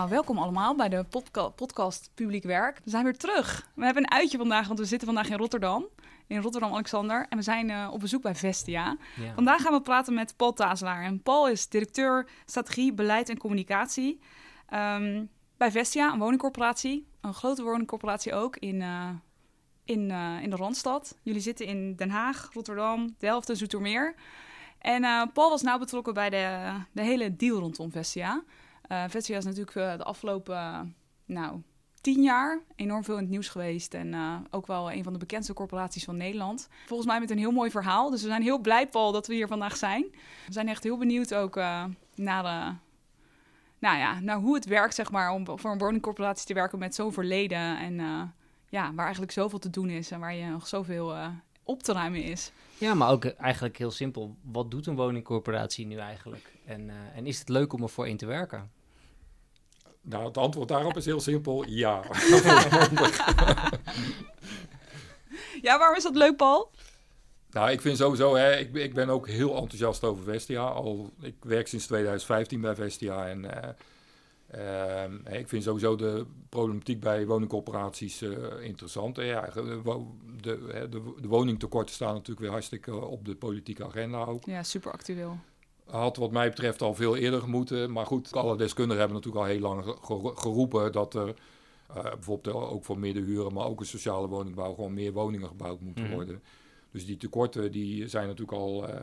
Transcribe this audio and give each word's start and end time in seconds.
Nou, 0.00 0.12
welkom 0.12 0.38
allemaal 0.38 0.76
bij 0.76 0.88
de 0.88 1.04
podca 1.04 1.48
podcast 1.48 2.10
Publiek 2.14 2.44
Werk. 2.44 2.80
We 2.84 2.90
zijn 2.90 3.04
weer 3.04 3.16
terug. 3.16 3.70
We 3.74 3.84
hebben 3.84 4.02
een 4.02 4.10
uitje 4.10 4.38
vandaag, 4.38 4.66
want 4.66 4.78
we 4.78 4.84
zitten 4.84 5.06
vandaag 5.06 5.28
in 5.28 5.36
Rotterdam. 5.36 5.86
In 6.26 6.40
Rotterdam-Alexander. 6.40 7.26
En 7.28 7.36
we 7.36 7.42
zijn 7.42 7.68
uh, 7.68 7.88
op 7.92 8.00
bezoek 8.00 8.22
bij 8.22 8.34
Vestia. 8.34 8.96
Ja. 9.16 9.34
Vandaag 9.34 9.62
gaan 9.62 9.72
we 9.72 9.80
praten 9.80 10.14
met 10.14 10.36
Paul 10.36 10.52
Tazelaar. 10.52 11.02
En 11.02 11.22
Paul 11.22 11.48
is 11.48 11.68
directeur 11.68 12.28
strategie, 12.46 12.92
beleid 12.92 13.28
en 13.28 13.38
communicatie 13.38 14.20
ehm, 14.68 15.24
bij 15.56 15.70
Vestia, 15.70 16.12
een 16.12 16.18
woningcorporatie. 16.18 17.06
Een 17.20 17.34
grote 17.34 17.62
woningcorporatie 17.62 18.34
ook 18.34 18.56
in, 18.56 18.80
uh, 18.80 19.08
in, 19.84 20.10
uh, 20.10 20.42
in 20.42 20.50
de 20.50 20.56
Randstad. 20.56 21.18
Jullie 21.22 21.40
zitten 21.40 21.66
in 21.66 21.94
Den 21.96 22.10
Haag, 22.10 22.50
Rotterdam, 22.52 23.14
Delft 23.18 23.48
en 23.48 23.56
Zoetermeer. 23.56 24.14
En 24.78 25.30
Paul 25.32 25.50
was 25.50 25.62
nauw 25.62 25.78
betrokken 25.78 26.14
bij 26.14 26.30
de, 26.30 26.72
de 26.92 27.02
hele 27.02 27.36
deal 27.36 27.58
rondom 27.58 27.90
Vestia. 27.90 28.42
Uh, 28.92 29.14
is 29.14 29.44
natuurlijk 29.44 29.76
uh, 29.76 29.96
de 29.96 30.04
afgelopen 30.04 30.54
uh, 30.54 30.80
nou, 31.24 31.62
tien 32.00 32.22
jaar 32.22 32.60
enorm 32.76 33.04
veel 33.04 33.14
in 33.14 33.20
het 33.20 33.30
nieuws 33.30 33.48
geweest. 33.48 33.94
En 33.94 34.14
ook 34.50 34.66
wel 34.66 34.92
een 34.92 35.02
van 35.02 35.12
de 35.12 35.18
bekendste 35.18 35.52
corporaties 35.52 36.04
van 36.04 36.16
Nederland. 36.16 36.68
Volgens 36.86 37.08
mij 37.08 37.20
met 37.20 37.30
een 37.30 37.38
heel 37.38 37.50
mooi 37.50 37.70
verhaal. 37.70 38.10
Dus 38.10 38.22
we 38.22 38.28
zijn 38.28 38.42
heel 38.42 38.58
blij, 38.58 38.88
Paul, 38.88 39.12
dat 39.12 39.26
we 39.26 39.34
hier 39.34 39.46
vandaag 39.46 39.76
zijn. 39.76 40.02
We 40.46 40.52
zijn 40.52 40.68
echt 40.68 40.82
heel 40.82 40.98
benieuwd 40.98 41.34
ook 41.34 41.54
naar, 42.14 42.42
de, 42.42 42.74
nou 43.78 43.98
ja, 43.98 44.20
naar 44.20 44.36
hoe 44.36 44.54
het 44.54 44.64
werkt, 44.64 44.94
zeg 44.94 45.10
maar, 45.10 45.30
om 45.30 45.58
voor 45.58 45.70
een 45.70 45.78
woningcorporatie 45.78 46.46
te 46.46 46.54
werken 46.54 46.78
met 46.78 46.94
zo'n 46.94 47.12
verleden. 47.12 47.78
En 47.78 47.94
ja, 48.68 48.94
waar 48.94 49.04
eigenlijk 49.04 49.32
zoveel 49.32 49.58
te 49.58 49.70
doen 49.70 49.90
is 49.90 50.10
en 50.10 50.20
waar 50.20 50.34
je 50.34 50.46
nog 50.46 50.66
zoveel 50.66 51.14
op 51.62 51.82
te 51.82 51.92
ruimen 51.92 52.22
is. 52.22 52.52
Ja, 52.78 52.94
maar 52.94 53.10
ook 53.10 53.24
eigenlijk 53.24 53.76
heel 53.76 53.90
simpel. 53.90 54.36
Wat 54.42 54.70
doet 54.70 54.86
een 54.86 54.96
woningcorporatie 54.96 55.86
nu 55.86 55.96
eigenlijk? 55.96 56.52
En, 56.64 56.90
en 57.14 57.26
is 57.26 57.38
het 57.38 57.48
leuk 57.48 57.72
om 57.72 57.82
er 57.82 57.88
voor 57.88 58.08
in 58.08 58.16
te 58.16 58.26
werken? 58.26 58.78
Nou, 60.10 60.24
het 60.24 60.36
antwoord 60.36 60.68
daarop 60.68 60.96
is 60.96 61.04
heel 61.04 61.20
simpel, 61.20 61.64
ja. 61.68 62.00
ja, 65.66 65.78
waarom 65.78 65.96
is 65.96 66.02
dat 66.02 66.16
leuk, 66.16 66.36
Paul? 66.36 66.70
Nou, 67.50 67.70
ik 67.70 67.80
vind 67.80 67.96
sowieso, 67.96 68.34
hè, 68.34 68.56
ik, 68.56 68.74
ik 68.74 68.94
ben 68.94 69.08
ook 69.08 69.28
heel 69.28 69.56
enthousiast 69.56 70.04
over 70.04 70.24
Vestia. 70.24 70.62
Al, 70.62 71.10
ik 71.20 71.34
werk 71.40 71.68
sinds 71.68 71.86
2015 71.86 72.60
bij 72.60 72.74
Vestia 72.74 73.28
en 73.28 73.44
uh, 73.44 73.50
uh, 75.28 75.38
ik 75.38 75.48
vind 75.48 75.62
sowieso 75.62 75.96
de 75.96 76.26
problematiek 76.48 77.00
bij 77.00 77.26
woningcorporaties 77.26 78.22
uh, 78.22 78.36
interessant. 78.60 79.18
En 79.18 79.24
ja, 79.24 79.50
de, 79.54 79.80
de, 80.40 80.86
de, 80.90 81.14
de 81.20 81.28
woningtekorten 81.28 81.94
staan 81.94 82.12
natuurlijk 82.12 82.40
weer 82.40 82.50
hartstikke 82.50 83.04
op 83.04 83.24
de 83.24 83.34
politieke 83.34 83.84
agenda 83.84 84.24
ook. 84.24 84.44
Ja, 84.44 84.62
super 84.62 84.92
actueel 84.92 85.38
had 85.90 86.16
wat 86.16 86.30
mij 86.30 86.48
betreft 86.48 86.82
al 86.82 86.94
veel 86.94 87.16
eerder 87.16 87.48
moeten. 87.48 87.92
Maar 87.92 88.06
goed, 88.06 88.32
alle 88.32 88.56
deskundigen 88.56 88.98
hebben 88.98 89.16
natuurlijk 89.16 89.44
al 89.44 89.50
heel 89.50 89.60
lang 89.60 89.96
geroepen 90.38 90.92
dat 90.92 91.14
er 91.14 91.34
uh, 91.96 92.02
bijvoorbeeld 92.02 92.56
ook 92.56 92.84
voor 92.84 92.98
middenhuren, 92.98 93.52
maar 93.52 93.66
ook 93.66 93.80
een 93.80 93.86
sociale 93.86 94.28
woningbouw, 94.28 94.74
gewoon 94.74 94.94
meer 94.94 95.12
woningen 95.12 95.48
gebouwd 95.48 95.80
moeten 95.80 96.04
mm. 96.04 96.10
worden. 96.10 96.42
Dus 96.90 97.06
die 97.06 97.16
tekorten 97.16 97.72
die 97.72 98.08
zijn 98.08 98.26
natuurlijk 98.26 98.58
al 98.58 98.88
uh, 98.88 98.94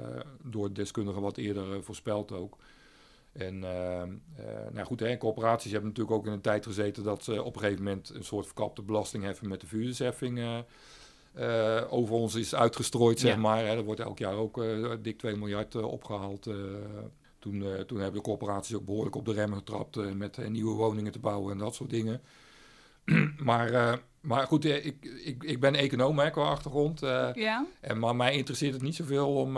door 0.44 0.74
deskundigen 0.74 1.22
wat 1.22 1.38
eerder 1.38 1.84
voorspeld 1.84 2.32
ook. 2.32 2.58
En 3.32 3.60
nou 3.60 4.84
goed, 4.84 5.00
hè, 5.00 5.18
corporaties 5.18 5.72
hebben 5.72 5.90
natuurlijk 5.90 6.18
ook 6.18 6.26
in 6.26 6.32
een 6.32 6.42
tijd 6.42 6.66
gezeten 6.66 7.04
dat 7.04 7.24
ze 7.24 7.44
op 7.44 7.56
een 7.56 7.62
gegeven 7.62 7.84
moment 7.84 8.10
een 8.10 8.24
soort 8.24 8.46
verkapte 8.46 8.82
belasting 8.82 9.24
heffen 9.24 9.48
met 9.48 9.62
de 9.62 9.68
vuurdersheffing. 9.68 10.64
Uh, 11.40 11.82
over 11.90 12.16
ons 12.16 12.36
is 12.36 12.56
uitgestrooid, 12.56 13.20
zeg 13.20 13.34
ja. 13.34 13.40
maar. 13.40 13.66
Hè. 13.66 13.76
Er 13.76 13.84
wordt 13.84 14.00
elk 14.00 14.20
jaar 14.20 14.36
ook 14.36 14.58
uh, 14.58 14.92
dik 15.02 15.18
2 15.18 15.36
miljard 15.36 15.76
uh, 15.76 15.84
opgehaald. 15.84 16.50
toen, 17.40 17.64
toen 17.88 18.00
hebben 18.00 18.14
de 18.14 18.22
corporaties 18.22 18.76
ook 18.76 18.86
behoorlijk 18.86 19.16
op 19.16 19.26
de 19.26 19.34
remmen 19.34 19.58
getrapt 19.58 20.14
met 20.14 20.50
nieuwe 20.50 20.76
woningen 20.76 21.12
te 21.12 21.20
bouwen 21.20 21.52
en 21.52 21.58
dat 21.58 21.76
soort 21.76 21.90
dingen. 21.90 22.22
maar, 23.50 24.00
maar 24.22 24.48
goed, 24.48 24.66
ik, 24.66 25.06
ik, 25.24 25.44
ik 25.44 25.60
ben 25.60 25.76
econoom 25.76 26.20
hè, 26.20 26.30
qua 26.30 26.44
achtergrond. 26.44 27.00
ja. 27.34 27.66
en, 27.82 28.00
maar 28.00 28.16
mij 28.16 28.34
interesseert 28.34 28.74
het 28.74 28.82
niet 28.82 28.96
zoveel 28.96 29.34
om 29.34 29.58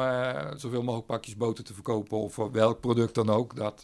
zoveel 0.55 0.83
mogelijk 0.83 1.07
pakjes 1.07 1.35
boter 1.35 1.63
te 1.63 1.73
verkopen 1.73 2.17
of 2.17 2.35
welk 2.35 2.79
product 2.79 3.15
dan 3.15 3.29
ook. 3.29 3.55
Dat, 3.55 3.83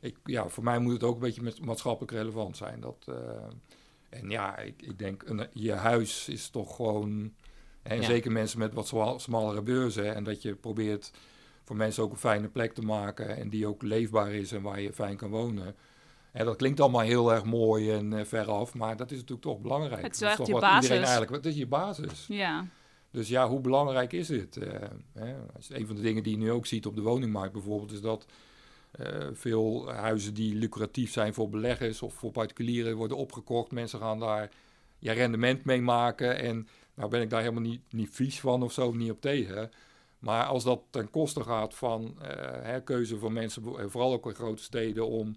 ik, 0.00 0.16
ja, 0.24 0.48
voor 0.48 0.64
mij 0.64 0.78
moet 0.78 0.92
het 0.92 1.04
ook 1.04 1.14
een 1.14 1.20
beetje 1.20 1.42
met, 1.42 1.64
maatschappelijk 1.64 2.12
relevant 2.12 2.56
zijn. 2.56 2.80
Dat, 2.80 3.06
en 4.10 4.30
ja, 4.30 4.58
ik, 4.58 4.82
ik 4.82 4.98
denk, 4.98 5.22
een, 5.26 5.46
je 5.52 5.72
huis 5.72 6.28
is 6.28 6.48
toch 6.48 6.76
gewoon... 6.76 7.32
En 7.82 7.96
ja. 7.96 8.02
zeker 8.02 8.32
mensen 8.32 8.58
met 8.58 8.74
wat 8.74 9.20
smallere 9.20 9.62
beurzen. 9.62 10.14
En 10.14 10.24
dat 10.24 10.42
je 10.42 10.54
probeert 10.54 11.10
voor 11.64 11.76
mensen 11.76 12.02
ook 12.02 12.10
een 12.10 12.16
fijne 12.16 12.48
plek 12.48 12.72
te 12.72 12.82
maken. 12.82 13.36
En 13.36 13.48
die 13.48 13.66
ook 13.66 13.82
leefbaar 13.82 14.32
is 14.32 14.52
en 14.52 14.62
waar 14.62 14.80
je 14.80 14.92
fijn 14.92 15.16
kan 15.16 15.30
wonen. 15.30 15.74
En 16.32 16.44
dat 16.44 16.56
klinkt 16.56 16.80
allemaal 16.80 17.00
heel 17.00 17.32
erg 17.32 17.44
mooi 17.44 17.90
en 17.90 18.12
uh, 18.12 18.24
veraf. 18.24 18.74
Maar 18.74 18.96
dat 18.96 19.10
is 19.10 19.16
natuurlijk 19.16 19.46
toch 19.46 19.60
belangrijk. 19.60 20.02
Het 20.02 20.14
is, 20.14 20.20
echt 20.20 20.36
toch 20.36 20.46
je 20.46 20.52
wat 20.52 20.62
basis. 20.62 20.82
Iedereen 20.82 21.04
eigenlijk, 21.04 21.32
het 21.32 21.46
is 21.46 21.58
je 21.58 21.66
basis. 21.66 22.26
Ja. 22.28 22.66
Dus 23.10 23.28
ja, 23.28 23.48
hoe 23.48 23.60
belangrijk 23.60 24.12
is 24.12 24.26
dit? 24.26 24.56
Uh, 24.56 24.72
hè? 25.12 25.34
Een 25.68 25.86
van 25.86 25.96
de 25.96 26.02
dingen 26.02 26.22
die 26.22 26.32
je 26.32 26.38
nu 26.38 26.50
ook 26.50 26.66
ziet 26.66 26.86
op 26.86 26.94
de 26.94 27.02
woningmarkt 27.02 27.52
bijvoorbeeld... 27.52 27.92
is 27.92 28.00
dat 28.00 28.26
uh, 29.00 29.28
veel 29.32 29.92
huizen 29.92 30.34
die 30.34 30.54
lucratief 30.54 31.12
zijn 31.12 31.34
voor 31.34 31.48
beleggers 31.48 32.02
of 32.02 32.14
voor 32.14 32.30
particulieren 32.30 32.96
worden 32.96 33.16
opgekocht. 33.16 33.70
Mensen 33.70 33.98
gaan 33.98 34.18
daar 34.18 34.50
ja, 34.98 35.12
rendement 35.12 35.64
mee 35.64 35.80
maken. 35.80 36.38
En 36.38 36.68
nou 36.94 37.10
ben 37.10 37.20
ik 37.20 37.30
daar 37.30 37.40
helemaal 37.40 37.62
niet, 37.62 37.92
niet 37.92 38.10
vies 38.10 38.40
van 38.40 38.62
of 38.62 38.72
zo, 38.72 38.92
niet 38.92 39.10
op 39.10 39.20
tegen. 39.20 39.70
Maar 40.18 40.44
als 40.44 40.64
dat 40.64 40.82
ten 40.90 41.10
koste 41.10 41.42
gaat 41.42 41.74
van 41.74 42.02
uh, 42.02 42.26
hè, 42.62 42.82
keuze 42.82 43.18
van 43.18 43.32
mensen, 43.32 43.90
vooral 43.90 44.12
ook 44.12 44.26
in 44.26 44.34
grote 44.34 44.62
steden, 44.62 45.06
om, 45.06 45.36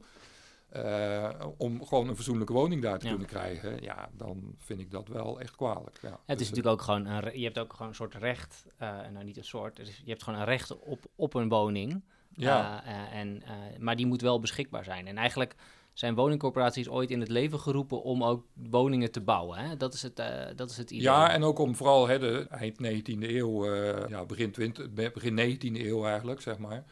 uh, 0.76 1.30
om 1.58 1.86
gewoon 1.86 2.08
een 2.08 2.16
fatsoenlijke 2.16 2.54
woning 2.54 2.82
daar 2.82 3.00
te 3.00 3.06
ja. 3.06 3.12
kunnen 3.12 3.30
krijgen, 3.30 3.82
ja, 3.82 4.10
dan 4.18 4.56
vind 4.58 4.80
ik 4.80 4.92
dat 4.92 5.08
wel 5.08 5.40
echt 5.40 5.56
kwalijk. 5.56 6.00
Ja. 6.02 6.10
Het 6.10 6.20
is 6.42 6.48
dus, 6.48 6.50
natuurlijk 6.50 6.76
ook 6.76 6.82
gewoon, 6.82 7.06
een, 7.06 7.40
je 7.40 7.44
hebt 7.44 7.60
ook 7.60 7.72
gewoon 7.72 7.88
een 7.88 7.96
soort 7.96 8.14
recht, 8.14 8.66
nou 8.78 9.24
niet 9.24 9.38
een 9.38 9.44
soort, 9.44 9.78
je 9.78 10.10
hebt 10.10 10.24
gewoon 10.24 10.40
een 10.40 10.46
recht 10.46 10.80
op, 10.80 11.06
op 11.16 11.34
een 11.34 11.50
woning. 11.50 12.04
Ja. 12.36 12.84
Uh, 12.88 13.20
en, 13.20 13.42
uh, 13.44 13.80
maar 13.80 13.96
die 13.96 14.06
moet 14.06 14.22
wel 14.22 14.40
beschikbaar 14.40 14.84
zijn. 14.84 15.08
En 15.08 15.18
eigenlijk 15.18 15.56
zijn 15.94 16.16
woningcorporaties 16.16 16.90
ooit 16.90 17.12
in 17.12 17.20
het 17.20 17.30
leven 17.30 17.60
geroepen 17.60 18.04
om 18.04 18.24
ook 18.24 18.46
woningen 18.70 19.12
te 19.12 19.22
bouwen. 19.22 19.58
Hè? 19.58 19.78
Dat, 19.78 19.94
is 19.94 20.02
het, 20.02 20.20
uh, 20.20 20.28
dat 20.56 20.70
is 20.70 20.78
het 20.78 20.92
idee. 20.92 21.04
Ja, 21.04 21.30
en 21.32 21.44
ook 21.44 21.60
om 21.60 21.76
vooral 21.76 22.08
hè, 22.08 22.20
de 22.20 22.48
eind 22.50 22.78
19e 22.78 23.30
eeuw, 23.30 23.76
ja, 24.08 24.26
begin, 24.26 24.52
20, 24.52 24.90
begin 24.92 25.58
19e 25.58 25.86
eeuw 25.86 26.06
eigenlijk, 26.06 26.42
zeg 26.42 26.58
maar. 26.58 26.84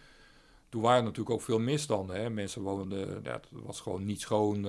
Toen 0.70 0.82
waren 0.82 1.04
natuurlijk 1.04 1.30
ook 1.30 1.42
veel 1.42 1.60
misstanden. 1.60 2.16
Hè? 2.16 2.30
Mensen 2.30 2.62
woonden, 2.62 3.22
ja, 3.24 3.32
het 3.32 3.48
was 3.52 3.80
gewoon 3.80 4.06
niet 4.06 4.22
schoon. 4.22 4.66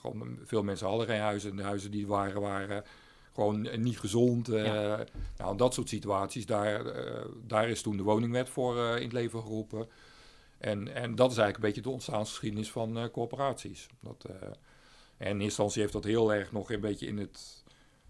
gewoon, 0.00 0.38
veel 0.44 0.62
mensen 0.62 0.86
hadden 0.86 1.06
geen 1.06 1.20
huizen. 1.20 1.50
En 1.50 1.56
de 1.56 1.62
huizen 1.62 1.90
die 1.90 2.06
waren, 2.06 2.40
waren 2.40 2.84
gewoon 3.34 3.82
niet 3.82 3.98
gezond. 3.98 4.48
Uh, 4.48 4.64
ja. 4.64 5.04
nou, 5.36 5.56
dat 5.56 5.74
soort 5.74 5.88
situaties, 5.88 6.46
daar, 6.46 6.86
uh, 6.86 7.24
daar 7.46 7.68
is 7.68 7.82
toen 7.82 7.96
de 7.96 8.02
woningwet 8.02 8.48
voor 8.48 8.76
in 8.76 9.02
het 9.02 9.12
leven 9.12 9.40
geroepen. 9.40 9.88
En, 10.58 10.94
en 10.94 11.14
dat 11.14 11.30
is 11.30 11.36
eigenlijk 11.36 11.56
een 11.56 11.60
beetje 11.60 11.88
de 11.90 11.94
ontstaansgeschiedenis 11.94 12.70
van 12.70 13.10
corporaties. 13.10 13.86
Dat, 14.00 14.24
en 15.16 15.30
in 15.30 15.40
instantie 15.40 15.80
heeft 15.80 15.92
dat 15.92 16.04
heel 16.04 16.32
erg 16.32 16.52
nog 16.52 16.70
een 16.70 16.80
beetje 16.80 17.06
in 17.06 17.18
het, 17.18 17.64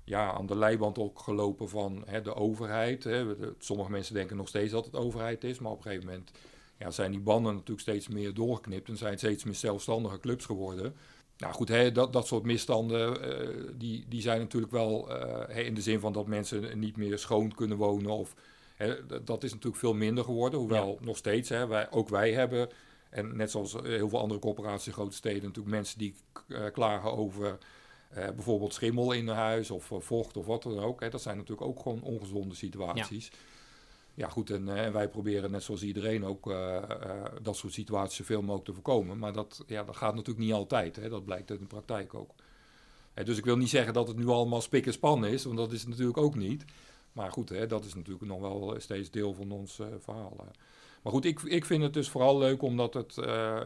ja, 0.04 0.32
aan 0.32 0.46
de 0.46 0.56
leiband 0.56 0.98
ook 0.98 1.19
gelopen 1.19 1.68
van 1.68 2.02
hè, 2.06 2.22
de 2.22 2.34
overheid. 2.34 3.04
Hè. 3.04 3.36
Sommige 3.58 3.90
mensen 3.90 4.14
denken 4.14 4.36
nog 4.36 4.48
steeds 4.48 4.72
dat 4.72 4.84
het 4.84 4.96
overheid 4.96 5.44
is, 5.44 5.58
maar 5.58 5.72
op 5.72 5.76
een 5.76 5.82
gegeven 5.82 6.06
moment 6.06 6.30
ja, 6.78 6.90
zijn 6.90 7.10
die 7.10 7.20
banden 7.20 7.52
natuurlijk 7.52 7.80
steeds 7.80 8.08
meer 8.08 8.34
doorgeknipt 8.34 8.88
en 8.88 8.96
zijn 8.96 9.18
steeds 9.18 9.44
meer 9.44 9.54
zelfstandige 9.54 10.20
clubs 10.20 10.44
geworden. 10.44 10.94
Nou 11.42 11.54
goed, 11.54 11.68
hè, 11.68 11.92
dat, 11.92 12.12
dat 12.12 12.26
soort 12.26 12.44
misstanden 12.44 13.30
uh, 13.30 13.70
die, 13.78 14.04
die 14.08 14.20
zijn 14.20 14.40
natuurlijk 14.40 14.72
wel 14.72 15.10
uh, 15.50 15.66
in 15.66 15.74
de 15.74 15.80
zin 15.80 16.00
van 16.00 16.12
dat 16.12 16.26
mensen 16.26 16.78
niet 16.78 16.96
meer 16.96 17.18
schoon 17.18 17.54
kunnen 17.54 17.76
wonen. 17.76 18.10
Of, 18.10 18.34
hè, 18.74 19.06
dat 19.24 19.42
is 19.42 19.50
natuurlijk 19.50 19.80
veel 19.80 19.94
minder 19.94 20.24
geworden. 20.24 20.58
Hoewel 20.58 20.98
ja. 21.00 21.06
nog 21.06 21.16
steeds, 21.16 21.48
hè, 21.48 21.66
wij, 21.66 21.90
ook 21.90 22.08
wij 22.08 22.32
hebben, 22.32 22.68
en 23.10 23.36
net 23.36 23.50
zoals 23.50 23.72
heel 23.72 24.08
veel 24.08 24.20
andere 24.20 24.40
corporaties 24.40 24.86
in 24.86 24.92
grote 24.92 25.16
steden, 25.16 25.42
natuurlijk 25.42 25.74
mensen 25.74 25.98
die 25.98 26.14
uh, 26.48 26.66
klagen 26.72 27.12
over 27.16 27.58
eh, 28.12 28.24
bijvoorbeeld 28.24 28.74
schimmel 28.74 29.12
in 29.12 29.28
huis 29.28 29.70
of 29.70 29.90
eh, 29.90 29.98
vocht 30.00 30.36
of 30.36 30.46
wat 30.46 30.62
dan 30.62 30.78
ook. 30.78 31.00
Hè. 31.00 31.08
Dat 31.08 31.22
zijn 31.22 31.36
natuurlijk 31.36 31.68
ook 31.68 31.80
gewoon 31.80 32.02
ongezonde 32.02 32.54
situaties. 32.54 33.26
Ja, 33.26 33.36
goed, 34.20 34.50
en, 34.50 34.69
eh, 34.69 34.85
en 34.85 34.93
wij 34.93 35.09
proberen 35.09 35.50
net 35.50 35.62
zoals 35.62 35.82
iedereen 35.82 36.25
ook 36.25 36.50
eh, 36.50 36.76
eh, 36.76 36.85
dat 37.43 37.56
soort 37.56 37.73
situaties 37.73 38.17
zoveel 38.17 38.41
mogelijk 38.41 38.64
te 38.64 38.73
voorkomen. 38.73 39.19
Maar 39.19 39.32
dat, 39.32 39.64
ja, 39.67 39.85
dat 39.85 39.97
gaat 39.97 40.14
natuurlijk 40.14 40.44
niet 40.47 40.55
altijd. 40.55 40.97
Hè. 40.97 41.09
Dat 41.09 41.25
blijkt 41.25 41.50
in 41.50 41.59
de 41.59 41.67
praktijk 41.67 42.14
ook. 42.14 42.31
Hè, 43.14 43.25
dus 43.25 43.38
ik 43.38 43.44
wil 43.44 43.56
niet 43.56 43.69
zeggen 43.69 43.93
dat 43.93 44.09
het 44.09 44.17
nu 44.17 44.26
allemaal 44.26 44.61
spik 44.61 44.87
en 44.87 44.93
span 44.93 45.26
is, 45.26 45.44
want 45.44 45.56
dat 45.56 45.73
is 45.73 45.81
het 45.81 45.88
natuurlijk 45.88 46.19
ook 46.19 46.35
niet. 46.35 46.64
Maar 47.12 47.32
goed, 47.32 47.49
hè, 47.49 47.67
dat 47.67 47.85
is 47.85 47.94
natuurlijk 47.94 48.25
nog 48.25 48.41
wel 48.41 48.75
steeds 48.79 49.11
deel 49.11 49.35
van 49.35 49.50
ons 49.50 49.79
uh, 49.79 49.87
verhaal. 49.99 50.37
Maar 51.03 51.12
goed, 51.12 51.25
ik, 51.25 51.43
ik 51.43 51.64
vind 51.64 51.82
het 51.82 51.94
dus 51.94 52.09
vooral 52.09 52.38
leuk 52.38 52.62
omdat 52.62 52.94
het 52.94 53.14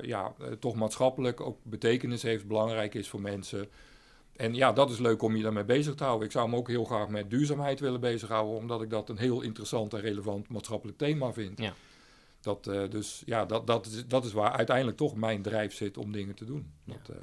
ja, 0.02 0.34
toch 0.58 0.74
maatschappelijk 0.74 1.40
ook 1.40 1.58
betekenis 1.62 2.22
heeft, 2.22 2.46
belangrijk 2.46 2.94
is 2.94 3.08
voor 3.08 3.20
mensen. 3.20 3.68
En 4.36 4.54
ja, 4.54 4.72
dat 4.72 4.90
is 4.90 4.98
leuk 4.98 5.22
om 5.22 5.36
je 5.36 5.42
daarmee 5.42 5.64
bezig 5.64 5.94
te 5.94 6.04
houden. 6.04 6.26
Ik 6.26 6.32
zou 6.32 6.48
me 6.48 6.56
ook 6.56 6.68
heel 6.68 6.84
graag 6.84 7.08
met 7.08 7.30
duurzaamheid 7.30 7.80
willen 7.80 8.00
bezighouden, 8.00 8.56
omdat 8.56 8.82
ik 8.82 8.90
dat 8.90 9.08
een 9.08 9.18
heel 9.18 9.40
interessant 9.40 9.94
en 9.94 10.00
relevant 10.00 10.48
maatschappelijk 10.48 10.98
thema 10.98 11.32
vind. 11.32 11.58
Ja. 11.58 11.72
Dat, 12.40 12.66
uh, 12.66 12.90
dus 12.90 13.22
ja, 13.26 13.44
dat, 13.44 13.66
dat, 13.66 13.86
is, 13.86 14.06
dat 14.06 14.24
is 14.24 14.32
waar 14.32 14.52
uiteindelijk 14.52 14.96
toch 14.96 15.14
mijn 15.14 15.42
drijf 15.42 15.74
zit 15.74 15.98
om 15.98 16.12
dingen 16.12 16.34
te 16.34 16.44
doen. 16.44 16.72
Ja. 16.84 16.92
Dat, 16.92 17.16
uh, 17.16 17.22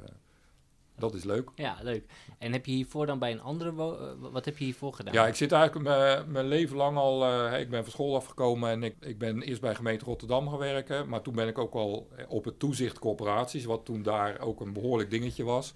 dat 0.96 1.14
is 1.14 1.24
leuk. 1.24 1.50
Ja, 1.54 1.76
leuk. 1.82 2.04
En 2.38 2.52
heb 2.52 2.66
je 2.66 2.72
hiervoor 2.72 3.06
dan 3.06 3.18
bij 3.18 3.32
een 3.32 3.40
andere... 3.40 3.70
Uh, 3.70 4.30
wat 4.32 4.44
heb 4.44 4.58
je 4.58 4.64
hiervoor 4.64 4.94
gedaan? 4.94 5.14
Ja, 5.14 5.26
ik 5.26 5.34
zit 5.34 5.52
eigenlijk 5.52 5.88
mijn 6.26 6.46
leven 6.46 6.76
lang 6.76 6.96
al... 6.96 7.22
Uh, 7.22 7.60
ik 7.60 7.70
ben 7.70 7.82
van 7.82 7.92
school 7.92 8.16
afgekomen 8.16 8.70
en 8.70 8.82
ik, 8.82 8.96
ik 9.00 9.18
ben 9.18 9.42
eerst 9.42 9.60
bij 9.60 9.74
gemeente 9.74 10.04
Rotterdam 10.04 10.48
gaan 10.48 10.58
werken. 10.58 11.08
Maar 11.08 11.22
toen 11.22 11.34
ben 11.34 11.48
ik 11.48 11.58
ook 11.58 11.74
al 11.74 12.08
op 12.28 12.44
het 12.44 12.58
toezicht 12.58 12.98
corporaties, 12.98 13.64
wat 13.64 13.84
toen 13.84 14.02
daar 14.02 14.40
ook 14.40 14.60
een 14.60 14.72
behoorlijk 14.72 15.10
dingetje 15.10 15.44
was. 15.44 15.72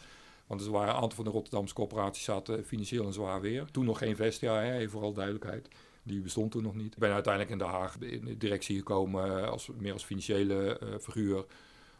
Want 0.48 0.64
er 0.64 0.70
waren 0.70 0.88
een 0.88 1.00
aantal 1.00 1.16
van 1.16 1.24
de 1.24 1.30
Rotterdamse 1.30 1.74
corporaties 1.74 2.24
zaten 2.24 2.64
financieel 2.64 3.06
en 3.06 3.12
zwaar 3.12 3.40
weer. 3.40 3.64
Toen 3.70 3.84
nog 3.84 3.98
geen 3.98 4.16
Vestia, 4.16 4.60
hè, 4.60 4.76
even 4.76 4.90
vooral 4.90 5.12
duidelijkheid. 5.12 5.68
Die 6.02 6.20
bestond 6.20 6.50
toen 6.50 6.62
nog 6.62 6.74
niet. 6.74 6.92
Ik 6.92 6.98
ben 6.98 7.12
uiteindelijk 7.12 7.52
in 7.52 7.58
Den 7.58 7.68
Haag 7.68 7.98
in 7.98 8.24
de 8.24 8.36
directie 8.36 8.76
gekomen, 8.76 9.50
als, 9.50 9.68
meer 9.78 9.92
als 9.92 10.04
financiële 10.04 10.80
uh, 10.82 10.88
figuur. 11.00 11.44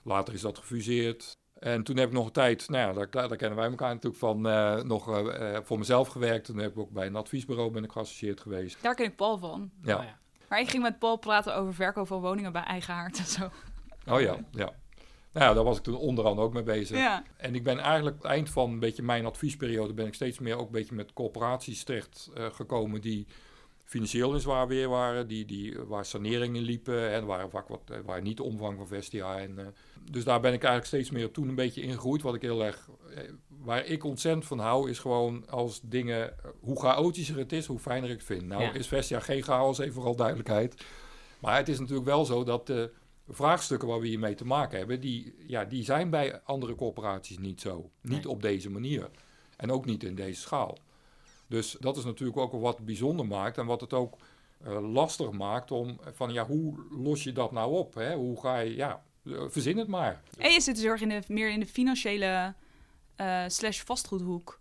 Later 0.02 0.34
is 0.34 0.40
dat 0.40 0.58
gefuseerd. 0.58 1.36
En 1.58 1.82
toen 1.82 1.96
heb 1.96 2.08
ik 2.08 2.14
nog 2.14 2.26
een 2.26 2.32
tijd, 2.32 2.68
nou 2.68 2.88
ja, 2.88 2.92
daar, 2.92 3.28
daar 3.28 3.36
kennen 3.36 3.58
wij 3.58 3.68
elkaar 3.68 3.94
natuurlijk 3.94 4.20
van, 4.20 4.46
uh, 4.46 4.82
nog 4.82 5.08
uh, 5.08 5.56
voor 5.62 5.78
mezelf 5.78 6.08
gewerkt. 6.08 6.44
Toen 6.44 6.58
heb 6.58 6.70
ik 6.70 6.78
ook 6.78 6.90
bij 6.90 7.06
een 7.06 7.16
adviesbureau 7.16 7.70
ben 7.70 7.84
ik 7.84 7.92
geassocieerd 7.92 8.40
geweest. 8.40 8.82
Daar 8.82 8.94
ken 8.94 9.06
ik 9.06 9.16
Paul 9.16 9.38
van. 9.38 9.70
Ja. 9.82 9.96
Oh, 9.96 10.04
ja. 10.04 10.18
Maar 10.48 10.60
ik 10.60 10.70
ging 10.70 10.82
met 10.82 10.98
Paul 10.98 11.16
praten 11.16 11.54
over 11.54 11.74
verkoop 11.74 12.06
van 12.06 12.20
woningen 12.20 12.52
bij 12.52 12.62
eigen 12.62 12.94
haard 12.94 13.18
en 13.18 13.26
zo. 13.26 13.50
Oh 14.06 14.20
ja, 14.20 14.36
ja. 14.50 14.72
Nou 15.32 15.46
ja, 15.46 15.54
daar 15.54 15.64
was 15.64 15.76
ik 15.76 15.82
toen 15.82 15.96
onder 15.96 16.24
andere 16.24 16.46
ook 16.46 16.52
mee 16.52 16.62
bezig. 16.62 16.96
Ja. 16.96 17.22
En 17.36 17.54
ik 17.54 17.62
ben 17.62 17.78
eigenlijk 17.78 18.16
het 18.16 18.24
eind 18.24 18.50
van 18.50 18.70
een 18.70 18.78
beetje 18.78 19.02
mijn 19.02 19.26
adviesperiode... 19.26 19.92
ben 19.92 20.06
ik 20.06 20.14
steeds 20.14 20.38
meer 20.38 20.56
ook 20.56 20.66
een 20.66 20.72
beetje 20.72 20.94
met 20.94 21.12
corporaties 21.12 21.84
terecht 21.84 22.30
uh, 22.36 22.46
gekomen... 22.52 23.00
die 23.00 23.26
financieel 23.84 24.34
in 24.34 24.40
zwaar 24.40 24.68
weer 24.68 24.88
waren, 24.88 25.28
die, 25.28 25.44
die, 25.44 25.78
waar 25.86 26.04
saneringen 26.04 26.62
liepen... 26.62 27.10
en 27.12 27.26
waar, 27.26 27.48
vaak 27.50 27.68
wat, 27.68 27.80
waar 28.04 28.22
niet 28.22 28.36
de 28.36 28.42
omvang 28.42 28.76
van 28.76 28.86
Vestia. 28.86 29.38
En, 29.38 29.54
uh, 29.58 29.66
dus 30.10 30.24
daar 30.24 30.40
ben 30.40 30.52
ik 30.52 30.62
eigenlijk 30.62 30.86
steeds 30.86 31.10
meer 31.10 31.30
toen 31.30 31.48
een 31.48 31.54
beetje 31.54 31.82
ingegroeid. 31.82 32.22
Wat 32.22 32.34
ik 32.34 32.42
heel 32.42 32.64
erg... 32.64 32.88
Waar 33.48 33.84
ik 33.86 34.04
ontzettend 34.04 34.46
van 34.46 34.58
hou, 34.58 34.90
is 34.90 34.98
gewoon 34.98 35.48
als 35.48 35.80
dingen... 35.82 36.34
hoe 36.60 36.80
chaotischer 36.80 37.36
het 37.38 37.52
is, 37.52 37.66
hoe 37.66 37.78
fijner 37.78 38.10
ik 38.10 38.16
het 38.16 38.24
vind. 38.24 38.46
Nou 38.46 38.62
Ja. 38.62 38.72
is 38.72 38.88
Vestia 38.88 39.20
geen 39.20 39.42
chaos, 39.42 39.78
even 39.78 39.94
vooral 39.94 40.16
duidelijkheid. 40.16 40.84
Maar 41.40 41.56
het 41.56 41.68
is 41.68 41.78
natuurlijk 41.78 42.06
wel 42.06 42.24
zo 42.24 42.44
dat... 42.44 42.66
de 42.66 42.90
vraagstukken 43.28 43.88
waar 43.88 44.00
we 44.00 44.06
hiermee 44.06 44.34
te 44.34 44.44
maken 44.44 44.78
hebben, 44.78 45.00
die, 45.00 45.34
ja, 45.46 45.64
die 45.64 45.84
zijn 45.84 46.10
bij 46.10 46.40
andere 46.44 46.74
corporaties 46.74 47.38
niet 47.38 47.60
zo. 47.60 47.90
Niet 48.00 48.24
Nee. 48.24 48.28
op 48.28 48.42
deze 48.42 48.70
manier. 48.70 49.10
En 49.56 49.70
ook 49.72 49.84
niet 49.84 50.04
in 50.04 50.14
deze 50.14 50.40
schaal. 50.40 50.78
Dus 51.46 51.76
dat 51.80 51.96
is 51.96 52.04
natuurlijk 52.04 52.38
ook 52.38 52.52
wat 52.52 52.78
bijzonder 52.84 53.26
maakt 53.26 53.58
en 53.58 53.66
wat 53.66 53.80
het 53.80 53.92
ook 53.92 54.16
uh, 54.66 54.92
lastig 54.92 55.30
maakt 55.30 55.70
om 55.70 55.98
van 56.12 56.32
ja, 56.32 56.46
hoe 56.46 56.74
los 56.90 57.22
je 57.24 57.32
dat 57.32 57.52
nou 57.52 57.72
op? 57.72 57.94
Hè? 57.94 58.14
Hoe 58.14 58.40
ga 58.40 58.58
je, 58.58 58.74
ja, 58.74 59.02
uh, 59.22 59.42
verzin 59.48 59.78
het 59.78 59.88
maar. 59.88 60.22
En 60.38 60.50
je 60.52 60.60
zit 60.60 60.74
dus 60.76 60.84
erg 60.84 61.00
in 61.00 61.08
de, 61.08 61.20
meer 61.28 61.50
in 61.50 61.60
de 61.60 61.66
financiële 61.66 62.54
uh, 63.20 63.44
slash 63.46 63.80
vastgoedhoek. 63.80 64.60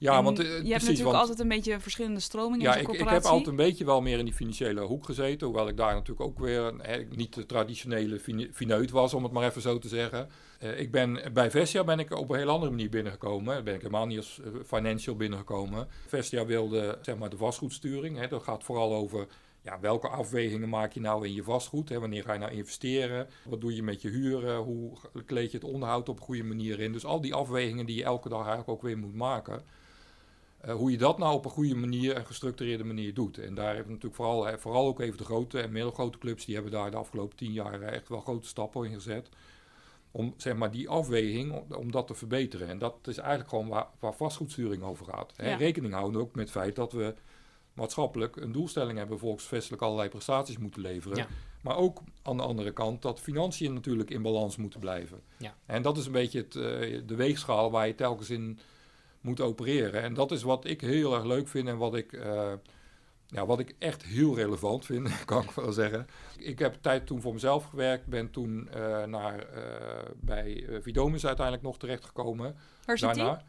Ja, 0.00 0.16
En 0.16 0.24
want 0.24 0.40
uh, 0.40 0.44
je 0.44 0.52
hebt 0.52 0.64
precies, 0.64 0.82
natuurlijk 0.82 1.16
want, 1.16 1.20
altijd 1.20 1.40
een 1.40 1.48
beetje 1.48 1.80
verschillende 1.80 2.20
stromingen 2.20 2.60
ja, 2.60 2.74
in 2.74 2.80
ik, 2.80 2.88
ik 2.88 3.08
heb 3.08 3.24
altijd 3.24 3.46
een 3.46 3.56
beetje 3.56 3.84
wel 3.84 4.00
meer 4.00 4.18
in 4.18 4.24
die 4.24 4.34
financiële 4.34 4.80
hoek 4.80 5.04
gezeten, 5.04 5.46
hoewel 5.46 5.68
ik 5.68 5.76
daar 5.76 5.94
natuurlijk 5.94 6.20
ook 6.20 6.38
weer 6.38 6.72
hè, 6.78 7.04
niet 7.10 7.34
de 7.34 7.46
traditionele 7.46 8.20
fine- 8.20 8.48
fineut 8.52 8.90
was, 8.90 9.14
om 9.14 9.22
het 9.22 9.32
maar 9.32 9.48
even 9.48 9.62
zo 9.62 9.78
te 9.78 9.88
zeggen. 9.88 10.28
Uh, 10.62 10.80
ik 10.80 10.90
ben, 10.90 11.32
bij 11.32 11.50
Vestia 11.50 11.84
ben 11.84 11.98
ik 11.98 12.16
op 12.16 12.30
een 12.30 12.38
heel 12.38 12.48
andere 12.48 12.70
manier 12.70 12.88
binnengekomen. 12.88 13.54
Daar 13.54 13.62
ben 13.62 13.74
ik 13.74 13.80
helemaal 13.80 14.06
niet 14.06 14.18
als 14.18 14.40
uh, 14.44 14.60
financial 14.66 15.16
binnengekomen. 15.16 15.88
Vestia 16.06 16.46
wilde 16.46 16.98
zeg 17.02 17.16
maar 17.16 17.30
de 17.30 17.36
vastgoedsturing. 17.36 18.18
Hè, 18.18 18.28
dat 18.28 18.42
gaat 18.42 18.64
vooral 18.64 18.94
over 18.94 19.26
ja, 19.62 19.80
welke 19.80 20.08
afwegingen 20.08 20.68
maak 20.68 20.92
je 20.92 21.00
nou 21.00 21.26
in 21.26 21.34
je 21.34 21.42
vastgoed? 21.42 21.88
Hè? 21.88 22.00
Wanneer 22.00 22.22
ga 22.22 22.32
je 22.32 22.38
nou 22.38 22.52
investeren? 22.52 23.28
Wat 23.44 23.60
doe 23.60 23.74
je 23.74 23.82
met 23.82 24.02
je 24.02 24.08
huren? 24.08 24.56
Hoe 24.56 24.92
kleed 25.26 25.50
je 25.50 25.56
het 25.56 25.66
onderhoud 25.66 26.08
op 26.08 26.16
een 26.16 26.24
goede 26.24 26.42
manier 26.42 26.80
in? 26.80 26.92
Dus 26.92 27.04
al 27.04 27.20
die 27.20 27.34
afwegingen 27.34 27.86
die 27.86 27.96
je 27.96 28.04
elke 28.04 28.28
dag 28.28 28.38
eigenlijk 28.38 28.68
ook 28.68 28.82
weer 28.82 28.98
moet 28.98 29.14
maken. 29.14 29.62
Uh, 30.66 30.74
hoe 30.74 30.90
je 30.90 30.98
dat 30.98 31.18
nou 31.18 31.34
op 31.34 31.44
een 31.44 31.50
goede 31.50 31.74
manier 31.74 32.16
en 32.16 32.26
gestructureerde 32.26 32.84
manier 32.84 33.14
doet. 33.14 33.38
En 33.38 33.54
daar 33.54 33.74
hebben 33.74 33.92
natuurlijk 33.92 34.14
vooral, 34.14 34.46
hè, 34.46 34.58
vooral 34.58 34.86
ook 34.86 35.00
even 35.00 35.18
de 35.18 35.24
grote 35.24 35.60
en 35.60 35.72
middelgrote 35.72 36.18
clubs, 36.18 36.44
die 36.44 36.54
hebben 36.54 36.72
daar 36.72 36.90
de 36.90 36.96
afgelopen 36.96 37.36
tien 37.36 37.52
jaar 37.52 37.82
echt 37.82 38.08
wel 38.08 38.20
grote 38.20 38.48
stappen 38.48 38.84
in 38.84 38.94
gezet. 38.94 39.28
Om 40.10 40.34
zeg 40.36 40.56
maar 40.56 40.70
die 40.70 40.88
afweging, 40.88 41.52
om, 41.52 41.76
om 41.76 41.90
dat 41.90 42.06
te 42.06 42.14
verbeteren. 42.14 42.68
En 42.68 42.78
dat 42.78 42.94
is 43.04 43.18
eigenlijk 43.18 43.48
gewoon 43.48 43.68
waar, 43.68 43.86
waar 43.98 44.14
vastgoedsturing 44.14 44.82
over 44.82 45.06
gaat. 45.06 45.32
Hè. 45.36 45.50
Ja. 45.50 45.56
Rekening 45.56 45.94
houden 45.94 46.20
ook 46.20 46.34
met 46.34 46.44
het 46.44 46.52
feit 46.56 46.76
dat 46.76 46.92
we 46.92 47.14
maatschappelijk 47.74 48.36
een 48.36 48.52
doelstelling 48.52 48.98
hebben, 48.98 49.18
volksvestelijk 49.18 49.82
allerlei 49.82 50.08
prestaties 50.08 50.58
moeten 50.58 50.82
leveren. 50.82 51.16
Ja. 51.16 51.26
Maar 51.62 51.76
ook 51.76 52.00
aan 52.22 52.36
de 52.36 52.42
andere 52.42 52.72
kant 52.72 53.02
dat 53.02 53.20
financiën 53.20 53.72
natuurlijk 53.72 54.10
in 54.10 54.22
balans 54.22 54.56
moeten 54.56 54.80
blijven. 54.80 55.20
Ja. 55.36 55.54
En 55.66 55.82
dat 55.82 55.96
is 55.96 56.06
een 56.06 56.12
beetje 56.12 56.40
het, 56.40 56.54
uh, 56.54 56.62
de 57.06 57.14
weegschaal 57.14 57.70
waar 57.70 57.86
je 57.86 57.94
telkens 57.94 58.30
in 58.30 58.58
moet 59.20 59.40
opereren. 59.40 60.02
En 60.02 60.14
dat 60.14 60.30
is 60.30 60.42
wat 60.42 60.64
ik 60.64 60.80
heel 60.80 61.14
erg 61.14 61.24
leuk 61.24 61.48
vind 61.48 61.68
en 61.68 61.76
wat 61.76 61.94
ik, 61.94 62.12
uh, 62.12 62.52
ja, 63.26 63.46
wat 63.46 63.58
ik 63.58 63.74
echt 63.78 64.04
heel 64.04 64.34
relevant 64.34 64.84
vind, 64.84 65.08
kan 65.24 65.42
ik 65.42 65.50
wel 65.50 65.72
zeggen. 65.72 66.06
Ik 66.38 66.58
heb 66.58 66.76
tijd 66.80 67.06
toen 67.06 67.20
voor 67.20 67.32
mezelf 67.32 67.64
gewerkt, 67.64 68.06
ben 68.06 68.30
toen 68.30 68.68
uh, 68.76 69.04
naar, 69.04 69.38
uh, 69.38 69.64
bij 70.16 70.64
Vidomus 70.80 71.26
uiteindelijk 71.26 71.66
nog 71.66 71.78
terechtgekomen. 71.78 72.56
Waar 72.84 72.98
zit 72.98 73.14
Daarna, 73.14 73.42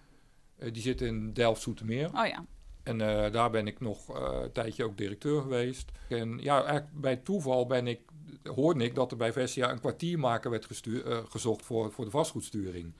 die 0.72 0.82
zit 0.82 1.02
in 1.02 1.34
Delft-Zoetermeer. 1.34 2.06
Oh 2.06 2.26
ja. 2.26 2.46
En 2.84 3.00
uh, 3.00 3.32
daar 3.32 3.50
ben 3.50 3.68
ik 3.68 3.80
nog 3.80 4.10
uh, 4.10 4.40
een 4.42 4.52
tijdje 4.52 4.84
ook 4.84 4.98
directeur 4.98 5.42
geweest. 5.42 5.92
En 6.08 6.38
ja, 6.40 6.56
eigenlijk 6.64 7.02
bij 7.02 7.16
toeval 7.16 7.66
ben 7.66 7.88
ik, 7.88 8.00
hoorde 8.44 8.84
ik 8.84 8.96
dat 8.96 9.12
er 9.12 9.18
bij 9.18 9.34
Vestia 9.34 9.72
een 9.72 9.80
kwartiermaker 9.80 10.52
werd 10.52 10.66
gestuur, 10.66 11.08
uh, 11.08 11.18
gezocht 11.30 11.66
voor, 11.66 11.92
voor 11.92 12.06
de 12.06 12.12
vastgoedsturing. 12.12 12.94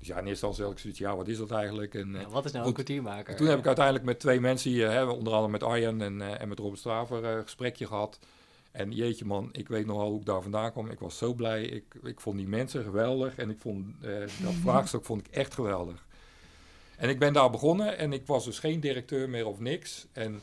Dus 0.00 0.08
ja, 0.08 0.18
in 0.18 0.26
eerste 0.26 0.46
instantie 0.46 0.62
had 0.62 0.72
ik 0.72 0.78
zoiets, 0.78 0.98
ja, 0.98 1.16
wat 1.16 1.28
is 1.28 1.38
dat 1.38 1.50
eigenlijk? 1.50 1.94
En, 1.94 2.12
ja, 2.12 2.28
wat 2.28 2.44
is 2.44 2.52
nou 2.52 2.64
goed, 2.64 2.78
een 2.78 2.84
kwartiermaker? 2.84 3.36
Toen 3.36 3.46
heb 3.46 3.58
ik 3.58 3.66
uiteindelijk 3.66 4.04
met 4.04 4.20
twee 4.20 4.40
mensen 4.40 4.70
hier, 4.70 4.90
hè, 4.90 5.04
onder 5.04 5.32
andere 5.32 5.52
met 5.52 5.62
Arjen 5.62 6.00
en, 6.00 6.20
uh, 6.20 6.40
en 6.40 6.48
met 6.48 6.58
Robert 6.58 6.78
Straver, 6.78 7.24
een 7.24 7.42
gesprekje 7.42 7.86
gehad. 7.86 8.18
En 8.70 8.92
jeetje 8.92 9.24
man, 9.24 9.48
ik 9.52 9.68
weet 9.68 9.86
nogal 9.86 10.08
hoe 10.08 10.20
ik 10.20 10.26
daar 10.26 10.42
vandaan 10.42 10.72
kwam. 10.72 10.90
Ik 10.90 10.98
was 10.98 11.18
zo 11.18 11.34
blij. 11.34 11.62
Ik, 11.62 11.84
ik 12.02 12.20
vond 12.20 12.36
die 12.36 12.48
mensen 12.48 12.84
geweldig. 12.84 13.36
En 13.36 13.50
ik 13.50 13.58
vond 13.58 13.86
dat 14.42 14.52
vraagstuk 14.64 15.04
vond 15.04 15.26
ik 15.26 15.34
echt 15.34 15.54
geweldig. 15.54 16.04
En 16.96 17.08
ik 17.08 17.18
ben 17.18 17.32
daar 17.32 17.50
begonnen 17.50 17.98
en 17.98 18.12
ik 18.12 18.26
was 18.26 18.44
dus 18.44 18.58
geen 18.58 18.80
directeur 18.80 19.28
meer 19.28 19.46
of 19.46 19.60
niks. 19.60 20.06
En 20.12 20.42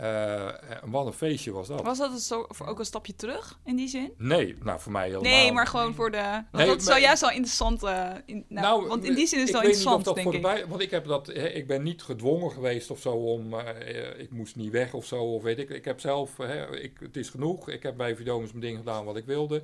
uh, 0.00 0.48
wat 0.84 1.06
een 1.06 1.12
feestje 1.12 1.52
was 1.52 1.68
dat. 1.68 1.82
Was 1.82 1.98
dat 1.98 2.20
zo, 2.20 2.46
ook 2.66 2.78
een 2.78 2.84
stapje 2.84 3.14
terug 3.14 3.58
in 3.64 3.76
die 3.76 3.88
zin? 3.88 4.12
Nee, 4.16 4.56
nou 4.62 4.80
voor 4.80 4.92
mij 4.92 5.02
helemaal 5.06 5.30
Nee, 5.30 5.52
maar 5.52 5.66
gewoon 5.66 5.94
voor 5.94 6.10
de... 6.10 6.16
Want 6.22 6.52
Nee, 6.52 6.66
dat 6.66 6.80
is 6.80 6.86
maar- 6.86 6.94
zo 6.96 7.00
juist 7.00 7.20
wel 7.20 7.30
interessant. 7.30 7.82
eh, 7.82 8.10
in, 8.26 8.44
nou, 8.48 8.66
Nou, 8.66 8.86
want 8.88 9.04
in 9.04 9.14
die 9.14 9.26
zin 9.26 9.38
is 9.40 9.46
het 9.46 9.48
ik 9.48 9.54
wel 9.54 9.62
weet 9.62 9.76
niet 9.76 9.86
of 9.86 9.92
interessant, 9.92 10.04
dat 10.04 10.14
denk 10.14 10.26
voor 10.26 10.34
ik. 10.36 10.42
de 10.42 10.48
bij, 10.48 10.66
want 10.66 10.80
ik 10.82 10.90
heb 10.90 11.06
dat, 11.06 11.26
hè, 11.26 11.48
ik 11.48 11.66
ben 11.66 11.82
niet 11.82 12.02
gedwongen 12.02 12.50
geweest 12.52 12.90
of 12.90 13.00
zo 13.00 13.10
om, 13.12 13.54
eh, 13.54 14.18
ik 14.20 14.30
moest 14.30 14.56
niet 14.56 14.70
weg 14.70 14.94
of 14.94 15.04
zo, 15.06 15.22
of 15.22 15.42
weet 15.42 15.58
ik. 15.58 15.70
Ik 15.70 15.84
heb 15.84 16.00
zelf, 16.00 16.36
hè, 16.36 16.76
ik, 16.80 16.92
het 17.00 17.16
is 17.16 17.30
genoeg. 17.30 17.68
Ik 17.68 17.82
heb 17.82 17.96
bij 17.96 18.16
Vidomus 18.16 18.48
mijn 18.50 18.60
ding 18.64 18.76
gedaan 18.78 19.04
wat 19.04 19.16
ik 19.16 19.24
wilde. 19.24 19.62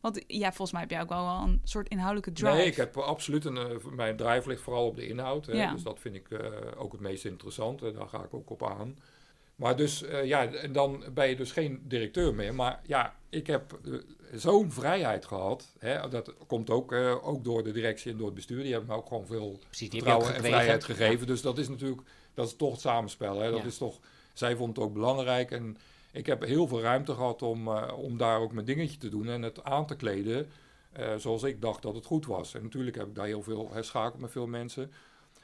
Want 0.00 0.20
ja, 0.26 0.46
volgens 0.48 0.72
mij 0.72 0.80
heb 0.80 0.90
jij 0.90 1.00
ook 1.00 1.08
wel 1.08 1.26
een 1.44 1.60
soort 1.64 1.88
inhoudelijke 1.88 2.32
drive. 2.32 2.56
Nee, 2.56 2.66
ik 2.66 2.76
heb 2.76 2.96
absoluut 2.96 3.44
een, 3.44 3.56
eh, 3.56 3.64
mijn 3.90 4.16
drive 4.16 4.48
ligt 4.48 4.62
vooral 4.62 4.86
op 4.86 4.96
de 4.96 5.06
inhoud. 5.06 5.46
Hè, 5.46 5.52
Ja. 5.52 5.72
Dus 5.72 5.82
dat 5.82 5.98
vind 6.00 6.14
ik 6.14 6.30
eh, 6.30 6.46
ook 6.76 6.92
het 6.92 7.00
meest 7.00 7.24
interessante. 7.24 7.92
Daar 7.92 8.08
ga 8.08 8.18
ik 8.22 8.34
ook 8.34 8.50
op 8.50 8.64
aan. 8.64 8.98
Maar 9.56 9.76
dus, 9.76 10.02
eh, 10.02 10.24
ja, 10.24 10.46
en 10.52 10.72
dan 10.72 11.04
ben 11.14 11.28
je 11.28 11.36
dus 11.36 11.52
geen 11.52 11.82
directeur 11.84 12.34
meer. 12.34 12.54
Maar 12.54 12.80
ja, 12.86 13.14
ik 13.28 13.46
heb 13.46 13.78
eh, 13.84 13.92
zo'n 14.32 14.72
vrijheid 14.72 15.24
gehad. 15.24 15.72
Hè, 15.78 16.08
dat 16.08 16.34
komt 16.46 16.70
ook, 16.70 16.92
eh, 16.92 17.26
ook 17.28 17.44
door 17.44 17.62
de 17.62 17.72
directie 17.72 18.10
en 18.12 18.16
door 18.16 18.26
het 18.26 18.34
bestuur. 18.34 18.62
Die 18.62 18.72
hebben 18.72 18.90
me 18.90 18.96
ook 18.96 19.06
gewoon 19.08 19.26
veel 19.26 19.58
Precies, 19.66 19.88
vertrouwen 19.88 20.34
en 20.34 20.42
vrijheid 20.44 20.84
gegeven. 20.84 21.26
Dus 21.26 21.42
dat 21.42 21.58
is 21.58 21.68
natuurlijk, 21.68 22.02
dat 22.34 22.46
is 22.46 22.56
toch 22.56 22.72
het 22.72 22.80
samenspel. 22.80 23.40
Hè? 23.40 23.50
Dat 23.50 23.60
Ja. 23.60 23.66
is 23.66 23.78
toch, 23.78 23.98
zij 24.32 24.56
vond 24.56 24.76
het 24.76 24.84
ook 24.84 24.92
belangrijk. 24.92 25.50
En 25.50 25.76
ik 26.12 26.26
heb 26.26 26.42
heel 26.44 26.66
veel 26.68 26.80
ruimte 26.80 27.14
gehad 27.14 27.42
om, 27.42 27.68
om 27.78 28.16
daar 28.18 28.40
ook 28.40 28.52
mijn 28.52 28.66
dingetje 28.66 28.98
te 28.98 29.08
doen 29.08 29.28
en 29.28 29.42
het 29.42 29.64
aan 29.64 29.86
te 29.86 29.96
kleden. 29.96 30.50
zoals 31.16 31.42
ik 31.42 31.60
dacht 31.60 31.82
dat 31.82 31.94
het 31.94 32.06
goed 32.06 32.26
was. 32.26 32.54
En 32.54 32.62
natuurlijk 32.62 32.96
heb 32.96 33.06
ik 33.06 33.14
daar 33.14 33.26
heel 33.26 33.42
veel 33.42 33.70
herschakeld 33.72 34.20
met 34.20 34.30
veel 34.30 34.46
mensen. 34.46 34.92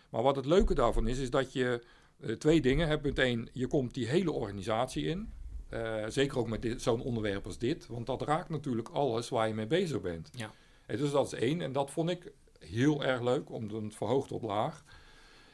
Maar 0.08 0.22
wat 0.22 0.36
het 0.36 0.46
leuke 0.46 0.74
daarvan 0.74 1.06
is, 1.06 1.18
is 1.18 1.30
dat 1.30 1.52
je 1.52 1.82
eh, 2.20 2.32
twee 2.32 2.60
dingen 2.60 2.88
hebt. 2.88 3.02
Meteen, 3.02 3.48
je 3.52 3.66
komt 3.66 3.94
die 3.94 4.08
hele 4.08 4.32
organisatie 4.32 5.04
in. 5.04 5.32
Eh, 5.68 6.04
zeker 6.08 6.38
ook 6.38 6.48
met 6.48 6.74
zo'n 6.76 7.02
onderwerp 7.02 7.46
als 7.46 7.58
dit. 7.58 7.86
Want 7.86 8.06
dat 8.06 8.22
raakt 8.22 8.48
natuurlijk 8.48 8.88
alles 8.88 9.28
waar 9.28 9.48
je 9.48 9.54
mee 9.54 9.66
bezig 9.66 10.00
bent. 10.00 10.30
Ja. 10.32 10.50
En 10.86 10.96
dus 10.96 11.10
dat 11.10 11.32
is 11.32 11.38
één. 11.38 11.60
En 11.60 11.72
dat 11.72 11.90
vond 11.90 12.10
ik 12.10 12.32
heel 12.58 13.04
erg 13.04 13.20
leuk, 13.20 13.50
om 13.50 13.68
het 13.68 13.94
verhoogd 13.94 14.28
tot 14.28 14.42
laag. 14.42 14.84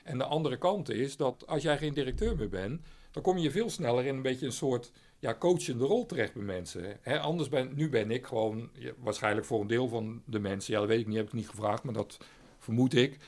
En 0.03 0.19
de 0.19 0.25
andere 0.25 0.57
kant 0.57 0.91
is 0.91 1.17
dat 1.17 1.47
als 1.47 1.63
jij 1.63 1.79
geen 1.79 1.95
directeur 1.95 2.37
meer 2.37 2.49
bent, 2.49 2.81
dan 3.11 3.23
kom 3.23 3.39
je 3.39 3.51
veel 3.51 3.71
sneller 3.71 4.05
in 4.05 4.15
een 4.15 4.23
beetje 4.23 4.47
een 4.47 4.53
soort 4.53 4.93
ja, 5.19 5.35
coachende 5.35 5.85
rol 5.85 6.07
terecht 6.07 6.35
bij 6.35 6.43
mensen. 6.43 6.99
Hè, 7.01 7.21
anders 7.21 7.49
ben, 7.49 7.71
nu 7.75 7.89
ben 7.89 8.11
ik 8.11 8.27
gewoon, 8.27 8.71
ja, 8.73 8.93
waarschijnlijk 8.99 9.47
voor 9.47 9.61
een 9.61 9.67
deel 9.67 9.89
van 9.89 10.23
de 10.25 10.39
mensen, 10.39 10.73
ja 10.73 10.79
dat 10.79 10.89
weet 10.89 11.01
ik 11.01 11.07
niet, 11.07 11.17
heb 11.17 11.27
ik 11.27 11.33
niet 11.33 11.49
gevraagd, 11.49 11.83
maar 11.83 11.95
dat 11.95 12.17
vermoed 12.59 12.95
ik, 12.95 13.19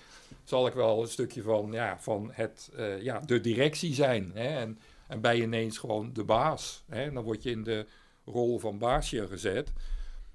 zal 0.49 0.67
ik 0.67 0.73
wel 0.73 1.03
een 1.03 1.09
stukje 1.09 1.43
van, 1.43 1.69
ja, 1.73 1.99
van 1.99 2.31
het, 2.33 2.71
eh, 2.77 3.03
ja, 3.03 3.21
de 3.21 3.41
directie 3.41 3.95
zijn. 3.95 4.31
Hè, 4.35 4.59
en, 4.59 4.79
en 5.07 5.21
ben 5.21 5.37
je 5.37 5.43
ineens 5.43 5.79
gewoon 5.79 6.13
de 6.13 6.25
baas. 6.25 6.85
Hè, 6.89 7.13
dan 7.13 7.25
word 7.25 7.43
je 7.43 7.51
in 7.51 7.65
de 7.65 7.87
rol 8.25 8.59
van 8.59 8.79
baasje 8.79 9.27
gezet. 9.27 9.73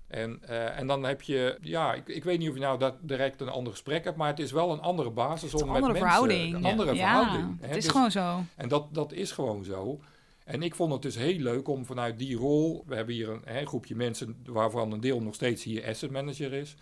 En, 0.07 0.39
eh, 0.41 0.79
en 0.79 0.87
dan 0.87 1.03
heb 1.03 1.21
je, 1.21 1.57
ja, 1.61 1.93
ik, 1.93 2.07
ik 2.07 2.23
weet 2.23 2.39
niet 2.39 2.49
of 2.49 2.55
je 2.55 2.61
nou 2.61 2.79
dat 2.79 2.95
direct 3.01 3.41
een 3.41 3.49
ander 3.49 3.71
gesprek 3.71 4.03
hebt, 4.03 4.17
maar 4.17 4.27
het 4.27 4.39
is 4.39 4.51
wel 4.51 4.71
een 4.71 4.81
andere 4.81 5.09
basis 5.09 5.53
om 5.53 5.61
een 5.61 5.65
met 5.67 5.75
andere 5.75 5.91
mensen, 5.93 6.09
verhouding. 6.09 6.55
Een 6.55 6.65
andere 6.65 6.93
ja, 6.93 7.19
verhouding. 7.23 7.59
hè. 7.59 7.67
het 7.67 7.75
is 7.77 7.83
Dus- 7.83 7.91
gewoon 7.91 8.11
zo. 8.11 8.39
en 8.55 8.67
dat, 8.67 8.93
dat 8.93 9.11
is 9.11 9.31
gewoon 9.31 9.63
zo. 9.63 9.99
En 10.45 10.63
ik 10.63 10.75
vond 10.75 10.91
het 10.91 11.01
dus 11.01 11.15
heel 11.15 11.39
leuk 11.39 11.67
om 11.67 11.85
vanuit 11.85 12.17
die 12.17 12.35
rol, 12.35 12.83
we 12.87 12.95
hebben 12.95 13.15
hier 13.15 13.29
een 13.29 13.41
hè, 13.45 13.65
groepje 13.65 13.95
mensen 13.95 14.43
waarvan 14.45 14.91
een 14.91 15.01
deel 15.01 15.21
nog 15.21 15.33
steeds 15.35 15.63
hier 15.63 15.87
asset 15.87 16.11
manager 16.11 16.53
is. 16.53 16.75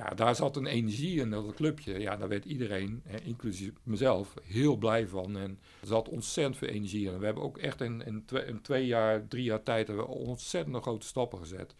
Ja, 0.00 0.14
daar 0.14 0.34
zat 0.34 0.56
een 0.56 0.66
energie 0.66 1.20
in 1.20 1.30
dat 1.30 1.54
clubje. 1.54 1.98
Ja, 1.98 2.16
daar 2.16 2.28
werd 2.28 2.44
iedereen, 2.44 3.02
hè, 3.06 3.20
inclusief 3.20 3.72
mezelf, 3.82 4.34
heel 4.42 4.76
blij 4.76 5.08
van. 5.08 5.38
En 5.38 5.58
er 5.80 5.86
zat 5.86 6.08
ontzettend 6.08 6.56
veel 6.56 6.68
energie 6.68 7.06
in. 7.06 7.18
We 7.18 7.24
hebben 7.24 7.42
ook 7.42 7.58
echt 7.58 7.80
in, 7.80 8.02
in, 8.06 8.24
twee, 8.24 8.44
in 8.44 8.60
twee 8.60 8.86
jaar, 8.86 9.28
drie 9.28 9.44
jaar 9.44 9.62
tijd 9.62 9.86
hebben 9.86 10.06
we 10.06 10.12
ontzettend 10.12 10.82
grote 10.82 11.06
stappen 11.06 11.38
gezet. 11.38 11.74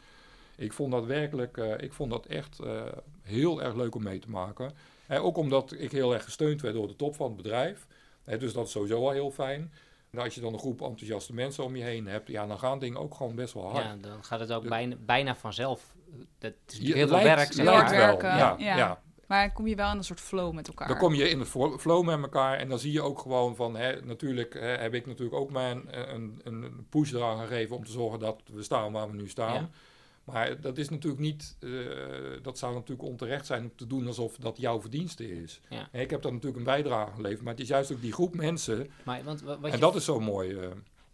Ik 0.56 0.72
vond 0.72 0.92
dat 0.92 1.04
werkelijk, 1.04 1.56
eh, 1.56 1.78
ik 1.78 1.92
vond 1.92 2.10
dat 2.10 2.26
echt 2.26 2.58
eh, 2.58 2.82
heel 3.22 3.62
erg 3.62 3.74
leuk 3.74 3.94
om 3.94 4.02
mee 4.02 4.18
te 4.18 4.30
maken. 4.30 4.72
En 5.06 5.20
ook 5.20 5.36
omdat 5.36 5.74
ik 5.78 5.92
heel 5.92 6.14
erg 6.14 6.24
gesteund 6.24 6.60
werd 6.60 6.74
door 6.74 6.88
de 6.88 6.96
top 6.96 7.14
van 7.14 7.26
het 7.26 7.36
bedrijf. 7.36 7.86
Hè, 8.24 8.38
dus 8.38 8.52
dat 8.52 8.66
is 8.66 8.72
sowieso 8.72 9.06
al 9.06 9.10
heel 9.10 9.30
fijn. 9.30 9.72
En 10.10 10.18
als 10.18 10.34
je 10.34 10.40
dan 10.40 10.52
een 10.52 10.58
groep 10.58 10.80
enthousiaste 10.80 11.34
mensen 11.34 11.64
om 11.64 11.76
je 11.76 11.82
heen 11.82 12.06
hebt, 12.06 12.28
ja, 12.28 12.46
dan 12.46 12.58
gaan 12.58 12.78
dingen 12.78 13.00
ook 13.00 13.14
gewoon 13.14 13.34
best 13.34 13.54
wel 13.54 13.70
hard. 13.70 13.84
Ja, 13.84 13.96
dan 13.96 14.24
gaat 14.24 14.40
het 14.40 14.52
ook 14.52 14.68
bijna, 14.68 14.96
bijna 15.04 15.36
vanzelf. 15.36 15.94
Dat 16.38 16.52
is 16.66 16.78
Je 16.78 16.94
heel 16.94 17.08
veel 17.08 17.22
werk. 17.22 17.52
zeg 17.52 17.64
maar. 17.64 17.74
Hard 17.74 17.90
wel, 17.90 17.98
werken, 17.98 18.28
ja, 18.28 18.54
ja. 18.58 18.76
ja. 18.76 19.02
Maar 19.26 19.52
kom 19.52 19.66
je 19.66 19.74
wel 19.76 19.90
in 19.90 19.96
een 19.96 20.04
soort 20.04 20.20
flow 20.20 20.52
met 20.54 20.68
elkaar. 20.68 20.88
Dan 20.88 20.96
kom 20.96 21.14
je 21.14 21.28
in 21.28 21.44
flo- 21.44 21.78
flow 21.78 22.04
met 22.06 22.22
elkaar 22.22 22.58
en 22.58 22.68
dan 22.68 22.78
zie 22.78 22.92
je 22.92 23.02
ook 23.02 23.18
gewoon 23.18 23.56
van, 23.56 23.76
hè, 23.76 24.00
natuurlijk 24.00 24.54
hè, 24.54 24.66
heb 24.66 24.94
ik 24.94 25.06
natuurlijk 25.06 25.36
ook 25.36 25.50
mijn 25.50 25.90
eh, 25.90 26.12
een, 26.12 26.40
een 26.44 26.86
push 26.88 27.12
eraan 27.12 27.38
gegeven 27.46 27.76
om 27.76 27.84
te 27.84 27.90
zorgen 27.92 28.18
dat 28.18 28.42
we 28.52 28.62
staan 28.62 28.92
waar 28.92 29.10
we 29.10 29.16
nu 29.16 29.28
staan. 29.28 29.54
Ja. 29.54 29.68
Maar 30.24 30.60
dat 30.60 30.78
is 30.78 30.88
natuurlijk 30.88 31.22
niet, 31.22 31.56
eh, 31.60 31.70
dat 32.42 32.58
zou 32.58 32.74
natuurlijk 32.74 33.08
onterecht 33.08 33.46
zijn 33.46 33.62
om 33.62 33.72
te 33.76 33.86
doen 33.86 34.06
alsof 34.06 34.36
dat 34.36 34.56
jouw 34.56 34.80
verdienste 34.80 35.42
is. 35.42 35.60
Ja. 35.68 35.88
Hè, 35.90 36.00
Ik 36.00 36.10
heb 36.10 36.22
daar 36.22 36.32
natuurlijk 36.32 36.58
een 36.58 36.64
bijdrage 36.72 37.14
geleverd, 37.14 37.42
maar 37.42 37.52
het 37.52 37.62
is 37.62 37.68
juist 37.68 37.92
ook 37.92 38.00
die 38.00 38.12
groep 38.12 38.34
mensen 38.34 38.90
Maar, 39.04 39.24
want, 39.24 39.40
wa- 39.42 39.58
wat 39.58 39.64
en 39.70 39.76
je, 39.76 39.78
dat 39.82 39.94
is 39.94 40.04
zo 40.04 40.20
mooi. 40.20 40.56
eh. 40.58 40.68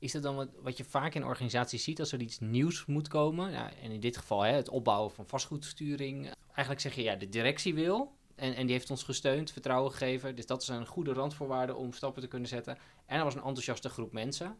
Is 0.06 0.12
dat 0.12 0.22
dan 0.22 0.36
wat, 0.36 0.48
wat 0.62 0.76
je 0.76 0.84
vaak 0.84 1.14
in 1.14 1.24
organisaties 1.24 1.84
ziet 1.84 2.00
als 2.00 2.12
er 2.12 2.20
iets 2.20 2.38
nieuws 2.38 2.86
moet 2.86 3.08
komen? 3.08 3.54
En 3.54 3.90
in 3.90 4.00
dit 4.00 4.16
geval 4.16 4.42
hè, 4.42 4.52
het 4.52 4.68
opbouwen 4.68 5.10
van 5.10 5.26
vastgoedsturing. 5.26 6.30
Eigenlijk 6.46 6.80
zeg 6.80 6.94
je, 6.94 7.02
ja, 7.02 7.14
de 7.14 7.28
directie 7.28 7.74
wil. 7.74 8.12
En, 8.34 8.54
en 8.54 8.66
die 8.66 8.74
heeft 8.74 8.90
ons 8.90 9.02
gesteund, 9.02 9.50
vertrouwen 9.50 9.92
gegeven. 9.92 10.36
Dus 10.36 10.46
dat 10.46 10.62
is 10.62 10.68
een 10.68 10.86
goede 10.86 11.12
randvoorwaarde 11.12 11.74
om 11.74 11.92
stappen 11.92 12.22
te 12.22 12.28
kunnen 12.28 12.48
zetten. 12.48 12.78
En 13.06 13.18
er 13.18 13.24
was 13.24 13.34
een 13.34 13.42
enthousiaste 13.42 13.88
groep 13.88 14.12
mensen. 14.12 14.56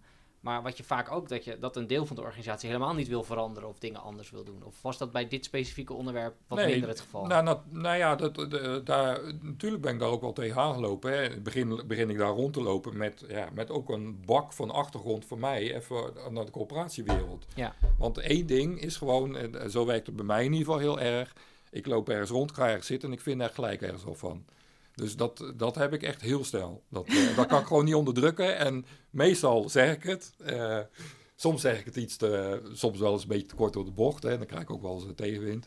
Maar 0.47 0.63
wat 0.63 0.77
je 0.77 0.85
vaak 0.85 1.13
ook, 1.13 1.29
dat, 1.29 1.45
je, 1.45 1.59
dat 1.59 1.77
een 1.77 1.87
deel 1.87 2.07
van 2.07 2.17
de 2.17 2.23
organisatie 2.23 2.69
helemaal 2.69 2.95
niet 2.95 3.09
wil 3.09 3.23
veranderen 3.23 3.69
of 3.69 3.79
dingen 3.79 4.03
anders 4.03 4.31
wil 4.31 4.45
doen. 4.45 4.63
Of 4.65 4.83
was 4.83 4.99
dat 4.99 5.13
bij 5.13 5.29
dit 5.29 5.45
specifieke 5.45 5.93
onderwerp 5.93 6.35
wat 6.47 6.59
Nee, 6.59 6.71
minder 6.71 6.89
het 6.89 7.01
geval? 7.01 7.27
Nou, 7.27 7.45
nou, 7.45 7.59
nou 7.71 7.97
ja, 7.97 8.17
dat, 8.17 8.35
daar, 8.87 9.21
natuurlijk 9.41 9.83
ben 9.83 9.93
ik 9.95 10.01
daar 10.01 10.09
ook 10.09 10.21
wel 10.21 10.33
tegenaan 10.33 10.75
gelopen. 10.75 11.13
Hè. 11.13 11.25
In 11.25 11.31
het 11.31 11.43
begin 11.43 11.83
begin 11.87 12.11
ik 12.11 12.19
daar 12.19 12.31
rond 12.31 12.53
te 12.53 12.63
lopen 12.63 12.97
met, 12.97 13.25
ja, 13.29 13.49
met 13.53 13.71
ook 13.71 13.91
een 13.91 14.21
bak 14.25 14.53
van 14.53 14.71
achtergrond 14.71 15.25
voor 15.25 15.39
mij, 15.39 15.75
even 15.75 16.13
naar 16.31 16.45
de 16.45 16.51
coöperatiewereld. 16.51 17.47
Ja. 17.55 17.75
Want 17.99 18.19
één 18.19 18.47
ding 18.47 18.81
is 18.81 18.97
gewoon, 18.97 19.37
en 19.37 19.71
zo 19.71 19.87
werkt 19.87 20.07
het 20.07 20.17
bij 20.17 20.25
mij 20.25 20.45
in 20.45 20.53
ieder 20.53 20.67
geval 20.67 20.81
heel 20.81 21.01
erg, 21.01 21.33
ik 21.71 21.87
loop 21.87 22.09
ergens 22.09 22.31
rond, 22.31 22.53
ga 22.53 22.69
ergens 22.69 22.87
zitten 22.87 23.09
en 23.09 23.15
ik 23.15 23.21
vind 23.21 23.41
er 23.41 23.51
gelijk 23.51 23.83
ergens 23.83 24.05
wel 24.05 24.15
van. 24.15 24.45
Dus 24.97 25.17
dat, 25.17 25.53
dat 25.57 25.75
heb 25.75 25.93
ik 25.93 26.03
echt 26.03 26.21
heel 26.21 26.45
snel. 26.45 26.83
Dat, 26.89 27.07
eh, 27.07 27.37
dat 27.37 27.47
kan 27.47 27.61
ik 27.61 27.67
gewoon 27.67 27.85
niet 27.85 27.95
onderdrukken. 27.95 28.57
En 28.57 28.87
meestal 29.11 29.69
zeg 29.69 29.95
ik 29.95 30.03
het. 30.03 30.35
Eh, 30.45 30.79
soms 31.35 31.61
zeg 31.61 31.79
ik 31.79 31.85
het 31.85 31.97
iets 31.97 32.17
te, 32.17 32.61
soms 32.73 32.99
wel 32.99 33.13
eens 33.13 33.23
een 33.23 33.29
beetje 33.29 33.47
te 33.47 33.55
kort 33.55 33.73
door 33.73 33.85
de 33.85 33.91
bocht. 33.91 34.23
Hè. 34.23 34.39
Dan 34.39 34.47
krijg 34.47 34.63
ik 34.63 34.71
ook 34.71 34.83
wel 34.83 34.95
eens 34.95 35.05
een 35.05 35.15
tegenwind. 35.15 35.67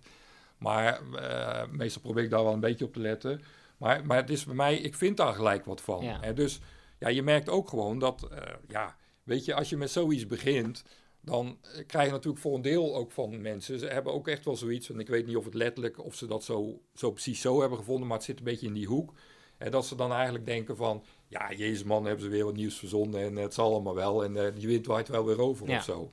Maar 0.57 1.01
eh, 1.13 1.67
meestal 1.69 2.01
probeer 2.01 2.24
ik 2.24 2.29
daar 2.29 2.43
wel 2.43 2.53
een 2.53 2.59
beetje 2.59 2.86
op 2.86 2.93
te 2.93 3.00
letten. 3.00 3.41
Maar, 3.77 4.05
maar 4.05 4.17
het 4.17 4.29
is 4.29 4.45
bij 4.45 4.55
mij, 4.55 4.77
ik 4.77 4.95
vind 4.95 5.17
daar 5.17 5.33
gelijk 5.33 5.65
wat 5.65 5.81
van. 5.81 6.03
Ja. 6.03 6.21
En 6.21 6.36
dus 6.36 6.59
ja, 7.00 7.07
je 7.07 7.24
merkt 7.24 7.50
ook 7.50 7.69
gewoon 7.69 8.00
dat, 8.00 8.27
ja, 8.67 8.95
weet 9.24 9.45
je, 9.45 9.53
als 9.53 9.69
je 9.69 9.77
met 9.77 9.91
zoiets 9.91 10.25
begint, 10.25 10.83
dan 11.29 11.57
krijg 11.88 12.05
je 12.05 12.12
natuurlijk 12.12 12.41
voor 12.41 12.55
een 12.55 12.62
deel 12.62 12.95
ook 12.95 13.12
van 13.12 13.41
mensen. 13.41 13.79
Ze 13.79 13.86
hebben 13.88 14.13
ook 14.13 14.27
echt 14.27 14.45
wel 14.45 14.55
zoiets, 14.55 14.89
en 14.89 15.00
ik 15.00 15.07
weet 15.07 15.25
niet 15.27 15.36
of 15.36 15.45
het 15.45 15.53
letterlijk, 15.53 16.03
of 16.05 16.15
ze 16.15 16.27
dat 16.27 16.43
zo, 16.43 16.81
zo 16.93 17.12
precies 17.12 17.41
zo 17.41 17.59
hebben 17.59 17.77
gevonden, 17.77 18.07
maar 18.07 18.17
het 18.17 18.25
zit 18.25 18.38
een 18.38 18.43
beetje 18.43 18.67
in 18.67 18.74
die 18.74 18.88
hoek. 18.88 19.13
En 19.57 19.71
dat 19.71 19.86
ze 19.86 19.95
dan 19.95 20.12
eigenlijk 20.12 20.45
denken 20.45 20.75
van, 20.75 21.03
ja, 21.27 21.53
jezus 21.53 21.83
man, 21.83 22.05
hebben 22.05 22.24
ze 22.24 22.29
weer 22.29 22.45
wat 22.45 22.55
nieuws 22.55 22.75
verzonnen 22.79 23.21
en 23.21 23.36
het 23.36 23.53
zal 23.53 23.71
allemaal 23.74 23.95
wel. 23.95 24.24
En 24.24 24.45
eh, 24.45 24.55
die 24.55 24.67
wind 24.67 24.86
waait 24.86 25.07
wel 25.07 25.25
weer 25.25 25.41
over 25.41 25.67
Ja. 25.69 25.77
of 25.77 25.83
zo. 25.83 26.12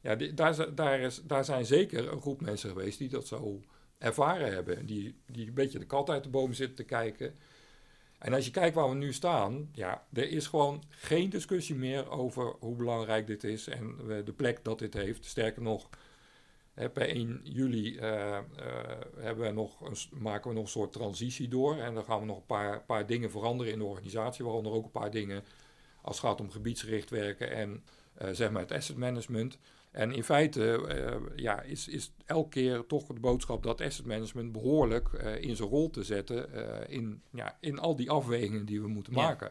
Ja, 0.00 0.14
die- 0.14 0.34
daar, 0.34 0.74
daar, 0.74 1.00
is, 1.00 1.22
daar 1.24 1.44
zijn 1.44 1.66
zeker 1.66 2.12
een 2.12 2.20
groep 2.20 2.40
mensen 2.40 2.68
geweest 2.70 2.98
die 2.98 3.08
dat 3.08 3.26
zo 3.26 3.60
ervaren 3.98 4.52
hebben. 4.52 4.86
Die, 4.86 5.14
die 5.26 5.46
een 5.46 5.54
beetje 5.54 5.78
de 5.78 5.86
kat 5.86 6.10
uit 6.10 6.22
de 6.22 6.28
boom 6.28 6.52
zitten 6.52 6.76
te 6.76 6.84
kijken. 6.84 7.34
En 8.18 8.32
als 8.32 8.44
je 8.44 8.50
kijkt 8.50 8.74
waar 8.74 8.88
we 8.88 8.94
nu 8.94 9.12
staan, 9.12 9.68
ja, 9.72 10.06
er 10.12 10.28
is 10.28 10.46
gewoon 10.46 10.82
geen 10.88 11.30
discussie 11.30 11.74
meer 11.74 12.10
over 12.10 12.54
hoe 12.58 12.76
belangrijk 12.76 13.26
dit 13.26 13.44
is 13.44 13.68
en 13.68 13.96
eh, 14.00 14.24
de 14.24 14.32
plek 14.32 14.64
dat 14.64 14.78
dit 14.78 14.94
heeft. 14.94 15.24
Sterker 15.24 15.62
nog, 15.62 15.88
per 16.74 17.08
1 17.08 17.40
juli 17.42 17.96
eh, 17.96 18.36
eh, 18.36 18.42
hebben 19.16 19.46
we 19.46 19.52
nog 19.52 19.80
een, 19.80 19.96
maken 20.20 20.48
we 20.48 20.54
nog 20.54 20.64
een 20.64 20.70
soort 20.70 20.92
transitie 20.92 21.48
door. 21.48 21.76
En 21.76 21.94
dan 21.94 22.04
gaan 22.04 22.20
we 22.20 22.26
nog 22.26 22.36
een 22.36 22.46
paar, 22.46 22.82
paar 22.82 23.06
dingen 23.06 23.30
veranderen 23.30 23.72
in 23.72 23.78
de 23.78 23.84
organisatie, 23.84 24.44
waaronder 24.44 24.72
ook 24.72 24.84
een 24.84 24.90
paar 24.90 25.10
dingen 25.10 25.44
als 26.02 26.16
het 26.16 26.26
gaat 26.26 26.40
om 26.40 26.50
gebiedsgericht 26.50 27.10
werken 27.10 27.50
en 27.50 27.84
zeg 28.32 28.50
maar 28.50 28.62
het 28.62 28.72
asset 28.72 28.96
management. 28.96 29.58
En 29.96 30.12
in 30.12 30.24
feite 30.24 30.86
eh, 30.86 31.16
ja, 31.36 31.62
is, 31.62 31.88
is 31.88 32.12
elke 32.26 32.48
keer 32.48 32.86
toch 32.86 33.06
de 33.06 33.20
boodschap 33.20 33.62
dat 33.62 33.80
asset 33.80 34.06
management 34.06 34.52
behoorlijk 34.52 35.08
eh, 35.12 35.42
in 35.42 35.56
zijn 35.56 35.68
rol 35.68 35.90
te 35.90 36.02
zetten 36.02 36.52
eh, 36.52 36.94
in, 36.96 37.22
ja, 37.30 37.56
in 37.60 37.78
al 37.78 37.96
die 37.96 38.10
afwegingen 38.10 38.64
die 38.64 38.80
we 38.80 38.88
moeten 38.88 39.12
Ja. 39.14 39.22
maken. 39.22 39.50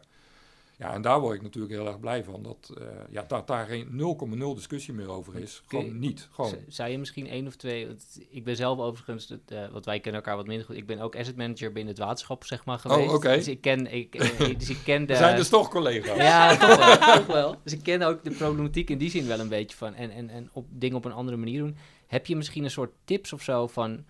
Ja, 0.77 0.93
en 0.93 1.01
daar 1.01 1.19
word 1.19 1.35
ik 1.35 1.41
natuurlijk 1.41 1.73
heel 1.73 1.87
erg 1.87 1.99
blij 1.99 2.23
van. 2.23 2.43
Dat, 2.43 2.73
eh, 2.77 2.87
ja, 3.09 3.23
dat 3.27 3.47
daar 3.47 3.65
geen 3.65 3.87
0,0 3.91 4.55
discussie 4.55 4.93
meer 4.93 5.09
over 5.09 5.39
is. 5.39 5.61
Gewoon 5.67 5.99
niet. 5.99 6.27
Gewoon. 6.31 6.53
Zou 6.67 6.89
je 6.89 6.97
misschien 6.97 7.27
één 7.27 7.47
of 7.47 7.55
twee... 7.55 7.87
Ik 8.29 8.43
ben 8.43 8.55
zelf 8.55 8.79
overigens, 8.79 9.37
eh, 9.45 9.71
want 9.71 9.85
wij 9.85 9.99
kennen 9.99 10.21
elkaar 10.21 10.35
wat 10.35 10.47
minder 10.47 10.65
goed. 10.65 10.75
Ik 10.75 10.85
ben 10.85 10.99
ook 10.99 11.15
asset 11.15 11.35
manager 11.35 11.71
binnen 11.71 11.93
het 11.93 12.03
waterschap, 12.03 12.43
zeg 12.43 12.65
maar, 12.65 12.79
geweest. 12.79 13.13
oké. 13.13 13.33
Dus 13.35 13.47
ik 13.47 13.61
ken, 13.61 13.93
ik, 13.93 14.15
eh, 14.15 14.39
dus 14.59 14.69
ik 14.69 14.79
ken 14.83 15.05
de... 15.05 15.13
We 15.13 15.19
zijn 15.19 15.35
dus 15.35 15.49
toch 15.49 15.69
collega's. 15.69 16.17
Ja, 16.17 16.55
toch 16.67 16.77
wel, 16.77 17.15
toch 17.15 17.25
wel. 17.25 17.55
Dus 17.63 17.73
ik 17.73 17.83
ken 17.83 18.01
ook 18.01 18.23
de 18.23 18.31
problematiek 18.31 18.89
in 18.89 18.97
die 18.97 19.09
zin 19.09 19.27
wel 19.27 19.39
een 19.39 19.49
beetje 19.49 19.77
van. 19.77 19.93
En, 19.93 20.11
en, 20.11 20.29
en 20.29 20.49
op 20.53 20.65
dingen 20.69 20.97
op 20.97 21.05
een 21.05 21.11
andere 21.11 21.37
manier 21.37 21.59
doen. 21.59 21.77
Heb 22.07 22.25
je 22.25 22.35
misschien 22.35 22.63
een 22.63 22.71
soort 22.71 22.91
tips 23.03 23.33
of 23.33 23.41
zo 23.41 23.67
van 23.67 24.05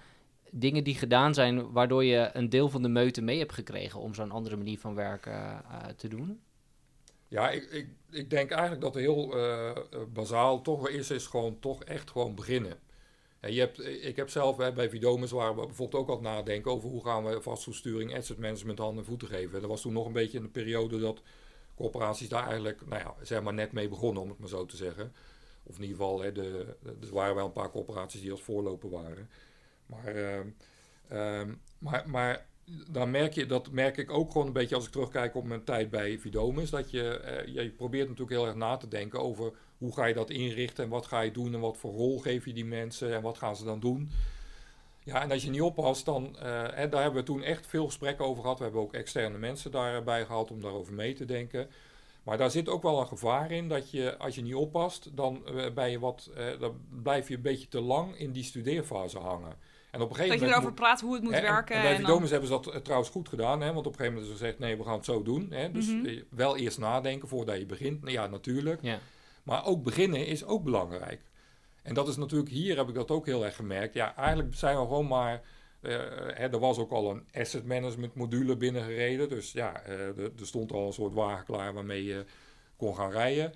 dingen 0.52 0.84
die 0.84 0.96
gedaan 0.96 1.34
zijn... 1.34 1.72
waardoor 1.72 2.04
je 2.04 2.30
een 2.34 2.50
deel 2.50 2.70
van 2.70 2.82
de 2.82 2.90
meute 2.90 3.22
mee 3.22 3.40
hebt 3.40 3.54
gekregen... 3.54 4.00
om 4.00 4.14
zo'n 4.14 4.32
andere 4.32 4.56
manier 4.56 4.80
van 4.80 4.96
werken 4.96 5.62
te 5.96 6.08
doen? 6.08 6.40
Ja, 7.28 7.50
ik, 7.50 7.64
ik, 7.64 7.88
ik 8.12 8.30
denk 8.30 8.52
eigenlijk 8.52 8.82
dat 8.82 8.96
heel 8.96 9.34
eh, 9.34 9.70
eh, 9.70 9.78
bazaal 10.14 10.62
toch 10.62 10.90
is, 10.90 11.10
is 11.12 11.28
gewoon 11.28 11.60
toch 11.60 11.84
echt 11.84 12.12
gewoon 12.12 12.36
beginnen. 12.36 12.80
En 13.40 13.54
je 13.54 13.60
hebt, 13.60 13.86
ik 13.86 14.16
heb 14.16 14.30
zelf 14.30 14.56
bij 14.74 14.90
Vidomus 14.90 15.32
waar 15.32 15.56
we 15.56 15.66
bijvoorbeeld 15.66 16.02
ook 16.02 16.10
al 16.10 16.22
nadenken 16.22 16.72
over 16.72 16.90
hoe 16.90 17.04
gaan 17.04 17.26
we 17.26 17.42
vastgoedsturing, 17.42 18.16
asset 18.16 18.38
management 18.38 18.80
handen 18.80 18.98
en 18.98 19.06
voeten 19.06 19.28
geven. 19.28 19.62
Dat 19.62 19.70
was 19.70 19.82
toen 19.82 19.94
nog 19.94 20.06
een 20.06 20.14
beetje 20.14 20.38
in 20.38 20.44
de 20.44 20.50
periode 20.50 21.00
dat 21.00 21.22
corporaties 21.76 22.30
daar 22.30 22.44
eigenlijk, 22.46 22.86
nou 22.86 23.02
ja, 23.02 23.16
zeg 23.22 23.42
maar 23.42 23.54
net 23.54 23.72
mee 23.72 23.90
begonnen, 23.90 24.24
om 24.24 24.30
het 24.30 24.40
maar 24.40 24.50
zo 24.50 24.66
te 24.66 24.76
zeggen. 24.76 25.14
Of 25.64 25.76
in 25.76 25.82
ieder 25.82 25.98
geval, 25.98 26.22
hè, 26.22 26.32
de, 26.32 26.76
er 26.84 27.14
waren 27.14 27.36
wel 27.36 27.46
een 27.46 27.52
paar 27.52 27.72
corporaties 27.72 28.22
die 28.22 28.32
als 28.32 28.42
voorloper 28.42 28.90
waren. 28.90 29.30
Maar, 29.86 30.16
ehm, 30.16 30.48
ehm, 31.08 31.54
maar, 31.78 32.10
maar 32.10 32.46
dan 32.90 33.12
merk 33.12 33.34
je, 33.34 33.46
dat 33.46 33.72
merk 33.72 33.98
ik 33.98 34.12
ook 34.12 34.32
gewoon 34.32 34.48
een 34.48 34.54
beetje 34.54 34.76
als 34.76 34.86
ik 34.86 34.92
terugkijk 34.92 35.36
op 35.36 35.44
mijn 35.44 35.64
tijd 35.64 35.90
bij 35.90 36.20
Vidomus, 36.20 36.70
dat 36.70 36.92
je, 36.92 37.20
eh, 37.20 37.54
je 37.64 37.70
probeert 37.70 38.08
natuurlijk 38.08 38.38
heel 38.38 38.48
erg 38.48 38.56
na 38.56 38.78
te 38.78 38.88
denken 38.88 39.20
over 39.20 39.52
hoe 39.78 39.94
ga 39.94 40.06
je 40.06 40.14
dat 40.14 40.30
inrichten 40.30 40.84
en 40.84 40.90
wat 40.90 41.06
ga 41.06 41.22
je 41.22 41.32
doen 41.32 41.54
en 41.54 41.60
wat 41.60 41.78
voor 41.78 41.92
rol 41.92 42.20
geef 42.20 42.46
je 42.46 42.54
die 42.54 42.66
mensen 42.66 43.14
en 43.16 43.22
wat 43.22 43.38
gaan 43.38 43.56
ze 43.56 43.64
dan 43.64 43.80
doen. 43.80 44.10
Ja, 45.04 45.22
en 45.22 45.32
als 45.32 45.44
je 45.44 45.50
niet 45.50 45.62
oppast, 45.62 46.06
dan, 46.06 46.40
en 46.40 46.90
daar 46.90 47.02
hebben 47.02 47.20
we 47.20 47.26
toen 47.26 47.44
echt 47.44 47.68
veel 47.68 47.86
gesprekken 47.86 48.26
over 48.26 48.42
gehad. 48.42 48.58
We 48.58 48.64
hebben 48.64 48.82
ook 48.82 48.94
externe 48.94 49.38
mensen 49.38 49.72
daarbij 49.72 50.26
gehaald 50.26 50.52
om 50.52 50.62
daarover 50.62 50.94
mee 50.94 51.14
te 51.14 51.26
denken. 51.26 51.70
Maar 52.24 52.38
daar 52.38 52.52
zit 52.52 52.70
ook 52.70 52.84
wel 52.84 53.00
een 53.00 53.08
gevaar 53.08 53.52
in 53.52 53.70
dat 53.70 53.92
je, 53.92 54.18
als 54.18 54.36
je 54.36 54.42
niet 54.42 54.56
oppast, 54.56 55.10
dan, 55.14 55.44
ben 55.74 55.92
je 55.92 56.00
wat, 56.00 56.32
dan 56.60 56.80
blijf 57.04 57.28
je 57.28 57.36
een 57.36 57.42
beetje 57.42 57.68
te 57.68 57.82
lang 57.82 58.18
in 58.18 58.32
die 58.32 58.44
studeerfase 58.44 59.20
hangen. 59.20 59.58
En 59.96 60.02
op 60.02 60.10
een 60.10 60.16
gegeven 60.16 60.38
Dat 60.38 60.46
je 60.48 60.54
erover 60.54 60.70
moet- 60.70 60.80
praat 60.80 61.02
hoe 61.02 61.14
het 61.14 61.24
moet 61.24 61.34
Hè, 61.34 61.42
werken. 61.42 61.76
En 61.76 61.82
bij 61.82 61.92
en 61.92 61.98
dan- 61.98 62.06
Vidomus 62.06 62.30
hebben 62.30 62.48
ze 62.50 62.54
dat 62.54 62.68
eh, 62.74 62.80
trouwens 62.80 63.10
goed 63.10 63.30
gedaan. 63.30 63.62
Hè, 63.62 63.74
want 63.74 63.86
op 63.88 63.92
een 63.92 63.98
gegeven 63.98 64.14
moment 64.14 64.22
hebben 64.32 64.38
ze 64.38 64.44
gezegd, 64.44 64.60
nee, 64.60 64.78
we 64.78 64.84
gaan 64.84 64.96
het 64.96 65.06
zo 65.06 65.24
doen. 65.24 65.48
Hè, 65.52 65.72
dus 65.72 65.88
Mhm. 65.88 66.06
eh, 66.06 66.22
wel 66.30 66.58
eerst 66.58 66.78
nadenken 66.78 67.28
voordat 67.28 67.58
je 67.58 67.66
begint. 67.66 68.02
Nou 68.02 68.12
ja, 68.14 68.28
natuurlijk. 68.28 68.82
Ja. 68.82 69.00
Maar 69.44 69.66
ook 69.66 69.84
beginnen 69.84 70.26
is 70.28 70.46
ook 70.46 70.64
belangrijk. 70.64 71.22
En 71.84 71.94
dat 71.94 72.08
is 72.08 72.16
natuurlijk, 72.18 72.50
hier 72.52 72.78
heb 72.78 72.88
ik 72.90 72.96
dat 72.96 73.12
ook 73.12 73.26
heel 73.26 73.46
erg 73.46 73.56
gemerkt. 73.56 73.94
Ja, 73.94 74.16
eigenlijk 74.16 74.56
zijn 74.56 74.76
we 74.76 74.82
gewoon 74.82 75.08
maar... 75.08 75.42
eh, 75.82 75.92
hè, 76.34 76.48
er 76.50 76.60
was 76.60 76.78
ook 76.78 76.92
al 76.92 77.12
een 77.12 77.24
asset 77.34 77.66
management 77.66 78.16
module 78.16 78.56
binnengereden. 78.58 79.30
Dus 79.30 79.52
ja, 79.52 79.82
eh, 79.82 80.00
er, 80.00 80.18
er 80.40 80.48
stond 80.48 80.72
al 80.72 80.88
een 80.88 80.94
soort 80.94 81.14
wagen 81.14 81.46
klaar 81.46 81.74
waarmee 81.74 82.04
je 82.04 82.26
kon 82.78 82.96
gaan 82.96 83.12
rijden. 83.12 83.54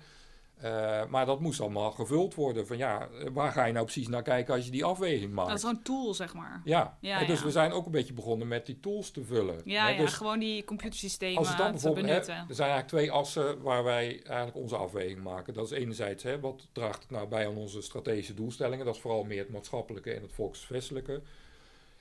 Eh, 0.60 1.06
maar 1.06 1.26
dat 1.26 1.40
moest 1.40 1.60
allemaal 1.60 1.90
gevuld 1.90 2.34
worden. 2.34 2.66
Van 2.66 2.76
ja, 2.76 3.08
waar 3.32 3.52
ga 3.52 3.64
je 3.64 3.72
nou 3.72 3.84
precies 3.84 4.08
naar 4.08 4.22
kijken 4.22 4.54
als 4.54 4.64
je 4.64 4.70
die 4.70 4.84
afweging 4.84 5.32
maakt? 5.32 5.48
Dat 5.48 5.56
is 5.56 5.64
zo'n 5.64 5.82
tool, 5.82 6.14
zeg 6.14 6.34
maar. 6.34 6.60
Ja, 6.64 6.96
dus 7.00 7.38
ja. 7.38 7.44
we 7.44 7.50
zijn 7.50 7.72
ook 7.72 7.86
een 7.86 7.92
beetje 7.92 8.12
begonnen 8.12 8.48
met 8.48 8.66
die 8.66 8.80
tools 8.80 9.10
te 9.10 9.24
vullen. 9.24 9.60
Ja, 9.64 9.84
Hè, 9.84 9.90
ja 9.90 9.98
dus 9.98 10.12
gewoon 10.12 10.38
die 10.38 10.64
computersystemen 10.64 11.38
als 11.38 11.48
het 11.48 11.56
dan 11.58 11.66
te 11.66 11.72
bijvoorbeeld, 11.72 12.06
hè, 12.06 12.12
benutten. 12.12 12.34
er 12.48 12.54
zijn 12.54 12.70
eigenlijk 12.70 12.88
twee 12.88 13.12
assen 13.12 13.62
waar 13.62 13.84
wij 13.84 14.22
eigenlijk 14.22 14.56
onze 14.56 14.76
afweging 14.76 15.22
maken. 15.22 15.54
Dat 15.54 15.64
is 15.64 15.78
enerzijds, 15.78 16.22
hè, 16.22 16.40
wat 16.40 16.68
draagt 16.72 17.02
het 17.02 17.10
nou 17.10 17.28
bij 17.28 17.46
aan 17.46 17.56
onze 17.56 17.82
strategische 17.82 18.34
doelstellingen? 18.34 18.84
Dat 18.84 18.94
is 18.94 19.00
vooral 19.00 19.24
meer 19.24 19.38
het 19.38 19.50
maatschappelijke 19.50 20.12
en 20.12 20.22
het 20.22 20.32
volksvestelijke. 20.32 21.22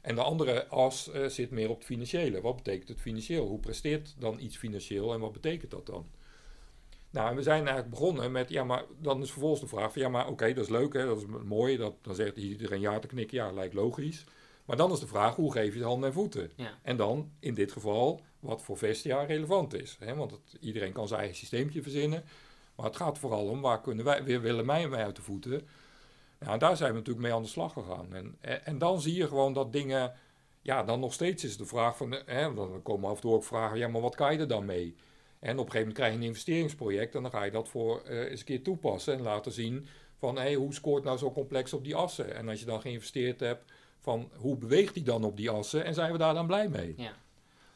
En 0.01 0.15
de 0.15 0.21
andere 0.21 0.67
as 0.67 1.11
eh, 1.11 1.25
zit 1.25 1.51
meer 1.51 1.69
op 1.69 1.77
het 1.77 1.85
financiële. 1.85 2.41
Wat 2.41 2.55
betekent 2.55 2.87
het 2.87 3.01
financieel? 3.01 3.47
Hoe 3.47 3.59
presteert 3.59 4.15
dan 4.17 4.39
iets 4.39 4.57
financieel 4.57 5.13
en 5.13 5.19
wat 5.19 5.31
betekent 5.31 5.71
dat 5.71 5.85
dan? 5.85 6.05
Nou, 7.11 7.29
en 7.29 7.35
we 7.35 7.43
zijn 7.43 7.59
eigenlijk 7.59 7.89
begonnen 7.89 8.31
met, 8.31 8.49
ja, 8.49 8.63
maar 8.63 8.83
dan 8.97 9.21
is 9.21 9.31
vervolgens 9.31 9.61
de 9.61 9.67
vraag 9.67 9.93
van, 9.93 10.01
ja, 10.01 10.09
maar 10.09 10.27
oké, 10.27 10.53
dat 10.53 10.63
is 10.63 10.69
leuk, 10.69 10.93
hè, 10.93 11.05
dat 11.05 11.17
is 11.17 11.25
mooi, 11.43 11.77
dat, 11.77 11.93
dan 12.01 12.15
zegt 12.15 12.37
iedereen 12.37 12.79
ja 12.79 12.99
te 12.99 13.07
knikken, 13.07 13.37
ja, 13.37 13.51
lijkt 13.51 13.73
logisch. 13.73 14.25
Maar 14.65 14.77
dan 14.77 14.91
is 14.91 14.99
de 14.99 15.07
vraag, 15.07 15.35
hoe 15.35 15.51
geef 15.51 15.75
je 15.75 15.83
handen 15.83 16.09
en 16.09 16.15
voeten? 16.15 16.51
Ja. 16.55 16.77
En 16.81 16.97
dan, 16.97 17.31
in 17.39 17.53
dit 17.53 17.71
geval, 17.71 18.21
wat 18.39 18.61
voor 18.61 18.77
Vestia 18.77 19.23
relevant 19.23 19.73
is. 19.73 19.97
Hè? 19.99 20.15
Want 20.15 20.31
het, 20.31 20.57
iedereen 20.59 20.91
kan 20.91 21.07
zijn 21.07 21.19
eigen 21.19 21.37
systeempje 21.37 21.81
verzinnen. 21.81 22.23
Maar 22.75 22.85
het 22.85 22.95
gaat 22.95 23.17
vooral 23.17 23.47
om, 23.47 23.61
waar 23.61 23.81
kunnen 23.81 24.05
wij, 24.05 24.23
weer 24.23 24.41
willen 24.41 24.65
mij 24.65 24.89
wij 24.89 25.03
uit 25.03 25.15
de 25.15 25.21
voeten? 25.21 25.67
Ja, 26.39 26.51
en 26.53 26.59
daar 26.59 26.77
zijn 26.77 26.91
we 26.91 26.97
natuurlijk 26.97 27.25
mee 27.25 27.35
aan 27.35 27.41
de 27.41 27.47
slag 27.47 27.73
gegaan. 27.73 28.13
En, 28.13 28.35
en, 28.39 28.65
en 28.65 28.77
dan 28.77 29.01
zie 29.01 29.15
je 29.15 29.27
gewoon 29.27 29.53
dat 29.53 29.73
dingen, 29.73 30.13
ja, 30.61 30.83
dan 30.83 30.99
nog 30.99 31.13
steeds 31.13 31.43
is 31.43 31.57
de 31.57 31.65
vraag 31.65 31.97
van, 31.97 32.11
hè, 32.25 32.53
dan 32.53 32.81
komen 32.83 33.09
af 33.09 33.15
en 33.15 33.21
toe 33.21 33.33
ook 33.33 33.43
vragen, 33.43 33.77
ja, 33.77 33.87
maar 33.87 34.01
wat 34.01 34.15
kan 34.15 34.33
je 34.33 34.39
er 34.39 34.47
dan 34.47 34.65
mee? 34.65 34.95
En 35.39 35.51
op 35.59 35.65
een 35.65 35.71
gegeven 35.71 35.77
moment 35.79 35.95
krijg 35.97 36.11
je 36.11 36.17
een 36.19 36.25
investeringsproject 36.25 37.15
en 37.15 37.21
dan 37.21 37.31
ga 37.31 37.43
je 37.43 37.51
dat 37.51 37.69
voor 37.69 38.01
eh, 38.01 38.29
eens 38.31 38.39
een 38.39 38.45
keer 38.45 38.63
toepassen 38.63 39.13
en 39.13 39.21
laten 39.21 39.51
zien 39.51 39.87
van, 40.17 40.37
hé, 40.37 40.53
hoe 40.53 40.73
scoort 40.73 41.03
nou 41.03 41.17
zo 41.17 41.31
complex 41.31 41.73
op 41.73 41.83
die 41.83 41.95
assen? 41.95 42.35
En 42.35 42.49
als 42.49 42.59
je 42.59 42.65
dan 42.65 42.81
geïnvesteerd 42.81 43.39
hebt, 43.39 43.71
van 43.99 44.29
hoe 44.35 44.57
beweegt 44.57 44.93
die 44.93 45.03
dan 45.03 45.23
op 45.23 45.37
die 45.37 45.49
assen 45.49 45.85
en 45.85 45.93
zijn 45.93 46.11
we 46.11 46.17
daar 46.17 46.33
dan 46.33 46.47
blij 46.47 46.69
mee? 46.69 46.93
Ja. 46.97 47.13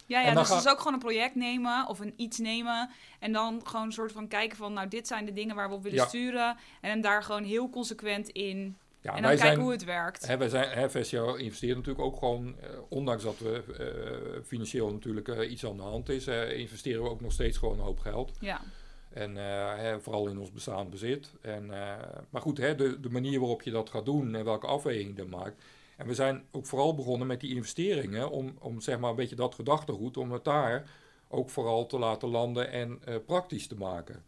Ja, 0.05 0.19
ja 0.19 0.25
dan 0.25 0.35
dus 0.35 0.47
ga- 0.47 0.55
het 0.55 0.65
is 0.65 0.71
ook 0.71 0.77
gewoon 0.77 0.93
een 0.93 0.99
project 0.99 1.35
nemen 1.35 1.87
of 1.87 1.99
een 1.99 2.13
iets 2.15 2.37
nemen. 2.37 2.89
En 3.19 3.31
dan 3.31 3.61
gewoon 3.67 3.85
een 3.85 3.91
soort 3.91 4.11
van 4.11 4.27
kijken 4.27 4.57
van, 4.57 4.73
nou, 4.73 4.87
dit 4.87 5.07
zijn 5.07 5.25
de 5.25 5.33
dingen 5.33 5.55
waar 5.55 5.69
we 5.69 5.75
op 5.75 5.83
willen 5.83 5.97
Ja. 5.99 6.07
sturen. 6.07 6.57
En 6.81 6.89
hem 6.89 7.01
daar 7.01 7.23
gewoon 7.23 7.43
heel 7.43 7.69
consequent 7.69 8.29
in. 8.29 8.77
Ja, 9.03 9.09
en 9.09 9.21
dan 9.21 9.21
wij 9.31 9.35
kijken 9.35 9.47
zijn, 9.47 9.59
hoe 9.59 9.71
het 9.71 9.83
werkt. 9.83 10.27
Hè, 10.27 10.37
wij 10.37 10.49
zijn, 10.49 10.69
hè, 10.69 10.89
VSCO 10.89 11.33
investeert 11.35 11.75
natuurlijk 11.75 12.05
ook 12.05 12.17
gewoon, 12.17 12.55
eh, 12.59 12.69
ondanks 12.89 13.23
dat 13.23 13.37
we 13.39 13.63
eh, 13.77 14.43
financieel 14.45 14.91
natuurlijk 14.91 15.27
eh, 15.27 15.51
iets 15.51 15.65
aan 15.65 15.77
de 15.77 15.83
hand 15.83 16.09
is, 16.09 16.27
eh, 16.27 16.57
investeren 16.59 17.03
we 17.03 17.09
ook 17.09 17.21
nog 17.21 17.31
steeds 17.31 17.57
gewoon 17.57 17.77
een 17.77 17.85
hoop 17.85 17.99
geld. 17.99 18.31
Ja, 18.39 18.61
En 19.09 19.37
eh, 19.37 19.75
hè, 19.77 19.99
vooral 20.01 20.27
in 20.27 20.37
ons 20.39 20.51
bestaand 20.51 20.89
bezit. 20.89 21.31
En, 21.41 21.63
eh, 21.73 21.93
maar 22.29 22.41
goed, 22.41 22.57
hè, 22.57 22.75
de, 22.75 22.99
de 22.99 23.09
manier 23.09 23.39
waarop 23.39 23.61
je 23.61 23.71
dat 23.71 23.89
gaat 23.89 24.05
doen 24.05 24.35
en 24.35 24.43
welke 24.45 24.67
afweging 24.67 25.17
je 25.17 25.23
maakt. 25.25 25.63
En 25.97 26.07
we 26.07 26.13
zijn 26.13 26.43
ook 26.51 26.65
vooral 26.65 26.95
begonnen 26.95 27.27
met 27.27 27.39
die 27.39 27.55
investeringen 27.55 28.29
om, 28.29 28.55
om 28.59 28.81
zeg 28.81 28.99
maar 28.99 29.09
een 29.09 29.15
beetje 29.15 29.35
dat 29.35 29.55
gedachtegoed, 29.55 30.17
om 30.17 30.31
het 30.31 30.43
daar 30.43 30.89
ook 31.27 31.49
vooral 31.49 31.85
te 31.85 31.99
laten 31.99 32.29
landen 32.29 32.71
en 32.71 32.99
eh, 33.05 33.15
praktisch 33.25 33.67
te 33.67 33.75
maken. 33.75 34.23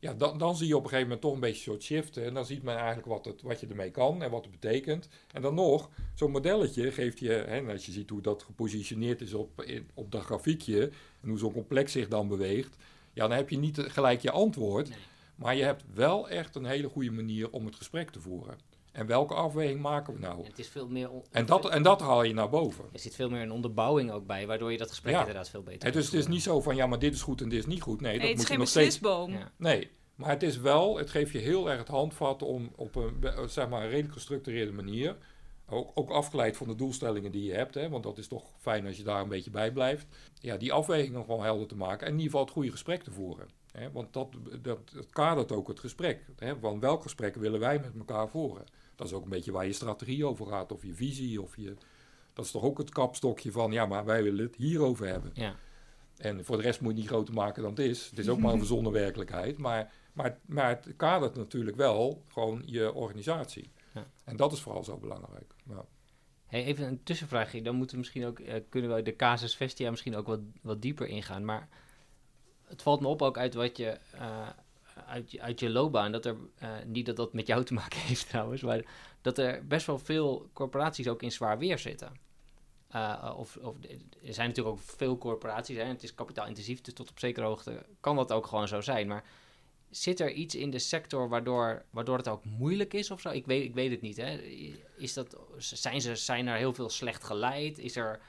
Ja, 0.00 0.14
dan, 0.14 0.38
dan 0.38 0.56
zie 0.56 0.66
je 0.66 0.76
op 0.76 0.82
een 0.82 0.88
gegeven 0.88 1.08
moment 1.08 1.26
toch 1.26 1.34
een 1.34 1.40
beetje 1.40 1.56
een 1.56 1.62
soort 1.62 1.82
shift. 1.82 2.16
En 2.16 2.34
dan 2.34 2.46
ziet 2.46 2.62
men 2.62 2.76
eigenlijk 2.76 3.06
wat, 3.06 3.24
het, 3.24 3.42
wat 3.42 3.60
je 3.60 3.66
ermee 3.66 3.90
kan 3.90 4.22
en 4.22 4.30
wat 4.30 4.44
het 4.44 4.60
betekent. 4.60 5.08
En 5.32 5.42
dan 5.42 5.54
nog, 5.54 5.90
zo'n 6.14 6.30
modelletje 6.30 6.92
geeft 6.92 7.18
je, 7.18 7.28
hè, 7.28 7.42
en 7.42 7.68
als 7.68 7.86
je 7.86 7.92
ziet 7.92 8.10
hoe 8.10 8.20
dat 8.20 8.42
gepositioneerd 8.42 9.20
is 9.20 9.34
op, 9.34 9.62
in, 9.62 9.88
op 9.94 10.12
dat 10.12 10.22
grafiekje, 10.22 10.90
en 11.20 11.28
hoe 11.28 11.38
zo'n 11.38 11.52
complex 11.52 11.92
zich 11.92 12.08
dan 12.08 12.28
beweegt, 12.28 12.76
ja, 13.12 13.28
dan 13.28 13.36
heb 13.36 13.50
je 13.50 13.58
niet 13.58 13.78
gelijk 13.78 14.20
je 14.20 14.30
antwoord. 14.30 14.88
Nee. 14.88 14.98
Maar 15.34 15.56
je 15.56 15.62
hebt 15.62 15.84
wel 15.94 16.28
echt 16.28 16.54
een 16.54 16.64
hele 16.64 16.88
goede 16.88 17.10
manier 17.10 17.50
om 17.50 17.66
het 17.66 17.76
gesprek 17.76 18.10
te 18.10 18.20
voeren. 18.20 18.58
En 18.92 19.06
welke 19.06 19.34
afweging 19.34 19.80
maken 19.80 20.14
we 20.14 20.20
nou? 20.20 20.44
Het 20.44 20.58
is 20.58 20.68
veel 20.68 20.88
meer... 20.88 21.10
En 21.30 21.46
dat, 21.46 21.68
en 21.68 21.82
dat 21.82 22.00
haal 22.00 22.22
je 22.22 22.34
naar 22.34 22.48
boven. 22.48 22.84
Er 22.92 22.98
zit 22.98 23.14
veel 23.14 23.30
meer 23.30 23.42
een 23.42 23.52
onderbouwing 23.52 24.10
ook 24.10 24.26
bij, 24.26 24.46
waardoor 24.46 24.72
je 24.72 24.78
dat 24.78 24.88
gesprek 24.88 25.12
Ja. 25.12 25.18
inderdaad 25.18 25.48
veel 25.50 25.62
beter 25.62 25.92
dus 25.92 25.92
kunt 25.92 26.12
het 26.12 26.14
is 26.14 26.26
niet 26.26 26.42
zo 26.42 26.60
van 26.60 26.76
ja, 26.76 26.86
maar 26.86 26.98
dit 26.98 27.14
is 27.14 27.22
goed 27.22 27.40
en 27.40 27.48
dit 27.48 27.58
is 27.58 27.66
niet 27.66 27.82
goed. 27.82 28.00
Nee, 28.00 28.10
nee, 28.18 28.20
dat 28.26 28.30
moet 28.30 28.40
je 28.40 28.46
geen 28.46 28.58
nog 28.58 28.68
steeds. 28.68 28.98
beslisboom. 28.98 29.32
Ja. 29.32 29.52
Nee, 29.56 29.90
maar 30.14 30.28
het 30.30 30.42
is 30.42 30.56
wel, 30.58 30.96
het 30.98 31.10
geeft 31.10 31.32
je 31.32 31.38
heel 31.38 31.70
erg 31.70 31.78
het 31.78 31.88
handvat 31.88 32.42
om 32.42 32.70
op 32.76 32.94
een 32.94 33.18
be- 33.20 33.44
zeg 33.48 33.68
maar, 33.68 33.82
een 33.82 33.88
redelijk 33.88 34.12
gestructureerde 34.14 34.72
manier, 34.72 35.16
ook, 35.68 35.90
ook 35.94 36.10
afgeleid 36.10 36.56
van 36.56 36.68
de 36.68 36.74
doelstellingen 36.74 37.30
die 37.32 37.44
je 37.44 37.52
hebt, 37.54 37.74
hè, 37.74 37.88
want 37.88 38.02
dat 38.02 38.18
is 38.18 38.28
toch 38.28 38.44
fijn 38.58 38.86
als 38.86 38.96
je 38.96 39.02
daar 39.02 39.20
een 39.22 39.28
beetje 39.28 39.50
bij 39.50 39.72
blijft, 39.72 40.06
ja, 40.40 40.56
die 40.56 40.72
afwegingen 40.72 41.24
gewoon 41.24 41.42
helder 41.42 41.66
te 41.66 41.76
maken 41.76 42.06
en 42.06 42.12
in 42.12 42.18
ieder 42.18 42.30
geval 42.30 42.44
het 42.44 42.54
goede 42.54 42.70
gesprek 42.70 43.02
te 43.02 43.10
voeren. 43.10 43.48
Hè, 43.72 43.90
want 43.92 44.12
dat, 44.12 44.28
dat, 44.62 44.90
dat 44.92 45.10
kadert 45.10 45.52
ook 45.52 45.68
het 45.68 45.80
gesprek. 45.80 46.26
Hè, 46.38 46.58
van 46.58 46.80
welk 46.80 47.02
gesprek 47.02 47.34
willen 47.34 47.60
wij 47.60 47.78
met 47.78 47.92
elkaar 47.98 48.28
voeren? 48.28 48.64
Dat 49.00 49.08
is 49.08 49.14
ook 49.14 49.24
een 49.24 49.30
beetje 49.30 49.52
waar 49.52 49.66
je 49.66 49.72
strategie 49.72 50.26
over 50.26 50.46
gaat, 50.46 50.72
of 50.72 50.82
je 50.82 50.94
visie, 50.94 51.42
of 51.42 51.56
je... 51.56 51.74
Dat 52.32 52.44
is 52.44 52.50
toch 52.50 52.62
ook 52.62 52.78
het 52.78 52.90
kapstokje 52.90 53.52
van, 53.52 53.72
ja, 53.72 53.86
maar 53.86 54.04
wij 54.04 54.22
willen 54.22 54.44
het 54.44 54.56
hierover 54.56 55.06
hebben. 55.06 55.30
Ja. 55.34 55.56
En 56.16 56.44
voor 56.44 56.56
de 56.56 56.62
rest 56.62 56.80
moet 56.80 56.90
je 56.90 56.94
het 56.94 57.02
niet 57.02 57.12
groter 57.12 57.34
maken 57.34 57.62
dan 57.62 57.70
het 57.70 57.80
is. 57.80 58.10
Het 58.10 58.18
is 58.18 58.28
ook 58.28 58.38
maar 58.42 58.52
een 58.52 58.58
verzonnen 58.58 58.92
werkelijkheid. 58.92 59.58
Maar, 59.58 59.92
maar, 60.12 60.38
maar 60.46 60.68
het 60.68 60.92
kadert 60.96 61.36
natuurlijk 61.36 61.76
wel 61.76 62.24
gewoon 62.28 62.62
je 62.66 62.94
organisatie. 62.94 63.70
Ja. 63.94 64.06
En 64.24 64.36
dat 64.36 64.52
is 64.52 64.60
vooral 64.60 64.84
zo 64.84 64.96
belangrijk. 64.96 65.54
Ja. 65.68 65.84
Hey, 66.46 66.64
even 66.64 66.86
een 66.86 67.02
tussenvraagje. 67.02 67.62
Dan 67.62 67.74
moeten 67.74 67.94
we 67.94 68.00
misschien 68.00 68.26
ook, 68.26 68.38
eh, 68.38 68.60
kunnen 68.68 68.94
we 68.94 69.02
de 69.02 69.16
casus 69.16 69.56
Vestia 69.56 69.90
misschien 69.90 70.16
ook 70.16 70.26
wat, 70.26 70.40
wat 70.62 70.82
dieper 70.82 71.06
ingaan. 71.06 71.44
Maar 71.44 71.68
het 72.64 72.82
valt 72.82 73.00
me 73.00 73.08
op 73.08 73.22
ook 73.22 73.38
uit 73.38 73.54
wat 73.54 73.76
je, 73.76 73.98
eh, 74.12 74.48
uit, 75.06 75.38
uit 75.38 75.60
je 75.60 75.70
loopbaan, 75.70 76.12
dat 76.12 76.24
er, 76.24 76.36
eh, 76.58 76.70
niet 76.86 77.06
dat 77.06 77.16
dat 77.16 77.32
met 77.32 77.46
jou 77.46 77.64
te 77.64 77.74
maken 77.74 78.00
heeft 78.08 78.28
trouwens, 78.28 78.62
maar 78.62 78.84
dat 79.20 79.38
er 79.38 79.66
best 79.66 79.86
wel 79.86 79.98
veel 79.98 80.50
corporaties 80.52 81.08
ook 81.08 81.22
in 81.22 81.32
zwaar 81.32 81.58
weer 81.58 81.78
zitten. 81.78 82.12
Eh, 82.88 83.34
of, 83.36 83.56
of, 83.56 83.76
er 84.24 84.34
zijn 84.34 84.48
natuurlijk 84.48 84.76
ook 84.76 84.82
veel 84.82 85.18
corporaties, 85.18 85.76
hè, 85.76 85.84
het 85.84 86.02
is 86.02 86.14
kapitaalintensief, 86.14 86.80
dus 86.80 86.94
tot 86.94 87.10
op 87.10 87.18
zekere 87.18 87.46
hoogte 87.46 87.86
kan 88.00 88.16
dat 88.16 88.32
ook 88.32 88.46
gewoon 88.46 88.68
zo 88.68 88.80
zijn. 88.80 89.06
Maar 89.06 89.24
zit 89.90 90.20
er 90.20 90.32
iets 90.32 90.54
in 90.54 90.70
de 90.70 90.78
sector 90.78 91.28
waardoor, 91.28 91.84
waardoor 91.90 92.16
het 92.16 92.28
ook 92.28 92.44
moeilijk 92.44 92.94
is 92.94 93.10
of 93.10 93.20
zo? 93.20 93.30
Ik 93.30 93.46
weet, 93.46 93.64
ik 93.64 93.74
weet 93.74 93.90
het 93.90 94.00
niet. 94.00 94.16
Hè. 94.16 94.38
Is 94.96 95.12
dat, 95.12 95.36
zijn, 95.56 96.00
ze, 96.00 96.16
zijn 96.16 96.46
er 96.46 96.56
heel 96.56 96.74
veel 96.74 96.88
slecht 96.88 97.24
geleid? 97.24 97.78
Is 97.78 97.96
er 97.96 98.20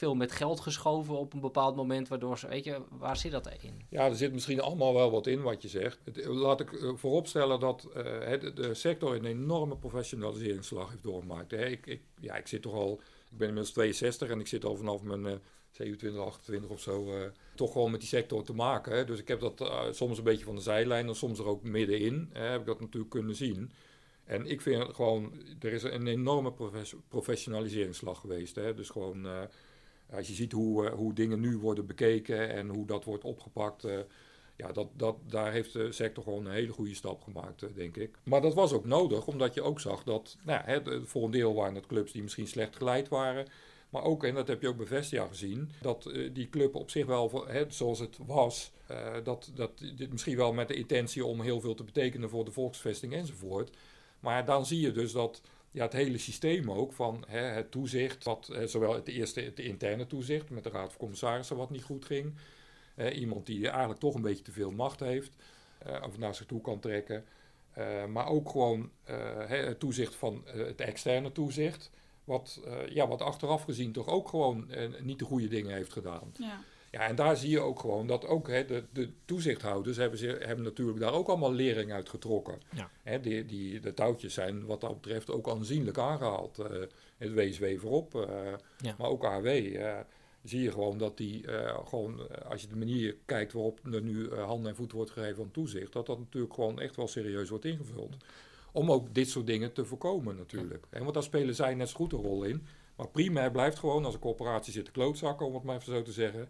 veel 0.00 0.14
met 0.14 0.32
geld 0.32 0.60
geschoven 0.60 1.18
op 1.18 1.32
een 1.32 1.40
bepaald 1.40 1.76
moment, 1.76 2.08
waardoor 2.08 2.38
ze, 2.38 2.48
weet 2.48 2.64
je, 2.64 2.82
waar 2.90 3.16
zit 3.16 3.32
dat 3.32 3.50
in? 3.60 3.84
ja, 3.88 4.04
er 4.04 4.14
zit 4.16 4.32
misschien 4.32 4.60
allemaal 4.60 4.94
wel 4.94 5.10
wat 5.10 5.26
in 5.26 5.42
wat 5.42 5.62
je 5.62 5.68
zegt. 5.68 5.98
Het- 6.04 6.24
laat 6.26 6.60
ik 6.60 6.72
eh, 6.72 6.90
vooropstellen 6.94 7.60
dat 7.60 7.84
eh, 7.94 8.40
de 8.54 8.74
sector 8.74 9.14
een 9.14 9.24
enorme 9.24 9.76
professionaliseringsslag 9.76 10.90
heeft 10.90 11.02
doorgemaakt. 11.02 11.52
Ik, 11.52 11.86
ik, 11.86 12.00
ja, 12.20 12.36
ik 12.36 12.46
zit 12.46 12.62
toch 12.62 12.74
al, 12.74 13.00
ik 13.30 13.38
ben 13.38 13.48
inmiddels 13.48 13.74
62 13.74 14.28
en 14.28 14.40
ik 14.40 14.46
zit 14.46 14.64
al 14.64 14.76
vanaf 14.76 15.02
mijn 15.02 15.26
eh, 15.26 15.32
27, 15.70 16.20
28 16.22 16.70
of 16.70 16.80
zo, 16.80 17.12
eh, 17.12 17.20
toch 17.54 17.72
gewoon 17.72 17.90
met 17.90 18.00
die 18.00 18.08
sector 18.08 18.42
te 18.44 18.54
maken. 18.54 18.92
Hè. 18.96 19.04
Dus 19.04 19.18
ik 19.18 19.28
heb 19.28 19.40
dat 19.40 19.60
eh, 19.60 19.80
soms 19.90 20.18
een 20.18 20.24
beetje 20.24 20.44
van 20.44 20.54
de 20.54 20.60
zijlijn 20.62 21.08
en 21.08 21.14
soms 21.14 21.38
er 21.38 21.46
ook 21.46 21.62
middenin, 21.62 22.30
hè, 22.32 22.44
heb 22.44 22.60
ik 22.60 22.66
dat 22.66 22.80
natuurlijk 22.80 23.10
kunnen 23.10 23.34
zien. 23.36 23.70
En 24.24 24.46
ik 24.46 24.60
vind 24.60 24.94
gewoon, 24.94 25.32
er 25.60 25.72
is 25.72 25.82
een 25.82 26.06
enorme 26.06 26.52
profes- 26.52 26.94
professionaliseringsslag 27.08 28.20
geweest. 28.20 28.54
Hè. 28.56 28.74
Dus 28.74 28.88
gewoon, 28.88 29.26
eh, 29.26 29.42
als 30.12 30.28
je 30.28 30.34
ziet 30.34 30.52
hoe, 30.52 30.86
eh, 30.86 30.94
hoe 30.94 31.12
dingen 31.12 31.40
nu 31.40 31.58
worden 31.58 31.86
bekeken 31.86 32.50
en 32.50 32.68
hoe 32.68 32.86
dat 32.86 33.04
wordt 33.04 33.24
opgepakt, 33.24 33.84
eh, 33.84 33.98
ja, 34.56 34.72
dat, 34.72 34.88
dat, 34.96 35.16
daar 35.28 35.52
heeft 35.52 35.72
de 35.72 35.92
sector 35.92 36.24
gewoon 36.24 36.46
een 36.46 36.52
hele 36.52 36.72
goede 36.72 36.94
stap 36.94 37.22
gemaakt, 37.22 37.62
eh, 37.62 37.68
denk 37.74 37.96
ik. 37.96 38.18
Maar 38.22 38.40
dat 38.40 38.54
was 38.54 38.72
ook 38.72 38.84
nodig, 38.84 39.26
omdat 39.26 39.54
je 39.54 39.62
ook 39.62 39.80
zag 39.80 40.02
dat, 40.02 40.36
nou, 40.44 40.62
hè, 40.64 41.06
voor 41.06 41.24
een 41.24 41.30
deel 41.30 41.54
waren 41.54 41.74
het 41.74 41.86
clubs 41.86 42.12
die 42.12 42.22
misschien 42.22 42.46
slecht 42.46 42.76
geleid 42.76 43.08
waren. 43.08 43.46
Maar 43.90 44.02
ook, 44.02 44.24
en 44.24 44.34
dat 44.34 44.48
heb 44.48 44.62
je 44.62 44.68
ook 44.68 44.76
bij 44.76 44.86
Vestia 44.86 45.26
gezien, 45.26 45.70
dat 45.80 46.10
die 46.32 46.48
club 46.48 46.74
op 46.74 46.90
zich 46.90 47.06
wel, 47.06 47.44
zoals 47.68 47.98
het 47.98 48.18
was, 48.26 48.72
dat, 49.22 49.50
dat 49.54 49.78
dit 49.96 50.10
misschien 50.10 50.36
wel 50.36 50.52
met 50.52 50.68
de 50.68 50.74
intentie 50.74 51.24
om 51.24 51.40
heel 51.40 51.60
veel 51.60 51.74
te 51.74 51.84
betekenen 51.84 52.30
voor 52.30 52.44
de 52.44 52.50
volksvesting 52.50 53.12
enzovoort. 53.12 53.76
Maar 54.20 54.44
dan 54.44 54.66
zie 54.66 54.80
je 54.80 54.92
dus 54.92 55.12
dat 55.12 55.40
ja, 55.70 55.84
het 55.84 55.92
hele 55.92 56.18
systeem 56.18 56.70
ook 56.70 56.92
van 56.92 57.24
hè, 57.28 57.40
het 57.40 57.70
toezicht, 57.70 58.24
wat, 58.24 58.52
zowel 58.64 58.94
het 58.94 59.08
eerste 59.08 59.40
het 59.40 59.58
interne 59.58 60.06
toezicht 60.06 60.50
met 60.50 60.64
de 60.64 60.70
Raad 60.70 60.88
van 60.88 60.98
Commissarissen 60.98 61.56
wat 61.56 61.70
niet 61.70 61.82
goed 61.82 62.04
ging. 62.04 62.34
Iemand 63.12 63.46
die 63.46 63.68
eigenlijk 63.68 64.00
toch 64.00 64.14
een 64.14 64.22
beetje 64.22 64.44
te 64.44 64.52
veel 64.52 64.70
macht 64.70 65.00
heeft 65.00 65.36
eh, 65.78 66.02
of 66.06 66.18
naar 66.18 66.34
zich 66.34 66.46
toe 66.46 66.60
kan 66.60 66.80
trekken. 66.80 67.24
Eh, 67.72 68.06
maar 68.06 68.26
ook 68.26 68.50
gewoon 68.50 68.90
eh, 69.04 69.48
het 69.48 69.80
toezicht 69.80 70.14
van 70.14 70.46
eh, 70.46 70.54
het 70.54 70.80
externe 70.80 71.32
toezicht. 71.32 71.90
Wat, 72.24 72.60
ja, 72.88 73.08
wat 73.08 73.22
achteraf 73.22 73.64
gezien 73.64 73.92
toch 73.92 74.06
ook 74.06 74.28
gewoon 74.28 74.70
niet 75.00 75.18
de 75.18 75.24
goede 75.24 75.48
dingen 75.48 75.74
heeft 75.74 75.92
gedaan. 75.92 76.32
Ja. 76.38 76.60
Ja, 76.90 77.00
en 77.00 77.14
daar 77.16 77.36
zie 77.36 77.50
je 77.50 77.60
ook 77.60 77.78
gewoon 77.80 78.06
dat 78.06 78.26
ook 78.26 78.48
hè, 78.48 78.64
de, 78.64 78.84
de 78.92 79.10
toezichthouders 79.24 79.96
hebben, 79.96 80.18
ze, 80.18 80.26
hebben 80.26 80.64
natuurlijk 80.64 80.98
daar 81.00 81.12
ook 81.12 81.28
allemaal 81.28 81.52
lering 81.52 81.92
uit 81.92 82.08
getrokken. 82.08 82.60
Ja. 82.74 82.90
Hè, 83.02 83.20
die, 83.20 83.44
die, 83.46 83.80
de 83.80 83.94
touwtjes 83.94 84.34
zijn 84.34 84.66
wat 84.66 84.80
dat 84.80 85.00
betreft 85.00 85.30
ook 85.30 85.48
aanzienlijk 85.48 85.98
aangehaald. 85.98 86.58
eh, 86.58 86.80
het 87.18 87.32
WSW 87.34 87.64
voorop, 87.78 88.28
Ja. 88.78 88.94
maar 88.98 89.08
ook 89.08 89.24
AW. 89.24 89.46
eh, 89.46 89.98
zie 90.42 90.62
je 90.62 90.70
gewoon 90.72 90.98
dat 90.98 91.16
die 91.16 91.44
gewoon, 91.88 92.20
als 92.48 92.60
je 92.62 92.68
de 92.68 92.76
manier 92.76 93.16
kijkt 93.24 93.52
waarop 93.52 93.80
er 93.92 94.02
nu 94.02 94.34
handen 94.34 94.70
en 94.70 94.76
voeten 94.76 94.96
wordt 94.96 95.12
gegeven 95.12 95.42
aan 95.42 95.50
toezicht, 95.50 95.92
dat 95.92 96.06
dat 96.06 96.18
natuurlijk 96.18 96.54
gewoon 96.54 96.80
echt 96.80 96.96
wel 96.96 97.08
serieus 97.08 97.48
wordt 97.48 97.64
ingevuld. 97.64 98.16
Om 98.72 98.92
ook 98.92 99.14
dit 99.14 99.28
soort 99.28 99.46
dingen 99.46 99.72
te 99.72 99.84
voorkomen 99.84 100.36
natuurlijk. 100.36 100.84
En 100.90 101.02
want 101.02 101.14
daar 101.14 101.22
spelen 101.22 101.54
zij 101.54 101.74
net 101.74 101.88
zo 101.88 101.96
goed 101.96 102.12
een 102.12 102.22
rol 102.22 102.42
in. 102.44 102.66
Maar 102.96 103.08
primair 103.08 103.50
blijft 103.50 103.78
gewoon, 103.78 104.04
als 104.04 104.14
een 104.14 104.20
corporatie 104.20 104.72
zit 104.72 104.84
te 104.84 104.90
klootzakken, 104.90 105.46
om 105.46 105.54
het 105.54 105.62
maar 105.62 105.76
even 105.76 105.92
zo 105.92 106.02
te 106.02 106.12
zeggen. 106.12 106.48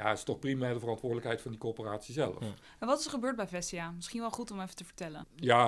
Ja, 0.00 0.08
het 0.08 0.18
is 0.18 0.24
toch 0.24 0.38
primair 0.38 0.72
de 0.74 0.80
verantwoordelijkheid 0.80 1.40
van 1.42 1.50
die 1.50 1.60
corporatie 1.60 2.14
zelf. 2.14 2.36
Ja. 2.40 2.46
Ja, 2.46 2.52
En 2.78 2.86
wat 2.86 2.98
is 2.98 3.04
er 3.04 3.10
gebeurd 3.10 3.36
bij 3.36 3.46
Vestia? 3.48 3.90
Misschien 3.90 4.20
wel 4.20 4.30
goed 4.30 4.50
om 4.50 4.60
even 4.60 4.76
te 4.76 4.84
vertellen. 4.84 5.26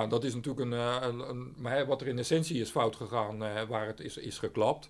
dat 0.09 0.23
is 0.23 0.33
natuurlijk 0.35 0.65
een, 0.65 0.73
eh, 0.73 0.97
een, 1.01 1.19
een- 1.29 1.53
Maar 1.57 1.85
wat 1.85 2.01
er 2.01 2.07
in 2.07 2.19
essentie 2.19 2.61
is 2.61 2.69
fout 2.69 2.95
gegaan, 2.95 3.43
eh, 3.43 3.63
waar 3.63 3.87
het 3.87 3.99
is, 3.99 4.17
is 4.17 4.37
geklapt, 4.37 4.89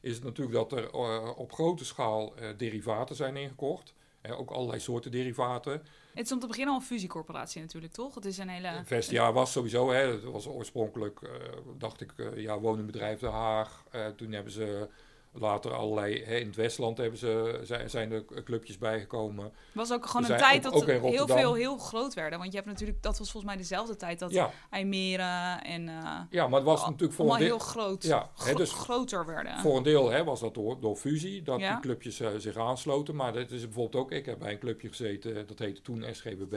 is 0.00 0.20
natuurlijk 0.22 0.56
dat 0.56 0.72
er 0.72 0.90
eh, 0.90 1.30
op 1.38 1.52
grote 1.52 1.84
schaal 1.84 2.36
eh, 2.36 2.48
derivaten 2.56 3.16
zijn 3.16 3.36
ingekocht. 3.36 3.94
Eh, 4.20 4.38
ook 4.40 4.50
allerlei 4.50 4.80
soorten 4.80 5.10
derivaten. 5.10 5.72
Het 6.14 6.24
is 6.26 6.32
om 6.32 6.38
te 6.38 6.46
beginnen 6.46 6.74
al 6.74 6.80
een 6.80 6.86
fusiecorporatie 6.86 7.60
natuurlijk, 7.60 7.92
toch? 7.92 8.14
Het 8.14 8.24
is 8.24 8.38
een 8.38 8.48
hele... 8.48 8.82
Vestia 8.84 9.32
was 9.32 9.52
sowieso, 9.52 9.90
hè, 9.90 10.12
het 10.12 10.24
was 10.24 10.46
oorspronkelijk, 10.46 11.22
eh, 11.22 11.30
dacht 11.78 12.00
ik, 12.00 12.12
eh, 12.16 12.36
ja, 12.36 12.58
woningbedrijf 12.58 13.18
Den 13.20 13.30
Haag. 13.30 13.84
Eh, 13.90 14.06
toen 14.06 14.32
hebben 14.32 14.52
ze 14.52 14.88
later 15.32 15.72
allerlei, 15.74 16.24
hè, 16.24 16.36
in 16.36 16.46
het 16.46 16.56
Westland 16.56 16.98
hebben 16.98 17.18
ze, 17.18 17.60
zijn, 17.62 17.90
zijn 17.90 18.12
er 18.12 18.24
clubjes 18.44 18.78
bijgekomen. 18.78 19.44
Het 19.44 19.52
was 19.74 19.92
ook 19.92 20.06
gewoon 20.06 20.22
een 20.22 20.26
zijn 20.28 20.40
tijd 20.40 20.66
ook- 20.66 20.72
dat 20.72 20.82
ook 20.96 21.02
heel 21.10 21.26
veel 21.26 21.54
heel 21.54 21.78
groot 21.78 22.14
werden. 22.14 22.38
Want 22.38 22.50
je 22.50 22.56
hebt 22.56 22.70
natuurlijk, 22.70 23.02
dat 23.02 23.18
was 23.18 23.30
volgens 23.30 23.52
mij 23.52 23.62
dezelfde 23.62 23.96
tijd 23.96 24.18
dat 24.18 24.30
Ja, 24.30 24.50
IJmeren 24.70 25.62
en... 25.62 25.88
eh, 25.88 26.20
ja, 26.30 26.46
maar 26.48 26.58
het 26.58 26.68
was 26.68 26.80
al- 26.82 26.86
natuurlijk 26.90 27.12
voor 27.12 27.30
een, 27.30 27.36
heel 27.36 27.46
deel, 27.48 27.58
groot, 27.58 28.02
Ja, 28.02 28.30
hè, 28.44 28.54
dus- 28.54 28.72
groter 28.72 29.26
werden. 29.26 29.58
voor 29.60 29.76
een 29.76 29.82
deel 29.82 30.10
hè, 30.10 30.24
was 30.24 30.40
dat 30.40 30.54
door, 30.54 30.80
door 30.80 30.96
fusie, 30.96 31.42
dat 31.42 31.60
Ja. 31.60 31.72
die 31.72 31.80
clubjes 31.80 32.20
eh, 32.20 32.28
zich 32.36 32.56
aansloten. 32.56 33.14
Maar 33.16 33.32
dat 33.32 33.50
is 33.50 33.62
bijvoorbeeld 33.64 34.02
ook, 34.04 34.12
ik 34.12 34.26
heb 34.26 34.38
bij 34.38 34.52
een 34.52 34.58
clubje 34.58 34.88
gezeten, 34.88 35.46
dat 35.46 35.58
heette 35.58 35.82
toen 35.82 36.04
SGBB. 36.12 36.50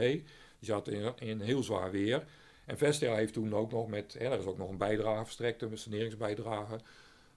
Die 0.58 0.72
zat 0.72 0.88
in, 0.88 1.12
in 1.18 1.40
heel 1.40 1.62
zwaar 1.62 1.90
weer. 1.90 2.24
En 2.66 2.78
Vestia 2.78 3.14
heeft 3.14 3.32
toen 3.32 3.54
ook 3.54 3.70
nog 3.72 3.88
met, 3.88 4.16
hè, 4.18 4.24
er 4.24 4.38
is 4.38 4.44
ook 4.46 4.58
nog 4.58 4.68
een 4.68 4.76
bijdrage 4.78 5.24
verstrekt, 5.24 5.62
een 5.62 5.78
saneringsbijdrage. 5.78 6.78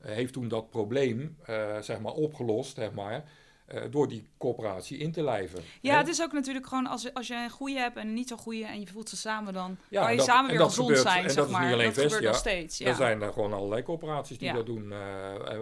Eh, 0.02 0.12
heeft 0.14 0.34
toen 0.34 0.48
dat 0.48 0.70
probleem, 0.70 1.38
eh, 1.46 1.78
zeg 1.82 2.00
maar, 2.00 2.14
opgelost, 2.14 2.76
zeg 2.76 2.92
maar, 2.94 3.24
eh, 3.66 3.82
door 3.92 4.08
die 4.08 4.28
coöperatie 4.38 4.98
in 4.98 5.12
te 5.12 5.24
lijven. 5.24 5.60
Ja, 5.82 5.92
Hè? 5.92 5.98
het 5.98 6.08
is 6.08 6.22
ook 6.22 6.32
natuurlijk 6.32 6.68
gewoon 6.68 6.88
als, 6.88 7.14
als 7.14 7.28
je 7.28 7.34
een 7.36 7.50
goede 7.50 7.80
hebt 7.80 7.98
en 7.98 8.08
een 8.08 8.14
niet 8.14 8.28
zo 8.28 8.36
goede 8.38 8.66
en 8.66 8.80
je 8.80 8.88
voelt 8.88 9.10
ze 9.10 9.18
samen, 9.18 9.54
dan 9.54 9.78
Ja, 9.90 10.02
kan 10.02 10.12
je 10.12 10.18
dat- 10.18 10.26
samen 10.26 10.52
en 10.52 10.58
weer 10.58 10.66
gezond 10.66 10.88
gebeurt- 10.88 11.08
zijn, 11.08 11.24
en 11.24 11.30
zeg 11.30 11.36
dat 11.36 11.46
is 11.46 11.52
niet 11.52 11.62
maar. 11.62 11.74
alleen 11.74 11.86
dat 11.86 11.94
Vestia. 12.04 12.28
nog 12.28 12.36
steeds. 12.38 12.78
Ja. 12.78 12.88
Er 12.88 12.96
zijn 12.96 13.22
er 13.22 13.34
gewoon 13.34 13.54
allerlei 13.54 13.84
coöperaties 13.84 14.38
die 14.38 14.48
Ja. 14.48 14.54
dat 14.54 14.66
doen. 14.66 14.90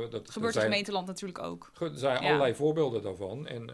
dat, 0.09 0.29
gebeurt 0.29 0.55
in 0.55 0.61
gemeenteland 0.61 1.07
natuurlijk 1.07 1.39
ook. 1.39 1.71
Er 1.79 1.91
zijn 1.93 2.17
allerlei 2.17 2.55
voorbeelden 2.55 3.01
daarvan. 3.01 3.47
En 3.47 3.69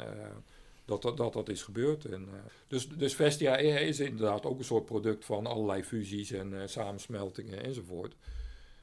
dat, 0.85 1.01
dat, 1.01 1.17
dat 1.17 1.33
dat 1.33 1.49
is 1.49 1.63
gebeurd. 1.63 2.05
En, 2.05 2.29
dus, 2.67 2.89
dus 2.89 3.15
Vestia 3.15 3.57
is 3.57 3.99
inderdaad 3.99 4.45
ook 4.45 4.57
een 4.59 4.65
soort 4.65 4.85
product 4.85 5.25
van 5.25 5.45
allerlei 5.45 5.83
fusies 5.83 6.31
en 6.31 6.69
samensmeltingen 6.69 7.63
enzovoort. 7.63 8.15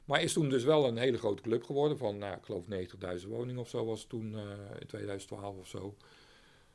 Maar 0.09 0.21
is 0.21 0.33
toen 0.33 0.49
dus 0.49 0.63
wel 0.63 0.87
een 0.87 0.97
hele 0.97 1.17
grote 1.17 1.41
club 1.41 1.63
geworden 1.63 1.97
van, 1.97 2.17
nou, 2.17 2.35
ik 2.37 2.45
geloof 2.45 2.63
90.000 3.21 3.27
woningen 3.27 3.61
of 3.61 3.69
zo 3.69 3.85
was 3.85 3.99
het 3.99 4.09
toen 4.09 4.35
eh, 4.35 4.41
in 4.79 4.87
2012 4.87 5.57
of 5.57 5.67
zo. 5.67 5.95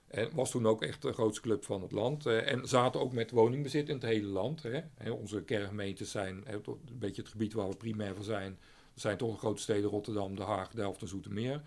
En 0.07 0.31
was 0.35 0.51
toen 0.51 0.67
ook 0.67 0.83
echt 0.83 1.03
de 1.03 1.13
grootste 1.13 1.41
club 1.41 1.65
van 1.65 1.83
het 1.83 1.93
land. 1.93 2.27
eh, 2.27 2.53
en 2.53 2.69
zaten 2.69 3.01
ook 3.01 3.13
met 3.13 3.31
woningbezit 3.31 3.89
in 3.89 3.95
het 3.95 4.05
hele 4.05 4.27
land. 4.27 4.63
Hè. 4.63 5.11
Onze 5.11 5.43
kerngemeentes 5.43 6.11
zijn 6.11 6.45
een 6.47 6.79
beetje 6.99 7.23
het 7.23 7.31
gebied 7.31 7.53
waar 7.53 7.69
we 7.69 7.77
primair 7.77 8.15
van 8.15 8.25
zijn. 8.25 8.59
Dat 8.93 9.03
zijn 9.03 9.17
toch 9.17 9.33
de 9.33 9.39
grote 9.39 9.63
steden 9.63 9.91
Rotterdam, 9.91 10.37
Den 10.37 10.47
Haag, 10.47 10.71
Delft 10.71 11.01
en 11.01 11.09
Zoetermeer. 11.09 11.63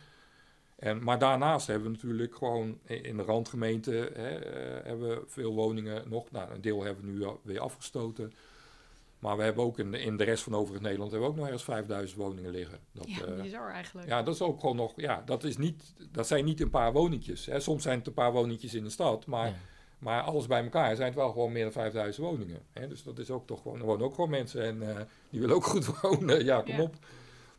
En, 0.75 1.03
maar 1.03 1.19
daarnaast 1.19 1.67
hebben 1.67 1.87
we 1.87 1.93
natuurlijk 1.93 2.35
gewoon 2.35 2.79
in 2.83 3.17
de 3.17 3.23
randgemeente 3.23 4.11
hè, 4.13 4.35
eh, 4.35 4.85
hebben 4.85 5.09
we 5.09 5.23
veel 5.27 5.53
woningen 5.53 6.09
nog. 6.09 6.31
Nou, 6.31 6.51
een 6.51 6.61
deel 6.61 6.83
hebben 6.83 7.05
we 7.05 7.11
nu 7.11 7.27
weer 7.43 7.59
afgestoten. 7.59 8.33
Maar 9.19 9.37
we 9.37 9.43
hebben 9.43 9.63
ook 9.63 9.79
in 9.79 9.91
de, 9.91 9.99
in 9.99 10.17
de 10.17 10.23
rest 10.23 10.43
van 10.43 10.55
overig 10.55 10.81
Nederland 10.81 11.11
hebben 11.11 11.27
we 11.29 11.33
ook 11.35 11.39
nog 11.39 11.45
ergens 11.49 11.63
5000 11.65 12.19
woningen 12.19 12.51
liggen. 12.51 12.79
Dat, 12.91 13.05
Ja, 13.09 13.25
eh, 13.25 13.41
bizar 13.41 13.71
eigenlijk. 13.71 14.07
ja, 14.07 14.23
dat 14.23 14.33
is 14.35 14.41
ook 14.41 14.59
gewoon 14.59 14.75
nog. 14.75 14.93
Ja, 14.95 15.21
dat, 15.25 15.43
is 15.43 15.57
niet, 15.57 15.93
dat 16.11 16.27
zijn 16.27 16.45
niet 16.45 16.61
een 16.61 16.69
paar 16.69 16.91
woningjes. 16.93 17.45
Hè. 17.45 17.59
Soms 17.59 17.83
zijn 17.83 17.97
het 17.97 18.07
een 18.07 18.13
paar 18.13 18.31
woningjes 18.31 18.73
in 18.73 18.83
de 18.83 18.89
stad. 18.89 19.25
Maar, 19.25 19.47
Ja. 19.47 19.53
maar 19.99 20.21
alles 20.21 20.47
bij 20.47 20.63
elkaar 20.63 20.95
zijn 20.95 21.07
het 21.07 21.17
wel 21.17 21.31
gewoon 21.31 21.51
meer 21.51 21.63
dan 21.63 21.71
5000 21.71 22.25
woningen. 22.25 22.61
Hè. 22.73 22.87
Dus 22.87 23.03
dat 23.03 23.19
is 23.19 23.29
ook 23.29 23.47
toch 23.47 23.61
gewoon. 23.61 23.79
Er 23.79 23.85
wonen 23.85 24.05
ook 24.05 24.13
gewoon 24.15 24.29
mensen 24.29 24.61
en 24.63 24.89
eh, 24.89 25.01
die 25.29 25.39
willen 25.39 25.55
ook 25.55 25.65
goed 25.65 25.85
wonen. 26.01 26.45
Ja, 26.45 26.61
kom 26.61 26.75
Ja. 26.75 26.81
op. 26.81 26.95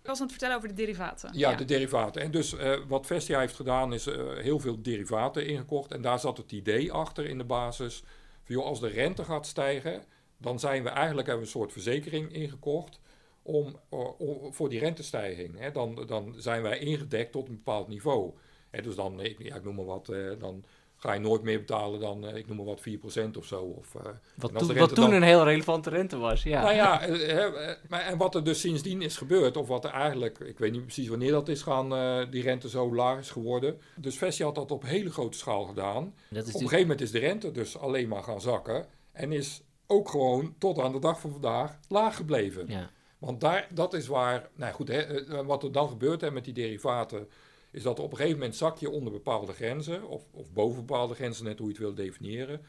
Ik 0.02 0.14
was 0.14 0.16
aan 0.16 0.22
het 0.22 0.30
vertellen 0.38 0.56
over 0.56 0.68
de 0.76 0.82
derivaten. 0.82 1.30
Ja, 1.38 1.54
de 1.54 1.64
derivaten. 1.64 2.22
En 2.22 2.30
dus 2.30 2.56
eh, 2.56 2.78
wat 2.88 3.06
Vestia 3.06 3.38
heeft 3.40 3.54
gedaan 3.54 3.92
is 3.92 4.06
eh, 4.06 4.36
heel 4.36 4.58
veel 4.58 4.82
derivaten 4.82 5.46
ingekocht. 5.46 5.92
En 5.92 6.02
daar 6.02 6.18
zat 6.18 6.36
het 6.36 6.52
idee 6.52 6.92
achter 6.92 7.26
in 7.26 7.38
de 7.38 7.44
basis. 7.44 8.02
Van, 8.44 8.54
joh, 8.54 8.64
als 8.64 8.80
de 8.80 8.88
rente 8.88 9.24
gaat 9.24 9.46
stijgen, 9.46 10.02
dan 10.38 10.58
zijn 10.58 10.82
we 10.82 10.88
eigenlijk 10.88 11.26
hebben 11.28 11.46
we 11.46 11.52
een 11.52 11.58
soort 11.60 11.72
verzekering 11.72 12.32
ingekocht. 12.32 13.00
Om, 13.42 13.76
eh, 13.88 14.20
om- 14.20 14.54
voor 14.54 14.68
die 14.68 14.78
rentestijging. 14.78 15.58
Hè. 15.58 15.70
Dan, 15.72 16.04
dan 16.06 16.34
zijn 16.36 16.62
wij 16.62 16.78
ingedekt 16.78 17.32
tot 17.32 17.48
een 17.48 17.54
bepaald 17.54 17.88
niveau. 17.88 18.32
Hè, 18.70 18.82
dus 18.82 18.94
dan, 18.94 19.20
ik, 19.20 19.42
ja, 19.42 19.54
ik 19.56 19.64
noem 19.64 19.74
maar 19.74 19.84
wat, 19.84 20.08
eh, 20.08 20.30
dan 20.38 20.64
ga 20.96 21.12
je 21.12 21.20
nooit 21.20 21.42
meer 21.42 21.58
betalen 21.58 22.00
dan, 22.00 22.26
eh, 22.26 22.36
ik 22.36 22.46
noem 22.48 22.56
maar 22.56 22.66
wat, 22.66 22.80
4% 22.80 23.36
of 23.36 23.44
zo. 23.46 23.62
Of, 23.62 23.92
Wat, 23.92 24.02
toen- 24.04 24.48
de 24.52 24.58
wat 24.66 24.70
rente 24.70 24.94
toen 24.94 25.04
dan- 25.04 25.12
een 25.14 25.22
heel 25.22 25.44
relevante 25.44 25.90
rente 25.90 26.16
was, 26.16 26.42
ja. 26.42 26.62
nou 26.62 26.74
ja, 26.74 27.00
eh, 27.06 27.74
maar, 27.88 28.00
en 28.00 28.18
wat 28.18 28.34
er 28.34 28.44
dus 28.44 28.60
sindsdien 28.60 29.02
is 29.02 29.16
gebeurd, 29.16 29.56
of 29.56 29.68
wat 29.68 29.84
er 29.84 29.90
eigenlijk, 29.90 30.38
ik 30.38 30.58
weet 30.58 30.72
niet 30.72 30.82
precies 30.82 31.08
wanneer 31.08 31.30
dat 31.30 31.48
is 31.48 31.62
gaan, 31.62 31.88
die 32.30 32.42
rente 32.42 32.68
zo 32.68 32.94
laag 32.94 33.18
is 33.18 33.30
geworden. 33.30 33.80
Dus 33.96 34.18
Vestia 34.18 34.44
had 34.46 34.54
dat 34.54 34.70
op 34.70 34.82
hele 34.82 35.10
grote 35.10 35.38
schaal 35.38 35.64
gedaan. 35.64 36.04
Op 36.06 36.36
een 36.36 36.44
gegeven 36.44 36.80
moment 36.80 37.00
is 37.00 37.10
de 37.10 37.18
rente 37.18 37.50
dus 37.50 37.78
alleen 37.78 38.08
maar 38.08 38.22
gaan 38.22 38.40
zakken. 38.40 38.86
En 39.12 39.32
is 39.32 39.62
ook 39.90 40.08
gewoon 40.08 40.54
tot 40.58 40.78
aan 40.78 40.92
de 40.92 40.98
dag 41.00 41.20
van 41.20 41.30
vandaag 41.30 41.78
laag 41.88 42.16
gebleven. 42.16 42.66
ja. 42.68 42.90
Want 43.18 43.40
daar, 43.40 43.68
dat 43.74 43.94
is 43.94 44.06
waar, 44.06 44.48
nou 44.54 44.72
goed, 44.74 44.88
hè, 44.88 45.00
eh, 45.00 45.46
wat 45.46 45.62
er 45.62 45.72
dan 45.72 45.88
gebeurt 45.88 46.20
hè, 46.20 46.30
met 46.30 46.44
die 46.44 46.54
derivaten, 46.54 47.28
is 47.70 47.82
dat 47.82 47.98
op 48.00 48.10
een 48.10 48.16
gegeven 48.16 48.38
moment 48.38 48.56
zak 48.56 48.78
je 48.78 48.90
onder 48.90 49.12
bepaalde 49.12 49.52
grenzen, 49.52 50.08
of, 50.08 50.22
of 50.32 50.52
boven 50.52 50.86
bepaalde 50.86 51.14
grenzen, 51.14 51.44
net 51.44 51.58
hoe 51.58 51.66
je 51.66 51.72
het 51.72 51.82
wil 51.82 51.94
definiëren. 51.94 52.60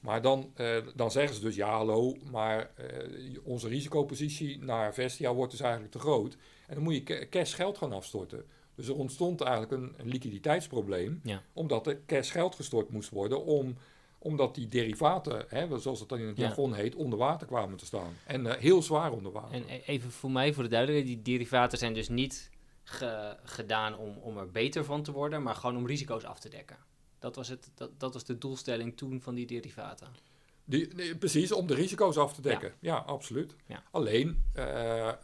Maar 0.00 0.22
dan, 0.22 0.50
eh, 0.54 0.76
dan 0.94 1.10
zeggen 1.10 1.34
ze 1.34 1.40
dus, 1.40 1.54
ja 1.54 1.68
hallo, 1.76 2.16
maar 2.30 2.70
eh, 2.76 2.86
onze 3.42 3.68
risicopositie 3.68 4.58
naar 4.62 4.94
Vestia 4.94 5.34
wordt 5.34 5.50
dus 5.50 5.60
eigenlijk 5.60 5.92
te 5.92 5.98
groot. 5.98 6.36
En 6.66 6.74
dan 6.74 6.82
moet 6.82 6.94
je 6.94 7.02
ca- 7.02 7.26
cash 7.30 7.54
geld 7.54 7.78
gaan 7.78 7.92
afstorten. 7.92 8.44
Dus 8.74 8.88
er 8.88 8.96
ontstond 8.96 9.40
eigenlijk 9.40 9.72
een, 9.72 9.94
een 9.96 10.08
liquiditeitsprobleem, 10.08 11.20
Ja. 11.24 11.42
omdat 11.52 11.86
er 11.86 11.98
cash 12.06 12.32
geld 12.32 12.54
gestort 12.54 12.90
moest 12.90 13.10
worden 13.10 13.44
om 13.44 13.76
omdat 14.22 14.54
die 14.54 14.68
derivaten, 14.68 15.44
hè, 15.48 15.78
zoals 15.78 16.00
het 16.00 16.08
dan 16.08 16.18
in 16.18 16.26
het 16.26 16.36
Ja. 16.36 16.42
jargon 16.46 16.74
heet, 16.74 16.94
onder 16.94 17.18
water 17.18 17.46
kwamen 17.46 17.76
te 17.76 17.86
staan. 17.86 18.16
En 18.26 18.46
eh, 18.46 18.60
heel 18.60 18.82
zwaar 18.82 19.12
onder 19.12 19.32
water. 19.32 19.52
En 19.54 19.64
e- 19.68 19.80
even 19.86 20.10
voor 20.10 20.30
mij, 20.30 20.52
voor 20.52 20.62
de 20.62 20.68
duidelijkheid, 20.68 21.14
die 21.24 21.34
derivaten 21.34 21.78
zijn 21.78 21.94
dus 21.94 22.08
niet 22.08 22.50
ge- 22.82 23.36
gedaan 23.44 23.96
om, 23.98 24.16
om 24.16 24.38
er 24.38 24.50
beter 24.50 24.84
van 24.84 25.02
te 25.02 25.12
worden, 25.12 25.42
maar 25.42 25.54
gewoon 25.54 25.76
om 25.76 25.86
risico's 25.86 26.24
af 26.24 26.38
te 26.40 26.48
dekken. 26.48 26.76
Dat 27.18 27.36
was, 27.36 27.48
het, 27.48 27.70
dat, 27.74 27.90
dat 28.00 28.12
was 28.14 28.24
de 28.24 28.38
doelstelling 28.38 28.96
toen 28.96 29.20
van 29.20 29.34
die 29.34 29.46
derivaten. 29.46 30.08
Die, 30.64 30.94
die- 30.94 31.16
precies, 31.16 31.52
om 31.52 31.66
de 31.66 31.74
risico's 31.74 32.16
af 32.16 32.34
te 32.34 32.40
dekken. 32.42 32.72
Ja, 32.80 32.96
absoluut. 32.96 33.54
Ja. 33.66 33.82
Alleen, 33.90 34.44
eh, 34.54 35.08
eh, 35.08 35.14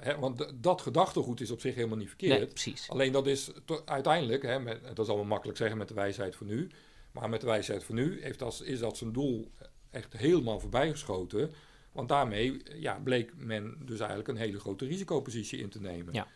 hè, 0.00 0.18
want 0.18 0.52
dat 0.54 0.80
gedachtegoed 0.80 1.40
is 1.40 1.50
op 1.50 1.60
zich 1.60 1.74
helemaal 1.74 1.96
niet 1.96 2.08
verkeerd. 2.08 2.38
Nee, 2.38 2.46
precies. 2.48 2.90
Alleen 2.90 3.12
dat 3.12 3.26
is 3.26 3.50
uiteindelijk, 3.84 4.42
hè, 4.42 4.58
met, 4.60 4.80
dat 4.86 4.98
is 4.98 5.06
allemaal 5.08 5.26
makkelijk 5.26 5.58
zeggen 5.58 5.78
met 5.78 5.88
de 5.88 5.94
wijsheid 5.94 6.36
van 6.36 6.46
nu. 6.46 6.70
Maar 7.12 7.28
met 7.28 7.40
de 7.40 7.46
wijsheid 7.46 7.84
van 7.84 7.94
nu 7.94 8.22
heeft 8.22 8.38
dat, 8.38 8.62
is 8.64 8.78
dat 8.78 8.96
zijn 8.96 9.12
doel 9.12 9.50
echt 9.90 10.12
helemaal 10.12 10.60
voorbijgeschoten. 10.60 11.52
Want 11.92 12.08
daarmee 12.08 12.62
ja, 12.74 13.00
bleek 13.04 13.32
men 13.36 13.76
dus 13.84 13.98
eigenlijk 13.98 14.28
een 14.28 14.36
hele 14.36 14.60
grote 14.60 14.86
risicopositie 14.86 15.58
in 15.58 15.68
te 15.68 15.80
nemen. 15.80 16.14
Ja. 16.14 16.26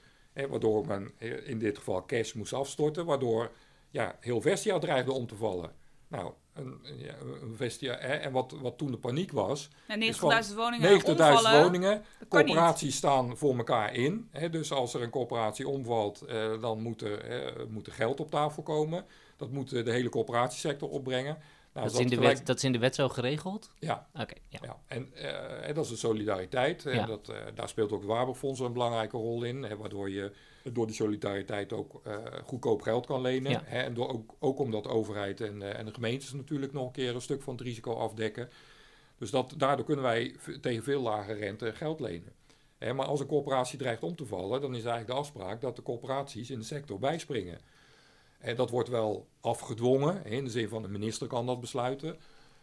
Waardoor 0.48 0.86
men 0.86 1.12
eh, 1.18 1.48
in 1.48 1.58
dit 1.58 1.78
geval 1.78 2.06
cash 2.06 2.32
moest 2.32 2.52
afstorten, 2.52 3.04
waardoor 3.04 3.50
ja, 3.90 4.16
heel 4.20 4.40
Vestia 4.40 4.78
dreigde 4.78 5.12
om 5.12 5.26
te 5.26 5.36
vallen. 5.36 5.72
Nou, 6.08 6.32
een, 6.52 6.80
ja, 6.96 7.14
een 7.42 7.56
Vestia. 7.56 7.96
Hè, 7.98 8.14
en 8.14 8.32
wat, 8.32 8.54
wat 8.60 8.78
toen 8.78 8.90
de 8.90 8.98
paniek 8.98 9.32
was, 9.32 9.70
Ja, 9.88 9.94
is 9.94 10.16
90.000 10.50 10.54
woningen 10.54 11.00
90.000 11.00 11.04
omvallen, 11.04 11.62
woningen, 11.62 12.02
niet. 12.18 12.28
corporaties 12.28 12.96
staan 12.96 13.36
voor 13.36 13.56
elkaar 13.56 13.94
in. 13.94 14.28
Hè, 14.30 14.50
dus 14.50 14.72
als 14.72 14.94
er 14.94 15.02
een 15.02 15.10
corporatie 15.10 15.68
omvalt, 15.68 16.20
eh, 16.22 16.60
dan 16.60 16.82
moet 16.82 17.02
er, 17.02 17.20
eh, 17.20 17.66
moet 17.68 17.86
er 17.86 17.92
geld 17.92 18.20
op 18.20 18.30
tafel 18.30 18.62
komen. 18.62 19.04
Dat 19.36 19.50
moet 19.50 19.72
eh, 19.72 19.84
de 19.84 19.90
hele 19.92 20.08
corporatiesector 20.08 20.88
opbrengen. 20.90 21.38
Nou, 21.72 21.86
dat, 21.88 21.96
is 21.96 22.02
in 22.02 22.08
de 22.08 22.14
gelijk- 22.16 22.36
wet, 22.36 22.46
dat 22.46 22.56
is 22.56 22.64
in 22.64 22.72
de 22.72 22.78
wet 22.78 22.94
zo 22.94 23.08
geregeld? 23.08 23.70
Ja, 23.78 24.08
Oké, 24.14 24.34
ja. 24.48 24.58
ja. 24.62 24.78
En 24.86 25.14
eh, 25.14 25.74
dat 25.74 25.84
is 25.84 25.90
de 25.90 25.96
solidariteit. 25.96 26.86
En 26.86 26.94
Ja. 26.94 27.06
dat, 27.06 27.28
eh, 27.28 27.36
daar 27.54 27.68
speelt 27.68 27.92
ook 27.92 28.00
het 28.00 28.08
Waarborgfonds 28.08 28.60
een 28.60 28.72
belangrijke 28.72 29.16
rol 29.16 29.42
in. 29.42 29.62
Hè, 29.62 29.76
waardoor 29.76 30.10
je 30.10 30.32
door 30.72 30.86
die 30.86 30.94
solidariteit 30.94 31.72
ook 31.72 32.02
goedkoop 32.44 32.82
geld 32.82 33.06
kan 33.06 33.20
lenen. 33.20 33.50
Ja. 33.50 33.62
Hè, 33.64 33.80
en 33.82 33.94
door 33.94 34.08
ook, 34.08 34.34
ook 34.38 34.58
omdat 34.58 34.82
de 34.82 34.88
overheid 34.88 35.40
en, 35.40 35.76
en 35.76 35.86
de 35.86 35.94
gemeentes 35.94 36.32
natuurlijk 36.32 36.72
nog 36.72 36.86
een 36.86 36.92
keer 36.92 37.14
een 37.14 37.20
stuk 37.20 37.42
van 37.42 37.54
het 37.54 37.62
risico 37.62 37.94
afdekken. 37.94 38.48
Dus 39.18 39.30
dat, 39.30 39.54
daardoor 39.56 39.84
kunnen 39.84 40.04
wij 40.04 40.34
tegen 40.60 40.82
veel 40.82 41.00
lage 41.02 41.32
rente 41.32 41.72
geld 41.74 42.00
lenen. 42.00 42.32
Hè, 42.78 42.92
maar 42.94 43.06
als 43.06 43.20
een 43.20 43.26
corporatie 43.26 43.78
dreigt 43.78 44.02
om 44.02 44.16
te 44.16 44.26
vallen, 44.26 44.60
dan 44.60 44.70
is 44.70 44.84
eigenlijk 44.84 45.06
de 45.06 45.12
afspraak 45.12 45.60
dat 45.60 45.76
de 45.76 45.82
corporaties 45.82 46.50
in 46.50 46.58
de 46.58 46.64
sector 46.64 46.98
bijspringen. 46.98 47.58
Dat 48.54 48.70
wordt 48.70 48.88
wel 48.88 49.28
afgedwongen, 49.40 50.24
in 50.24 50.44
de 50.44 50.50
zin 50.50 50.68
van 50.68 50.82
de 50.82 50.88
minister 50.88 51.26
kan 51.26 51.46
dat 51.46 51.60
besluiten. 51.60 52.18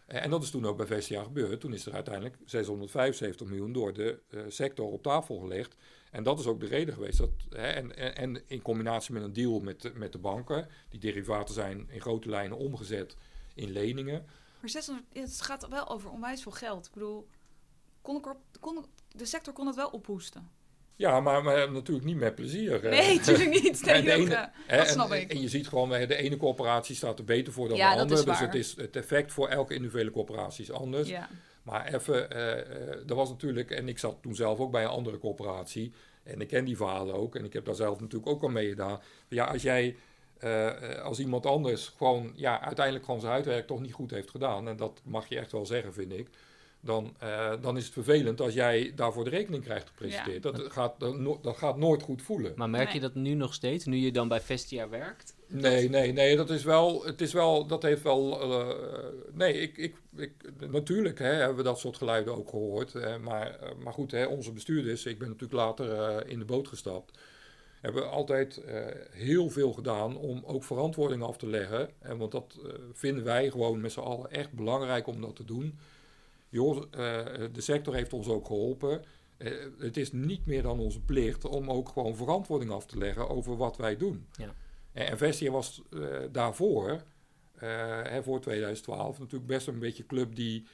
Eh, 0.05 0.23
En 0.23 0.29
dat 0.29 0.43
is 0.43 0.49
toen 0.49 0.65
ook 0.65 0.77
bij 0.77 0.85
Vestia 0.85 1.23
gebeurd. 1.23 1.59
Toen 1.59 1.73
is 1.73 1.85
er 1.85 1.93
uiteindelijk 1.93 2.37
675 2.45 3.47
miljoen 3.47 3.73
door 3.73 3.93
de 3.93 4.19
eh, 4.29 4.41
sector 4.47 4.91
op 4.91 5.03
tafel 5.03 5.39
gelegd. 5.39 5.75
En 6.11 6.23
dat 6.23 6.39
is 6.39 6.45
ook 6.45 6.59
de 6.59 6.65
reden 6.65 6.93
geweest. 6.93 7.17
Dat, 7.17 7.29
en, 7.49 8.15
en, 8.15 8.41
in 8.47 8.61
combinatie 8.61 9.13
met 9.13 9.23
een 9.23 9.33
deal 9.33 9.59
met, 9.59 9.91
met 9.97 10.11
de 10.11 10.17
banken, 10.17 10.67
die 10.89 10.99
derivaten 10.99 11.53
zijn 11.53 11.89
in 11.89 12.01
grote 12.01 12.29
lijnen 12.29 12.57
omgezet 12.57 13.15
in 13.55 13.71
leningen. 13.71 14.25
Maar 14.59 14.69
600, 14.69 15.07
ja, 15.11 15.21
het 15.21 15.41
gaat 15.41 15.67
wel 15.67 15.89
over 15.89 16.09
onwijs 16.09 16.41
veel 16.41 16.51
geld. 16.51 16.85
Ik 16.85 16.93
bedoel, 16.93 17.27
kon 18.01 18.23
kon, 18.59 18.85
de 19.07 19.25
sector 19.25 19.53
kon 19.53 19.67
het 19.67 19.75
wel 19.75 19.89
ophoesten. 19.89 20.51
Ja, 20.95 21.19
maar, 21.19 21.43
maar 21.43 21.71
natuurlijk 21.71 22.05
niet 22.05 22.17
met 22.17 22.35
plezier. 22.35 22.79
Nee, 22.83 23.15
natuurlijk 23.15 23.63
niet. 23.63 23.81
En 23.87 24.03
de 24.03 24.11
ene- 24.11 24.33
eh, 24.35 24.77
dat 24.77 24.87
en, 24.87 24.91
snap 24.93 25.11
ik. 25.11 25.31
En 25.31 25.41
je 25.41 25.47
ziet 25.49 25.67
gewoon, 25.67 25.89
de 25.89 26.15
ene 26.15 26.37
corporatie 26.37 26.95
staat 26.95 27.19
er 27.19 27.25
beter 27.25 27.53
voor 27.53 27.67
dan 27.67 27.77
Ja, 27.77 27.93
de 27.95 28.01
andere. 28.01 28.23
Dus 28.25 28.39
het, 28.39 28.53
is, 28.53 28.75
het 28.75 28.95
effect 28.95 29.31
voor 29.31 29.47
elke 29.47 29.73
individuele 29.73 30.11
corporatie 30.11 30.63
is 30.63 30.71
anders. 30.71 31.09
ja. 31.09 31.29
Maar 31.63 31.93
even, 31.93 32.31
eh, 32.31 33.09
er 33.09 33.15
was 33.15 33.29
natuurlijk, 33.29 33.71
en 33.71 33.87
ik 33.87 33.99
zat 33.99 34.17
toen 34.21 34.35
zelf 34.35 34.59
ook 34.59 34.71
bij 34.71 34.83
een 34.83 34.89
andere 34.89 35.17
corporatie. 35.17 35.93
En 36.23 36.41
ik 36.41 36.47
ken 36.47 36.65
die 36.65 36.77
verhalen 36.77 37.15
ook. 37.15 37.35
En 37.35 37.45
ik 37.45 37.53
heb 37.53 37.65
daar 37.65 37.75
zelf 37.75 37.99
natuurlijk 37.99 38.31
ook 38.31 38.41
al 38.41 38.49
mee 38.49 38.69
gedaan. 38.69 39.01
Ja, 39.27 39.45
als 39.45 39.61
jij 39.61 39.95
als 41.03 41.19
iemand 41.19 41.45
anders 41.45 41.93
gewoon, 41.97 42.31
ja, 42.35 42.61
uiteindelijk 42.61 43.05
gewoon 43.05 43.19
zijn 43.19 43.31
huidwerk 43.31 43.67
toch 43.67 43.81
niet 43.81 43.93
goed 43.93 44.11
heeft 44.11 44.29
gedaan. 44.29 44.67
En 44.67 44.77
dat 44.77 45.01
mag 45.03 45.27
je 45.27 45.37
echt 45.39 45.51
wel 45.51 45.65
zeggen, 45.65 45.93
vind 45.93 46.11
ik. 46.11 46.29
Dan, 46.85 47.15
eh, 47.19 47.51
dan 47.61 47.77
is 47.77 47.83
het 47.83 47.93
vervelend 47.93 48.41
als 48.41 48.53
jij 48.53 48.91
daarvoor 48.95 49.23
de 49.23 49.29
rekening 49.29 49.63
krijgt 49.63 49.87
gepresenteerd. 49.87 50.43
Dat, 50.43 50.61
gaat, 50.71 50.99
dat, 50.99 51.17
no- 51.17 51.39
dat 51.41 51.57
gaat 51.57 51.77
nooit 51.77 52.03
goed 52.03 52.21
voelen. 52.21 52.53
Maar 52.55 52.69
merk 52.69 52.89
je 52.89 52.99
dat 52.99 53.15
nu 53.15 53.33
nog 53.33 53.53
steeds, 53.53 53.85
nu 53.85 53.97
je 53.97 54.11
dan 54.11 54.27
bij 54.27 54.41
Vestia 54.41 54.89
werkt? 54.89 55.35
Nee, 55.47 55.89
nee, 55.89 56.11
nee, 56.11 56.35
dat 56.35 56.49
is 56.49 56.63
wel, 56.63 57.05
het 57.05 57.21
is 57.21 57.33
wel, 57.33 57.65
dat 57.67 57.83
heeft 57.83 58.01
wel, 58.01 58.41
eh, 58.41 58.75
nee, 59.31 59.53
ik, 59.53 59.77
ik, 59.77 59.95
ik, 60.15 60.31
natuurlijk 60.69 61.19
hè, 61.19 61.33
hebben 61.33 61.57
we 61.57 61.63
dat 61.63 61.79
soort 61.79 61.97
geluiden 61.97 62.35
ook 62.35 62.49
gehoord, 62.49 62.93
hè, 62.93 63.19
maar, 63.19 63.59
eh, 63.59 63.69
maar 63.83 63.93
goed, 63.93 64.11
hè, 64.11 64.25
onze 64.25 64.51
bestuurders, 64.51 65.05
ik 65.05 65.19
ben 65.19 65.27
natuurlijk 65.27 65.53
later 65.53 65.93
eh, 65.93 66.31
in 66.31 66.39
de 66.39 66.45
boot 66.45 66.67
gestapt, 66.67 67.17
hebben 67.81 68.09
altijd 68.09 68.57
eh, 68.57 68.85
heel 69.11 69.49
veel 69.49 69.71
gedaan 69.73 70.17
om 70.17 70.43
ook 70.45 70.63
verantwoording 70.63 71.23
af 71.23 71.37
te 71.37 71.47
leggen, 71.47 71.89
en 71.99 72.17
want 72.17 72.31
dat 72.31 72.59
vinden 72.93 73.23
wij 73.23 73.49
gewoon 73.49 73.81
met 73.81 73.91
z'n 73.91 73.99
allen 73.99 74.31
echt 74.31 74.51
belangrijk 74.51 75.07
om 75.07 75.21
dat 75.21 75.35
te 75.35 75.45
doen. 75.45 75.79
Joh, 76.53 76.77
eh, 76.77 76.87
de 77.51 77.61
sector 77.61 77.93
heeft 77.93 78.13
ons 78.13 78.27
ook 78.27 78.47
geholpen. 78.47 79.01
Eh, 79.37 79.51
het 79.79 79.97
is 79.97 80.11
niet 80.11 80.45
meer 80.45 80.61
dan 80.61 80.79
onze 80.79 81.01
plicht 81.01 81.45
om 81.45 81.71
ook 81.71 81.89
gewoon 81.89 82.15
verantwoording 82.15 82.71
af 82.71 82.85
te 82.85 82.97
leggen 82.97 83.29
over 83.29 83.57
wat 83.57 83.77
wij 83.77 83.97
doen. 83.97 84.27
Ja. 84.37 84.53
En 84.91 85.07
en 85.07 85.17
Vestia 85.17 85.51
was 85.51 85.81
eh, 85.91 85.99
daarvoor, 86.31 87.01
eh, 87.55 88.01
hè, 88.03 88.23
voor 88.23 88.39
2012, 88.41 89.19
natuurlijk 89.19 89.47
best 89.47 89.67
een 89.67 89.79
beetje 89.79 90.01
een 90.01 90.09
club 90.09 90.35
die, 90.35 90.65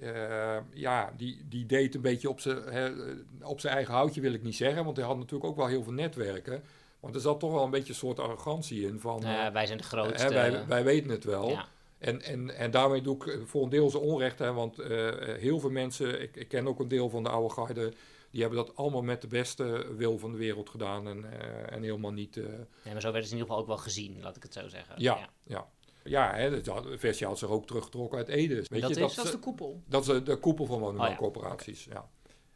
eh, 0.00 0.56
ja, 0.72 1.12
die, 1.16 1.44
die 1.48 1.66
deed 1.66 1.94
een 1.94 2.00
beetje 2.00 2.28
op 2.28 2.40
zijn 2.40 2.64
eh, 2.64 3.72
eigen 3.72 3.94
houtje, 3.94 4.20
wil 4.20 4.32
ik 4.32 4.42
niet 4.42 4.56
zeggen, 4.56 4.84
want 4.84 4.96
hij 4.96 5.06
had 5.06 5.16
natuurlijk 5.16 5.50
ook 5.50 5.56
wel 5.56 5.66
heel 5.66 5.82
veel 5.82 5.92
netwerken. 5.92 6.62
Want 7.00 7.14
er 7.14 7.20
zat 7.20 7.40
toch 7.40 7.52
wel 7.52 7.64
een 7.64 7.70
beetje 7.70 7.88
een 7.92 7.98
soort 7.98 8.20
arrogantie 8.20 8.86
in 8.86 9.00
van, 9.00 9.20
ja, 9.20 9.46
eh, 9.46 9.52
wij 9.52 9.66
zijn 9.66 9.78
de 9.78 9.84
grootste. 9.84 10.28
wij, 10.28 10.66
wij 10.66 10.84
weten 10.84 11.10
het 11.10 11.24
wel. 11.24 11.50
ja. 11.50 11.68
En, 11.98 12.22
en, 12.22 12.56
en 12.56 12.70
daarmee 12.70 13.00
doe 13.00 13.16
ik 13.24 13.38
voor 13.46 13.62
een 13.62 13.68
deel 13.68 13.90
ze 13.90 13.98
onrecht, 13.98 14.38
hè, 14.38 14.52
want 14.52 14.78
eh, 14.78 15.10
heel 15.38 15.60
veel 15.60 15.70
mensen, 15.70 16.22
ik, 16.22 16.36
ik 16.36 16.48
ken 16.48 16.66
ook 16.68 16.80
een 16.80 16.88
deel 16.88 17.08
van 17.08 17.22
de 17.22 17.28
oude 17.28 17.54
garde, 17.54 17.92
die 18.30 18.40
hebben 18.40 18.64
dat 18.66 18.76
allemaal 18.76 19.02
met 19.02 19.20
de 19.20 19.26
beste 19.26 19.94
wil 19.96 20.18
van 20.18 20.32
de 20.32 20.38
wereld 20.38 20.70
gedaan 20.70 21.08
en, 21.08 21.40
eh, 21.40 21.72
en 21.76 21.82
helemaal 21.82 22.12
niet... 22.12 22.36
eh, 22.36 22.44
Nee, 22.44 22.92
maar 22.92 23.00
zo 23.00 23.10
werden 23.12 23.28
ze 23.28 23.34
in 23.34 23.40
ieder 23.40 23.46
geval 23.46 23.58
ook 23.58 23.66
wel 23.66 23.76
gezien, 23.76 24.22
laat 24.22 24.36
ik 24.36 24.42
het 24.42 24.52
zo 24.52 24.68
zeggen. 24.68 24.94
ja, 24.98 25.30
ja. 25.44 25.68
ja. 26.04 26.34
hè, 26.34 26.60
Vestia 26.98 27.28
had 27.28 27.38
zich 27.38 27.48
ook 27.48 27.66
teruggetrokken 27.66 28.18
uit 28.18 28.28
Ede. 28.28 28.54
Weet 28.54 28.68
Dat 28.68 28.80
je, 28.80 28.88
is? 28.88 28.94
dat, 29.00 29.14
Dat 29.14 29.24
is 29.24 29.30
de 29.30 29.38
koepel. 29.38 29.82
dat 29.88 30.00
is 30.00 30.06
de, 30.06 30.22
de 30.22 30.36
koepel 30.36 30.66
van 30.66 30.76
Oh, 30.76 30.82
woningbouwcorporaties. 30.82 31.84
ja. 31.84 32.08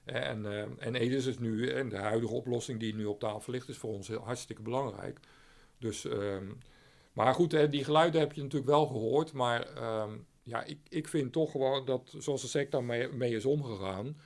En, 0.05 0.47
eh 0.47 0.65
en 0.79 0.95
Edes 0.95 1.27
is 1.27 1.39
nu, 1.39 1.69
en 1.69 1.89
de 1.89 1.97
huidige 1.97 2.33
oplossing 2.35 2.81
die 2.81 2.95
nu 2.95 3.05
op 3.05 3.21
tafel 3.21 3.53
ligt, 3.53 3.69
is 3.69 3.77
voor 3.77 3.93
ons 3.93 4.09
heel, 4.09 4.21
hartstikke 4.21 4.63
belangrijk. 4.63 5.19
Dus, 5.79 6.05
ehm, 6.05 6.47
maar 7.13 7.35
goed, 7.35 7.71
die 7.71 7.85
geluiden 7.85 8.21
heb 8.21 8.33
je 8.33 8.43
natuurlijk 8.43 8.71
wel 8.71 8.87
gehoord. 8.87 9.33
Maar 9.33 9.63
ehm, 9.63 10.11
ja, 10.43 10.65
ik, 10.65 10.79
ik 10.89 11.09
vind 11.09 11.33
toch 11.33 11.51
gewoon 11.51 11.85
dat, 11.85 12.15
zoals 12.19 12.43
de 12.43 12.49
sector 12.49 12.85
mee, 12.85 13.09
mee 13.09 13.35
is 13.35 13.45
omgegaan, 13.45 14.17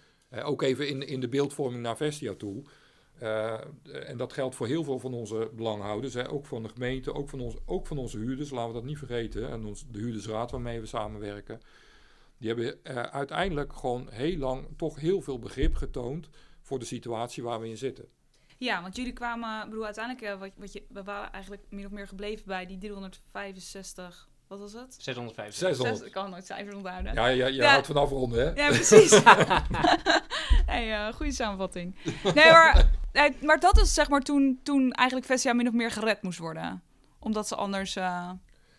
ook 0.42 0.62
even 0.62 0.88
in, 0.88 1.06
in 1.06 1.20
de 1.20 1.28
beeldvorming 1.28 1.82
naar 1.82 1.96
Vestia 1.96 2.34
toe. 2.34 2.62
eh, 3.18 4.08
en 4.08 4.16
dat 4.16 4.32
geldt 4.32 4.54
voor 4.54 4.66
heel 4.66 4.84
veel 4.84 4.98
van 4.98 5.14
onze 5.14 5.50
belanghouders, 5.54 6.14
hè, 6.14 6.30
ook 6.30 6.46
van 6.46 6.62
de 6.62 6.68
gemeente, 6.68 7.14
ook 7.14 7.28
van, 7.28 7.40
ons, 7.40 7.56
ook 7.66 7.86
onze 7.90 8.18
huurders, 8.18 8.50
laten 8.50 8.68
we 8.68 8.74
dat 8.74 8.84
niet 8.84 8.98
vergeten. 8.98 9.50
En 9.50 9.64
ons, 9.64 9.84
de 9.90 9.98
huurdersraad 9.98 10.50
waarmee 10.50 10.80
we 10.80 10.86
samenwerken. 10.86 11.60
Die 12.38 12.48
hebben 12.48 12.84
eh, 12.84 12.96
uiteindelijk 13.02 13.72
gewoon 13.72 14.08
heel 14.10 14.36
lang 14.36 14.66
toch 14.76 15.00
heel 15.00 15.20
veel 15.20 15.38
begrip 15.38 15.74
getoond 15.74 16.28
voor 16.60 16.78
de 16.78 16.84
situatie 16.84 17.42
waar 17.42 17.60
we 17.60 17.68
in 17.68 17.76
zitten. 17.76 18.08
Ja, 18.58 18.82
want 18.82 18.96
jullie 18.96 19.12
kwamen, 19.12 19.62
ik 19.64 19.68
bedoel, 19.68 19.84
uiteindelijk, 19.84 20.24
eh, 20.26 20.38
wat, 20.40 20.50
wat 20.56 20.72
je, 20.72 20.82
we 20.88 21.02
waren 21.02 21.32
eigenlijk 21.32 21.62
min 21.68 21.84
of 21.84 21.90
meer 21.90 22.08
gebleven 22.08 22.46
bij 22.46 22.66
die 22.66 22.78
365, 22.78 24.28
wat 24.48 24.58
was 24.58 24.72
het? 24.72 24.96
650. 24.98 25.54
600. 25.68 25.96
Zes- 25.98 26.06
ik 26.06 26.12
kan 26.12 26.30
nooit 26.30 26.46
cijfers 26.46 26.74
onthouden. 26.76 27.14
Ja, 27.14 27.26
je, 27.26 27.44
je 27.44 27.52
Ja. 27.52 27.70
houdt 27.70 27.86
van 27.86 27.96
afronden, 27.96 28.38
hè? 28.54 28.62
Ja, 28.62 28.68
precies. 28.68 29.10
hey, 30.72 30.92
eh, 31.06 31.12
goede 31.14 31.32
samenvatting. 31.32 31.96
Nee, 32.34 32.50
maar, 32.50 32.90
nee, 33.12 33.36
maar 33.40 33.60
dat 33.60 33.78
is 33.78 33.94
zeg 33.94 34.08
maar 34.08 34.20
toen, 34.20 34.60
toen 34.62 34.92
eigenlijk 34.92 35.28
Vestia 35.28 35.52
min 35.52 35.68
of 35.68 35.74
meer 35.74 35.90
gered 35.90 36.22
moest 36.22 36.38
worden. 36.38 36.82
Omdat 37.18 37.48
ze 37.48 37.54
anders... 37.54 37.96
eh, 37.96 38.30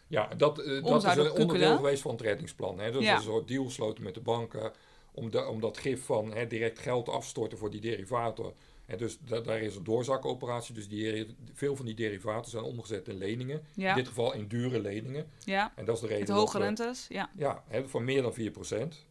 Ja, 0.07 0.27
dat, 0.27 0.37
dat 0.37 0.57
is 0.57 0.65
een 0.77 0.83
onderdeel 0.83 1.33
kukkelen. 1.33 1.75
geweest 1.75 2.01
van 2.01 2.11
het 2.11 2.21
reddingsplan. 2.21 2.79
Hè? 2.79 2.91
Dat 2.91 3.01
is 3.01 3.07
Ja. 3.07 3.15
een 3.15 3.21
soort 3.21 3.47
deal 3.47 3.65
gesloten 3.65 4.03
met 4.03 4.13
de 4.13 4.21
banken 4.21 4.71
om, 5.11 5.31
de, 5.31 5.45
om 5.45 5.59
dat 5.59 5.77
gif 5.77 6.05
van 6.05 6.33
hè, 6.33 6.47
direct 6.47 6.79
geld 6.79 7.09
af 7.09 7.21
te 7.23 7.27
storten 7.29 7.57
voor 7.57 7.69
die 7.71 7.81
derivaten. 7.81 8.53
En 8.85 8.97
dus 8.97 9.17
da- 9.19 9.39
daar 9.39 9.59
is 9.61 9.75
een 9.75 9.83
doorzakoperatie. 9.83 10.73
Dus 10.75 10.87
die, 10.87 11.35
veel 11.53 11.75
van 11.75 11.85
die 11.85 11.95
derivaten 11.95 12.51
zijn 12.51 12.63
omgezet 12.63 13.07
in 13.07 13.17
leningen. 13.17 13.61
In 13.75 13.95
dit 13.95 14.07
geval 14.07 14.33
in 14.33 14.47
dure 14.47 14.79
leningen. 14.79 15.27
ja, 15.43 15.71
En 15.75 15.85
dat 15.85 15.95
is 15.95 16.01
de 16.01 16.07
reden 16.07 16.27
met 16.27 16.37
hoge 16.37 16.57
we- 16.57 16.63
rentes. 16.63 17.05
Ja. 17.09 17.29
Ja, 17.37 17.63
van 17.85 18.03
meer 18.03 18.21
dan 18.21 18.33
4%. 18.33 19.05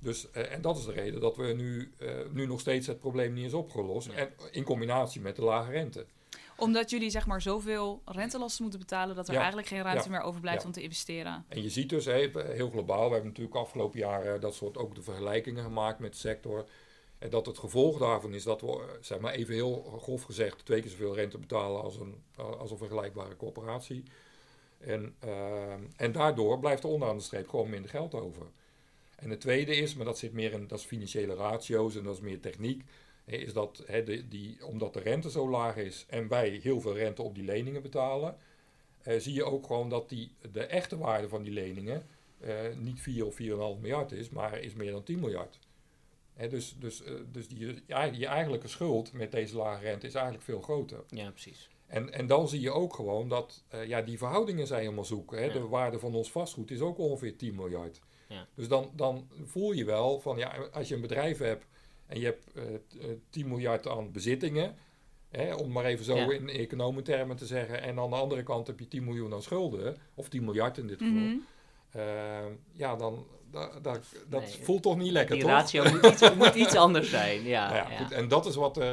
Dus, 0.00 0.30
eh, 0.30 0.52
en 0.52 0.60
dat 0.60 0.78
is 0.78 0.84
de 0.84 0.92
reden 0.92 1.20
dat 1.20 1.36
we 1.36 1.46
nu, 1.52 1.92
eh, 1.98 2.08
nu 2.32 2.46
nog 2.46 2.60
steeds 2.60 2.86
het 2.86 2.98
probleem 2.98 3.32
niet 3.32 3.44
is 3.46 3.52
opgelost. 3.54 4.08
En 4.08 4.30
in 4.50 4.64
combinatie 4.64 5.20
met 5.20 5.36
de 5.36 5.42
lage 5.42 5.70
rente. 5.70 6.06
Omdat 6.56 6.90
jullie 6.90 7.10
zeg 7.10 7.26
maar 7.26 7.42
zoveel 7.42 8.02
rentelasten 8.04 8.62
moeten 8.62 8.80
betalen... 8.80 9.16
dat 9.16 9.26
er 9.26 9.32
Ja. 9.32 9.38
eigenlijk 9.38 9.68
geen 9.68 9.82
ruimte 9.82 10.04
Ja. 10.04 10.10
meer 10.10 10.20
overblijft 10.20 10.60
Ja. 10.60 10.66
om 10.66 10.72
te 10.72 10.82
investeren. 10.82 11.44
En 11.48 11.62
je 11.62 11.70
ziet 11.70 11.88
dus 11.88 12.04
hè, 12.04 12.30
heel 12.34 12.70
globaal, 12.70 13.04
we 13.06 13.12
hebben 13.12 13.28
natuurlijk 13.28 13.56
afgelopen 13.56 13.98
jaren 13.98 14.40
dat 14.40 14.54
soort 14.54 14.76
ook 14.76 14.94
de 14.94 15.02
vergelijkingen 15.02 15.62
gemaakt 15.64 15.98
met 15.98 16.12
de 16.12 16.18
sector. 16.18 16.64
En 17.22 17.30
dat 17.30 17.46
het 17.46 17.58
gevolg 17.58 17.98
daarvan 17.98 18.34
is 18.34 18.42
dat 18.42 18.60
we, 18.60 18.66
eh, 18.66 18.88
zeg 19.00 19.18
maar 19.18 19.34
even 19.34 19.54
heel 19.54 19.98
grof 20.00 20.22
gezegd, 20.22 20.64
twee 20.64 20.80
keer 20.80 20.90
zoveel 20.90 21.14
rente 21.14 21.38
betalen 21.38 21.82
als 21.82 21.96
een, 21.96 22.14
als 22.36 22.70
een 22.70 22.78
vergelijkbare 22.78 23.36
corporatie. 23.36 24.02
En, 24.78 25.14
eh, 25.18 25.72
en 25.96 26.12
daardoor 26.12 26.58
blijft 26.58 26.82
er 26.82 26.88
onderaan 26.88 27.16
de 27.16 27.22
streep 27.22 27.48
gewoon 27.48 27.70
minder 27.70 27.90
geld 27.90 28.14
over. 28.14 28.46
En 29.16 29.30
het 29.30 29.40
tweede 29.40 29.76
is, 29.76 29.94
maar 29.94 30.04
dat 30.04 30.18
zit 30.18 30.32
meer 30.32 30.52
in, 30.52 30.66
dat 30.66 30.78
is 30.78 30.84
financiële 30.84 31.34
ratio's 31.34 31.96
en 31.96 32.04
dat 32.04 32.14
is 32.14 32.20
meer 32.20 32.40
techniek, 32.40 32.82
is 33.24 33.52
dat 33.52 33.84
die, 34.28 34.66
omdat 34.66 34.94
de 34.94 35.00
rente 35.00 35.30
zo 35.30 35.50
laag 35.50 35.76
is 35.76 36.06
en 36.08 36.28
wij 36.28 36.48
heel 36.62 36.80
veel 36.80 36.94
rente 36.94 37.22
op 37.22 37.34
die 37.34 37.44
leningen 37.44 37.82
betalen, 37.82 38.36
eh, 39.02 39.20
zie 39.20 39.34
je 39.34 39.44
ook 39.44 39.66
gewoon 39.66 39.88
dat 39.88 40.08
die, 40.08 40.32
de 40.52 40.64
echte 40.64 40.98
waarde 40.98 41.28
van 41.28 41.42
die 41.42 41.52
leningen 41.52 42.06
niet 42.76 43.00
4 43.00 43.26
of 43.26 43.34
4,5 43.34 43.80
miljard 43.80 44.12
is, 44.12 44.30
maar 44.30 44.60
is 44.60 44.74
meer 44.74 44.90
dan 44.90 45.02
10 45.02 45.20
miljard. 45.20 45.58
Hè, 46.42 46.48
dus 46.48 46.76
dus, 46.78 47.02
eh, 47.02 47.12
dus 47.32 47.48
die, 47.48 47.82
ja, 47.86 48.02
je 48.02 48.26
eigenlijke 48.26 48.68
schuld 48.68 49.12
met 49.12 49.32
deze 49.32 49.56
lage 49.56 49.82
rente 49.84 50.06
is 50.06 50.14
eigenlijk 50.14 50.44
veel 50.44 50.60
groter. 50.60 51.04
Ja, 51.08 51.30
precies. 51.30 51.68
En, 51.86 52.12
en 52.12 52.26
dan 52.26 52.48
zie 52.48 52.60
je 52.60 52.70
ook 52.70 52.94
gewoon 52.94 53.28
dat 53.28 53.64
eh, 53.68 53.86
ja, 53.86 54.02
die 54.02 54.18
verhoudingen 54.18 54.66
zijn 54.66 54.80
helemaal 54.80 55.04
zoek. 55.04 55.30
Hè? 55.34 55.44
Ja. 55.44 55.52
De 55.52 55.66
waarde 55.68 55.98
van 55.98 56.14
ons 56.14 56.30
vastgoed 56.30 56.70
is 56.70 56.80
ook 56.80 56.98
ongeveer 56.98 57.36
10 57.36 57.54
miljard. 57.54 58.00
Ja. 58.28 58.46
Dus 58.54 58.68
dan, 58.68 58.90
dan 58.94 59.28
voel 59.44 59.72
je 59.72 59.84
wel 59.84 60.20
van 60.20 60.38
ja, 60.38 60.56
als 60.72 60.88
je 60.88 60.94
een 60.94 61.00
bedrijf 61.00 61.38
hebt 61.38 61.66
en 62.06 62.18
je 62.20 62.24
hebt 62.24 62.52
eh, 62.54 62.62
t- 62.88 62.98
eh, 62.98 63.06
10 63.30 63.48
miljard 63.48 63.86
aan 63.88 64.12
bezittingen, 64.12 64.74
hè, 65.28 65.54
om 65.54 65.72
maar 65.72 65.84
even 65.84 66.04
zo 66.04 66.16
Ja. 66.16 66.30
in 66.32 66.48
economentermen 66.48 67.36
te 67.36 67.46
zeggen, 67.46 67.82
en 67.82 67.98
aan 67.98 68.10
de 68.10 68.16
andere 68.16 68.42
kant 68.42 68.66
heb 68.66 68.78
je 68.78 68.88
10 68.88 69.04
miljoen 69.04 69.32
aan 69.32 69.42
schulden, 69.42 69.96
of 70.14 70.28
10 70.28 70.44
miljard 70.44 70.78
in 70.78 70.86
dit 70.86 70.98
geval, 70.98 71.12
Mhm. 71.14 71.36
ja, 72.72 72.96
dan 72.96 73.26
da, 73.52 73.70
da- 73.82 74.00
dat 74.28 74.40
Nee, 74.42 74.58
voelt 74.62 74.82
toch 74.82 74.96
niet 74.96 75.12
lekker, 75.12 75.34
Die 75.34 75.44
toch? 75.44 75.52
ratio 75.52 75.90
moet 75.90 76.06
iets, 76.06 76.34
moet 76.34 76.54
iets 76.54 76.74
anders 76.76 77.10
zijn. 77.10 77.42
Ja, 77.42 77.68
Nou 77.72 77.76
ja, 77.84 77.90
ja. 77.90 77.96
Goed, 77.96 78.12
en 78.12 78.28
dat 78.28 78.46
is 78.46 78.54
wat 78.54 78.76
eh, 78.78 78.92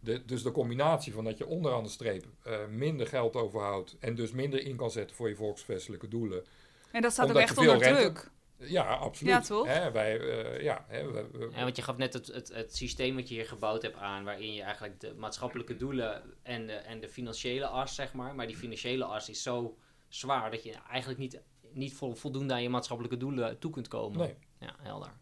de, 0.00 0.24
dus 0.24 0.42
de 0.42 0.52
combinatie 0.52 1.12
van 1.12 1.24
dat 1.24 1.38
je 1.38 1.46
onderaan 1.46 1.82
de 1.82 1.88
streep 1.88 2.24
eh, 2.42 2.56
minder 2.70 3.06
geld 3.06 3.36
overhoudt 3.36 3.96
en 4.00 4.14
dus 4.14 4.30
minder 4.32 4.60
in 4.66 4.76
kan 4.76 4.90
zetten 4.90 5.16
voor 5.16 5.28
je 5.28 5.36
volksvestelijke 5.36 6.08
doelen. 6.08 6.44
En 6.92 7.02
dat 7.02 7.12
staat 7.12 7.30
ook 7.30 7.36
echt 7.36 7.58
onder 7.58 7.78
rente- 7.78 8.00
druk. 8.00 8.30
Ja, 8.60 8.94
absoluut. 8.94 9.32
Ja, 9.32 9.40
toch? 9.40 9.66
Hè, 9.66 9.90
wij, 9.92 10.20
eh, 10.20 10.62
ja, 10.62 10.84
hè, 10.88 11.10
we- 11.10 11.26
we- 11.32 11.48
Ja, 11.54 11.62
want 11.62 11.76
je 11.76 11.82
gaf 11.82 11.96
net 11.96 12.12
het, 12.12 12.26
het, 12.26 12.48
het 12.54 12.76
systeem 12.76 13.14
wat 13.14 13.28
je 13.28 13.34
hier 13.34 13.46
gebouwd 13.46 13.82
hebt 13.82 13.96
aan, 13.96 14.24
waarin 14.24 14.54
je 14.54 14.62
eigenlijk 14.62 15.00
de 15.00 15.14
maatschappelijke 15.16 15.76
doelen 15.76 16.22
en 16.42 16.66
de, 16.66 16.72
en 16.72 17.00
de 17.00 17.08
financiële 17.08 17.66
as, 17.66 17.94
zeg 17.94 18.12
maar, 18.12 18.34
maar 18.34 18.46
die 18.46 18.56
financiële 18.56 19.04
as 19.04 19.28
is 19.28 19.42
zo 19.42 19.76
zwaar 20.08 20.50
dat 20.50 20.62
je 20.64 20.74
eigenlijk 20.90 21.20
niet, 21.20 21.40
niet 21.72 21.94
vol, 21.94 22.14
voldoende 22.14 22.52
aan 22.52 22.62
je 22.62 22.68
maatschappelijke 22.68 23.16
doelen 23.18 23.58
toe 23.58 23.70
kunt 23.70 23.88
komen. 23.88 24.18
nee. 24.18 24.34
Ja, 24.60 24.74
helder. 24.78 25.12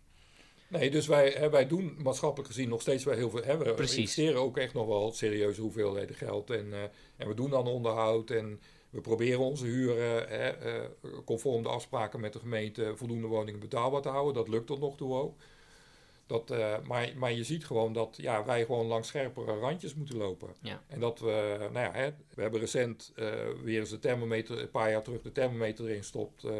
nee, 0.69 0.91
dus 0.91 1.07
wij, 1.07 1.31
hè, 1.31 1.51
wij 1.51 1.67
doen 1.67 1.97
maatschappelijk 2.03 2.49
gezien 2.49 2.69
nog 2.69 2.81
steeds 2.81 3.05
wel 3.05 3.15
heel 3.15 3.31
veel. 3.31 3.43
Hè, 3.43 3.57
we 3.57 3.75
Precies. 3.75 3.97
investeren 3.97 4.41
ook 4.41 4.57
echt 4.57 4.75
nog 4.75 4.87
wel 4.87 5.13
serieuze 5.13 5.61
hoeveelheden 5.61 6.17
geld. 6.17 6.51
En, 6.51 6.73
eh, 6.73 6.83
en 7.17 7.29
we 7.29 7.35
doen 7.35 7.51
dan 7.51 7.67
onderhoud 7.67 8.31
en 8.31 8.61
we 8.91 9.01
proberen 9.01 9.41
onze 9.41 9.67
huren 9.67 10.29
hè, 10.29 10.49
eh, 10.49 10.89
conform 11.25 11.63
de 11.63 11.69
afspraken 11.69 12.21
met 12.21 12.33
de 12.33 12.39
gemeente 12.39 12.93
voldoende 12.97 13.27
woningen 13.27 13.61
betaalbaar 13.61 14.03
te 14.03 14.09
houden. 14.09 14.35
Dat 14.35 14.49
lukt 14.49 14.67
tot 14.67 14.81
nog 14.81 14.97
toe 14.97 15.15
ook. 15.15 15.37
Dat, 16.27 16.51
eh, 16.51 16.75
maar, 16.83 17.13
maar 17.17 17.33
je 17.33 17.45
ziet 17.45 17.67
gewoon 17.67 17.93
dat 17.93 18.17
ja, 18.21 18.45
wij 18.45 18.65
gewoon 18.65 18.87
langs 18.87 19.09
scherpere 19.09 19.59
randjes 19.59 19.95
moeten 19.95 20.17
lopen. 20.17 20.55
Ja. 20.61 20.83
En 20.87 21.01
dat 21.01 21.19
we, 21.19 21.57
nou 21.73 21.87
ja, 21.87 21.93
hè, 21.93 22.11
we 22.35 22.43
hebben 22.43 22.61
recent 22.61 23.13
eh, 23.17 23.33
weer 23.63 23.81
eens 23.81 23.91
de 23.91 23.99
thermometer, 23.99 24.61
een 24.61 24.71
paar 24.71 24.91
jaar 24.91 25.03
terug 25.03 25.23
de 25.23 25.33
thermometer 25.33 25.85
erin 25.85 25.99
gestopt. 25.99 26.45
eh, 26.45 26.53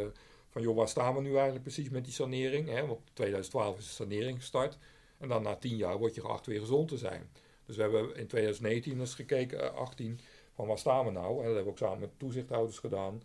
van 0.51 0.63
joh, 0.65 0.77
waar 0.77 0.89
staan 0.89 1.15
we 1.15 1.21
nu 1.21 1.33
eigenlijk 1.33 1.63
precies 1.63 1.89
met 1.89 2.05
die 2.05 2.13
sanering? 2.13 2.69
Hè? 2.69 2.87
Want 2.87 3.01
2012 3.13 3.79
is 3.79 3.85
de 3.85 3.91
sanering 3.91 4.39
gestart. 4.39 4.79
En 5.19 5.29
dan 5.29 5.43
na 5.43 5.57
tien 5.57 5.77
jaar 5.77 5.99
word 5.99 6.15
je 6.15 6.21
geacht 6.21 6.47
weer 6.47 6.61
gezond 6.61 6.89
te 6.89 6.99
zijn. 6.99 7.31
Dus 7.67 7.77
we 7.77 7.83
hebben 7.83 8.17
in 8.17 8.27
2019 8.27 9.01
eens 9.01 9.15
gekeken, 9.15 9.63
eh, 9.63 9.75
18, 9.75 10.21
van 10.55 10.67
waar 10.67 10.79
staan 10.79 11.05
we 11.05 11.11
nou? 11.11 11.29
En 11.31 11.35
dat 11.37 11.45
hebben 11.45 11.65
we 11.65 11.71
ook 11.71 11.79
samen 11.79 11.99
met 11.99 12.19
toezichthouders 12.19 12.79
gedaan. 12.79 13.23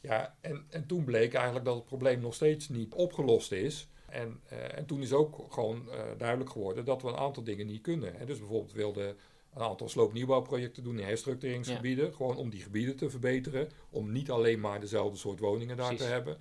Ja, 0.00 0.36
en, 0.40 0.66
en 0.68 0.86
toen 0.86 1.04
bleek 1.04 1.34
eigenlijk 1.34 1.64
dat 1.64 1.74
het 1.74 1.84
probleem 1.84 2.20
nog 2.20 2.34
steeds 2.34 2.68
niet 2.68 2.94
opgelost 2.94 3.52
is. 3.52 3.88
En, 4.08 4.40
eh, 4.48 4.78
en 4.78 4.86
toen 4.86 5.02
is 5.02 5.12
ook 5.12 5.46
gewoon 5.48 5.90
eh, 5.90 6.00
duidelijk 6.18 6.50
geworden 6.50 6.84
dat 6.84 7.02
we 7.02 7.08
een 7.08 7.16
aantal 7.16 7.42
dingen 7.42 7.66
niet 7.66 7.82
kunnen. 7.82 8.14
Hè. 8.16 8.24
Dus 8.24 8.38
bijvoorbeeld 8.38 8.72
wilden 8.72 9.16
een 9.54 9.62
aantal 9.62 9.88
sloopnieuwbouwprojecten 9.88 10.82
doen 10.82 10.98
in 10.98 11.04
herstructureringsgebieden. 11.04 12.14
Gewoon 12.14 12.36
om 12.36 12.50
die 12.50 12.62
gebieden 12.62 12.96
te 12.96 13.10
verbeteren. 13.10 13.68
Om 13.90 14.12
niet 14.12 14.30
alleen 14.30 14.60
maar 14.60 14.80
dezelfde 14.80 15.18
soort 15.18 15.40
woningen 15.40 15.76
daar 15.76 15.86
Precies. 15.86 16.06
te 16.06 16.12
hebben. 16.12 16.38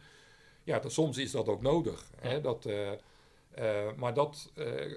Ja, 0.64 0.80
dat, 0.80 0.92
soms 0.92 1.18
is 1.18 1.32
dat 1.32 1.48
ook 1.48 1.62
nodig. 1.62 2.12
Hè. 2.22 2.42
Dat, 2.42 2.66
eh, 2.66 3.92
maar 3.96 4.14
dat, 4.14 4.52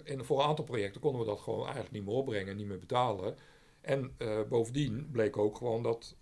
in, 0.04 0.24
voor 0.24 0.38
een 0.40 0.46
aantal 0.46 0.64
projecten 0.64 1.00
konden 1.00 1.20
we 1.20 1.26
dat 1.26 1.40
gewoon 1.40 1.62
eigenlijk 1.62 1.92
niet 1.92 2.04
meer 2.04 2.14
opbrengen, 2.14 2.56
niet 2.56 2.66
meer 2.66 2.78
betalen. 2.78 3.36
En 3.80 4.16
bovendien 4.48 5.08
bleek 5.12 5.36
ook 5.36 5.56
gewoon 5.56 5.82
dat 5.82 6.16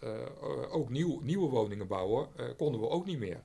ook 0.70 0.88
nieuw, 0.88 1.20
nieuwe 1.20 1.48
woningen 1.48 1.86
bouwen 1.86 2.28
konden 2.56 2.80
we 2.80 2.88
ook 2.88 3.06
niet 3.06 3.18
meer. 3.18 3.42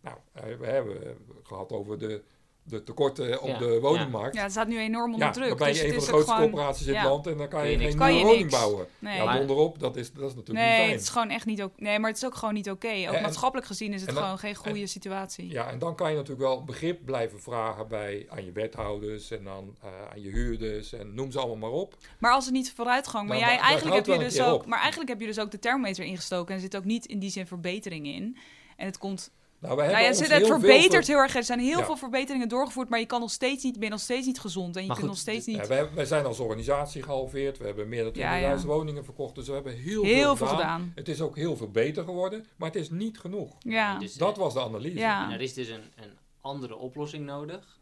Nou, 0.00 0.18
we 0.58 0.66
hebben 0.66 1.16
gehad 1.42 1.72
over 1.72 1.98
de, 1.98 2.22
de 2.66 2.82
tekorten 2.82 3.40
op 3.42 3.48
Ja, 3.48 3.58
de 3.58 3.80
woningmarkt. 3.80 4.36
Ja, 4.36 4.42
het 4.42 4.50
staat 4.50 4.68
nu 4.68 4.78
enorm 4.78 5.12
onder 5.12 5.26
Ja, 5.26 5.32
druk. 5.32 5.48
dan 5.48 5.58
ben 5.58 5.66
je 5.66 5.72
dus 5.74 5.82
een 5.82 5.88
van 5.90 5.98
de 5.98 6.06
grootste 6.06 6.32
gewoon... 6.32 6.50
corporaties 6.50 6.86
in 6.86 6.94
het 6.94 7.02
ja. 7.02 7.08
land 7.08 7.26
en 7.26 7.36
dan 7.36 7.48
kan 7.48 7.64
je 7.64 7.70
je 7.70 7.78
geen 7.78 7.88
nieuwe 7.88 8.12
je 8.12 8.22
woning 8.24 8.40
niks. 8.42 8.52
bouwen. 8.58 8.86
Nee, 8.98 9.16
Ja, 9.16 9.24
Maar- 9.24 9.36
donderop, 9.38 9.78
dat 9.78 9.96
is, 9.96 10.12
dat 10.12 10.28
is 10.30 10.34
natuurlijk 10.34 10.66
nee 10.66 10.68
niet 10.68 10.78
fijn. 10.80 10.90
het 10.92 11.00
is 11.00 11.08
gewoon 11.08 11.30
echt 11.30 11.46
niet 11.46 11.62
ook. 11.62 11.72
Nee, 11.76 11.98
maar 11.98 12.08
het 12.10 12.18
is 12.18 12.24
ook 12.26 12.34
gewoon 12.34 12.54
niet 12.54 12.70
oké. 12.70 12.88
Ook 13.08 13.14
En- 13.14 13.22
maatschappelijk 13.22 13.66
gezien 13.66 13.92
is 13.92 14.00
het 14.00 14.10
dan- 14.14 14.22
gewoon 14.22 14.38
geen 14.38 14.54
goede 14.54 14.86
situatie. 14.86 15.48
Ja, 15.50 15.70
en 15.70 15.78
dan 15.78 15.94
kan 15.96 16.10
je 16.10 16.16
natuurlijk 16.16 16.42
wel 16.48 16.64
begrip 16.64 17.04
blijven 17.04 17.40
vragen 17.42 17.88
bij, 17.88 18.26
aan 18.28 18.44
je 18.44 18.52
wethouders 18.52 19.30
en 19.30 19.44
dan, 19.44 19.76
eh, 19.82 19.88
aan 20.12 20.22
je 20.22 20.30
huurders 20.30 20.92
en 20.92 21.14
noem 21.14 21.30
ze 21.32 21.38
allemaal 21.38 21.56
maar 21.70 21.78
op. 21.80 21.96
Maar 22.18 22.32
als 22.32 22.44
het 22.44 22.54
niet 22.54 22.72
vooruitgang. 22.76 23.28
Maar 23.28 23.38
Nou, 23.38 23.50
jij 23.50 23.60
eigenlijk 23.60 23.96
heb 24.06 24.18
je 24.18 24.24
dus 24.24 24.40
ook. 24.40 24.54
op. 24.62 24.66
Maar 24.66 24.78
eigenlijk 24.80 25.08
heb 25.10 25.20
je 25.20 25.26
dus 25.26 25.38
ook 25.38 25.50
de 25.50 25.58
thermometer 25.58 26.04
ingestoken. 26.04 26.48
En 26.48 26.54
er 26.54 26.60
zit 26.60 26.76
ook 26.76 26.84
niet 26.84 27.06
in 27.06 27.18
die 27.18 27.30
zin 27.30 27.46
verbetering 27.46 28.06
in. 28.06 28.36
En 28.76 28.86
het 28.86 28.98
komt. 28.98 29.30
Nou, 29.64 29.76
we 29.76 29.82
Nou 29.82 29.94
hebben 29.94 30.14
ja, 30.16 30.20
ons 30.20 30.28
het, 30.38 30.46
verbetert 30.46 31.04
ver- 31.04 31.14
heel 31.14 31.22
erg. 31.22 31.34
Er 31.36 31.44
zijn 31.44 31.58
heel 31.58 31.78
Ja. 31.78 31.84
veel 31.84 31.96
verbeteringen 31.96 32.48
doorgevoerd. 32.48 32.88
Maar 32.88 32.98
je 32.98 33.06
kan 33.06 33.20
nog 33.20 33.30
steeds 33.30 33.64
niet, 33.64 33.74
ben 33.74 33.84
je 33.84 33.90
nog 33.90 34.00
steeds 34.00 34.26
niet 34.26 34.40
gezond. 34.40 34.76
En 34.76 34.82
je 34.82 34.88
Maar 34.88 34.96
kunt 34.96 35.08
goed, 35.08 35.16
nog 35.16 35.26
steeds 35.34 35.46
niet. 35.46 35.56
Ja, 35.56 35.66
wij, 35.66 35.90
wij 35.94 36.04
zijn 36.04 36.24
als 36.24 36.38
organisatie 36.38 37.02
gehalveerd. 37.02 37.58
We 37.58 37.64
hebben 37.64 37.88
meer 37.88 38.02
dan 38.02 38.12
20.000 38.12 38.16
Ja, 38.18 38.36
ja. 38.36 38.60
woningen 38.60 39.04
verkocht. 39.04 39.34
Dus 39.34 39.46
we 39.46 39.52
hebben 39.52 39.72
heel, 39.76 40.02
heel 40.04 40.36
veel 40.36 40.36
veel 40.36 40.46
gedaan. 40.46 40.80
gedaan. 40.80 40.92
Het 40.94 41.08
is 41.08 41.20
ook 41.20 41.36
heel 41.36 41.56
veel 41.56 41.70
beter 41.70 42.04
geworden, 42.04 42.46
maar 42.56 42.68
het 42.70 42.80
is 42.80 42.90
niet 42.90 43.18
genoeg. 43.18 43.56
Ja. 43.58 43.98
Dus, 43.98 44.14
Dat 44.14 44.34
eh, 44.36 44.42
was 44.42 44.54
de 44.54 44.60
analyse. 44.60 44.98
Ja. 44.98 45.24
En 45.26 45.30
er 45.34 45.40
is 45.40 45.54
dus 45.54 45.68
een, 45.68 45.92
een 45.96 46.18
andere 46.40 46.76
oplossing 46.76 47.26
nodig. 47.26 47.78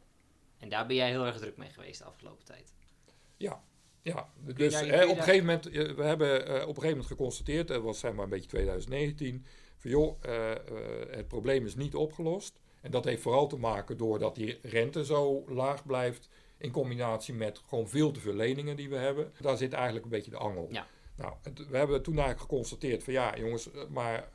En 0.58 0.68
daar 0.68 0.86
ben 0.86 0.96
jij 0.96 1.08
heel 1.10 1.26
erg 1.26 1.38
druk 1.38 1.56
mee 1.56 1.68
geweest 1.70 1.98
de 1.98 2.04
afgelopen 2.04 2.44
tijd. 2.44 2.72
Ja, 3.36 3.60
dus 4.02 4.12
daar- 4.72 4.82
kun 4.82 4.90
hè, 4.90 5.00
je 5.00 5.08
op 5.08 5.16
een 5.16 5.22
gegeven 5.22 5.46
moment, 5.46 5.66
eh, 5.68 5.90
we 5.92 6.02
hebben 6.02 6.46
eh, 6.46 6.52
op 6.54 6.60
een 6.60 6.66
gegeven 6.66 6.88
moment 6.88 7.06
geconstateerd, 7.06 7.68
dat 7.68 7.82
was 7.82 7.98
zeg 7.98 8.12
maar 8.12 8.24
een 8.24 8.30
beetje 8.30 8.48
2019, 8.48 9.44
van 9.82 9.90
joh, 9.90 10.16
eh, 10.20 10.50
eh, 10.50 10.58
het 11.10 11.28
probleem 11.28 11.66
is 11.66 11.74
niet 11.74 11.94
opgelost. 11.94 12.60
En 12.80 12.90
dat 12.90 13.04
heeft 13.04 13.22
vooral 13.22 13.46
te 13.46 13.56
maken 13.56 13.96
doordat 13.96 14.34
die 14.34 14.58
rente 14.62 15.04
zo 15.04 15.44
laag 15.48 15.86
blijft, 15.86 16.28
in 16.58 16.70
combinatie 16.70 17.34
met 17.34 17.60
gewoon 17.68 17.88
veel 17.88 18.10
te 18.10 18.20
veel 18.20 18.34
leningen 18.34 18.76
die 18.76 18.88
we 18.88 18.96
hebben. 18.96 19.32
Daar 19.40 19.56
zit 19.56 19.72
eigenlijk 19.72 20.04
een 20.04 20.10
beetje 20.10 20.30
de 20.30 20.36
angel. 20.36 20.68
Ja. 20.70 20.86
Nou, 21.14 21.34
we 21.70 21.76
hebben 21.76 22.02
toen 22.02 22.16
eigenlijk 22.18 22.50
geconstateerd 22.50 23.04
van 23.04 23.12
ja, 23.12 23.36
jongens, 23.38 23.72
eh, 23.72 23.82
maar 23.88 24.28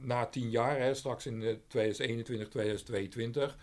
na 0.00 0.26
tien 0.26 0.50
jaar, 0.50 0.78
hè, 0.78 0.94
straks 0.94 1.26
in 1.26 1.42
eh, 1.42 1.54
2021, 1.66 2.48
2022, 2.48 3.58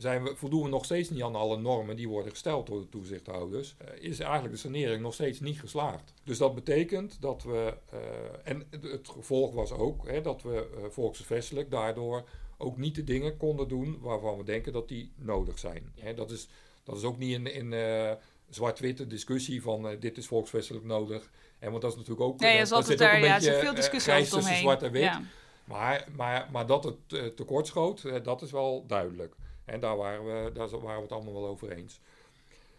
zijn 0.00 0.22
we, 0.22 0.36
voldoen 0.36 0.62
we 0.62 0.68
nog 0.68 0.84
steeds 0.84 1.10
niet 1.10 1.22
aan 1.22 1.34
alle 1.34 1.56
normen 1.56 1.96
die 1.96 2.08
worden 2.08 2.30
gesteld 2.30 2.66
door 2.66 2.80
de 2.80 2.88
toezichthouders, 2.88 3.74
eh, 3.78 4.02
is 4.02 4.18
eigenlijk 4.20 4.54
de 4.54 4.60
sanering 4.60 5.02
nog 5.02 5.14
steeds 5.14 5.40
niet 5.40 5.60
geslaagd. 5.60 6.12
Dus 6.24 6.38
dat 6.38 6.54
betekent 6.54 7.20
dat 7.20 7.42
we, 7.42 7.74
eh, 7.90 7.98
en 8.44 8.66
het, 8.70 9.08
gevolg 9.08 9.54
was 9.54 9.72
ook 9.72 10.08
hè, 10.08 10.20
dat 10.20 10.42
we 10.42 10.68
eh, 10.76 10.84
volksvestelijk 10.88 11.70
daardoor 11.70 12.28
ook 12.58 12.76
niet 12.76 12.94
de 12.94 13.04
dingen 13.04 13.36
konden 13.36 13.68
doen 13.68 13.98
waarvan 14.00 14.38
we 14.38 14.44
denken 14.44 14.72
dat 14.72 14.88
die 14.88 15.12
nodig 15.16 15.58
zijn. 15.58 15.92
Hè, 15.98 16.14
dat, 16.14 16.30
is, 16.30 16.48
dat 16.84 16.96
is 16.96 17.04
ook 17.04 17.18
niet 17.18 17.32
in, 17.32 17.46
in 17.46 18.18
zwart-witte 18.50 19.06
discussie 19.06 19.62
van 19.62 19.96
dit 20.00 20.18
is 20.18 20.26
volksvestelijk 20.26 20.84
nodig. 20.84 21.30
En 21.58 21.70
want 21.70 21.82
dat 21.82 21.90
is 21.90 21.96
natuurlijk 21.96 22.26
ook, 22.26 22.40
Nee, 22.40 22.56
daar 22.56 22.72
altijd 22.72 22.86
zit 22.86 22.92
ook 22.92 22.98
daar, 22.98 23.14
een 23.14 23.26
ja, 23.26 23.34
beetje 23.34 23.58
veel 23.58 23.74
discussie 23.74 24.12
grijs 24.12 24.28
tussen 24.28 24.40
omheen. 24.40 24.62
zwart 24.62 24.82
en 24.82 24.92
wit. 24.92 25.02
Ja. 25.02 25.22
Maar, 25.64 26.06
maar, 26.16 26.48
maar 26.52 26.66
dat 26.66 26.84
het 26.84 27.36
tekortschoot, 27.36 28.24
dat 28.24 28.42
is 28.42 28.50
wel 28.50 28.84
duidelijk. 28.86 29.34
En 29.70 29.80
daar 29.80 29.96
waren, 29.96 30.24
we, 30.24 30.52
daar 30.52 30.68
waren 30.68 30.96
we 30.96 31.02
het 31.02 31.12
allemaal 31.12 31.32
wel 31.32 31.46
over 31.46 31.72
eens. 31.72 32.00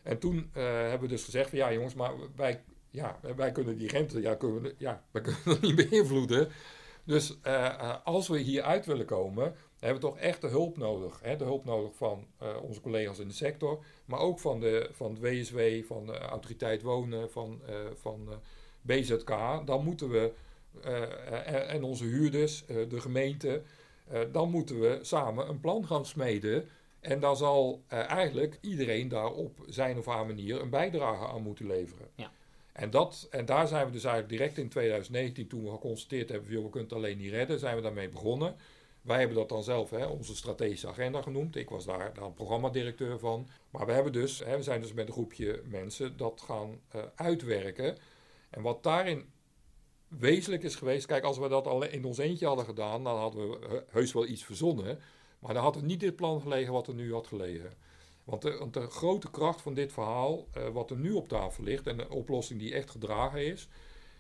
En 0.04 0.19
toen 0.19 0.49
eh, 0.54 0.63
hebben 0.63 1.01
we 1.01 1.08
dus 1.08 1.23
gezegd 1.23 1.49
van 1.49 1.58
ja 1.58 1.73
jongens, 1.73 1.93
maar 1.93 2.13
wij, 2.36 2.63
ja, 2.89 3.19
wij 3.36 3.51
kunnen 3.51 3.77
die 3.77 3.88
rente, 3.88 4.21
ja, 4.21 4.36
kunnen 4.36 4.73
ja, 4.77 5.04
wij 5.12 5.21
kunnen 5.25 5.41
dat 5.43 5.62
niet 5.62 5.89
beïnvloeden. 5.89 6.49
Dus 7.04 7.38
eh, 7.41 7.65
eh, 7.65 7.95
als 8.04 8.27
we 8.27 8.39
hier 8.39 8.62
uit 8.62 8.86
willen 8.86 9.06
komen, 9.06 9.56
hebben 9.80 10.01
we 10.01 10.08
toch 10.08 10.17
echt 10.17 10.41
de 10.41 10.47
hulp 10.47 10.77
nodig. 10.77 11.19
Hè? 11.21 11.36
De 11.36 11.43
hulp 11.43 11.65
nodig 11.65 11.95
van 11.95 12.27
onze 12.62 12.82
collega's 12.82 13.19
in 13.19 13.27
de 13.27 13.34
sector, 13.34 13.84
maar 14.06 14.19
ook 14.19 14.39
van, 14.39 14.60
de, 14.60 14.89
van 14.91 15.12
het 15.12 15.19
WSW, 15.19 15.60
van 15.86 16.06
de 16.06 16.17
Autoriteit 16.17 16.82
Wonen, 16.82 17.32
van, 17.32 17.62
van 17.93 18.30
BZK. 18.82 19.30
Dan 19.65 19.84
moeten 19.84 20.10
we, 20.10 20.34
en, 21.67 21.84
onze 21.84 22.04
huurders, 22.04 22.65
de 22.65 23.01
gemeente, 23.01 23.62
dan 24.32 24.49
moeten 24.49 24.80
we 24.80 24.99
samen 25.01 25.49
een 25.49 25.60
plan 25.60 25.88
gaan 25.88 26.06
smeden. 26.06 26.67
En 27.01 27.19
daar 27.19 27.35
zal 27.35 27.83
eh, 27.87 28.09
eigenlijk 28.09 28.57
iedereen 28.61 29.07
daar 29.07 29.31
op 29.31 29.59
zijn 29.67 29.97
of 29.97 30.05
haar 30.05 30.26
manier 30.26 30.61
een 30.61 30.69
bijdrage 30.69 31.28
aan 31.28 31.41
moeten 31.41 31.67
leveren. 31.67 32.07
Ja. 32.15 32.32
En, 32.73 32.89
dat, 32.89 33.28
en 33.32 33.45
daar 33.45 33.67
zijn 33.67 33.86
we 33.86 33.91
dus 33.91 34.03
eigenlijk 34.03 34.34
direct 34.38 34.57
in 34.57 34.69
2019, 34.69 35.47
toen 35.47 35.63
we 35.63 35.69
geconstateerd 35.69 36.30
hebben, 36.30 36.49
we 36.49 36.69
kunnen 36.69 36.89
het 36.89 36.93
alleen 36.93 37.17
niet 37.17 37.32
redden, 37.32 37.59
zijn 37.59 37.76
we 37.76 37.82
daarmee 37.82 38.09
begonnen. 38.09 38.55
Wij 39.01 39.19
hebben 39.19 39.38
dat 39.38 39.49
dan 39.49 39.63
zelf 39.63 39.89
hè, 39.89 40.05
onze 40.05 40.36
strategische 40.36 40.88
agenda 40.88 41.21
genoemd. 41.21 41.55
Ik 41.55 41.69
was 41.69 41.86
daar 41.86 42.13
dan 42.13 42.34
programmadirecteur 42.34 43.19
van. 43.19 43.47
Maar 43.69 43.86
we, 43.86 43.91
hebben 43.91 44.11
dus, 44.11 44.39
hè, 44.39 44.57
we 44.57 44.63
zijn 44.63 44.82
dus 44.82 44.93
met 44.93 45.07
een 45.07 45.13
groepje 45.13 45.61
mensen 45.65 46.17
dat 46.17 46.41
gaan 46.45 46.80
eh, 46.88 47.01
uitwerken. 47.15 47.97
En 48.49 48.61
wat 48.61 48.84
daarin 48.84 49.30
wezenlijk 50.07 50.63
is 50.63 50.76
geweest, 50.76 51.05
kijk, 51.05 51.23
als 51.23 51.38
we 51.38 51.47
dat 51.47 51.67
al 51.67 51.84
in 51.84 52.05
ons 52.05 52.17
eentje 52.17 52.45
hadden 52.45 52.65
gedaan, 52.65 53.03
dan 53.03 53.17
hadden 53.17 53.49
we 53.49 53.67
he- 53.67 53.84
heus 53.89 54.13
wel 54.13 54.28
iets 54.28 54.43
verzonnen. 54.43 54.99
Maar 55.41 55.53
dan 55.53 55.63
had 55.63 55.75
er 55.75 55.83
niet 55.83 55.99
dit 55.99 56.15
plan 56.15 56.41
gelegen 56.41 56.73
wat 56.73 56.87
er 56.87 56.93
nu 56.93 57.13
had 57.13 57.27
gelegen. 57.27 57.73
Want 58.23 58.41
de, 58.41 58.67
de 58.71 58.87
grote 58.89 59.31
kracht 59.31 59.61
van 59.61 59.73
dit 59.73 59.93
verhaal, 59.93 60.47
eh, 60.53 60.67
wat 60.67 60.91
er 60.91 60.97
nu 60.97 61.11
op 61.11 61.27
tafel 61.27 61.63
ligt, 61.63 61.87
en 61.87 61.97
de 61.97 62.09
oplossing 62.09 62.59
die 62.59 62.73
echt 62.73 62.89
gedragen 62.89 63.45
is, 63.45 63.67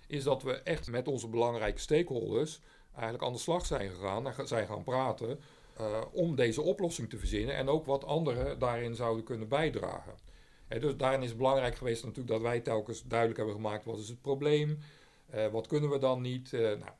is 0.07 0.23
dat 0.23 0.43
we 0.43 0.53
echt 0.53 0.87
met 0.87 1.07
onze 1.07 1.27
belangrijke 1.27 1.79
stakeholders 1.79 2.59
eigenlijk 2.93 3.23
aan 3.23 3.33
de 3.33 3.39
slag 3.39 3.65
zijn 3.65 3.89
gegaan 3.89 4.47
zijn 4.47 4.67
gaan 4.67 4.83
praten 4.83 5.39
uh, 5.79 6.01
om 6.11 6.35
deze 6.35 6.61
oplossing 6.61 7.09
te 7.09 7.17
verzinnen 7.17 7.55
en 7.55 7.69
ook 7.69 7.85
wat 7.85 8.05
anderen 8.05 8.59
daarin 8.59 8.95
zouden 8.95 9.23
kunnen 9.23 9.47
bijdragen. 9.47 10.13
dus 10.67 10.97
daarin 10.97 11.21
is 11.21 11.29
het 11.29 11.37
belangrijk 11.37 11.75
geweest 11.75 12.03
natuurlijk 12.03 12.29
dat 12.29 12.41
wij 12.41 12.59
telkens 12.59 13.03
duidelijk 13.07 13.37
hebben 13.37 13.55
gemaakt 13.55 13.85
wat 13.85 13.99
is 13.99 14.09
het 14.09 14.21
probleem, 14.21 14.79
uh, 15.35 15.47
wat 15.47 15.67
kunnen 15.67 15.89
we 15.89 15.97
dan 15.97 16.21
niet. 16.21 16.51
Nou, 16.51 16.91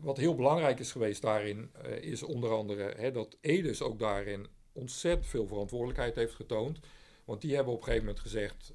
wat 0.00 0.16
heel 0.16 0.34
belangrijk 0.34 0.78
is 0.78 0.92
geweest 0.92 1.22
daarin 1.22 1.70
is 2.00 2.22
onder 2.22 2.50
andere 2.50 2.92
hè, 2.96 3.10
dat 3.10 3.36
Edes 3.40 3.82
ook 3.82 3.98
daarin 3.98 4.46
ontzettend 4.72 5.26
veel 5.26 5.46
verantwoordelijkheid 5.46 6.14
heeft 6.14 6.34
getoond. 6.34 6.80
Want 7.24 7.40
die 7.40 7.54
hebben 7.54 7.72
op 7.72 7.78
een 7.78 7.84
gegeven 7.84 8.06
moment 8.06 8.22
gezegd 8.22 8.72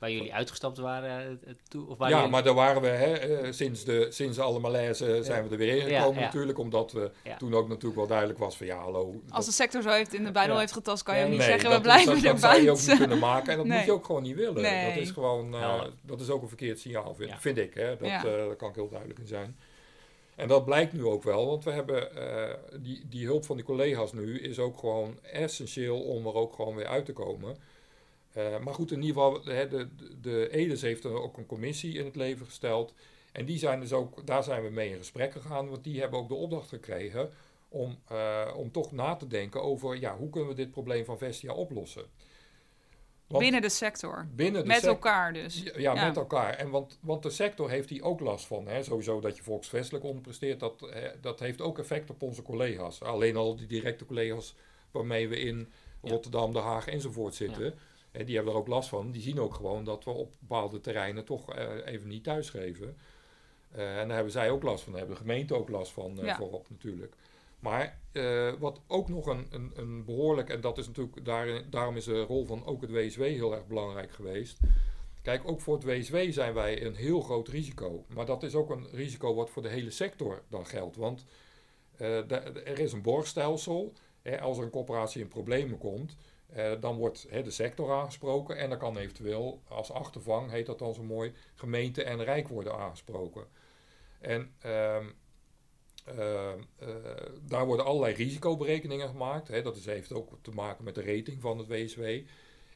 Waar 0.00 0.10
jullie 0.10 0.34
uitgestapt 0.34 0.78
waren? 0.78 1.40
Uh, 1.74 1.88
of 1.88 1.98
waar 1.98 2.10
ja, 2.10 2.26
maar 2.26 2.42
daar 2.42 2.54
waren 2.54 2.82
we 2.82 2.88
hè, 2.88 3.42
uh, 3.42 3.52
sinds, 3.52 3.84
de, 3.84 4.06
sinds 4.10 4.38
alle 4.38 4.58
malaise 4.58 5.22
zijn 5.22 5.44
we 5.44 5.50
er 5.50 5.56
weer 5.56 5.76
ingekomen 5.76 6.22
natuurlijk. 6.22 6.58
Omdat 6.58 6.92
we 6.92 7.10
toen 7.38 7.54
ook 7.54 7.68
natuurlijk 7.68 7.96
wel 7.96 8.06
duidelijk 8.06 8.38
was 8.38 8.56
van 8.56 8.66
ja, 8.66 8.76
hallo. 8.76 9.22
Als 9.28 9.46
de 9.46 9.52
sector 9.52 9.82
zo 9.82 9.88
heeft 9.88 10.14
in 10.14 10.24
de 10.24 10.30
buidel 10.30 10.58
heeft 10.58 10.72
getast, 10.72 11.02
kan 11.02 11.18
je 11.18 11.24
ook 11.24 11.30
niet 11.30 11.42
zeggen 11.42 11.70
we 11.70 11.80
blijven 11.80 12.14
dat, 12.14 12.22
dat, 12.22 12.32
dat 12.32 12.40
zou 12.40 12.62
je 12.62 12.70
ook 12.70 12.80
niet 12.86 12.96
kunnen 12.96 13.18
maken. 13.18 13.52
En 13.52 13.56
dat 13.56 13.66
moet 13.76 13.84
je 13.84 13.92
ook 13.92 14.04
gewoon 14.04 14.22
niet 14.22 14.36
willen. 14.36 14.62
Dat 14.62 15.02
is 15.02 15.10
gewoon, 15.10 15.56
dat 16.02 16.20
is 16.20 16.30
ook 16.30 16.42
een 16.42 16.48
verkeerd 16.48 16.78
signaal, 16.78 17.14
vind, 17.14 17.32
vind 17.38 17.58
ik. 17.58 17.74
Hè. 17.74 17.96
Dat, 17.96 18.22
daar 18.22 18.56
kan 18.56 18.68
ik 18.68 18.74
heel 18.74 18.88
duidelijk 18.88 19.18
in 19.18 19.26
zijn. 19.26 19.56
En 20.40 20.48
dat 20.48 20.64
blijkt 20.64 20.92
nu 20.92 21.04
ook 21.04 21.22
wel, 21.22 21.46
want 21.46 21.64
we 21.64 21.70
hebben 21.70 22.08
die, 22.82 23.08
die 23.08 23.26
hulp 23.26 23.44
van 23.44 23.56
die 23.56 23.64
collega's 23.64 24.12
nu 24.12 24.40
is 24.40 24.58
ook 24.58 24.78
gewoon 24.78 25.18
essentieel 25.22 26.00
om 26.00 26.26
er 26.26 26.34
ook 26.34 26.54
gewoon 26.54 26.74
weer 26.74 26.86
uit 26.86 27.04
te 27.04 27.12
komen. 27.12 27.56
Uh, 28.36 28.58
maar 28.58 28.74
goed, 28.74 28.92
in 28.92 29.02
ieder 29.02 29.22
geval, 29.22 29.42
de, 29.42 29.66
de, 29.68 29.88
de 30.20 30.48
EDES 30.50 30.82
heeft 30.82 31.04
er 31.04 31.22
ook 31.22 31.36
een 31.36 31.46
commissie 31.46 31.98
in 31.98 32.04
het 32.04 32.16
leven 32.16 32.46
gesteld. 32.46 32.94
En 33.32 33.44
die 33.44 33.58
zijn 33.58 33.80
dus 33.80 33.92
ook, 33.92 34.26
daar 34.26 34.42
zijn 34.42 34.62
we 34.62 34.70
mee 34.70 34.90
in 34.90 34.98
gesprek 34.98 35.32
gegaan, 35.32 35.68
want 35.68 35.84
die 35.84 36.00
hebben 36.00 36.18
ook 36.18 36.28
de 36.28 36.34
opdracht 36.34 36.68
gekregen 36.68 37.30
om, 37.68 37.98
uh, 38.12 38.54
om 38.56 38.70
toch 38.70 38.92
na 38.92 39.16
te 39.16 39.26
denken 39.26 39.62
over 39.62 40.00
ja, 40.00 40.16
hoe 40.16 40.30
kunnen 40.30 40.48
we 40.48 40.54
dit 40.54 40.70
probleem 40.70 41.04
van 41.04 41.18
Vestia 41.18 41.52
oplossen. 41.52 42.04
Want, 43.30 43.42
binnen 43.42 43.62
de 43.62 43.68
sector. 43.68 44.26
Binnen 44.34 44.62
de 44.62 44.66
met 44.68 44.84
elkaar 44.84 45.32
dus. 45.32 45.62
Ja, 45.62 45.72
ja, 45.76 46.06
met 46.06 46.16
elkaar. 46.16 46.54
En 46.54 46.70
want, 46.70 46.98
want 47.00 47.22
de 47.22 47.30
sector 47.30 47.70
heeft 47.70 47.88
hier 47.88 48.02
ook 48.02 48.20
last 48.20 48.46
van. 48.46 48.66
Hè. 48.66 48.82
Sowieso 48.82 49.20
dat 49.20 49.36
je 49.36 49.42
volksvestelijk 49.42 50.04
onderpresteert, 50.04 50.60
dat, 50.60 50.80
hè, 50.80 51.10
dat 51.20 51.40
heeft 51.40 51.60
ook 51.60 51.78
effect 51.78 52.10
op 52.10 52.22
onze 52.22 52.42
collega's. 52.42 53.02
Alleen 53.02 53.36
al 53.36 53.56
die 53.56 53.66
directe 53.66 54.06
collega's 54.06 54.54
waarmee 54.90 55.28
we 55.28 55.38
in 55.40 55.68
Rotterdam, 56.02 56.52
Den 56.52 56.62
Haag 56.62 56.86
enzovoort 56.86 57.34
zitten. 57.34 57.74
En 58.12 58.24
die 58.24 58.34
hebben 58.34 58.52
er 58.52 58.58
ook 58.58 58.66
last 58.66 58.88
van. 58.88 59.10
Die 59.10 59.22
zien 59.22 59.40
ook 59.40 59.54
gewoon 59.54 59.84
dat 59.84 60.04
we 60.04 60.10
op 60.10 60.32
bepaalde 60.38 60.80
terreinen 60.80 61.24
toch 61.24 61.56
uh, 61.56 61.64
even 61.84 62.08
niet 62.08 62.24
thuisgeven. 62.24 62.96
Uh, 63.76 63.98
en 63.98 64.06
daar 64.06 64.14
hebben 64.14 64.32
zij 64.32 64.50
ook 64.50 64.62
last 64.62 64.82
van. 64.82 64.92
Daar 64.92 65.00
hebben 65.00 65.18
de 65.18 65.26
gemeente 65.26 65.54
ook 65.54 65.68
last 65.68 65.92
van 65.92 66.24
uh, 66.24 66.36
voorop 66.36 66.70
natuurlijk. 66.70 67.14
Maar 67.60 67.98
wat 68.58 68.80
ook 68.86 69.08
nog 69.08 69.26
een, 69.26 69.46
een, 69.50 69.72
een, 69.74 70.04
behoorlijk, 70.04 70.48
en 70.48 70.60
dat 70.60 70.78
is 70.78 70.86
natuurlijk, 70.86 71.24
daar, 71.24 71.70
daarom 71.70 71.96
is 71.96 72.04
de 72.04 72.20
rol 72.20 72.44
van 72.44 72.66
ook 72.66 72.80
het 72.80 72.90
WSW 72.90 73.20
heel 73.20 73.54
erg 73.54 73.66
belangrijk 73.66 74.10
geweest. 74.10 74.58
Kijk, 75.22 75.48
ook 75.48 75.60
voor 75.60 75.74
het 75.74 75.84
WSW 75.84 76.16
zijn 76.30 76.54
wij 76.54 76.84
een 76.84 76.94
heel 76.94 77.20
groot 77.20 77.48
risico. 77.48 78.04
Maar 78.08 78.26
dat 78.26 78.42
is 78.42 78.54
ook 78.54 78.70
een 78.70 78.88
risico 78.92 79.34
wat 79.34 79.50
voor 79.50 79.62
de 79.62 79.68
hele 79.68 79.90
sector 79.90 80.42
dan 80.48 80.66
geldt. 80.66 80.96
Want 80.96 81.24
er 81.96 82.78
is 82.78 82.92
een 82.92 83.02
borgstelsel. 83.02 83.92
Hè, 84.22 84.40
als 84.40 84.58
er 84.58 84.64
een 84.64 84.70
corporatie 84.70 85.20
in 85.20 85.28
problemen 85.28 85.78
komt, 85.78 86.16
uh, 86.56 86.72
dan 86.80 86.96
wordt 86.96 87.26
de 87.44 87.50
sector 87.50 87.92
aangesproken 87.92 88.56
en 88.56 88.68
dan 88.68 88.78
kan 88.78 88.96
eventueel 88.96 89.60
als 89.68 89.92
achtervang, 89.92 90.50
heet 90.50 90.66
dat 90.66 90.78
dan 90.78 90.94
zo 90.94 91.02
mooi, 91.02 91.32
gemeente 91.54 92.02
en 92.02 92.24
rijk 92.24 92.48
worden 92.48 92.78
aangesproken. 92.78 93.46
En 94.20 94.54
uh, 94.66 94.96
daar 97.46 97.66
worden 97.66 97.84
allerlei 97.84 98.14
risicoberekeningen 98.14 99.08
gemaakt. 99.08 99.48
Hè. 99.48 99.62
Dat 99.62 99.76
is, 99.76 99.84
heeft 99.84 100.12
ook 100.12 100.38
te 100.42 100.50
maken 100.50 100.84
met 100.84 100.94
de 100.94 101.04
rating 101.04 101.40
van 101.40 101.58
het 101.58 101.68
WSW. 101.68 102.02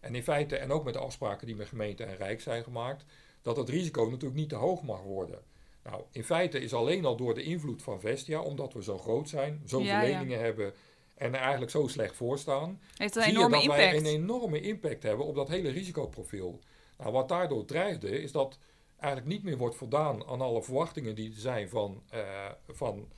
En 0.01 0.15
in 0.15 0.23
feite, 0.23 0.57
en 0.57 0.73
ook 0.73 0.85
met 0.85 0.95
de 0.95 1.01
afspraken 1.01 1.47
die 1.47 1.57
met 1.57 1.69
gemeente 1.69 2.05
en 2.05 2.17
rijk 2.17 2.41
zijn 2.41 2.63
gemaakt, 2.63 3.05
dat 3.43 3.57
het 3.57 3.69
risico 3.69 4.05
natuurlijk 4.05 4.35
niet 4.35 4.49
te 4.49 4.55
hoog 4.55 4.83
mag 4.83 5.03
worden. 5.03 5.43
Nou, 5.83 6.03
in 6.11 6.25
feite 6.25 6.61
is 6.61 6.75
alleen 6.75 7.05
al 7.05 7.17
door 7.17 7.35
de 7.35 7.43
invloed 7.43 7.83
van 7.83 8.01
Vestia, 8.01 8.41
omdat 8.41 8.73
we 8.73 8.83
zo 8.83 8.99
groot 8.99 9.29
zijn, 9.29 9.63
zoveel 9.65 9.87
ja, 9.87 10.01
leningen 10.01 10.41
hebben 10.41 10.75
en 11.15 11.35
er 11.35 11.41
eigenlijk 11.41 11.71
zo 11.71 11.87
slecht 11.87 12.17
voor 12.17 12.39
staan, 12.39 12.81
Heeft 12.97 13.17
een 13.17 13.23
enorme 13.23 13.51
dat 13.51 13.63
impact. 13.63 13.81
wij 13.81 13.97
een 13.97 14.07
enorme 14.07 14.61
impact 14.61 15.03
hebben 15.03 15.27
op 15.27 15.35
dat 15.35 15.49
hele 15.49 15.71
risicoprofiel. 15.71 16.61
Nou, 16.99 17.13
wat 17.13 17.29
daardoor 17.29 17.65
dreigde, 17.65 18.23
is 18.23 18.33
dat 18.33 18.59
eigenlijk 18.99 19.33
niet 19.35 19.45
meer 19.45 19.57
wordt 19.57 19.77
voldaan 19.77 20.27
aan 20.27 20.41
alle 20.41 20.63
verwachtingen 20.63 21.15
die 21.15 21.31
er 21.31 21.41
zijn 21.41 21.69
van, 21.69 22.03
uh, 22.15 22.51
van 22.69 23.09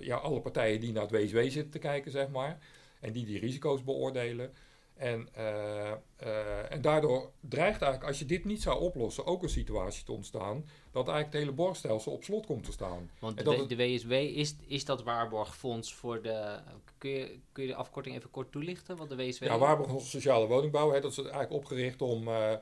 ja, 0.00 0.16
alle 0.16 0.40
partijen 0.40 0.80
die 0.80 0.92
naar 0.92 1.02
het 1.02 1.10
WSW 1.10 1.38
zitten 1.38 1.70
te 1.70 1.78
kijken, 1.78 2.10
zeg 2.10 2.28
maar. 2.28 2.58
En 3.00 3.12
die 3.12 3.24
die 3.24 3.38
risico's 3.38 3.84
beoordelen. 3.84 4.52
En, 4.94 5.28
uh, 5.38 5.92
uh, 6.22 6.72
en 6.72 6.80
daardoor 6.80 7.30
dreigt 7.40 7.82
eigenlijk, 7.82 8.04
als 8.04 8.18
je 8.18 8.24
dit 8.24 8.44
niet 8.44 8.62
zou 8.62 8.80
oplossen, 8.80 9.26
ook 9.26 9.42
een 9.42 9.48
situatie 9.48 10.04
te 10.04 10.12
ontstaan 10.12 10.66
dat 10.90 11.08
eigenlijk 11.08 11.24
het 11.24 11.42
hele 11.42 11.52
borgstelsel 11.52 12.12
op 12.12 12.24
slot 12.24 12.46
komt 12.46 12.64
te 12.64 12.72
staan. 12.72 13.10
Want 13.18 13.36
de, 13.44 13.66
de, 13.66 13.76
WSW, 13.76 14.12
is, 14.12 14.56
is 14.66 14.84
dat 14.84 15.02
waarborgfonds 15.02 15.94
voor 15.94 16.22
de... 16.22 16.58
Kun 16.98 17.10
je, 17.10 17.38
kun 17.52 17.62
je 17.62 17.68
de 17.68 17.74
afkorting 17.74 18.16
even 18.16 18.30
kort 18.30 18.52
toelichten, 18.52 18.96
wat 18.96 19.08
de 19.08 19.16
WSW 19.16 19.44
Ja, 19.44 19.58
waarborgfonds 19.58 20.10
sociale 20.10 20.46
woningbouw, 20.46 20.92
hè, 20.92 21.00
dat 21.00 21.10
is 21.10 21.18
eigenlijk 21.18 21.52
opgericht 21.52 22.02
om... 22.02 22.28
Uh, 22.28 22.52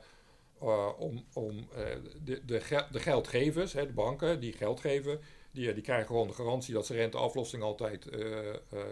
om, 0.97 1.25
om 1.33 1.67
de, 2.23 2.41
de, 2.45 2.61
de 2.91 2.99
geldgevers, 2.99 3.73
hè, 3.73 3.85
de 3.85 3.93
banken 3.93 4.39
die 4.39 4.53
geld 4.53 4.79
geven, 4.79 5.19
die, 5.53 5.73
die 5.73 5.83
krijgen 5.83 6.07
gewoon 6.07 6.27
de 6.27 6.33
garantie 6.33 6.73
dat 6.73 6.85
ze 6.85 6.93
renteaflossing 6.93 7.63
altijd 7.63 8.09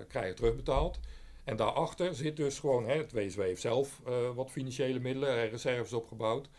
krijgen 0.07 0.35
terugbetaald. 0.35 0.99
En 1.43 1.55
daarachter 1.55 2.15
zit 2.15 2.35
dus 2.35 2.59
gewoon, 2.59 2.85
hè, 2.85 2.97
het 2.97 3.11
WSW 3.11 3.41
heeft 3.41 3.61
zelf 3.61 4.01
wat 4.35 4.51
financiële 4.51 4.99
middelen, 4.99 5.49
reserves 5.49 5.93
opgebouwd. 5.93 6.49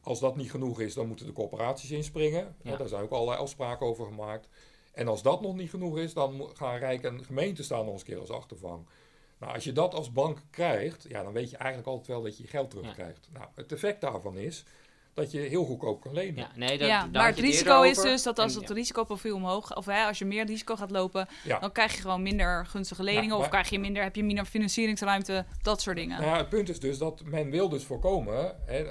Als 0.00 0.20
dat 0.20 0.36
niet 0.36 0.50
genoeg 0.50 0.80
is, 0.80 0.94
dan 0.94 1.06
moeten 1.06 1.26
de 1.26 1.32
corporaties 1.32 1.90
inspringen. 1.90 2.56
Ja. 2.62 2.76
daar 2.76 2.88
zijn 2.88 3.02
ook 3.02 3.10
allerlei 3.10 3.38
afspraken 3.38 3.86
over 3.86 4.06
gemaakt. 4.06 4.48
En 4.92 5.08
als 5.08 5.22
dat 5.22 5.40
nog 5.40 5.54
niet 5.54 5.70
genoeg 5.70 5.98
is, 5.98 6.12
dan 6.12 6.50
gaan 6.54 6.78
Rijk 6.78 7.02
en 7.02 7.24
gemeente 7.24 7.62
staan 7.62 7.84
nog 7.84 7.92
eens 7.92 8.00
een 8.00 8.06
keer 8.06 8.20
als 8.20 8.30
achtervang. 8.30 8.86
Nou, 9.38 9.54
als 9.54 9.64
je 9.64 9.72
dat 9.72 9.94
als 9.94 10.12
bank 10.12 10.42
krijgt, 10.50 11.04
ja, 11.08 11.22
dan 11.22 11.32
weet 11.32 11.50
je 11.50 11.56
eigenlijk 11.56 11.88
altijd 11.88 12.06
wel 12.06 12.22
dat 12.22 12.36
je 12.36 12.42
je 12.42 12.48
geld 12.48 12.70
terugkrijgt. 12.70 13.28
Ja. 13.32 13.38
Nou, 13.38 13.50
het 13.54 13.72
effect 13.72 14.00
daarvan 14.00 14.36
is 14.36 14.64
dat 15.14 15.30
je 15.30 15.38
heel 15.38 15.64
goedkoop 15.64 16.00
kan 16.00 16.12
lenen. 16.12 16.34
Ja, 16.34 16.50
nee, 16.54 16.78
dat, 16.78 16.88
ja 16.88 17.08
maar 17.12 17.26
het 17.26 17.38
risico 17.38 17.82
is 17.82 17.98
dus 17.98 18.22
dat 18.22 18.38
als 18.38 18.54
het 18.54 18.70
risicoprofiel 18.70 19.36
omhoog, 19.36 19.76
of 19.76 19.86
hè, 19.86 20.04
als 20.04 20.18
je 20.18 20.24
meer 20.24 20.46
risico 20.46 20.76
gaat 20.76 20.90
lopen, 20.90 21.28
dan 21.60 21.72
krijg 21.72 21.94
je 21.94 22.00
gewoon 22.00 22.22
minder 22.22 22.66
gunstige 22.66 23.02
leningen, 23.02 23.36
of 23.36 23.48
krijg 23.48 23.70
je 23.70 23.78
minder, 23.78 24.02
heb 24.02 24.16
je 24.16 24.24
minder 24.24 24.44
financieringsruimte, 24.44 25.44
dat 25.62 25.80
soort 25.80 25.96
dingen. 25.96 26.20
Nou 26.20 26.32
ja, 26.32 26.36
het 26.36 26.48
punt 26.48 26.68
is 26.68 26.80
dus 26.80 26.98
dat 26.98 27.22
men 27.24 27.50
wil 27.50 27.68
dus 27.68 27.84
voorkomen, 27.84 28.56
hè, 28.66 28.82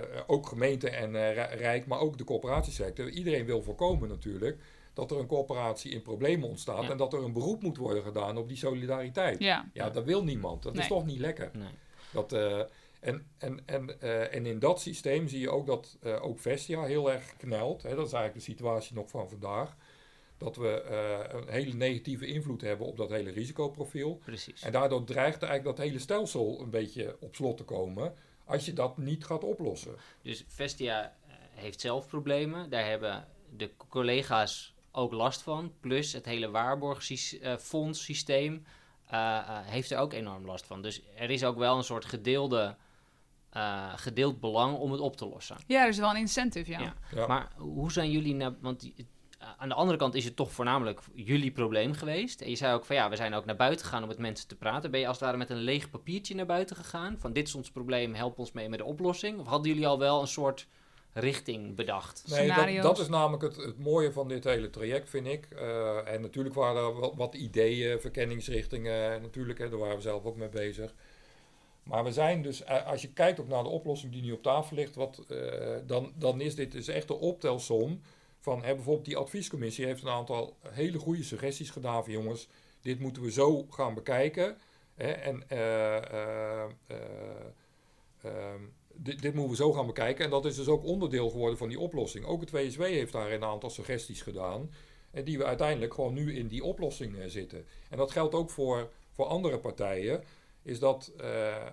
uh, 0.00 0.20
ook 0.26 0.46
gemeente 0.46 0.90
en 0.90 1.14
uh, 1.14 1.34
Rijk, 1.34 1.86
maar 1.86 1.98
ook 1.98 2.18
de 2.18 2.24
corporatiesector, 2.24 3.10
iedereen 3.10 3.44
wil 3.44 3.62
voorkomen 3.62 4.08
natuurlijk 4.08 4.58
dat 4.94 5.10
er 5.10 5.18
een 5.18 5.26
corporatie 5.26 5.90
in 5.90 6.02
problemen 6.02 6.48
ontstaat 6.48 6.90
en 6.90 6.96
dat 6.96 7.12
er 7.12 7.24
een 7.24 7.32
beroep 7.32 7.62
moet 7.62 7.76
worden 7.76 8.02
gedaan 8.02 8.36
op 8.36 8.48
die 8.48 8.56
solidariteit. 8.56 9.38
Ja, 9.38 9.70
ja 9.72 9.90
dat 9.90 10.04
wil 10.04 10.24
niemand. 10.24 10.62
Dat 10.62 10.78
is 10.78 10.86
toch 10.86 11.06
niet 11.06 11.18
lekker. 11.18 11.50
Nee. 11.52 11.68
Dat, 12.12 12.32
uh, 12.32 12.60
en, 13.02 13.26
en, 13.38 13.62
en, 13.66 13.96
uh, 14.02 14.34
en 14.34 14.46
in 14.46 14.58
dat 14.58 14.80
systeem 14.80 15.28
zie 15.28 15.40
je 15.40 15.50
ook 15.50 15.66
dat 15.66 15.96
uh, 16.02 16.24
ook 16.24 16.38
Vestia 16.38 16.82
heel 16.82 17.12
erg 17.12 17.36
knelt. 17.36 17.82
Hè, 17.82 17.94
dat 17.94 18.06
is 18.06 18.12
eigenlijk 18.12 18.46
de 18.46 18.52
situatie 18.52 18.94
nog 18.94 19.10
van 19.10 19.28
vandaag. 19.28 19.76
Dat 20.38 20.56
we 20.56 20.84
uh, 20.90 21.18
een 21.40 21.48
hele 21.48 21.72
negatieve 21.72 22.26
invloed 22.26 22.60
hebben 22.60 22.86
op 22.86 22.96
dat 22.96 23.10
hele 23.10 23.30
risicoprofiel. 23.30 24.20
Precies. 24.24 24.62
En 24.62 24.72
daardoor 24.72 25.04
dreigt 25.04 25.42
eigenlijk 25.42 25.76
dat 25.76 25.86
hele 25.86 25.98
stelsel 25.98 26.60
een 26.60 26.70
beetje 26.70 27.16
op 27.20 27.34
slot 27.34 27.56
te 27.56 27.64
komen. 27.64 28.14
Als 28.44 28.66
je 28.66 28.72
dat 28.72 28.98
niet 28.98 29.24
gaat 29.24 29.44
oplossen. 29.44 29.94
Dus 30.22 30.44
Vestia 30.48 31.16
heeft 31.50 31.80
zelf 31.80 32.06
problemen. 32.06 32.70
Daar 32.70 32.86
hebben 32.86 33.28
de 33.56 33.70
collega's 33.88 34.74
ook 34.92 35.12
last 35.12 35.42
van. 35.42 35.72
Plus 35.80 36.12
het 36.12 36.24
hele 36.24 36.50
waarborgfondssysteem 36.50 38.64
heeft 39.64 39.90
er 39.90 39.98
ook 39.98 40.12
enorm 40.12 40.46
last 40.46 40.66
van. 40.66 40.82
Dus 40.82 41.02
er 41.14 41.30
is 41.30 41.44
ook 41.44 41.56
wel 41.56 41.76
een 41.76 41.84
soort 41.84 42.04
gedeelde 42.04 42.76
uh, 43.56 43.92
gedeeld 43.96 44.40
belang 44.40 44.76
om 44.78 44.92
het 44.92 45.00
op 45.00 45.16
te 45.16 45.28
lossen. 45.28 45.56
Ja, 45.66 45.82
er 45.82 45.88
is 45.88 45.98
wel 45.98 46.10
een 46.10 46.16
incentive, 46.16 46.70
ja. 46.70 46.94
ja. 47.14 47.26
Maar 47.26 47.52
hoe 47.56 47.92
zijn 47.92 48.10
jullie... 48.10 48.34
naar? 48.34 48.54
want 48.60 48.84
uh, 48.84 49.48
aan 49.56 49.68
de 49.68 49.74
andere 49.74 49.98
kant 49.98 50.14
is 50.14 50.24
het 50.24 50.36
toch 50.36 50.52
voornamelijk 50.52 51.00
jullie 51.14 51.50
probleem 51.50 51.92
geweest. 51.92 52.40
En 52.40 52.50
je 52.50 52.56
zei 52.56 52.74
ook 52.74 52.84
van 52.84 52.96
ja, 52.96 53.10
we 53.10 53.16
zijn 53.16 53.34
ook 53.34 53.44
naar 53.44 53.56
buiten 53.56 53.86
gegaan 53.86 54.02
om 54.02 54.08
met 54.08 54.18
mensen 54.18 54.48
te 54.48 54.56
praten. 54.56 54.90
Ben 54.90 55.00
je 55.00 55.06
als 55.06 55.16
het 55.16 55.24
ware 55.24 55.38
met 55.38 55.50
een 55.50 55.56
leeg 55.56 55.90
papiertje 55.90 56.34
naar 56.34 56.46
buiten 56.46 56.76
gegaan? 56.76 57.16
Van 57.18 57.32
dit 57.32 57.48
is 57.48 57.54
ons 57.54 57.70
probleem, 57.70 58.14
help 58.14 58.38
ons 58.38 58.52
mee 58.52 58.68
met 58.68 58.78
de 58.78 58.84
oplossing? 58.84 59.38
Of 59.38 59.46
hadden 59.46 59.72
jullie 59.72 59.86
al 59.86 59.98
wel 59.98 60.20
een 60.20 60.26
soort 60.26 60.66
richting 61.12 61.74
bedacht? 61.74 62.24
Nee, 62.26 62.48
dat, 62.48 62.82
dat, 62.82 62.98
is 62.98 63.08
namelijk 63.08 63.42
het, 63.42 63.56
het, 63.56 63.78
mooie 63.78 64.12
van 64.12 64.28
dit 64.28 64.44
hele 64.44 64.70
traject, 64.70 65.10
vind 65.10 65.26
ik. 65.26 65.48
Uh, 65.52 66.12
en 66.12 66.20
natuurlijk 66.20 66.54
waren 66.54 66.82
er 66.82 67.00
wat, 67.00 67.14
wat 67.14 67.34
ideeën, 67.34 68.00
verkenningsrichtingen. 68.00 69.22
Natuurlijk, 69.22 69.58
hè, 69.58 69.68
daar 69.68 69.78
waren 69.78 69.96
we 69.96 70.02
zelf 70.02 70.24
ook 70.24 70.36
mee 70.36 70.48
bezig. 70.48 70.94
Maar 71.82 72.04
we 72.04 72.12
zijn 72.12 72.42
dus, 72.42 72.64
eh, 72.64 72.86
als 72.86 73.02
je 73.02 73.12
kijkt 73.12 73.40
ook 73.40 73.48
naar 73.48 73.62
de 73.62 73.68
oplossing 73.68 74.12
die 74.12 74.22
nu 74.22 74.32
op 74.32 74.42
tafel 74.42 74.76
ligt, 74.76 74.94
wat, 74.94 75.18
eh, 75.28 75.76
dan, 75.86 76.12
dan 76.16 76.40
is 76.40 76.54
dit 76.54 76.72
dus 76.72 76.88
echt 76.88 77.10
een 77.10 77.16
optelsom 77.16 78.00
van 78.40 78.62
hè, 78.62 78.74
bijvoorbeeld 78.74 79.06
die 79.06 79.16
adviescommissie 79.16 79.86
heeft 79.86 80.02
een 80.02 80.08
aantal 80.08 80.56
hele 80.68 80.98
goede 80.98 81.22
suggesties 81.22 81.70
gedaan 81.70 82.04
van 82.04 82.12
jongens, 82.12 82.48
dit 82.80 83.00
moeten 83.00 83.22
we 83.22 83.30
zo 83.30 83.66
gaan 83.70 83.94
bekijken. 83.94 84.56
Hè, 84.94 85.10
en 85.10 85.48
eh, 85.48 85.96
eh, 85.96 86.70
eh, 86.86 86.96
ehm, 88.22 88.60
dit, 88.94 89.22
dit 89.22 89.34
moeten 89.34 89.50
we 89.50 89.56
zo 89.56 89.72
gaan 89.72 89.86
bekijken. 89.86 90.24
En 90.24 90.30
dat 90.30 90.44
is 90.44 90.56
dus 90.56 90.68
ook 90.68 90.84
onderdeel 90.84 91.30
geworden 91.30 91.58
van 91.58 91.68
die 91.68 91.78
oplossing. 91.78 92.24
Ook 92.24 92.40
het 92.40 92.50
WSW 92.50 92.82
heeft 92.82 93.12
daar 93.12 93.32
een 93.32 93.44
aantal 93.44 93.70
suggesties 93.70 94.22
gedaan. 94.22 94.70
En 95.10 95.24
die 95.24 95.38
we 95.38 95.44
uiteindelijk 95.44 95.94
gewoon 95.94 96.14
nu 96.14 96.36
in 96.36 96.48
die 96.48 96.64
oplossing 96.64 97.16
zitten. 97.26 97.66
En 97.90 97.96
dat 97.96 98.10
geldt 98.10 98.34
ook 98.34 98.50
voor, 98.50 98.90
voor 99.10 99.24
andere 99.24 99.58
partijen. 99.58 100.24
Is 100.62 100.78
dat, 100.78 101.12
eh, 101.16 101.26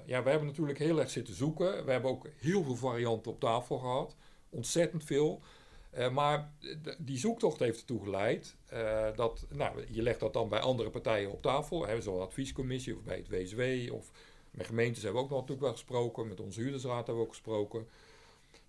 ja, 0.05 0.23
we 0.23 0.29
hebben 0.29 0.47
natuurlijk 0.47 0.79
heel 0.79 0.99
erg 0.99 1.09
zitten 1.09 1.33
zoeken. 1.33 1.85
We 1.85 1.91
hebben 1.91 2.11
ook 2.11 2.27
heel 2.39 2.63
veel 2.63 2.75
varianten 2.75 3.31
op 3.31 3.39
tafel 3.39 3.77
gehad. 3.77 4.15
Ontzettend 4.49 5.03
veel. 5.03 5.41
Eh, 5.89 6.11
maar 6.11 6.51
die 6.97 7.17
zoektocht 7.17 7.59
heeft 7.59 7.79
ertoe 7.79 8.03
geleid 8.03 8.55
eh, 8.65 9.07
dat, 9.15 9.45
nou, 9.49 9.85
je 9.89 10.01
legt 10.01 10.19
dat 10.19 10.33
dan 10.33 10.49
bij 10.49 10.59
andere 10.59 10.89
partijen 10.89 11.31
op 11.31 11.41
tafel, 11.41 11.87
hè, 11.87 12.01
zo'n 12.01 12.21
adviescommissie 12.21 12.95
of 12.95 13.03
bij 13.03 13.17
het 13.17 13.29
WSW 13.29 13.93
of 13.93 14.11
met 14.51 14.65
gemeentes 14.65 15.03
hebben 15.03 15.19
we 15.21 15.25
ook 15.25 15.31
nog 15.31 15.39
natuurlijk 15.39 15.67
wel 15.67 15.77
gesproken, 15.77 16.27
met 16.27 16.39
onze 16.39 16.61
huurdersraad 16.61 16.95
hebben 16.95 17.15
we 17.15 17.21
ook 17.21 17.29
gesproken. 17.29 17.87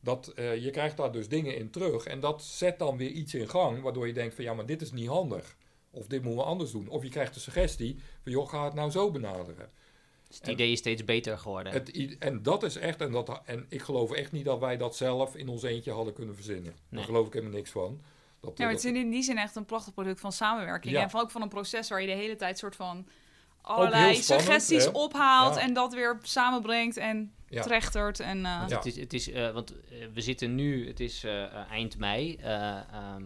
Dat, 0.00 0.32
je 0.36 0.68
krijgt 0.72 0.96
daar 0.96 1.12
dus 1.12 1.28
dingen 1.28 1.56
in 1.56 1.70
terug 1.70 2.04
en 2.04 2.20
dat 2.20 2.42
zet 2.42 2.78
dan 2.78 2.96
weer 2.96 3.10
iets 3.10 3.34
in 3.34 3.48
gang, 3.48 3.82
waardoor 3.82 4.06
je 4.06 4.12
denkt 4.12 4.34
van 4.34 4.44
ja, 4.44 4.54
maar 4.54 4.66
dit 4.66 4.82
is 4.82 4.92
niet 4.92 5.08
handig. 5.08 5.56
Of 5.90 6.06
dit 6.06 6.22
moeten 6.22 6.40
we 6.40 6.48
anders 6.48 6.70
doen. 6.70 6.88
Of 6.88 7.02
je 7.02 7.08
krijgt 7.08 7.34
de 7.34 7.40
suggestie 7.40 7.98
van 8.22 8.32
joh, 8.32 8.48
ga 8.48 8.64
het 8.64 8.74
nou 8.74 8.90
zo 8.90 9.10
benaderen. 9.10 9.70
Dus 10.30 10.38
het 10.38 10.48
idee 10.48 10.72
is 10.72 10.78
steeds 10.78 11.04
beter 11.04 11.38
geworden. 11.38 11.72
Het, 11.72 12.16
en 12.18 12.42
dat 12.42 12.62
is 12.62 12.76
echt, 12.76 13.00
en, 13.00 13.12
dat, 13.12 13.40
en 13.44 13.66
ik 13.68 13.82
geloof 13.82 14.12
echt 14.12 14.32
niet 14.32 14.44
dat 14.44 14.58
wij 14.58 14.76
dat 14.76 14.96
zelf 14.96 15.36
in 15.36 15.48
ons 15.48 15.62
eentje 15.62 15.92
hadden 15.92 16.14
kunnen 16.14 16.34
verzinnen. 16.34 16.62
Nee. 16.72 16.74
Daar 16.88 17.04
geloof 17.04 17.26
ik 17.26 17.32
helemaal 17.32 17.54
niks 17.54 17.70
van. 17.70 18.00
Dat, 18.40 18.58
Ja, 18.58 18.64
maar 18.64 18.74
dat- 18.74 18.82
het 18.82 18.92
is 18.94 19.02
in 19.02 19.10
die 19.10 19.22
zin 19.22 19.38
echt 19.38 19.56
een 19.56 19.64
prachtig 19.64 19.94
product 19.94 20.20
van 20.20 20.32
samenwerking. 20.32 20.94
Ja. 20.94 21.02
En 21.02 21.10
van 21.10 21.20
ook 21.20 21.30
van 21.30 21.42
een 21.42 21.48
proces 21.48 21.88
waar 21.88 22.00
je 22.00 22.06
de 22.06 22.12
hele 22.12 22.36
tijd 22.36 22.58
soort 22.58 22.76
van 22.76 23.06
allerlei 23.60 24.14
spannend, 24.14 24.24
suggesties 24.24 24.84
hè? 24.84 24.90
ophaalt 24.90 25.54
Ja. 25.54 25.60
en 25.60 25.72
dat 25.74 25.92
weer 25.94 26.18
samenbrengt 26.22 26.96
en 26.96 27.32
Ja. 27.48 27.62
trechtert. 27.62 28.20
En, 28.20 28.44
eh, 28.46 28.58
Want 28.58 28.70
Ja. 28.70 28.76
het 28.76 28.86
is, 28.86 28.96
het 28.96 29.12
is 29.12 29.30
eh, 29.30 29.50
want 29.52 29.74
eh, 29.90 30.06
we 30.14 30.20
zitten 30.20 30.54
nu, 30.54 30.86
het 30.86 31.00
is 31.00 31.24
eh, 31.24 31.42
eh, 31.44 31.70
eind 31.70 31.98
mei. 31.98 32.36
eh, 32.36 32.76
ehm, 32.92 33.24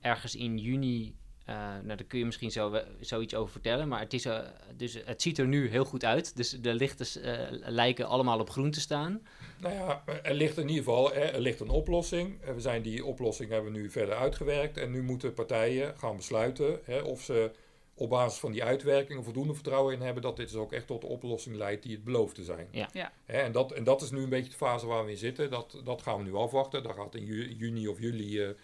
ergens 0.00 0.34
in 0.34 0.58
juni, 0.58 1.14
eh, 1.44 1.54
nou 1.56 1.86
daar 1.86 2.04
kun 2.04 2.18
je 2.18 2.24
misschien 2.24 2.50
zo, 2.50 2.80
zoiets 3.00 3.34
over 3.34 3.52
vertellen. 3.52 3.88
Maar 3.88 4.00
het, 4.00 4.12
is, 4.12 4.24
eh, 4.24 4.38
dus 4.76 4.98
het 5.04 5.22
ziet 5.22 5.38
er 5.38 5.46
nu 5.46 5.68
heel 5.68 5.84
goed 5.84 6.04
uit. 6.04 6.36
Dus 6.36 6.50
de 6.50 6.74
lichten 6.74 7.22
eh, 7.22 7.58
lijken 7.70 8.06
allemaal 8.06 8.38
op 8.38 8.50
groen 8.50 8.70
te 8.70 8.80
staan. 8.80 9.22
Nou 9.60 9.74
ja, 9.74 10.02
er 10.22 10.34
ligt 10.34 10.58
in 10.58 10.68
ieder 10.68 10.84
geval 10.84 11.12
hè, 11.12 11.20
er 11.20 11.40
ligt 11.40 11.60
een 11.60 11.68
oplossing. 11.68 12.40
We 12.54 12.60
zijn 12.60 12.82
die 12.82 13.04
oplossing 13.04 13.50
hebben 13.50 13.72
we 13.72 13.78
nu 13.78 13.90
verder 13.90 14.14
uitgewerkt. 14.14 14.78
En 14.78 14.90
nu 14.90 15.02
moeten 15.02 15.34
partijen 15.34 15.98
gaan 15.98 16.16
besluiten 16.16 16.78
hè, 16.84 17.00
of 17.00 17.22
ze 17.22 17.50
op 17.94 18.08
basis 18.08 18.40
van 18.40 18.52
die 18.52 18.64
uitwerking 18.64 19.18
er 19.18 19.24
voldoende 19.24 19.54
vertrouwen 19.54 19.94
in 19.94 20.00
hebben 20.00 20.22
dat 20.22 20.36
dit 20.36 20.50
dus 20.50 20.56
ook 20.60 20.72
echt 20.72 20.86
tot 20.86 21.00
de 21.00 21.06
oplossing 21.06 21.56
leidt 21.56 21.82
die 21.82 21.92
het 21.92 22.04
belooft 22.04 22.34
te 22.34 22.44
zijn. 22.44 22.68
Ja. 22.70 22.88
Ja. 22.92 23.12
Hè, 23.24 23.38
en, 23.38 23.52
dat, 23.52 23.72
en 23.72 23.84
dat 23.84 24.02
is 24.02 24.10
nu 24.10 24.22
een 24.22 24.28
beetje 24.28 24.50
de 24.50 24.56
fase 24.56 24.86
waar 24.86 25.04
we 25.04 25.10
in 25.10 25.16
zitten. 25.16 25.50
Dat, 25.50 25.80
dat 25.84 26.02
gaan 26.02 26.18
we 26.18 26.24
nu 26.24 26.34
afwachten. 26.34 26.82
Daar 26.82 26.94
gaat 26.94 27.14
in 27.14 27.24
ju- 27.24 27.54
juni 27.58 27.88
of 27.88 28.00
juli 28.00 28.54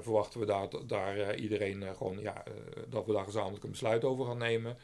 verwachten 0.00 0.40
we 0.40 0.46
daar, 0.46 0.68
daar 0.86 1.16
eh, 1.18 1.42
iedereen 1.42 1.82
eh, 1.82 1.96
gewoon 1.96 2.18
ja, 2.20 2.44
eh, 2.44 2.52
dat 2.88 3.06
we 3.06 3.12
daar 3.12 3.24
gezamenlijk 3.24 3.64
een 3.64 3.70
besluit 3.70 4.04
over 4.04 4.24
gaan 4.26 4.38
nemen. 4.38 4.76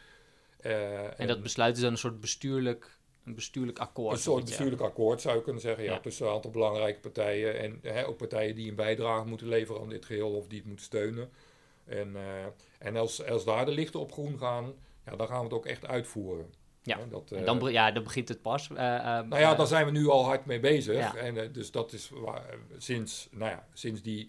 Eh, 0.61 1.21
En 1.21 1.27
dat 1.27 1.43
besluit 1.43 1.77
is 1.77 1.83
dan 1.83 1.91
een 1.93 1.99
soort 1.99 2.21
bestuurlijk, 2.21 2.99
een 3.25 3.35
bestuurlijk 3.35 3.79
akkoord. 3.79 4.13
een 4.17 4.23
soort 4.23 4.43
ja. 4.43 4.49
bestuurlijk 4.49 4.83
akkoord 4.83 5.21
zou 5.21 5.37
je 5.37 5.43
kunnen 5.43 5.63
zeggen. 5.63 5.85
Ja, 5.85 5.93
Ja. 5.93 6.01
Tussen 6.01 6.27
een 6.27 6.33
aantal 6.33 6.51
belangrijke 6.51 7.01
partijen. 7.01 7.59
En 7.59 7.79
hè, 7.83 8.07
ook 8.07 8.17
partijen 8.17 8.55
die 8.55 8.69
een 8.69 8.75
bijdrage 8.77 9.27
moeten 9.27 9.49
leveren 9.49 9.81
aan 9.83 9.89
dit 9.89 10.05
geheel 10.05 10.31
of 10.31 10.47
die 10.47 10.59
het 10.59 10.67
moeten 10.67 10.85
steunen. 10.85 11.31
En, 11.85 12.17
eh, 12.17 12.45
en 12.79 12.97
als, 12.97 13.25
als 13.27 13.45
daar 13.45 13.65
de 13.67 13.73
lichten 13.73 14.01
op 14.01 14.13
groen 14.13 14.39
gaan, 14.39 14.73
ja, 15.07 15.17
dan 15.17 15.27
gaan 15.27 15.39
we 15.39 15.45
het 15.45 15.53
ook 15.53 15.67
echt 15.67 15.87
uitvoeren. 15.87 16.53
Ja. 16.83 16.99
Dat, 17.11 17.31
En 17.33 17.39
eh, 17.39 17.45
dan, 17.45 17.73
ja, 17.73 17.91
dan 17.91 18.03
begint 18.03 18.29
het 18.29 18.43
pas. 18.43 18.69
eh, 18.71 18.97
eh, 18.97 19.05
nou 19.05 19.39
ja, 19.41 19.53
eh, 19.53 19.59
daar 19.59 19.67
zijn 19.67 19.85
we 19.87 19.91
nu 19.91 20.09
al 20.09 20.25
hard 20.25 20.47
mee 20.47 20.61
bezig. 20.61 21.15
En, 21.15 21.37
eh, 21.39 21.49
dus 21.53 21.71
dat 21.71 21.93
is 21.93 22.11
waar, 22.13 22.49
eh, 22.49 22.57
sinds, 22.79 23.29
nou 23.31 23.51
ja, 23.51 23.67
sinds 23.73 24.03
die, 24.03 24.29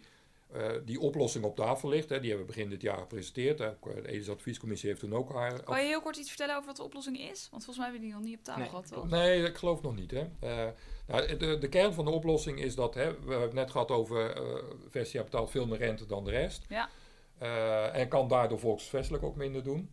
eh, 0.56 0.72
die 0.86 1.00
oplossing 1.00 1.44
op 1.44 1.56
tafel 1.56 1.90
ligt. 1.90 2.10
Hè, 2.10 2.20
die 2.20 2.30
hebben 2.30 2.48
we 2.48 2.54
begin 2.54 2.70
dit 2.70 2.82
jaar 2.82 2.98
gepresenteerd. 2.98 3.60
Hè. 3.60 3.70
Ook, 3.70 3.96
De 4.04 4.08
Edis 4.08 4.30
Adviescommissie 4.30 4.90
heeft 4.90 5.02
toen 5.02 5.16
ook 5.16 5.34
haar... 5.34 5.64
Kan 5.64 5.82
je 5.82 5.88
heel 5.88 6.02
kort 6.02 6.18
iets 6.18 6.28
vertellen 6.28 6.56
over 6.56 6.68
wat 6.68 6.76
de 6.76 6.84
oplossing 6.84 7.20
is? 7.20 7.48
Want 7.52 7.64
volgens 7.64 7.78
mij 7.78 7.86
hebben 7.86 8.02
we 8.02 8.08
die 8.08 8.16
nog 8.16 8.26
niet 8.26 8.38
op 8.38 8.44
tafel 8.44 8.62
Nee, 8.62 8.70
gehad, 8.70 8.88
toch? 8.88 9.10
Nee, 9.10 9.44
ik 9.44 9.58
geloof 9.58 9.82
nog 9.82 9.96
niet. 9.96 10.12
Hè. 10.12 10.28
Eh, 10.40 10.68
nou, 11.08 11.38
de, 11.38 11.58
de 11.58 11.70
kern 11.70 11.94
van 11.94 12.06
de 12.06 12.12
oplossing 12.12 12.60
is 12.60 12.76
dat, 12.76 12.94
hè, 12.94 13.12
we 13.12 13.30
hebben 13.30 13.42
het 13.42 13.54
net 13.54 13.72
gehad 13.72 13.92
over, 13.92 14.36
eh 14.36 14.64
Vestia 14.90 15.24
betaalt 15.24 15.52
veel 15.52 15.68
meer 15.68 15.78
rente 15.78 16.06
dan 16.06 16.24
de 16.24 16.32
rest. 16.32 16.66
Ja. 16.70 16.90
Eh, 17.38 17.96
en 17.96 18.08
kan 18.08 18.28
daardoor 18.28 18.60
volksvestelijk 18.60 19.24
ook 19.24 19.36
minder 19.36 19.64
doen. 19.64 19.90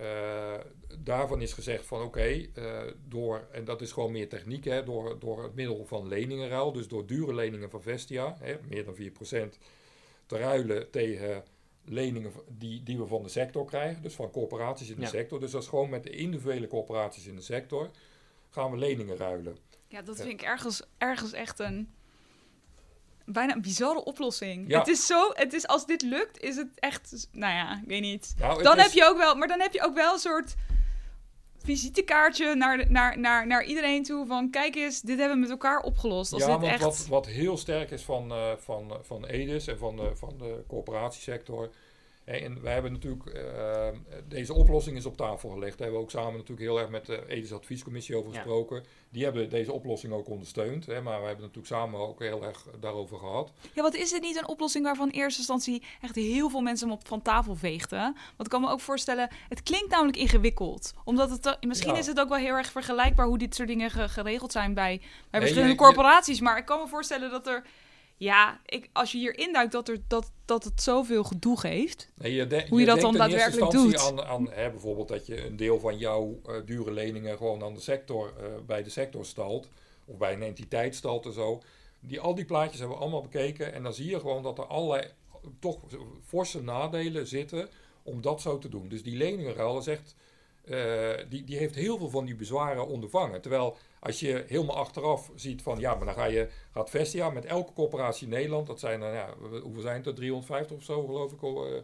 Eh, 0.00 0.54
daarvan 0.98 1.42
is 1.42 1.52
gezegd 1.52 1.86
van 1.86 2.02
oké, 2.02 2.46
eh, 2.54 2.80
door, 3.08 3.48
en 3.52 3.64
dat 3.64 3.80
is 3.80 3.92
gewoon 3.92 4.12
meer 4.12 4.28
techniek, 4.28 4.64
hè, 4.64 4.84
door, 4.84 5.18
door 5.18 5.42
het 5.42 5.54
middel 5.54 5.84
van 5.86 6.08
leningenruil, 6.08 6.72
dus 6.72 6.88
door 6.88 7.06
dure 7.06 7.34
leningen 7.34 7.70
van 7.70 7.82
Vestia, 7.82 8.36
hè, 8.40 8.56
meer 8.68 8.84
dan 8.84 8.94
4%, 8.94 9.58
te 10.26 10.36
ruilen 10.38 10.90
tegen 10.90 11.44
leningen 11.84 12.32
die, 12.48 12.82
die 12.82 12.98
we 12.98 13.06
van 13.06 13.22
de 13.22 13.28
sector 13.28 13.64
krijgen, 13.64 14.02
dus 14.02 14.14
van 14.14 14.30
corporaties 14.30 14.88
in 14.88 14.94
de 14.96 15.00
Ja. 15.00 15.08
sector. 15.08 15.40
Dus 15.40 15.50
dat 15.50 15.62
is 15.62 15.68
gewoon 15.68 15.90
met 15.90 16.02
de 16.02 16.10
individuele 16.10 16.66
corporaties 16.66 17.26
in 17.26 17.36
de 17.36 17.42
sector 17.42 17.90
gaan 18.50 18.70
we 18.70 18.76
leningen 18.76 19.16
ruilen. 19.16 19.56
Ja, 19.86 20.02
dat 20.02 20.16
vind 20.16 20.28
ik 20.28 20.42
ergens, 20.42 20.82
ergens 20.98 21.32
echt 21.32 21.58
een 21.58 21.88
bijna 23.32 23.54
een 23.54 23.62
bizarre 23.62 24.04
oplossing. 24.04 24.64
Ja. 24.68 24.78
Het 24.78 24.88
is 24.88 25.06
zo, 25.06 25.30
het 25.32 25.52
is 25.52 25.66
als 25.66 25.86
dit 25.86 26.02
lukt, 26.02 26.40
is 26.40 26.56
het 26.56 26.68
echt, 26.74 27.28
nou 27.32 27.54
ja, 27.54 27.72
ik 27.82 27.88
weet 27.88 28.00
niet. 28.00 28.34
Nou, 28.38 28.62
Dan 28.62 28.76
is- 28.76 28.82
heb 28.82 28.92
je 28.92 29.04
ook 29.04 29.16
wel, 29.16 29.34
maar 29.34 29.48
dan 29.48 29.60
heb 29.60 29.72
je 29.72 29.82
ook 29.84 29.94
wel 29.94 30.12
een 30.12 30.18
soort 30.18 30.54
visitekaartje 31.62 32.54
naar, 32.54 32.90
naar, 32.90 33.18
naar, 33.18 33.46
naar 33.46 33.64
iedereen 33.64 34.02
toe 34.02 34.26
van 34.26 34.50
kijk 34.50 34.74
eens, 34.74 35.00
dit 35.00 35.18
hebben 35.18 35.34
we 35.36 35.40
met 35.42 35.50
elkaar 35.50 35.80
opgelost. 35.80 36.32
Als 36.32 36.42
ja, 36.42 36.48
dit 36.48 36.60
want 36.60 36.72
echt... 36.72 36.82
wat, 36.82 37.06
wat 37.08 37.26
heel 37.26 37.56
sterk 37.56 37.90
is 37.90 38.02
van, 38.02 38.30
eh, 38.30 38.52
van, 38.56 38.96
van 39.02 39.26
Edis 39.26 39.66
en 39.66 39.78
van 39.78 39.96
de, 39.96 40.10
van 40.14 40.34
de 40.38 40.64
corporatiesector. 40.68 41.70
En 42.24 42.62
wij 42.62 42.72
hebben 42.72 42.92
natuurlijk, 42.92 43.26
eh, 43.26 43.88
deze 44.28 44.52
oplossing 44.54 44.96
is 44.96 45.06
op 45.06 45.16
tafel 45.16 45.48
gelegd. 45.48 45.70
Daar 45.78 45.86
hebben 45.86 45.96
we 45.98 46.02
ook 46.04 46.10
samen 46.10 46.32
natuurlijk 46.32 46.60
heel 46.60 46.78
erg 46.80 46.88
met 46.88 47.06
de 47.06 47.24
Edis 47.28 47.52
Adviescommissie 47.52 48.16
over 48.16 48.30
Ja. 48.32 48.36
gesproken. 48.36 48.84
Die 49.10 49.24
hebben 49.24 49.50
deze 49.50 49.72
oplossing 49.72 50.12
ook 50.12 50.28
ondersteund. 50.28 50.86
Hè, 50.86 51.00
maar 51.02 51.20
we 51.20 51.26
hebben 51.26 51.44
natuurlijk 51.44 51.74
samen 51.74 52.00
ook 52.00 52.18
heel 52.20 52.44
erg 52.44 52.66
daarover 52.80 53.18
gehad. 53.18 53.52
Ja, 53.74 53.82
wat 53.82 53.94
is 53.94 54.10
het 54.10 54.22
niet 54.22 54.36
een 54.36 54.48
oplossing 54.48 54.84
waarvan 54.84 55.10
in 55.10 55.20
eerste 55.20 55.38
instantie 55.38 55.82
echt 56.00 56.14
heel 56.14 56.50
veel 56.50 56.60
mensen 56.60 56.88
hem 56.88 56.96
op 56.96 57.06
van 57.06 57.22
tafel 57.22 57.54
veegden? 57.56 58.00
Want 58.02 58.14
ik 58.38 58.48
kan 58.48 58.60
me 58.60 58.68
ook 58.70 58.80
voorstellen, 58.80 59.30
het 59.48 59.62
klinkt 59.62 59.90
namelijk 59.90 60.16
ingewikkeld. 60.16 60.92
Omdat 61.04 61.30
het, 61.30 61.46
eh, 61.46 61.52
misschien 61.60 61.92
Ja. 61.92 61.98
is 61.98 62.06
het 62.06 62.20
ook 62.20 62.28
wel 62.28 62.38
heel 62.38 62.54
erg 62.54 62.70
vergelijkbaar 62.70 63.26
hoe 63.26 63.38
dit 63.38 63.54
soort 63.54 63.68
dingen 63.68 63.90
ge- 63.90 64.08
geregeld 64.08 64.52
zijn 64.52 64.74
bij, 64.74 65.00
bij 65.30 65.40
verschillende 65.40 65.72
je- 65.72 65.78
corporaties. 65.78 66.40
Maar 66.40 66.58
ik 66.58 66.64
kan 66.66 66.80
me 66.80 66.88
voorstellen 66.88 67.30
dat 67.30 67.46
er, 67.46 67.64
ja, 68.20 68.60
ik, 68.66 68.88
als 68.92 69.12
je 69.12 69.18
hier 69.18 69.38
induikt 69.38 69.72
dat, 69.72 69.88
er, 69.88 69.98
dat, 70.08 70.30
dat 70.44 70.64
het 70.64 70.82
zoveel 70.82 71.24
gedoe 71.24 71.58
geeft. 71.60 72.10
Nee, 72.14 72.34
je 72.34 72.46
de- 72.46 72.66
Hoe 72.68 72.80
je 72.80 72.86
dat 72.86 73.00
dan 73.00 73.14
daadwerkelijk 73.16 73.72
instantie 73.72 73.98
Aan, 73.98 74.22
aan 74.22 74.50
hè, 74.50 74.70
bijvoorbeeld 74.70 75.08
dat 75.08 75.26
je 75.26 75.46
een 75.46 75.56
deel 75.56 75.80
van 75.80 75.98
jouw 75.98 76.40
eh, 76.46 76.54
dure 76.64 76.92
leningen 76.92 77.36
gewoon 77.36 77.62
aan 77.62 77.74
de 77.74 77.80
sector, 77.80 78.32
eh, 78.38 78.44
bij 78.66 78.82
de 78.82 78.90
sector 78.90 79.24
stalt. 79.24 79.68
Of 80.04 80.16
bij 80.16 80.32
een 80.32 80.42
entiteit 80.42 80.94
stalt 80.94 81.26
en 81.26 81.32
zo. 81.32 81.62
Die, 82.00 82.20
al 82.20 82.34
die 82.34 82.44
plaatjes 82.44 82.78
hebben 82.78 82.96
we 82.96 83.02
allemaal 83.02 83.22
bekeken. 83.22 83.72
En 83.72 83.82
dan 83.82 83.94
zie 83.94 84.10
je 84.10 84.20
gewoon 84.20 84.42
dat 84.42 84.58
er 84.58 84.66
allerlei 84.66 85.06
toch 85.58 85.78
forse 86.26 86.62
nadelen 86.62 87.26
zitten 87.26 87.68
om 88.02 88.20
dat 88.20 88.40
zo 88.40 88.58
te 88.58 88.68
doen. 88.68 88.88
Dus 88.88 89.02
die 89.02 89.16
leningenruil 89.16 89.78
is 89.78 89.86
echt, 89.86 90.14
eh, 90.64 90.78
die, 91.28 91.44
die 91.44 91.56
heeft 91.56 91.74
heel 91.74 91.98
veel 91.98 92.10
van 92.10 92.24
die 92.24 92.34
bezwaren 92.34 92.86
ondervangen. 92.86 93.40
Terwijl 93.40 93.76
als 94.00 94.20
je 94.20 94.44
helemaal 94.46 94.76
achteraf 94.76 95.30
ziet 95.34 95.62
van 95.62 95.78
ja, 95.78 95.94
maar 95.94 96.04
dan 96.06 96.14
ga 96.14 96.24
je, 96.24 96.48
gaat 96.72 96.90
Vestia 96.90 97.30
met 97.30 97.44
elke 97.44 97.72
corporatie 97.72 98.26
in 98.26 98.32
Nederland, 98.32 98.66
dat 98.66 98.80
zijn 98.80 99.02
er, 99.02 99.14
ja, 99.14 99.34
hoeveel 99.62 99.80
zijn 99.80 99.96
het 99.96 100.06
er, 100.06 100.14
350 100.14 100.76
of 100.76 100.82
zo 100.82 101.06
geloof 101.06 101.32
ik 101.32 101.42
al. 101.42 101.66
eh, 101.66 101.82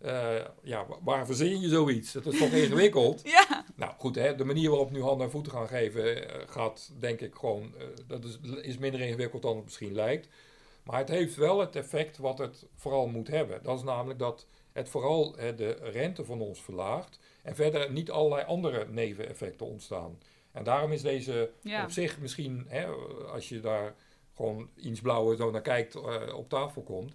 eh, 0.00 0.46
ja, 0.62 0.86
wa- 0.86 0.98
waar 1.02 1.26
verzin 1.26 1.60
je 1.60 1.68
zoiets? 1.68 2.12
Dat 2.12 2.26
is 2.26 2.38
toch 2.38 2.50
ingewikkeld? 2.62 3.20
Ja, 3.24 3.64
Nou 3.76 3.92
goed, 3.98 4.14
hè, 4.14 4.34
de 4.34 4.44
manier 4.44 4.68
waarop 4.70 4.90
nu 4.90 5.02
handen 5.02 5.26
en 5.26 5.32
voeten 5.32 5.52
gaan 5.52 5.68
geven, 5.68 6.28
eh, 6.30 6.48
gaat 6.48 6.90
denk 6.98 7.20
ik 7.20 7.34
gewoon, 7.34 7.74
dat 8.06 8.24
is, 8.24 8.38
is 8.62 8.78
minder 8.78 9.00
ingewikkeld 9.00 9.42
dan 9.42 9.54
het 9.56 9.64
misschien 9.64 9.94
lijkt. 9.94 10.28
Maar 10.82 10.98
het 10.98 11.08
heeft 11.08 11.34
wel 11.36 11.60
het 11.60 11.76
effect 11.76 12.18
wat 12.18 12.38
het 12.38 12.66
vooral 12.76 13.06
moet 13.06 13.28
hebben. 13.28 13.62
Dat 13.62 13.76
is 13.78 13.84
namelijk 13.84 14.18
dat 14.18 14.46
het 14.72 14.88
vooral 14.88 15.32
de 15.32 15.70
rente 15.82 16.24
van 16.24 16.40
ons 16.40 16.62
verlaagt 16.62 17.18
en 17.42 17.54
verder 17.54 17.92
niet 17.92 18.10
allerlei 18.10 18.44
andere 18.46 18.86
neveneffecten 18.90 19.66
ontstaan. 19.66 20.18
En 20.52 20.64
daarom 20.64 20.92
is 20.92 21.02
deze 21.02 21.50
Ja. 21.62 21.84
op 21.84 21.90
zich 21.90 22.18
misschien, 22.20 22.64
hè, 22.68 22.86
als 23.32 23.48
je 23.48 23.60
daar 23.60 23.94
gewoon 24.36 24.68
iets 24.76 25.00
blauwe 25.00 25.36
zo 25.36 25.50
naar 25.50 25.60
kijkt, 25.60 25.94
eh, 25.94 26.34
op 26.36 26.48
tafel 26.48 26.82
komt. 26.82 27.14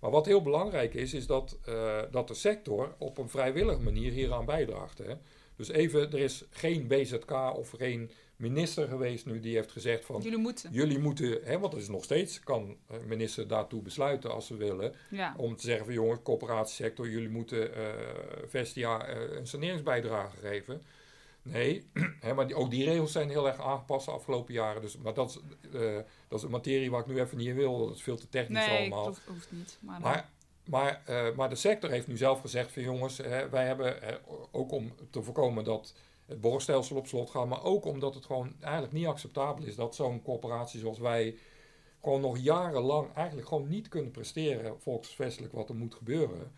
Maar 0.00 0.10
wat 0.10 0.26
heel 0.26 0.42
belangrijk 0.42 0.94
is, 0.94 1.14
is 1.14 1.26
dat, 1.26 1.58
eh, 1.64 2.02
dat 2.10 2.28
de 2.28 2.34
sector 2.34 2.94
op 2.98 3.18
een 3.18 3.28
vrijwillige 3.28 3.80
manier 3.80 4.12
hieraan 4.12 4.44
bijdraagt. 4.44 4.98
Hè. 4.98 5.14
Dus 5.56 5.68
even, 5.68 6.12
er 6.12 6.18
is 6.18 6.44
geen 6.50 6.86
BZK 6.86 7.30
of 7.56 7.70
geen 7.70 8.10
minister 8.36 8.88
geweest 8.88 9.26
nu 9.26 9.40
die 9.40 9.54
heeft 9.54 9.72
gezegd 9.72 10.04
van... 10.04 10.20
Jullie 10.20 10.38
moeten. 10.38 10.72
Jullie 10.72 10.98
moeten, 10.98 11.38
hè, 11.42 11.58
want 11.58 11.72
het 11.72 11.82
is 11.82 11.88
nog 11.88 12.04
steeds, 12.04 12.40
kan 12.40 12.76
een 12.88 13.06
minister 13.06 13.48
daartoe 13.48 13.82
besluiten 13.82 14.32
als 14.32 14.46
ze 14.46 14.56
willen... 14.56 14.94
Ja. 15.10 15.34
om 15.36 15.56
te 15.56 15.62
zeggen 15.62 15.84
van 15.84 15.94
jongens, 15.94 16.22
coöperatiesector, 16.22 17.08
jullie 17.08 17.28
moeten 17.28 17.74
eh, 17.74 17.82
Vestia 18.46 19.08
een 19.08 19.46
saneringsbijdrage 19.46 20.36
geven. 20.36 20.82
Nee, 21.44 21.86
hè, 22.20 22.34
maar 22.34 22.46
die, 22.46 22.56
ook 22.56 22.70
die 22.70 22.84
regels 22.84 23.12
zijn 23.12 23.28
heel 23.28 23.46
erg 23.46 23.60
aangepast 23.60 24.06
de 24.06 24.12
afgelopen 24.12 24.54
jaren. 24.54 24.82
Dus, 24.82 24.96
maar 24.96 25.14
dat 25.14 25.30
is, 25.30 25.40
eh, 25.72 25.96
dat 26.28 26.38
is 26.38 26.44
een 26.44 26.50
materie 26.50 26.90
waar 26.90 27.00
ik 27.00 27.06
nu 27.06 27.20
even 27.20 27.36
niet 27.36 27.46
in 27.46 27.54
wil, 27.54 27.86
dat 27.86 27.96
is 27.96 28.02
veel 28.02 28.16
te 28.16 28.28
technisch 28.28 28.66
Nee, 28.66 28.78
allemaal. 28.78 29.04
dat 29.04 29.20
hoeft 29.26 29.52
niet. 29.52 29.78
Maar, 29.80 30.00
Maar, 30.00 30.30
maar, 30.64 31.02
eh, 31.04 31.34
maar 31.36 31.48
de 31.48 31.54
sector 31.54 31.90
heeft 31.90 32.06
nu 32.06 32.16
zelf 32.16 32.40
gezegd 32.40 32.72
van 32.72 32.82
jongens, 32.82 33.16
hè, 33.16 33.48
wij 33.48 33.66
hebben 33.66 34.02
eh, 34.02 34.14
ook 34.50 34.72
om 34.72 34.92
te 35.10 35.22
voorkomen 35.22 35.64
dat 35.64 35.94
het 36.26 36.40
borgstelsel 36.40 36.96
op 36.96 37.06
slot 37.06 37.30
gaat, 37.30 37.46
maar 37.48 37.64
ook 37.64 37.84
omdat 37.84 38.14
het 38.14 38.26
gewoon 38.26 38.54
eigenlijk 38.60 38.92
niet 38.92 39.06
acceptabel 39.06 39.64
is 39.64 39.74
dat 39.74 39.94
zo'n 39.94 40.22
corporatie 40.22 40.80
zoals 40.80 40.98
wij 40.98 41.36
gewoon 42.02 42.20
nog 42.20 42.38
jarenlang 42.38 43.14
eigenlijk 43.14 43.48
gewoon 43.48 43.68
niet 43.68 43.88
kunnen 43.88 44.10
presteren 44.10 44.80
volksvestelijk 44.80 45.52
wat 45.52 45.68
er 45.68 45.74
moet 45.74 45.94
gebeuren. 45.94 46.52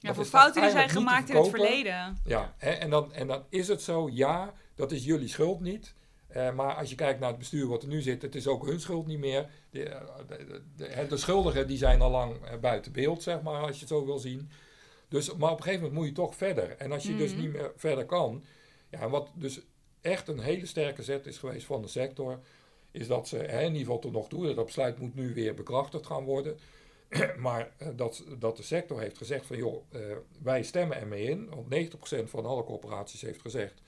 Ja, 0.00 0.14
voor 0.14 0.24
fouten 0.24 0.62
die 0.62 0.70
zijn 0.70 0.88
gemaakt 0.88 1.28
in 1.30 1.36
het 1.36 1.48
verleden. 1.48 2.18
Ja, 2.24 2.54
hè, 2.56 2.70
en, 2.70 2.90
dan, 2.90 3.12
en 3.12 3.26
dan 3.26 3.44
is 3.48 3.68
het 3.68 3.82
zo, 3.82 4.08
ja, 4.12 4.54
dat 4.74 4.92
is 4.92 5.04
jullie 5.04 5.28
schuld 5.28 5.60
niet. 5.60 5.94
Eh, 6.28 6.52
maar 6.52 6.74
als 6.74 6.90
je 6.90 6.94
kijkt 6.94 7.20
naar 7.20 7.28
het 7.28 7.38
bestuur 7.38 7.66
wat 7.66 7.82
er 7.82 7.88
nu 7.88 8.00
zit, 8.00 8.22
het 8.22 8.34
is 8.34 8.46
ook 8.46 8.66
hun 8.66 8.80
schuld 8.80 9.06
niet 9.06 9.18
meer. 9.18 9.50
De, 9.70 9.84
eh, 9.84 10.00
de, 10.28 10.62
de, 10.76 11.06
de 11.08 11.16
schuldigen 11.16 11.66
die 11.66 11.78
zijn 11.78 12.00
al 12.00 12.10
lang 12.10 12.44
eh, 12.44 12.58
buiten 12.58 12.92
beeld, 12.92 13.22
zeg 13.22 13.42
maar, 13.42 13.60
als 13.60 13.74
je 13.74 13.80
het 13.80 13.88
zo 13.88 14.04
wil 14.04 14.18
zien. 14.18 14.50
Dus, 15.08 15.34
maar 15.34 15.50
op 15.50 15.56
een 15.56 15.62
gegeven 15.62 15.82
moment 15.84 16.00
moet 16.00 16.08
je 16.08 16.22
toch 16.22 16.34
verder. 16.34 16.76
En 16.76 16.92
als 16.92 17.02
je 17.02 17.16
dus 17.16 17.32
Mhm. 17.32 17.40
niet 17.40 17.52
meer 17.52 17.72
verder 17.76 18.04
kan, 18.06 18.44
ja, 18.90 19.08
wat 19.08 19.30
dus 19.34 19.60
echt 20.00 20.28
een 20.28 20.40
hele 20.40 20.66
sterke 20.66 21.02
zet 21.02 21.26
is 21.26 21.38
geweest 21.38 21.66
van 21.66 21.82
de 21.82 21.88
sector, 21.88 22.40
is 22.90 23.06
dat 23.06 23.28
ze, 23.28 23.36
hè, 23.36 23.60
in 23.60 23.66
ieder 23.66 23.80
geval 23.80 23.98
tot 23.98 24.12
nog 24.12 24.28
toe, 24.28 24.54
dat 24.54 24.64
besluit 24.66 24.98
moet 24.98 25.14
nu 25.14 25.34
weer 25.34 25.54
bekrachtigd 25.54 26.06
gaan 26.06 26.24
worden. 26.24 26.58
maar 27.38 27.70
eh, 27.78 27.88
dat, 27.96 28.24
dat 28.38 28.56
de 28.56 28.62
sector 28.62 29.00
heeft 29.00 29.18
gezegd 29.18 29.46
van 29.46 29.56
joh, 29.56 29.84
eh, 29.92 30.00
wij 30.42 30.62
stemmen 30.62 31.00
ermee 31.00 31.24
in. 31.24 31.48
Want 31.54 31.94
90% 32.26 32.30
van 32.30 32.46
alle 32.46 32.64
corporaties 32.64 33.20
heeft 33.22 33.40
gezegd, 33.40 33.82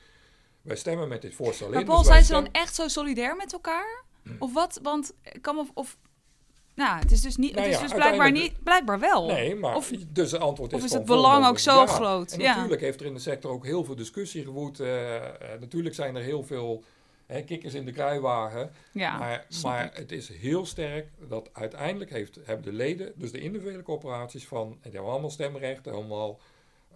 wij 0.63 0.77
stemmen 0.77 1.09
met 1.09 1.23
dit 1.23 1.35
voorstel 1.35 1.69
Maar 1.69 1.81
in. 1.81 1.87
Paul, 1.87 1.99
dus 1.99 2.07
wij 2.09 2.23
zijn 2.23 2.43
ze 2.45 2.51
dan 2.51 2.63
echt 2.63 2.75
zo 2.75 2.89
solidair 2.89 3.37
met 3.37 3.53
elkaar? 3.53 4.05
Of 4.39 4.53
wat? 4.53 4.79
Want 4.83 5.15
ik 5.23 5.43
kan. 5.43 5.71
Of, 5.75 5.97
nou, 6.75 6.99
het 6.99 7.13
is 7.13 7.21
dus, 7.21 7.37
niet, 7.37 7.55
Nou 7.55 7.63
het 7.67 7.75
is 7.75 7.81
ja, 7.81 7.87
dus 7.87 7.95
blijkbaar, 7.97 8.31
niet, 8.31 8.63
blijkbaar 8.63 8.99
wel. 8.99 9.27
Nee, 9.27 9.55
maar 9.55 9.77
Of- 9.77 9.91
dus 10.09 10.31
het 10.33 10.41
antwoord 10.41 10.73
is 10.73 10.79
of 10.79 10.85
is 10.85 10.93
het 10.93 11.05
belang 11.05 11.47
ook 11.47 11.59
zo 11.59 11.75
ja. 11.81 11.87
groot? 11.87 12.33
En 12.33 12.41
Ja. 12.41 12.55
natuurlijk 12.55 12.81
heeft 12.81 13.01
er 13.01 13.07
in 13.07 13.15
de 13.15 13.21
sector 13.21 13.51
ook 13.51 13.65
heel 13.65 13.85
veel 13.85 13.95
discussie 13.97 14.43
gewoed. 14.45 14.81
eh, 14.81 15.17
eh, 15.17 15.61
natuurlijk 15.61 15.95
zijn 15.95 16.17
er 16.17 16.23
heel 16.23 16.43
veel 16.45 16.83
hè, 17.33 17.43
kikkers 17.43 17.75
in 17.75 17.85
de 17.85 17.93
kruiwagen. 17.93 18.73
Ja, 18.93 19.45
maar 19.63 19.91
het 19.95 20.13
is 20.13 20.29
heel 20.29 20.67
sterk 20.67 21.09
dat 21.29 21.51
uiteindelijk 21.53 22.11
heeft, 22.11 22.39
hebben 22.45 22.65
de 22.65 22.73
leden, 22.73 23.13
dus 23.17 23.33
de 23.33 23.41
individuele 23.41 23.83
corporaties 23.83 24.47
van, 24.47 24.67
en 24.67 24.79
die 24.83 24.93
hebben 24.93 25.11
allemaal 25.11 25.31
stemrecht, 25.31 25.89
allemaal 25.89 26.41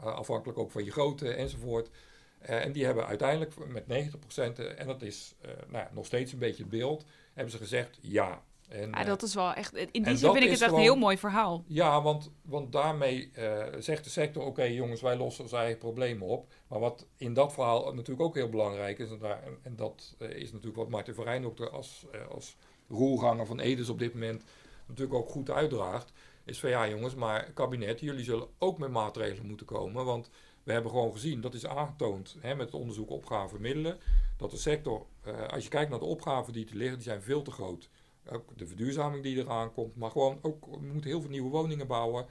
eh, 0.01 0.05
afhankelijk 0.05 0.59
ook 0.59 0.71
van 0.71 0.85
je 0.85 0.91
grootte 0.91 1.33
enzovoort. 1.33 1.91
Eh, 2.39 2.65
en 2.65 2.73
die 2.73 2.85
hebben 2.85 3.07
uiteindelijk 3.07 3.53
met 3.69 3.87
90%, 3.87 4.59
eh, 4.59 4.81
en 4.81 4.87
dat 4.87 5.03
is 5.03 5.35
nou, 5.45 5.85
ja, 5.85 5.91
nog 5.93 6.07
steeds 6.07 6.33
een 6.33 6.39
beetje 6.39 6.63
het 6.63 6.71
beeld, 6.73 7.05
hebben 7.33 7.53
ze 7.53 7.59
gezegd 7.59 7.99
ja. 8.01 8.43
En, 8.69 8.91
Ja, 8.91 9.01
eh, 9.01 9.07
dat 9.07 9.23
is 9.23 9.35
wel 9.35 9.53
echt... 9.53 9.75
In 9.75 10.03
die 10.03 10.17
zin 10.17 10.33
vind 10.33 10.45
ik 10.45 10.51
het 10.51 10.61
echt 10.61 10.73
een 10.73 10.79
heel 10.79 10.97
mooi 10.97 11.19
verhaal. 11.19 11.65
ja, 11.67 12.03
want, 12.03 12.31
want 12.43 12.73
daarmee 12.73 13.31
eh, 13.33 13.67
zegt 13.79 14.05
de 14.05 14.11
sector: 14.11 14.45
oké, 14.45 14.63
jongens, 14.63 15.01
wij 15.01 15.17
lossen 15.17 15.45
onze 15.45 15.57
eigen 15.57 15.79
problemen 15.79 16.27
op. 16.27 16.53
Maar 16.69 16.81
wat 16.81 17.07
in 17.17 17.35
dat 17.35 17.53
verhaal 17.53 17.95
natuurlijk 17.95 18.27
ook 18.27 18.35
heel 18.35 18.49
belangrijk 18.49 18.99
is, 18.99 19.11
en, 19.11 19.19
daar, 19.19 19.43
en, 19.63 19.77
dat 19.77 20.15
eh, 20.19 20.31
is 20.31 20.51
natuurlijk 20.53 20.77
wat 20.77 20.89
Martin 20.89 21.15
Verijn 21.15 21.47
ook 21.47 21.57
de- 21.57 21.71
als, 21.71 22.07
eh, 22.13 22.29
als 22.29 22.57
roerganger 22.89 23.47
van 23.47 23.61
Edes 23.61 23.89
op 23.89 23.99
dit 23.99 24.13
moment 24.13 24.45
natuurlijk 24.87 25.19
ook 25.19 25.29
goed 25.29 25.51
uitdraagt. 25.51 26.13
Is 26.45 26.61
van 26.61 26.71
ja, 26.71 26.89
jongens, 26.89 27.15
maar 27.15 27.51
kabinet, 27.53 28.01
jullie 28.01 28.25
zullen 28.25 28.49
ook 28.59 28.79
met 28.79 28.91
maatregelen 28.91 29.47
moeten 29.47 29.67
komen. 29.67 30.05
Want 30.05 30.31
we 30.63 30.73
hebben 30.73 30.91
gewoon 30.91 31.13
gezien, 31.13 31.41
dat 31.41 31.55
is 31.55 31.67
aangetoond 31.67 32.37
hè, 32.41 32.55
met 32.55 32.67
het 32.67 32.75
onderzoek 32.81 33.11
opgave 33.11 33.59
middelen, 33.61 33.99
dat 34.37 34.51
de 34.51 34.57
sector, 34.57 35.07
eh, 35.23 35.49
als 35.49 35.63
je 35.65 35.69
kijkt 35.71 35.91
naar 35.91 35.99
de 35.99 36.05
opgaven 36.05 36.53
die 36.53 36.65
te 36.65 36.77
liggen, 36.77 36.97
die 36.97 37.07
zijn 37.07 37.23
veel 37.23 37.43
te 37.43 37.51
groot. 37.51 37.89
Ook 38.31 38.59
de 38.59 38.67
verduurzaming 38.67 39.23
die 39.23 39.37
eraan 39.39 39.73
komt, 39.73 39.97
maar 39.97 40.11
gewoon 40.11 40.39
ook, 40.43 40.65
we 40.67 40.87
moeten 40.93 41.11
heel 41.11 41.21
veel 41.21 41.31
nieuwe 41.31 41.51
woningen 41.51 41.87
bouwen. 41.87 42.27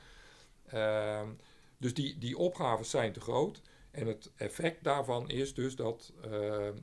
Ehm, 0.67 1.27
dus 1.77 1.93
die, 1.93 2.17
die 2.17 2.37
opgaven 2.37 2.85
zijn 2.85 3.11
te 3.13 3.19
groot. 3.21 3.61
En 3.91 4.07
het 4.07 4.31
effect 4.35 4.83
daarvan 4.83 5.29
is 5.29 5.53
dus 5.53 5.75
dat, 5.75 6.13
eh, 6.23 6.67
eh, 6.67 6.73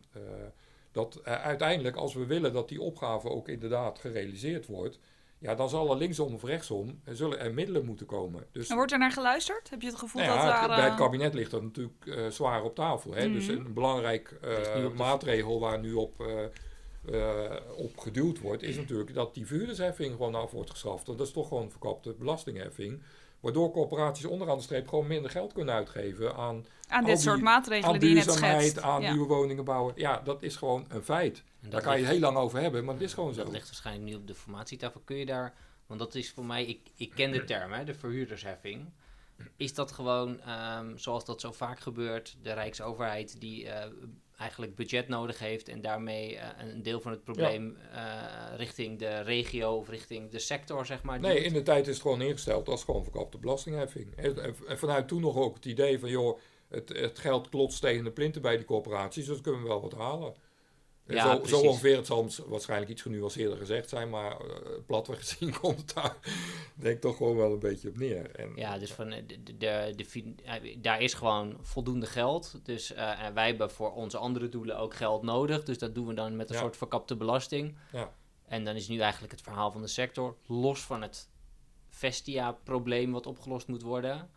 dat 0.92 1.16
eh, 1.24 1.42
uiteindelijk, 1.42 1.96
als 1.96 2.14
we 2.14 2.26
willen 2.26 2.52
dat 2.52 2.68
die 2.68 2.80
opgave 2.80 3.28
ook 3.28 3.48
inderdaad 3.48 3.98
gerealiseerd 3.98 4.66
wordt, 4.66 4.98
ja, 5.38 5.54
dan 5.54 5.68
zal 5.68 5.90
er 5.90 5.96
linksom 5.96 6.34
of 6.34 6.42
rechtsom 6.44 7.00
er 7.04 7.16
zullen 7.16 7.38
er 7.38 7.54
middelen 7.54 7.84
moeten 7.84 8.06
komen. 8.06 8.46
Dus 8.52 8.68
En 8.68 8.76
wordt 8.76 8.92
er 8.92 8.98
naar 8.98 9.12
geluisterd? 9.12 9.70
Heb 9.70 9.80
je 9.80 9.86
het 9.88 9.96
gevoel 9.98 10.22
nou 10.22 10.34
dat 10.36 10.46
daar... 10.46 10.58
het- 10.60 10.68
bij 10.68 10.80
het 10.84 10.90
eh, 10.92 10.96
kabinet 10.98 11.34
ligt 11.34 11.50
dat 11.50 11.62
natuurlijk 11.62 12.06
eh, 12.06 12.26
zwaar 12.26 12.62
op 12.62 12.74
tafel. 12.74 13.12
Hè? 13.14 13.32
Dus 13.32 13.46
Mhm. 13.46 13.56
een 13.66 13.72
belangrijk 13.72 14.38
eh, 14.42 14.88
maatregel 14.96 15.60
waar 15.60 15.78
nu 15.78 15.92
op, 15.92 16.20
eh, 16.20 16.44
eh, 17.11 17.50
op 17.76 17.98
geduwd 17.98 18.40
wordt, 18.40 18.62
is 18.62 18.76
natuurlijk 18.76 19.14
dat 19.14 19.34
die 19.34 19.46
vuurdersheffing 19.46 20.11
gewoon 20.12 20.34
af 20.34 20.50
wordt 20.50 20.70
geschaft. 20.70 21.07
Want 21.07 21.18
dat 21.18 21.26
is 21.26 21.32
toch 21.32 21.48
gewoon 21.48 21.70
verkapte 21.70 22.14
belastingheffing. 22.18 23.03
Waardoor 23.40 23.70
corporaties 23.72 24.24
onderaan 24.24 24.57
de 24.57 24.62
streep 24.62 24.88
gewoon 24.88 25.07
minder 25.07 25.30
geld 25.30 25.53
kunnen 25.53 25.74
uitgeven 25.74 26.34
aan, 26.36 26.66
aan 26.88 27.05
dit 27.05 27.14
die- 27.14 27.22
soort 27.24 27.40
maatregelen 27.40 27.94
aan 27.94 27.98
die 28.00 28.09
je 28.09 28.14
net 28.14 28.24
duurzaamheid, 28.24 28.61
schetst. 28.61 28.82
aan 28.82 29.03
Ja. 29.03 29.11
nieuwe 29.12 29.26
woningen 29.26 29.64
bouwen. 29.64 29.92
Ja, 29.96 30.20
dat 30.24 30.42
is 30.42 30.57
gewoon 30.57 30.84
een 30.88 31.03
feit. 31.03 31.42
Daar 31.61 31.82
kan 31.82 32.00
je 32.00 32.07
heel 32.07 32.18
lang 32.18 32.36
over 32.36 32.61
hebben, 32.61 32.84
maar 32.84 32.94
het 32.94 33.03
is 33.03 33.14
gewoon 33.14 33.34
zo. 33.34 33.42
Dat 33.42 33.53
ligt 33.53 33.66
waarschijnlijk 33.66 34.07
nu 34.11 34.14
op 34.14 34.26
de 34.26 34.34
formatietafel. 34.34 35.00
Kun 35.05 35.16
je 35.16 35.26
daar, 35.26 35.55
want 35.86 36.00
dat 36.00 36.14
is 36.14 36.30
voor 36.30 36.44
mij, 36.44 36.64
ik, 36.66 36.80
ik 36.96 37.11
ken 37.14 37.30
de 37.32 37.44
term, 37.44 37.72
hè, 37.72 37.84
de 37.84 37.94
verhuurdersheffing. 37.94 38.90
Is 39.57 39.74
dat 39.74 39.92
gewoon, 39.92 40.40
ehm, 40.40 40.96
zoals 40.96 41.24
dat 41.24 41.40
zo 41.40 41.53
vaak 41.53 41.80
gebeurt, 41.80 42.36
de 42.42 42.53
Rijksoverheid 42.53 43.40
die 43.40 43.68
eh, 43.68 43.90
eigenlijk 44.39 44.74
budget 44.74 45.09
nodig 45.09 45.39
heeft 45.39 45.68
en 45.68 45.80
daarmee 45.80 46.37
eh, 46.37 46.49
een 46.68 46.83
deel 46.83 47.01
van 47.01 47.11
het 47.12 47.24
probleem 47.24 47.76
eh, 47.93 48.12
richting 48.57 48.99
de 48.99 49.20
regio 49.20 49.72
of 49.76 49.89
richting 49.89 50.30
de 50.30 50.39
sector, 50.39 50.87
zeg 50.87 51.03
maar. 51.03 51.20
Nee, 51.20 51.41
in 51.45 51.53
de 51.53 51.62
tijd 51.62 51.87
is 51.87 51.93
het 51.93 52.03
gewoon 52.03 52.22
ingesteld 52.22 52.68
als 52.68 52.85
gewoon 52.85 53.03
verkapte 53.03 53.39
belastingheffing. 53.39 54.16
En, 54.16 54.43
en- 54.43 54.55
en 54.68 54.78
vanuit 54.78 55.09
toen 55.09 55.20
nog 55.20 55.37
ook 55.37 55.55
het 55.55 55.64
idee 55.64 55.99
van, 55.99 56.09
joh, 56.09 56.39
het, 56.68 56.89
het 56.89 57.18
geld 57.18 57.49
klotst 57.49 57.80
tegen 57.80 58.05
de 58.05 58.11
plinten 58.12 58.43
bij 58.43 58.57
die 58.57 58.66
corporaties, 58.66 59.26
dus 59.26 59.41
kunnen 59.41 59.62
we 59.62 59.68
wel 59.68 59.80
wat 59.80 59.93
halen. 59.95 60.35
Ja, 61.14 61.46
zo, 61.46 61.60
ongeveer, 61.60 61.96
het 61.96 62.06
zal 62.06 62.30
waarschijnlijk 62.46 62.90
iets 62.90 63.02
genuanceerder 63.02 63.58
gezegd 63.58 63.88
zijn, 63.88 64.10
maar 64.10 64.44
uh, 64.44 64.56
platweg 64.86 65.18
gezien 65.18 65.52
komt 65.60 65.76
het 65.78 65.94
daar, 65.94 66.16
denk 66.74 66.94
ik, 66.94 67.00
toch 67.00 67.16
gewoon 67.16 67.36
wel 67.36 67.52
een 67.52 67.58
beetje 67.58 67.88
op 67.88 67.96
neer. 67.96 68.30
En, 68.30 68.52
Ja, 68.54 68.78
dus 68.78 68.92
van, 68.92 69.10
eh, 69.12 69.22
de, 69.26 69.42
de, 69.42 69.56
de, 69.56 69.92
de 69.96 70.34
eh, 70.44 70.76
daar 70.78 71.00
is 71.00 71.14
gewoon 71.14 71.56
voldoende 71.60 72.06
geld. 72.06 72.60
Dus 72.62 72.92
eh, 72.92 73.22
en 73.22 73.34
wij 73.34 73.46
hebben 73.46 73.70
voor 73.70 73.92
onze 73.92 74.18
andere 74.18 74.48
doelen 74.48 74.78
ook 74.78 74.94
geld 74.94 75.22
nodig. 75.22 75.62
Dus 75.64 75.78
dat 75.78 75.94
doen 75.94 76.06
we 76.06 76.14
dan 76.14 76.36
met 76.36 76.48
een 76.48 76.54
Ja. 76.54 76.60
soort 76.60 76.76
verkapte 76.76 77.16
belasting. 77.16 77.76
Ja. 77.92 78.12
En 78.46 78.64
dan 78.64 78.74
is 78.74 78.88
nu 78.88 78.98
eigenlijk 78.98 79.32
het 79.32 79.42
verhaal 79.42 79.70
van 79.72 79.80
de 79.80 79.86
sector, 79.88 80.36
los 80.46 80.80
van 80.80 81.02
het 81.02 81.28
Vestia-probleem 81.88 83.12
wat 83.12 83.26
opgelost 83.26 83.66
moet 83.68 83.82
worden. 83.82 84.30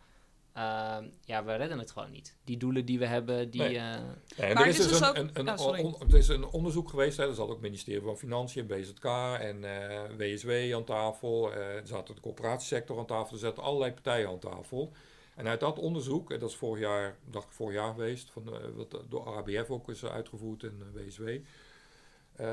Ehm, 0.56 1.04
ja, 1.24 1.44
we 1.44 1.54
redden 1.54 1.78
het 1.78 1.90
gewoon 1.90 2.10
niet. 2.10 2.36
Die 2.44 2.56
doelen 2.56 2.84
die 2.84 2.98
we 2.98 3.06
hebben, 3.06 3.50
die... 3.50 3.60
Nee. 3.60 3.76
eh, 3.76 3.82
Maar 3.82 4.48
er 4.48 4.58
het 4.58 4.66
is 4.66 4.76
dus 4.76 4.88
dus 4.88 5.00
een, 5.00 5.06
ook- 5.08 5.16
een, 5.16 5.30
een, 5.32 5.44
Ja, 5.44 5.56
sorry. 5.56 5.82
on- 5.82 5.96
er 6.08 6.16
is 6.16 6.28
een 6.28 6.44
onderzoek 6.44 6.88
geweest, 6.90 7.16
hè, 7.16 7.28
er 7.28 7.34
zat 7.34 7.44
ook 7.46 7.52
het 7.52 7.60
ministerie 7.60 8.00
van 8.02 8.16
Financiën, 8.18 8.66
BZK 8.66 9.04
en 9.40 9.64
eh, 9.64 10.00
WSW 10.16 10.74
aan 10.74 10.84
tafel. 10.84 11.52
eh, 11.52 11.58
er 11.74 11.86
zat 11.86 12.06
de 12.06 12.20
coöperatiesector 12.20 12.98
aan 12.98 13.06
tafel, 13.06 13.32
er 13.32 13.38
zaten 13.38 13.62
allerlei 13.62 13.92
partijen 13.92 14.28
aan 14.28 14.38
tafel. 14.38 14.92
En 15.34 15.48
uit 15.48 15.60
dat 15.60 15.78
onderzoek, 15.78 16.30
en 16.30 16.38
dat 16.38 16.50
is 16.50 16.56
vorig 16.56 16.80
jaar, 16.82 17.16
dacht 17.30 17.46
ik 17.46 17.52
vorig 17.52 17.74
jaar 17.74 17.92
geweest, 17.94 18.30
van, 18.30 18.54
eh, 18.54 18.60
wat 18.74 19.02
door 19.08 19.24
RABF 19.24 19.70
ook 19.70 19.88
is 19.90 20.04
uitgevoerd 20.04 20.62
en 20.62 20.82
eh, 20.94 21.02
WSW. 21.04 21.28
Eh, 21.28 22.46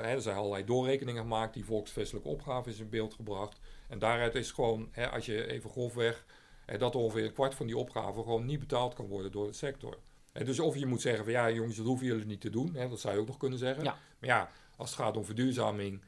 er 0.00 0.20
zijn 0.22 0.36
allerlei 0.36 0.64
doorrekeningen 0.64 1.22
gemaakt, 1.22 1.54
die 1.54 1.64
volksvestelijke 1.64 2.28
opgave 2.28 2.68
is 2.70 2.78
in 2.78 2.88
beeld 2.88 3.14
gebracht. 3.14 3.58
En 3.88 3.98
daaruit 3.98 4.34
is 4.34 4.50
gewoon, 4.52 4.88
hè, 4.90 5.10
als 5.10 5.26
je 5.26 5.46
even 5.46 5.70
grofweg, 5.70 6.24
hè, 6.70 6.78
dat 6.78 6.94
ongeveer 6.94 7.24
een 7.24 7.32
kwart 7.32 7.54
van 7.54 7.66
die 7.66 7.76
opgave 7.76 8.22
gewoon 8.22 8.44
niet 8.46 8.58
betaald 8.58 8.94
kan 8.94 9.06
worden 9.06 9.32
door 9.32 9.46
de 9.46 9.52
sector. 9.52 9.98
Hè, 10.32 10.44
dus 10.44 10.60
of 10.60 10.76
je 10.76 10.86
moet 10.86 11.00
zeggen 11.00 11.24
van 11.24 11.32
ja 11.32 11.50
jongens, 11.50 11.76
dat 11.76 11.86
hoeven 11.86 12.06
jullie 12.06 12.26
niet 12.26 12.40
te 12.40 12.50
doen. 12.50 12.74
Hè, 12.74 12.88
dat 12.88 13.00
zou 13.00 13.14
je 13.14 13.20
ook 13.20 13.26
nog 13.26 13.36
kunnen 13.36 13.58
zeggen. 13.58 13.84
Ja. 13.84 13.98
Maar 14.18 14.28
ja, 14.30 14.50
als 14.76 14.90
het 14.90 14.98
gaat 14.98 15.16
om 15.16 15.24
verduurzaming, 15.24 16.00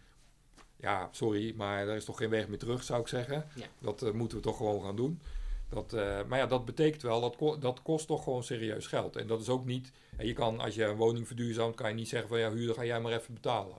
ja 0.77 1.09
sorry, 1.13 1.55
maar 1.57 1.89
er 1.89 1.97
is 1.97 2.05
toch 2.05 2.17
geen 2.17 2.31
weg 2.31 2.49
meer 2.49 2.59
terug 2.59 2.83
zou 2.83 3.01
ik 3.01 3.09
zeggen. 3.09 3.47
Ja. 3.55 3.67
Dat 3.79 4.03
eh, 4.03 4.13
moeten 4.13 4.37
we 4.37 4.43
toch 4.43 4.57
gewoon 4.57 4.83
gaan 4.83 4.97
doen. 4.97 5.21
Dat, 5.69 5.93
eh, 5.93 6.25
maar 6.25 6.39
ja, 6.39 6.47
dat 6.47 6.65
betekent 6.65 7.03
wel, 7.03 7.21
dat, 7.21 7.37
ko- 7.37 7.59
dat 7.59 7.83
kost 7.83 8.07
toch 8.07 8.25
gewoon 8.25 8.43
serieus 8.45 8.87
geld. 8.87 9.17
En 9.17 9.27
dat 9.27 9.41
is 9.41 9.49
ook 9.49 9.65
niet, 9.65 9.93
hè, 10.17 10.23
je 10.25 10.33
kan 10.33 10.61
als 10.61 10.75
je 10.75 10.85
een 10.85 10.97
woning 10.97 11.27
verduurzaamt, 11.27 11.75
kan 11.75 11.89
je 11.89 11.95
niet 11.95 12.09
zeggen 12.09 12.29
van 12.29 12.39
ja 12.39 12.51
huurder 12.51 12.75
ga 12.75 12.85
jij 12.85 13.01
maar 13.01 13.13
even 13.13 13.35
betalen. 13.35 13.77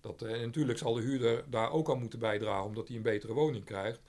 Dat, 0.00 0.22
eh, 0.22 0.32
en 0.32 0.40
natuurlijk 0.40 0.78
zal 0.78 0.94
de 0.94 1.00
huurder 1.00 1.44
daar 1.50 1.70
ook 1.72 1.90
aan 1.90 1.98
moeten 1.98 2.18
bijdragen 2.18 2.64
omdat 2.64 2.88
hij 2.88 2.96
een 2.96 3.02
betere 3.02 3.32
woning 3.32 3.64
krijgt. 3.64 4.00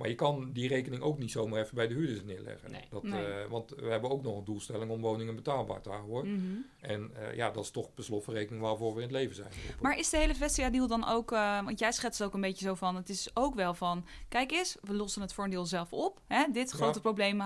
Maar 0.00 0.08
je 0.08 0.14
kan 0.14 0.52
die 0.52 0.68
rekening 0.68 1.02
ook 1.02 1.18
niet 1.18 1.30
zomaar 1.30 1.60
even 1.60 1.74
bij 1.74 1.88
de 1.88 1.94
huurders 1.94 2.22
neerleggen. 2.24 2.70
Nee. 2.70 2.84
Dat, 2.90 3.02
Nee. 3.02 3.24
eh, 3.26 3.50
want 3.50 3.70
we 3.70 3.86
hebben 3.86 4.10
ook 4.10 4.22
nog 4.22 4.38
een 4.38 4.44
doelstelling 4.44 4.90
om 4.90 5.00
woningen 5.00 5.34
betaalbaar 5.34 5.80
te 5.80 5.90
houden. 5.90 6.32
Mhm. 6.34 6.56
En 6.80 7.10
eh, 7.16 7.34
ja, 7.36 7.50
dat 7.50 7.64
is 7.64 7.70
toch 7.70 7.94
per 7.94 8.04
slot 8.04 8.24
van 8.24 8.34
rekening 8.34 8.62
waarvoor 8.62 8.90
we 8.94 8.96
in 8.96 9.06
het 9.06 9.16
leven 9.16 9.34
zijn. 9.34 9.52
geroepen. 9.52 9.82
Maar 9.82 9.98
is 9.98 10.10
de 10.10 10.16
hele 10.16 10.34
Vestia-deal 10.34 10.86
dan 10.86 11.08
ook... 11.08 11.32
eh, 11.32 11.62
want 11.64 11.78
jij 11.78 11.92
schetst 11.92 12.22
ook 12.22 12.34
een 12.34 12.40
beetje 12.40 12.64
zo 12.66 12.74
van... 12.74 12.96
Het 12.96 13.08
is 13.08 13.30
ook 13.34 13.54
wel 13.54 13.74
van... 13.74 14.04
Kijk 14.28 14.50
eens, 14.52 14.76
we 14.82 14.94
lossen 14.94 15.22
het 15.22 15.32
voor 15.32 15.44
een 15.44 15.50
deel 15.50 15.66
zelf 15.66 15.92
op. 15.92 16.20
Hè? 16.26 16.44
Dit 16.52 16.70
grote 16.70 16.94
Ja. 16.94 17.00
probleem 17.00 17.40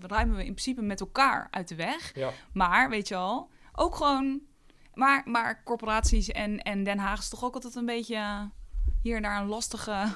ruimen 0.00 0.36
we 0.36 0.44
in 0.44 0.52
principe 0.52 0.82
met 0.82 1.00
elkaar 1.00 1.48
uit 1.50 1.68
de 1.68 1.74
weg. 1.74 2.14
Ja, 2.14 2.30
Maar, 2.52 2.90
weet 2.90 3.08
je 3.08 3.16
al, 3.16 3.48
ook 3.72 3.94
gewoon... 3.94 4.40
Maar, 4.94 5.22
maar 5.24 5.62
corporaties 5.64 6.28
en, 6.28 6.58
en 6.62 6.84
Den 6.84 6.98
Haag 6.98 7.18
is 7.18 7.28
toch 7.28 7.44
ook 7.44 7.54
altijd 7.54 7.74
een 7.74 7.86
beetje... 7.86 8.50
hier 9.02 9.16
en 9.16 9.22
daar 9.22 9.40
een 9.40 9.48
lastige... 9.48 9.92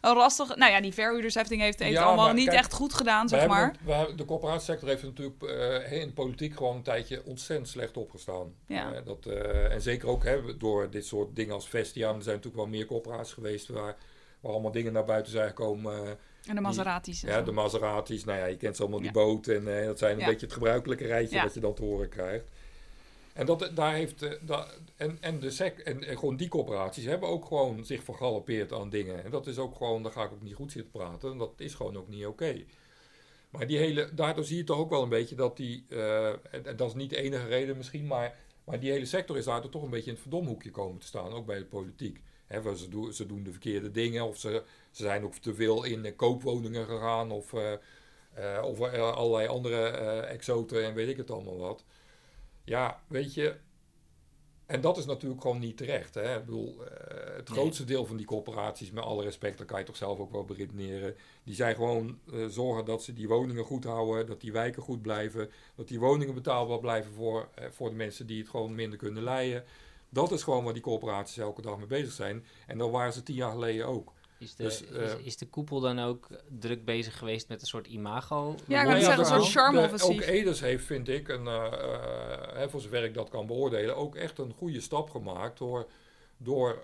een 0.00 0.16
lastige... 0.16 0.56
Nou 0.56 0.72
ja, 0.72 0.80
die 0.80 0.92
verhuurdersheffing 0.92 1.60
heeft, 1.60 1.78
heeft 1.78 1.92
Ja, 1.92 2.02
allemaal 2.04 2.24
maar 2.24 2.34
niet 2.34 2.48
kijk, 2.48 2.58
echt 2.58 2.72
goed 2.72 2.94
gedaan, 2.94 3.28
zeg 3.28 3.38
hebben 3.38 3.56
maar. 3.58 3.66
het- 3.70 3.78
we 3.84 3.92
hebben- 3.92 4.16
de 4.16 4.24
corporatiesector 4.24 4.88
heeft 4.88 5.02
natuurlijk 5.02 5.42
eh, 5.42 5.92
in 6.00 6.06
de 6.06 6.12
politiek 6.12 6.56
gewoon 6.56 6.76
een 6.76 6.82
tijdje 6.82 7.22
ontzettend 7.24 7.68
slecht 7.68 7.96
opgestaan. 7.96 8.54
Ja. 8.66 8.92
Eh, 8.92 9.04
dat, 9.04 9.26
eh, 9.26 9.72
en 9.72 9.80
zeker 9.80 10.08
ook 10.08 10.24
hè, 10.24 10.56
door 10.56 10.90
dit 10.90 11.06
soort 11.06 11.36
dingen 11.36 11.54
als 11.54 11.68
Vestia. 11.68 12.06
Er 12.14 12.22
zijn 12.22 12.36
natuurlijk 12.36 12.56
wel 12.62 12.66
meer 12.66 12.86
corporaties 12.86 13.32
geweest 13.32 13.68
waar, 13.68 13.96
waar 14.40 14.52
allemaal 14.52 14.72
dingen 14.72 14.92
naar 14.92 15.04
buiten 15.04 15.32
zijn 15.32 15.48
gekomen. 15.48 16.18
En 16.46 16.54
de 16.54 16.60
Maseratis. 16.60 17.20
Ja, 17.20 17.42
de 17.42 17.52
Maseratis, 17.52 18.24
nou 18.24 18.38
ja, 18.38 18.44
je 18.46 18.56
kent 18.56 18.76
ze 18.76 18.82
allemaal, 18.82 19.00
die 19.00 19.08
Ja. 19.08 19.12
boot. 19.14 19.46
En 19.46 19.64
dat 19.86 19.98
zijn 19.98 20.12
een 20.14 20.18
Ja. 20.20 20.26
beetje 20.26 20.46
het 20.46 20.54
gebruikelijke 20.54 21.06
rijtje 21.06 21.36
Ja. 21.36 21.42
dat 21.42 21.54
je 21.54 21.60
dan 21.60 21.74
te 21.74 21.82
horen 21.82 22.08
krijgt. 22.08 22.44
En, 23.36 23.46
dat, 23.46 23.70
daar 23.74 23.94
heeft, 23.94 24.22
eh, 24.22 24.60
en, 24.96 25.18
en, 25.20 25.38
de 25.38 25.50
sec, 25.50 25.78
en, 25.78 26.04
en 26.04 26.18
gewoon 26.18 26.36
die 26.36 26.48
corporaties 26.48 27.04
hebben 27.04 27.28
ook 27.28 27.44
gewoon 27.44 27.84
zich 27.84 28.02
vergalopeerd 28.02 28.72
aan 28.72 28.90
dingen. 28.90 29.24
En 29.24 29.30
dat 29.30 29.46
is 29.46 29.58
ook 29.58 29.76
gewoon, 29.76 30.02
daar 30.02 30.12
ga 30.12 30.24
ik 30.24 30.32
ook 30.32 30.42
niet 30.42 30.54
goed 30.54 30.72
zitten 30.72 30.90
praten. 30.90 31.30
En 31.30 31.38
dat 31.38 31.52
is 31.56 31.74
gewoon 31.74 31.96
ook 31.96 32.08
niet 32.08 32.26
oké. 32.26 32.64
Maar 33.50 33.66
die 33.66 33.78
hele, 33.78 34.14
daardoor 34.14 34.44
zie 34.44 34.56
je 34.56 34.64
toch 34.64 34.78
ook 34.78 34.90
wel 34.90 35.02
een 35.02 35.08
beetje 35.08 35.34
dat 35.34 35.56
die, 35.56 35.84
eh, 35.88 36.28
en, 36.28 36.76
dat 36.76 36.88
is 36.88 36.94
niet 36.94 37.10
de 37.10 37.16
enige 37.16 37.46
reden 37.46 37.76
misschien, 37.76 38.06
maar, 38.06 38.36
maar 38.64 38.80
die 38.80 38.90
hele 38.90 39.04
sector 39.04 39.36
is 39.36 39.44
daardoor 39.44 39.70
toch 39.70 39.82
een 39.82 39.90
beetje 39.90 40.10
in 40.10 40.12
het 40.12 40.22
verdomhoekje 40.22 40.70
komen 40.70 41.00
te 41.00 41.06
staan, 41.06 41.32
ook 41.32 41.46
bij 41.46 41.58
de 41.58 41.64
politiek. 41.64 42.20
Waar 42.62 42.76
ze, 42.76 42.88
doen, 42.88 43.12
ze 43.12 43.26
doen 43.26 43.42
de 43.42 43.50
verkeerde 43.50 43.90
dingen 43.90 44.24
of 44.24 44.38
ze, 44.38 44.62
ze 44.90 45.02
zijn 45.02 45.24
ook 45.24 45.34
te 45.34 45.54
veel 45.54 45.84
in 45.84 46.16
koopwoningen 46.16 46.86
gegaan 46.86 47.30
of, 47.30 47.52
eh, 47.52 48.62
of 48.62 48.80
allerlei 48.80 49.46
andere 49.46 49.88
exoten 50.20 50.84
en 50.84 50.94
weet 50.94 51.08
ik 51.08 51.16
het 51.16 51.30
allemaal 51.30 51.58
wat. 51.58 51.84
Ja, 52.66 53.00
weet 53.08 53.34
je, 53.34 53.56
en 54.66 54.80
dat 54.80 54.96
is 54.98 55.04
natuurlijk 55.06 55.40
gewoon 55.40 55.58
niet 55.58 55.76
terecht. 55.76 56.14
Hè? 56.14 56.38
Ik 56.38 56.44
bedoel, 56.44 56.84
eh, 56.84 57.36
het 57.36 57.48
Nee. 57.48 57.58
grootste 57.58 57.84
deel 57.84 58.06
van 58.06 58.16
die 58.16 58.26
corporaties, 58.26 58.90
met 58.90 59.04
alle 59.04 59.22
respect, 59.22 59.58
dat 59.58 59.66
kan 59.66 59.78
je 59.78 59.84
toch 59.84 59.96
zelf 59.96 60.18
ook 60.18 60.32
wel 60.32 60.44
beredeneren. 60.44 61.14
Die 61.44 61.54
zijn 61.54 61.74
gewoon 61.74 62.18
eh, 62.32 62.46
zorgen 62.46 62.84
dat 62.84 63.02
ze 63.02 63.12
die 63.12 63.28
woningen 63.28 63.64
goed 63.64 63.84
houden, 63.84 64.26
dat 64.26 64.40
die 64.40 64.52
wijken 64.52 64.82
goed 64.82 65.02
blijven, 65.02 65.50
dat 65.76 65.88
die 65.88 66.00
woningen 66.00 66.34
betaalbaar 66.34 66.78
blijven 66.80 67.12
voor, 67.12 67.48
eh, 67.54 67.70
voor 67.70 67.88
de 67.90 67.96
mensen 67.96 68.26
die 68.26 68.38
het 68.38 68.48
gewoon 68.48 68.74
minder 68.74 68.98
kunnen 68.98 69.22
leiden. 69.22 69.64
Dat 70.08 70.32
is 70.32 70.42
gewoon 70.42 70.64
waar 70.64 70.72
die 70.72 70.82
corporaties 70.82 71.38
elke 71.38 71.62
dag 71.62 71.76
mee 71.78 71.86
bezig 71.86 72.12
zijn. 72.12 72.44
En 72.66 72.78
dat 72.78 72.90
waren 72.90 73.12
ze 73.12 73.22
tien 73.22 73.34
jaar 73.34 73.50
geleden 73.50 73.86
ook. 73.86 74.12
Is 74.38 74.54
de, 74.54 74.62
Dus, 74.62 74.82
is, 74.82 74.88
eh, 74.90 75.14
is 75.26 75.36
de 75.36 75.46
koepel 75.46 75.80
dan 75.80 75.98
ook 75.98 76.28
druk 76.58 76.84
bezig 76.84 77.18
geweest 77.18 77.48
met 77.48 77.60
een 77.60 77.66
soort 77.66 77.86
imago? 77.86 78.54
Ja, 78.66 78.80
ik 78.80 78.86
zeggen, 79.04 79.18
een 79.18 79.24
soort 79.26 79.44
de- 79.72 80.04
Ook 80.04 80.20
Eders 80.20 80.60
heeft, 80.60 80.84
vind 80.84 81.08
ik, 81.08 81.28
een, 81.28 81.46
eh, 81.46 82.62
eh, 82.62 82.68
voor 82.68 82.80
zover 82.80 83.04
ik 83.04 83.14
dat 83.14 83.28
kan 83.28 83.46
beoordelen, 83.46 83.96
ook 83.96 84.14
echt 84.14 84.38
een 84.38 84.52
goede 84.56 84.80
stap 84.80 85.10
gemaakt 85.10 85.58
door, 85.58 85.86
door, 86.36 86.82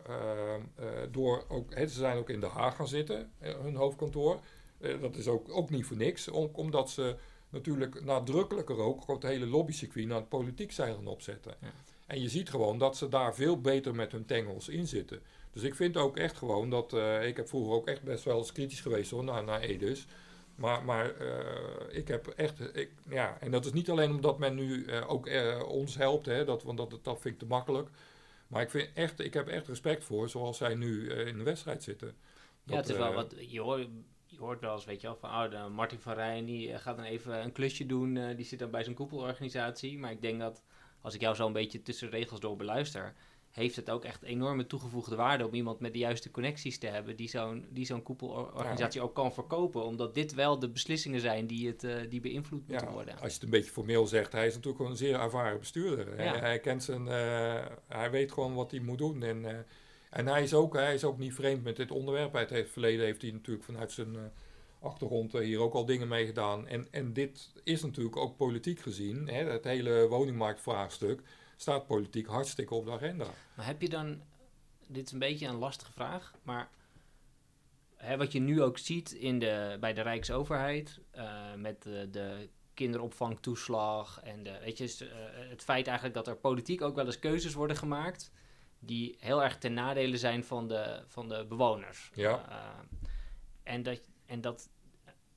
door 1.10 1.44
ook, 1.48 1.74
hè, 1.74 1.86
ze 1.86 1.94
zijn 1.98 2.16
ook 2.18 2.30
in 2.30 2.40
Den 2.40 2.50
Haag 2.50 2.76
gaan 2.76 2.88
zitten, 2.88 3.30
hun 3.38 3.74
hoofdkantoor. 3.74 4.40
Eh, 4.80 5.00
dat 5.00 5.16
is 5.16 5.26
ook, 5.28 5.46
ook 5.50 5.70
niet 5.70 5.84
voor 5.86 5.96
niks, 5.96 6.28
om- 6.28 6.50
omdat 6.52 6.90
ze 6.90 7.16
natuurlijk 7.50 8.04
nadrukkelijker 8.04 8.76
ook 8.78 9.06
het 9.06 9.22
hele 9.22 9.46
lobbycircuit 9.46 10.06
naar 10.06 10.20
de 10.20 10.26
politiek 10.26 10.72
zijn 10.72 10.94
gaan 10.94 11.06
opzetten. 11.06 11.54
Ja. 11.60 11.68
En 12.06 12.20
je 12.20 12.28
ziet 12.28 12.50
gewoon 12.50 12.78
dat 12.78 12.96
ze 12.96 13.08
daar 13.08 13.34
veel 13.34 13.60
beter 13.60 13.94
met 13.94 14.12
hun 14.12 14.24
tengels 14.26 14.68
in 14.68 14.86
zitten. 14.86 15.20
Dus 15.52 15.62
ik 15.62 15.74
vind 15.74 15.96
ook 15.96 16.16
echt 16.16 16.36
gewoon 16.36 16.70
dat, 16.70 16.92
eh, 16.92 17.26
ik 17.26 17.36
heb 17.36 17.48
vroeger 17.48 17.72
ook 17.72 17.86
echt 17.86 18.02
best 18.02 18.24
wel 18.24 18.38
eens 18.38 18.52
kritisch 18.52 18.80
geweest 18.80 19.10
hoor, 19.10 19.24
naar, 19.24 19.44
naar 19.44 19.60
Edus. 19.60 20.06
Maar, 20.54 20.84
maar 20.84 21.16
eh, 21.16 21.96
ik 21.96 22.08
heb 22.08 22.26
echt, 22.26 22.76
ik, 22.76 22.90
ja, 23.08 23.36
en 23.40 23.50
dat 23.50 23.64
is 23.64 23.72
niet 23.72 23.90
alleen 23.90 24.10
omdat 24.10 24.38
men 24.38 24.54
nu 24.54 24.84
eh, 24.84 25.10
ook 25.10 25.28
ons 25.68 25.96
helpt, 25.96 26.26
hè, 26.26 26.44
dat, 26.44 26.62
want 26.62 26.78
dat, 26.78 26.98
dat 27.02 27.20
vind 27.20 27.34
ik 27.34 27.40
te 27.40 27.46
makkelijk. 27.46 27.88
Maar 28.46 28.62
ik, 28.62 28.70
vind 28.70 28.90
echt, 28.94 29.20
ik 29.20 29.34
heb 29.34 29.48
echt 29.48 29.68
respect 29.68 30.04
voor 30.04 30.28
zoals 30.28 30.56
zij 30.56 30.74
nu 30.74 31.10
in 31.10 31.38
de 31.38 31.44
wedstrijd 31.44 31.82
zitten. 31.82 32.16
Ja, 32.64 32.76
het 32.76 32.88
is 32.88 32.96
wel 32.96 33.12
wat. 33.12 33.34
Je 33.38 33.60
hoort, 33.60 33.88
je 34.26 34.38
hoort 34.38 34.60
wel 34.60 34.74
eens, 34.74 34.84
weet 34.84 35.00
je 35.00 35.06
wel, 35.06 35.16
van 35.16 35.30
oh, 35.30 35.50
de 35.50 35.68
Martin 35.68 35.98
van 35.98 36.14
Rijn 36.14 36.44
die 36.44 36.78
gaat 36.78 36.96
dan 36.96 37.04
even 37.04 37.42
een 37.42 37.52
klusje 37.52 37.86
doen. 37.86 38.36
die 38.36 38.44
zit 38.44 38.58
dan 38.58 38.70
bij 38.70 38.82
zijn 38.82 38.94
koepelorganisatie. 38.94 39.98
Maar 39.98 40.10
ik 40.10 40.22
denk 40.22 40.40
dat 40.40 40.62
als 41.00 41.14
ik 41.14 41.20
jou 41.20 41.34
zo 41.34 41.46
een 41.46 41.52
beetje 41.52 41.82
tussen 41.82 42.10
de 42.10 42.16
regels 42.16 42.40
door 42.40 42.56
beluister, 42.56 43.14
heeft 43.52 43.76
het 43.76 43.90
ook 43.90 44.04
echt 44.04 44.22
enorme 44.22 44.66
toegevoegde 44.66 45.16
waarde 45.16 45.46
om 45.46 45.54
iemand 45.54 45.80
met 45.80 45.92
de 45.92 45.98
juiste 45.98 46.30
connecties 46.30 46.78
te 46.78 46.86
hebben 46.86 47.16
die 47.16 47.28
zo'n 47.28 47.66
die 47.70 47.84
zo'n 47.86 48.02
koepelorganisatie 48.02 49.00
ook 49.00 49.14
kan 49.14 49.32
verkopen. 49.32 49.84
Omdat 49.84 50.14
dit 50.14 50.34
wel 50.34 50.58
de 50.58 50.68
beslissingen 50.68 51.20
zijn 51.20 51.46
die, 51.46 51.66
het, 51.66 51.84
eh, 51.84 51.94
die 52.08 52.20
beïnvloed 52.20 52.68
moeten 52.68 52.86
Ja, 52.88 52.92
worden. 52.92 53.14
als 53.14 53.26
je 53.28 53.34
het 53.34 53.42
een 53.42 53.50
beetje 53.50 53.70
formeel 53.70 54.06
zegt, 54.06 54.32
hij 54.32 54.46
is 54.46 54.50
natuurlijk 54.54 54.76
gewoon 54.76 54.90
een 54.92 54.98
zeer 54.98 55.20
ervaren 55.20 55.58
bestuurder. 55.58 56.16
Hij, 56.16 56.24
Ja. 56.24 56.38
hij 56.38 56.58
kent 56.60 56.82
zijn, 56.84 57.08
eh, 57.08 57.66
hij 57.88 58.10
weet 58.10 58.32
gewoon 58.32 58.54
wat 58.54 58.70
hij 58.70 58.80
moet 58.80 58.98
doen. 58.98 59.22
En, 59.22 59.44
eh, 59.44 59.56
en 60.10 60.26
hij, 60.26 60.42
is 60.42 60.54
ook, 60.54 60.74
hij 60.74 60.94
is 60.94 61.04
ook 61.04 61.18
niet 61.18 61.34
vreemd 61.34 61.62
met 61.62 61.76
dit 61.76 61.90
onderwerp. 61.90 62.36
Uit 62.36 62.50
het 62.50 62.70
verleden 62.70 63.04
heeft 63.04 63.22
hij 63.22 63.30
natuurlijk 63.30 63.64
vanuit 63.64 63.92
zijn 63.92 64.16
achtergrond 64.80 65.32
hier 65.32 65.58
ook 65.60 65.74
al 65.74 65.84
dingen 65.84 66.08
mee 66.08 66.26
gedaan. 66.26 66.66
En, 66.68 66.86
en 66.90 67.12
dit 67.12 67.52
is 67.64 67.82
natuurlijk 67.82 68.16
ook 68.16 68.36
politiek 68.36 68.80
gezien, 68.80 69.28
hè, 69.28 69.44
het 69.50 69.64
hele 69.64 70.06
woningmarktvraagstuk, 70.08 71.20
staat 71.62 71.86
politiek 71.86 72.26
hartstikke 72.26 72.74
op 72.74 72.84
de 72.84 72.92
agenda. 72.92 73.26
Maar 73.54 73.66
heb 73.66 73.82
je 73.82 73.88
dan, 73.88 74.22
dit 74.86 75.06
is 75.06 75.12
een 75.12 75.18
beetje 75.18 75.46
een 75.46 75.58
lastige 75.58 75.92
vraag, 75.92 76.34
maar 76.42 76.70
hè, 77.96 78.16
wat 78.16 78.32
je 78.32 78.40
nu 78.40 78.62
ook 78.62 78.78
ziet 78.78 79.12
in 79.12 79.38
de, 79.38 79.76
bij 79.80 79.92
de 79.92 80.00
Rijksoverheid, 80.00 81.00
eh, 81.10 81.54
met 81.54 81.82
de, 81.82 82.08
de 82.10 82.48
kinderopvangtoeslag 82.74 84.20
en 84.22 84.42
de, 84.42 84.58
weet 84.64 84.78
je, 84.78 84.84
eh, 84.84 85.48
het 85.50 85.62
feit 85.62 85.86
eigenlijk 85.86 86.16
dat 86.16 86.26
er 86.26 86.36
politiek 86.36 86.82
ook 86.82 86.94
wel 86.94 87.06
eens 87.06 87.18
keuzes 87.18 87.54
worden 87.54 87.76
gemaakt 87.76 88.32
die 88.78 89.16
heel 89.18 89.42
erg 89.42 89.58
ten 89.58 89.74
nadele 89.74 90.16
zijn 90.16 90.44
van 90.44 90.68
de, 90.68 91.02
van 91.06 91.28
de 91.28 91.44
bewoners. 91.48 92.10
Ja. 92.14 92.48
Eh, 92.48 93.02
en, 93.62 93.82
dat, 93.82 94.00
en 94.26 94.40
dat 94.40 94.68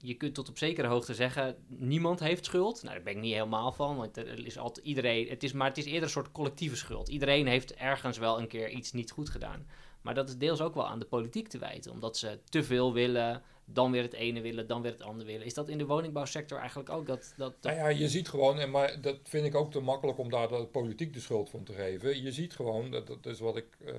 je 0.06 0.14
kunt 0.14 0.34
tot 0.34 0.50
op 0.50 0.58
zekere 0.58 0.88
hoogte 0.88 1.14
zeggen, 1.14 1.56
niemand 1.68 2.20
heeft 2.20 2.46
schuld. 2.46 2.84
Nou, 2.84 2.96
daar 2.96 3.04
ben 3.04 3.14
ik 3.14 3.22
niet 3.22 3.34
helemaal 3.34 3.72
van, 3.72 3.98
want 3.98 4.18
er 4.18 4.46
is 4.46 4.58
altijd 4.58 4.86
iedereen, 4.86 5.28
het 5.28 5.44
is, 5.44 5.54
maar 5.54 5.68
het 5.68 5.78
is 5.78 5.86
eerder 5.86 6.04
een 6.04 6.10
soort 6.10 6.32
collectieve 6.32 6.76
schuld. 6.76 7.10
Iedereen 7.10 7.48
heeft 7.48 7.76
ergens 7.76 8.18
wel 8.18 8.40
een 8.40 8.48
keer 8.48 8.70
iets 8.70 8.92
niet 8.92 9.12
goed 9.12 9.30
gedaan. 9.30 9.68
Maar 10.02 10.14
dat 10.14 10.30
is 10.30 10.38
deels 10.38 10.62
ook 10.62 10.74
wel 10.74 10.88
aan 10.88 11.00
de 11.00 11.06
politiek 11.06 11.48
te 11.48 11.58
wijten, 11.58 11.92
omdat 11.92 12.18
ze 12.18 12.40
te 12.50 12.64
veel 12.64 12.94
willen, 12.94 13.42
dan 13.66 13.92
weer 13.92 14.02
het 14.02 14.14
ene 14.14 14.42
willen, 14.42 14.68
dan 14.68 14.82
weer 14.82 14.92
het 14.92 15.04
andere 15.04 15.30
willen. 15.32 15.46
Is 15.46 15.54
dat 15.54 15.70
in 15.70 15.78
de 15.78 15.86
woningbouwsector 15.86 16.60
eigenlijk 16.60 16.90
ook 16.90 17.08
dat... 17.08 17.34
dat, 17.38 17.54
Nou 17.62 17.76
ja, 17.76 17.88
je 17.88 18.10
ziet 18.10 18.30
gewoon, 18.30 18.60
en 18.60 18.72
maar 18.72 19.02
dat 19.02 19.18
vind 19.24 19.46
ik 19.46 19.56
ook 19.56 19.72
te 19.72 19.80
makkelijk 19.80 20.18
om 20.18 20.30
daar 20.30 20.48
de 20.48 20.66
politiek 20.66 21.14
de 21.14 21.20
schuld 21.20 21.50
van 21.50 21.64
te 21.64 21.74
geven. 21.74 22.24
Je 22.24 22.32
ziet 22.32 22.56
gewoon, 22.56 22.92
dat, 22.92 23.08
dat 23.08 23.26
is 23.26 23.40
wat 23.40 23.58
ik 23.58 23.78
eh, 23.86 23.94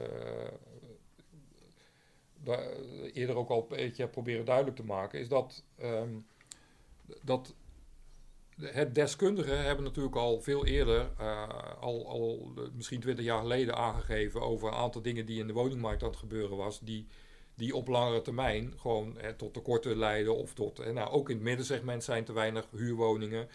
eerder 3.12 3.36
ook 3.36 3.48
al 3.48 3.66
een 3.70 3.92
heb 3.96 4.10
proberen 4.10 4.44
duidelijk 4.44 4.76
te 4.76 4.84
maken, 4.84 5.20
is 5.20 5.28
dat, 5.28 5.62
ehm, 5.78 6.10
dat 7.22 7.54
het 8.60 8.94
deskundigen 8.94 9.64
hebben 9.64 9.84
natuurlijk 9.84 10.16
al 10.16 10.40
veel 10.40 10.66
eerder, 10.66 11.10
eh, 11.18 11.48
al, 11.80 12.08
al 12.08 12.52
eh, 12.56 12.62
misschien 12.72 13.00
twintig 13.00 13.24
jaar 13.24 13.40
geleden 13.40 13.76
aangegeven 13.76 14.40
over 14.40 14.68
een 14.68 14.74
aantal 14.74 15.02
dingen 15.02 15.26
die 15.26 15.40
in 15.40 15.46
de 15.46 15.52
woningmarkt 15.52 16.02
aan 16.02 16.08
het 16.08 16.18
gebeuren 16.18 16.56
was, 16.56 16.80
die, 16.80 17.06
die 17.56 17.74
op 17.74 17.88
langere 17.88 18.22
termijn 18.22 18.72
gewoon 18.76 19.18
eh, 19.18 19.30
tot 19.30 19.54
tekorten 19.54 19.96
leiden 19.96 20.36
of 20.36 20.54
tot, 20.54 20.78
eh, 20.78 20.92
nou 20.92 21.10
ook 21.10 21.28
in 21.28 21.34
het 21.34 21.44
middensegment 21.44 22.04
zijn 22.04 22.24
te 22.24 22.32
weinig 22.32 22.66
huurwoningen. 22.70 23.48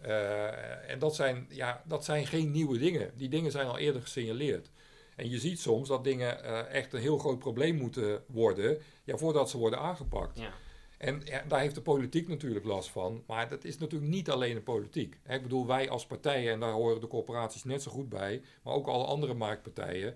Eh, 0.00 0.90
en 0.90 0.98
dat 0.98 1.14
zijn, 1.14 1.46
ja, 1.50 1.82
dat 1.86 2.04
zijn 2.04 2.26
geen 2.26 2.50
nieuwe 2.50 2.78
dingen. 2.78 3.10
Die 3.16 3.28
dingen 3.28 3.50
zijn 3.50 3.66
al 3.66 3.78
eerder 3.78 4.02
gesignaleerd. 4.02 4.70
En 5.18 5.30
je 5.30 5.38
ziet 5.38 5.60
soms 5.60 5.88
dat 5.88 6.04
dingen 6.04 6.44
eh, 6.44 6.74
echt 6.74 6.92
een 6.92 7.00
heel 7.00 7.18
groot 7.18 7.38
probleem 7.38 7.76
moeten 7.76 8.22
worden, 8.26 8.78
ja, 9.04 9.16
voordat 9.16 9.50
ze 9.50 9.58
worden 9.58 9.78
aangepakt. 9.78 10.38
ja. 10.38 10.52
En 10.98 11.22
ja, 11.24 11.42
daar 11.48 11.60
heeft 11.60 11.74
de 11.74 11.80
politiek 11.80 12.28
natuurlijk 12.28 12.64
last 12.64 12.90
van. 12.90 13.22
Maar 13.26 13.48
dat 13.48 13.64
is 13.64 13.78
natuurlijk 13.78 14.10
niet 14.10 14.30
alleen 14.30 14.54
de 14.54 14.60
politiek. 14.60 15.18
Hè, 15.22 15.34
Ik 15.34 15.42
bedoel, 15.42 15.66
wij 15.66 15.90
als 15.90 16.06
partijen, 16.06 16.52
en 16.52 16.60
daar 16.60 16.72
horen 16.72 17.00
de 17.00 17.06
corporaties 17.06 17.64
net 17.64 17.82
zo 17.82 17.90
goed 17.90 18.08
bij, 18.08 18.42
maar 18.62 18.74
ook 18.74 18.86
alle 18.86 19.04
andere 19.04 19.34
marktpartijen. 19.34 20.14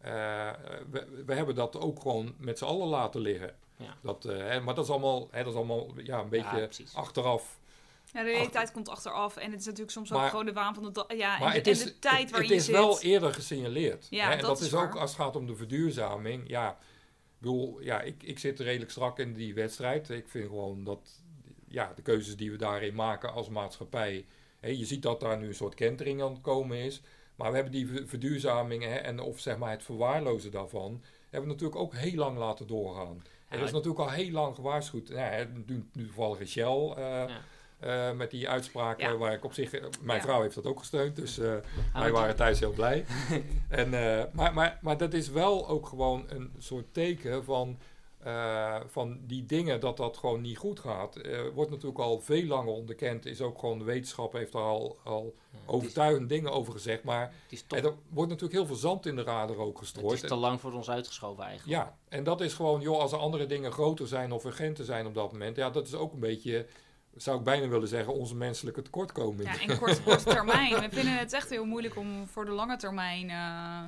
eh, 0.00 0.50
we, 0.90 1.22
we 1.26 1.34
hebben 1.34 1.54
dat 1.54 1.80
ook 1.80 2.00
gewoon 2.00 2.34
met 2.38 2.58
z'n 2.58 2.64
allen 2.64 2.88
laten 2.88 3.20
liggen. 3.20 3.54
Ja. 3.76 3.96
Dat, 4.02 4.24
eh, 4.24 4.36
hè, 4.36 4.60
maar 4.60 4.74
dat 4.74 4.84
is 4.84 4.90
allemaal, 4.90 5.28
hè, 5.30 5.38
dat 5.44 5.52
is 5.52 5.58
allemaal 5.58 5.86
ja, 6.02 6.20
een 6.20 6.28
beetje 6.28 6.68
achteraf. 6.94 7.57
Ja, 8.12 8.22
de 8.22 8.30
realiteit 8.30 8.72
komt 8.72 8.88
achteraf. 8.88 9.36
En 9.36 9.50
het 9.50 9.60
is 9.60 9.66
natuurlijk 9.66 9.92
soms 9.92 10.10
Maar- 10.10 10.22
ook 10.24 10.30
gewoon 10.30 10.46
de 10.46 10.52
waan 10.52 10.74
van 10.74 10.82
de 10.82 10.90
dag. 10.92 11.14
Ja, 11.16 11.38
Maar 11.38 11.48
en, 11.50 11.54
het 11.56 11.66
en 11.66 11.72
is, 11.72 11.84
de 11.84 11.98
tijd 11.98 12.20
het, 12.20 12.30
waarin 12.30 12.48
het 12.50 12.50
je 12.50 12.54
is 12.54 12.64
zit. 12.64 12.74
wel 12.74 13.00
eerder 13.00 13.32
gesignaleerd. 13.34 14.06
Ja, 14.10 14.24
hè, 14.26 14.30
en 14.32 14.38
dat 14.38 14.46
dat 14.46 14.60
is 14.60 14.66
is 14.66 14.72
waar. 14.72 14.84
ook 14.86 14.94
als 14.96 15.10
het 15.10 15.20
gaat 15.20 15.36
om 15.36 15.46
de 15.46 15.56
verduurzaming. 15.56 16.48
Ja, 16.48 16.78
bedoel, 17.38 17.80
ja, 17.80 18.00
ik, 18.00 18.22
ik 18.22 18.38
zit 18.38 18.60
redelijk 18.60 18.90
strak 18.90 19.18
in 19.18 19.32
die 19.34 19.54
wedstrijd. 19.54 20.10
Ik 20.10 20.28
vind 20.28 20.44
gewoon 20.46 20.84
dat 20.84 21.22
ja, 21.68 21.92
de 21.96 22.02
keuzes 22.02 22.36
die 22.36 22.50
we 22.50 22.56
daarin 22.56 22.94
maken 22.94 23.32
als 23.32 23.48
maatschappij. 23.48 24.26
Hè, 24.60 24.68
je 24.68 24.84
ziet 24.84 25.02
dat 25.02 25.20
daar 25.20 25.38
nu 25.38 25.46
een 25.46 25.54
soort 25.54 25.74
kentering 25.74 26.22
aan 26.22 26.32
het 26.32 26.40
komen 26.40 26.76
is. 26.78 27.00
Maar 27.36 27.48
we 27.48 27.54
hebben 27.54 27.72
die 27.72 27.88
verduurzaming 28.06 28.82
hè, 28.82 28.94
en 28.94 29.20
of 29.20 29.40
zeg 29.40 29.58
maar 29.58 29.70
het 29.70 29.82
verwaarlozen 29.82 30.50
daarvan, 30.50 31.02
hebben 31.30 31.48
we 31.48 31.54
natuurlijk 31.54 31.80
ook 31.80 31.94
heel 31.94 32.14
lang 32.14 32.38
laten 32.38 32.66
doorgaan. 32.66 33.22
Er 33.48 33.60
is 33.62 33.70
natuurlijk 33.72 34.00
al 34.00 34.10
heel 34.10 34.30
lang 34.30 34.54
gewaarschuwd. 34.54 35.08
Ja, 35.08 35.46
nu, 35.66 35.84
nu 35.92 36.04
toevallig 36.06 36.48
Shell. 36.48 36.94
Uh, 36.98 37.24
uh, 37.84 38.12
met 38.12 38.30
die 38.30 38.48
uitspraken 38.48 39.18
waar 39.18 39.32
ik 39.32 39.44
op 39.44 39.52
zich... 39.52 39.70
Mijn 40.00 40.20
vrouw 40.20 40.42
heeft 40.42 40.54
dat 40.54 40.66
ook 40.66 40.78
gesteund, 40.78 41.16
dus 41.16 41.38
uh, 41.38 41.54
wij 41.92 42.10
waren 42.10 42.36
thuis 42.36 42.60
heel 42.60 42.72
blij. 42.72 43.04
en, 43.68 43.90
maar, 44.32 44.54
maar, 44.54 44.78
maar 44.80 44.96
dat 44.96 45.12
is 45.12 45.28
wel 45.28 45.68
ook 45.68 45.86
gewoon 45.86 46.24
een 46.28 46.52
soort 46.58 46.94
teken 46.94 47.44
van 47.44 47.78
van 48.86 49.18
die 49.26 49.46
dingen 49.46 49.80
dat 49.80 49.96
dat 49.96 50.16
gewoon 50.16 50.40
niet 50.40 50.58
goed 50.58 50.80
gaat, 50.80 51.20
wordt 51.54 51.70
natuurlijk 51.70 51.98
al 51.98 52.20
veel 52.20 52.44
langer 52.44 52.72
onderkend. 52.72 53.26
Is 53.26 53.40
ook 53.40 53.58
gewoon 53.58 53.78
de 53.78 53.84
wetenschap 53.84 54.32
heeft 54.32 54.54
er 54.54 54.60
al, 54.60 54.98
al 55.04 55.34
ja, 55.50 55.58
overtuigende 55.66 56.28
dingen 56.28 56.52
over 56.52 56.72
gezegd. 56.72 57.02
Maar 57.02 57.32
er 57.68 57.94
wordt 58.08 58.30
natuurlijk 58.30 58.58
heel 58.58 58.66
veel 58.66 58.76
zand 58.76 59.06
in 59.06 59.16
de 59.16 59.22
radar 59.22 59.56
ook 59.56 59.78
gestrooid. 59.78 60.12
Het 60.12 60.22
is 60.22 60.28
te 60.28 60.36
lang 60.36 60.60
voor 60.60 60.72
ons 60.72 60.90
uitgeschoven 60.90 61.44
eigenlijk. 61.44 61.82
Ja, 61.82 61.96
en 62.08 62.24
dat 62.24 62.40
is 62.40 62.54
gewoon, 62.54 62.80
joh, 62.80 62.98
als 62.98 63.12
er 63.12 63.18
andere 63.18 63.46
dingen 63.46 63.72
groter 63.72 64.06
zijn 64.06 64.32
of 64.32 64.44
urgenter 64.44 64.84
zijn 64.84 65.06
op 65.06 65.14
dat 65.14 65.32
moment, 65.32 65.56
ja, 65.56 65.70
dat 65.70 65.86
is 65.86 65.94
ook 65.94 66.12
een 66.12 66.20
beetje 66.20 66.66
zou 67.18 67.38
ik 67.38 67.44
bijna 67.44 67.68
willen 67.68 67.88
zeggen, 67.88 68.14
onze 68.14 68.36
menselijke 68.36 68.82
tekortkoming. 68.82 69.42
Ja, 69.42 69.60
in 69.60 69.78
korte, 69.78 70.02
korte 70.02 70.24
termijn. 70.24 70.80
We 70.80 70.88
vinden 70.90 71.18
het 71.18 71.32
echt 71.32 71.50
heel 71.50 71.64
moeilijk 71.64 71.96
om 71.96 72.26
voor 72.26 72.44
de 72.44 72.50
lange 72.50 72.76
termijn 72.76 73.28
uh, 73.28 73.84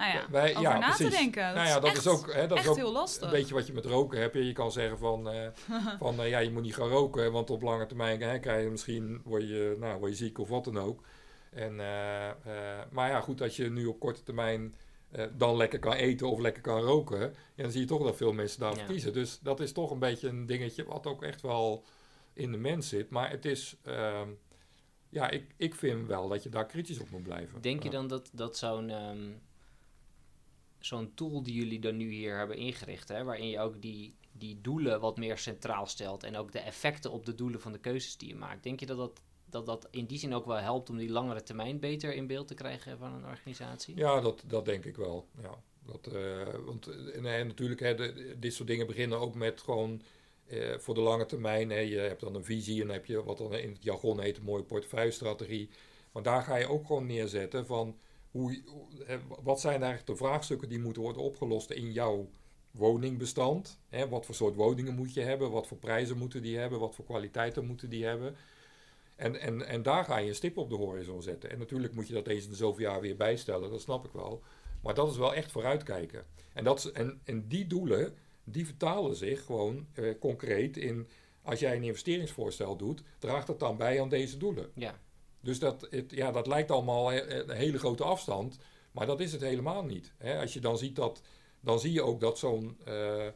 nou 0.00 0.12
ja, 0.12 0.26
Wij, 0.30 0.50
over 0.50 0.62
ja, 0.62 0.78
na 0.78 0.86
precies. 0.86 1.10
te 1.10 1.16
denken. 1.16 1.42
Dat 1.46 1.54
nou 1.54 1.68
ja, 1.68 1.80
dat 1.80 1.96
is, 1.96 2.06
ook, 2.06 2.32
hè, 2.32 2.46
dat 2.46 2.58
is 2.58 2.66
ook 2.66 2.76
heel 2.76 2.92
lastig. 2.92 3.22
Een 3.22 3.30
beetje 3.30 3.54
wat 3.54 3.66
je 3.66 3.72
met 3.72 3.84
roken 3.84 4.20
hebt. 4.20 4.34
Je 4.34 4.52
kan 4.52 4.72
zeggen 4.72 4.98
van, 4.98 5.34
uh, 5.34 5.46
van 5.98 6.20
uh, 6.20 6.28
ja, 6.28 6.38
je 6.38 6.50
moet 6.50 6.62
niet 6.62 6.74
gaan 6.74 6.88
roken, 6.88 7.32
want 7.32 7.50
op 7.50 7.62
lange 7.62 7.86
termijn 7.86 8.22
hè, 8.22 8.38
krijg 8.38 8.64
je 8.64 8.70
misschien, 8.70 9.20
word 9.24 9.42
je, 9.42 9.76
nou, 9.78 9.98
word 9.98 10.10
je 10.10 10.24
ziek 10.24 10.38
of 10.38 10.48
wat 10.48 10.64
dan 10.64 10.78
ook. 10.78 11.02
En, 11.50 11.72
uh, 11.72 12.28
maar 12.90 13.10
ja, 13.10 13.20
goed, 13.20 13.42
als 13.42 13.56
je 13.56 13.70
nu 13.70 13.86
op 13.86 14.00
korte 14.00 14.22
termijn 14.22 14.74
dan 15.36 15.56
lekker 15.56 15.78
kan 15.78 15.92
eten 15.92 16.30
of 16.30 16.38
lekker 16.38 16.62
kan 16.62 16.80
roken, 16.80 17.20
ja, 17.54 17.62
dan 17.62 17.70
zie 17.70 17.80
je 17.80 17.86
toch 17.86 18.02
dat 18.02 18.16
veel 18.16 18.32
mensen 18.32 18.60
daarvoor 18.60 18.82
ja. 18.82 18.86
kiezen. 18.86 19.12
Dus 19.12 19.38
dat 19.42 19.60
is 19.60 19.72
toch 19.72 19.90
een 19.90 19.98
beetje 19.98 20.28
een 20.28 20.46
dingetje 20.46 20.84
wat 20.84 21.06
ook 21.06 21.22
echt 21.22 21.40
wel 21.40 21.84
in 22.40 22.52
de 22.52 22.58
mens 22.58 22.88
zit. 22.88 23.10
Maar 23.10 23.30
het 23.30 23.44
is, 23.44 23.76
ehm, 23.82 24.28
ja, 25.08 25.30
ik, 25.30 25.54
ik 25.56 25.74
vind 25.74 26.06
wel 26.06 26.28
dat 26.28 26.42
je 26.42 26.48
daar 26.48 26.66
kritisch 26.66 27.00
op 27.00 27.10
moet 27.10 27.22
blijven. 27.22 27.60
Denk 27.60 27.82
je 27.82 27.90
dan 27.90 28.08
dat, 28.08 28.30
dat 28.32 28.56
zo'n... 28.56 28.90
Um 28.90 29.40
zo'n 30.84 31.14
tool 31.14 31.42
die 31.42 31.54
jullie 31.54 31.78
dan 31.78 31.96
nu 31.96 32.10
hier 32.12 32.36
hebben 32.36 32.56
ingericht, 32.56 33.08
hè, 33.08 33.24
waarin 33.24 33.48
je 33.48 33.60
ook 33.60 33.82
die, 33.82 34.14
die 34.32 34.60
doelen 34.60 35.00
wat 35.00 35.16
meer 35.16 35.38
centraal 35.38 35.86
stelt 35.86 36.22
en 36.22 36.36
ook 36.36 36.52
de 36.52 36.58
effecten 36.58 37.10
op 37.10 37.26
de 37.26 37.34
doelen 37.34 37.60
van 37.60 37.72
de 37.72 37.78
keuzes 37.78 38.16
die 38.16 38.28
je 38.28 38.34
maakt. 38.34 38.62
Denk 38.62 38.80
je 38.80 38.86
dat 38.86 38.96
dat, 38.96 39.20
dat, 39.44 39.66
dat 39.66 39.88
in 39.90 40.06
die 40.06 40.18
zin 40.18 40.34
ook 40.34 40.46
wel 40.46 40.56
helpt 40.56 40.90
om 40.90 40.96
die 40.96 41.10
langere 41.10 41.42
termijn 41.42 41.80
beter 41.80 42.14
in 42.14 42.26
beeld 42.26 42.48
te 42.48 42.54
krijgen 42.54 42.98
van 42.98 43.12
een 43.12 43.24
organisatie? 43.24 43.96
Ja, 43.96 44.20
dat, 44.20 44.44
dat 44.46 44.64
denk 44.64 44.84
ik 44.84 44.96
wel. 44.96 45.28
Ja. 45.42 45.62
Dat, 45.86 46.12
uh, 46.12 46.46
want 46.64 46.86
nee, 47.20 47.44
natuurlijk, 47.44 47.80
hè, 47.80 47.94
dit 48.38 48.54
soort 48.54 48.68
dingen 48.68 48.86
beginnen 48.86 49.18
ook 49.18 49.34
met 49.34 49.60
gewoon 49.60 50.02
uh, 50.50 50.78
voor 50.78 50.94
de 50.94 51.00
lange 51.00 51.26
termijn. 51.26 51.70
Hè, 51.70 51.78
je 51.78 51.98
hebt 51.98 52.20
dan 52.20 52.34
een 52.34 52.44
visie 52.44 52.82
en 52.82 52.88
heb 52.88 53.06
je 53.06 53.24
wat 53.24 53.38
dan 53.38 53.54
in 53.54 53.72
het 53.72 53.82
jargon 53.82 54.20
heet 54.20 54.36
een 54.36 54.44
mooie 54.44 54.62
portefeuille-strategie. 54.62 55.70
Maar 56.12 56.22
daar 56.22 56.42
ga 56.42 56.56
je 56.56 56.68
ook 56.68 56.86
gewoon 56.86 57.06
neerzetten 57.06 57.66
van 57.66 57.98
hoe, 58.30 58.62
wat 59.42 59.60
zijn 59.60 59.82
eigenlijk 59.82 60.06
de 60.06 60.24
vraagstukken 60.24 60.68
die 60.68 60.78
moeten 60.78 61.02
worden 61.02 61.22
opgelost 61.22 61.70
in 61.70 61.92
jouw 61.92 62.30
woningbestand? 62.70 63.78
Hè? 63.88 64.08
Wat 64.08 64.26
voor 64.26 64.34
soort 64.34 64.54
woningen 64.54 64.94
moet 64.94 65.14
je 65.14 65.20
hebben? 65.20 65.50
Wat 65.50 65.66
voor 65.66 65.76
prijzen 65.76 66.18
moeten 66.18 66.42
die 66.42 66.58
hebben? 66.58 66.80
Wat 66.80 66.94
voor 66.94 67.04
kwaliteiten 67.04 67.66
moeten 67.66 67.90
die 67.90 68.04
hebben? 68.04 68.36
En, 69.16 69.40
en, 69.40 69.66
en 69.66 69.82
daar 69.82 70.04
ga 70.04 70.18
je 70.18 70.28
een 70.28 70.34
stip 70.34 70.56
op 70.56 70.70
de 70.70 70.76
horizon 70.76 71.22
zetten. 71.22 71.50
En 71.50 71.58
natuurlijk 71.58 71.94
moet 71.94 72.08
je 72.08 72.14
dat 72.14 72.26
eens 72.26 72.46
in 72.46 72.54
zoveel 72.54 72.86
jaar 72.86 73.00
weer 73.00 73.16
bijstellen, 73.16 73.70
dat 73.70 73.80
snap 73.80 74.04
ik 74.04 74.12
wel. 74.12 74.42
Maar 74.82 74.94
dat 74.94 75.10
is 75.10 75.16
wel 75.16 75.34
echt 75.34 75.52
vooruitkijken. 75.52 76.24
En, 76.52 76.64
dat 76.64 76.84
en 77.24 77.44
die 77.48 77.66
doelen, 77.66 78.14
die 78.44 78.66
vertalen 78.66 79.16
zich 79.16 79.44
gewoon 79.44 79.86
eh, 79.92 80.18
concreet 80.20 80.76
in... 80.76 81.08
als 81.42 81.60
jij 81.60 81.76
een 81.76 81.82
investeringsvoorstel 81.82 82.76
doet, 82.76 83.02
draagt 83.18 83.46
dat 83.46 83.60
dan 83.60 83.76
bij 83.76 84.00
aan 84.00 84.08
deze 84.08 84.36
doelen. 84.36 84.70
Ja. 84.74 85.00
Dus 85.40 85.58
dat, 85.58 85.86
het, 85.90 86.10
ja, 86.10 86.32
dat 86.32 86.46
lijkt 86.46 86.70
allemaal 86.70 87.12
een 87.12 87.50
hele 87.50 87.78
grote 87.78 88.04
afstand, 88.04 88.58
maar 88.92 89.06
dat 89.06 89.20
is 89.20 89.32
het 89.32 89.40
helemaal 89.40 89.84
niet. 89.84 90.12
Hè? 90.18 90.40
Als 90.40 90.52
je 90.52 90.60
dan 90.60 90.78
ziet 90.78 90.96
dat, 90.96 91.22
dan 91.60 91.80
zie 91.80 91.92
je 91.92 92.02
ook 92.02 92.20
dat 92.20 92.38
zo'n, 92.38 92.78
uh, 92.88 93.26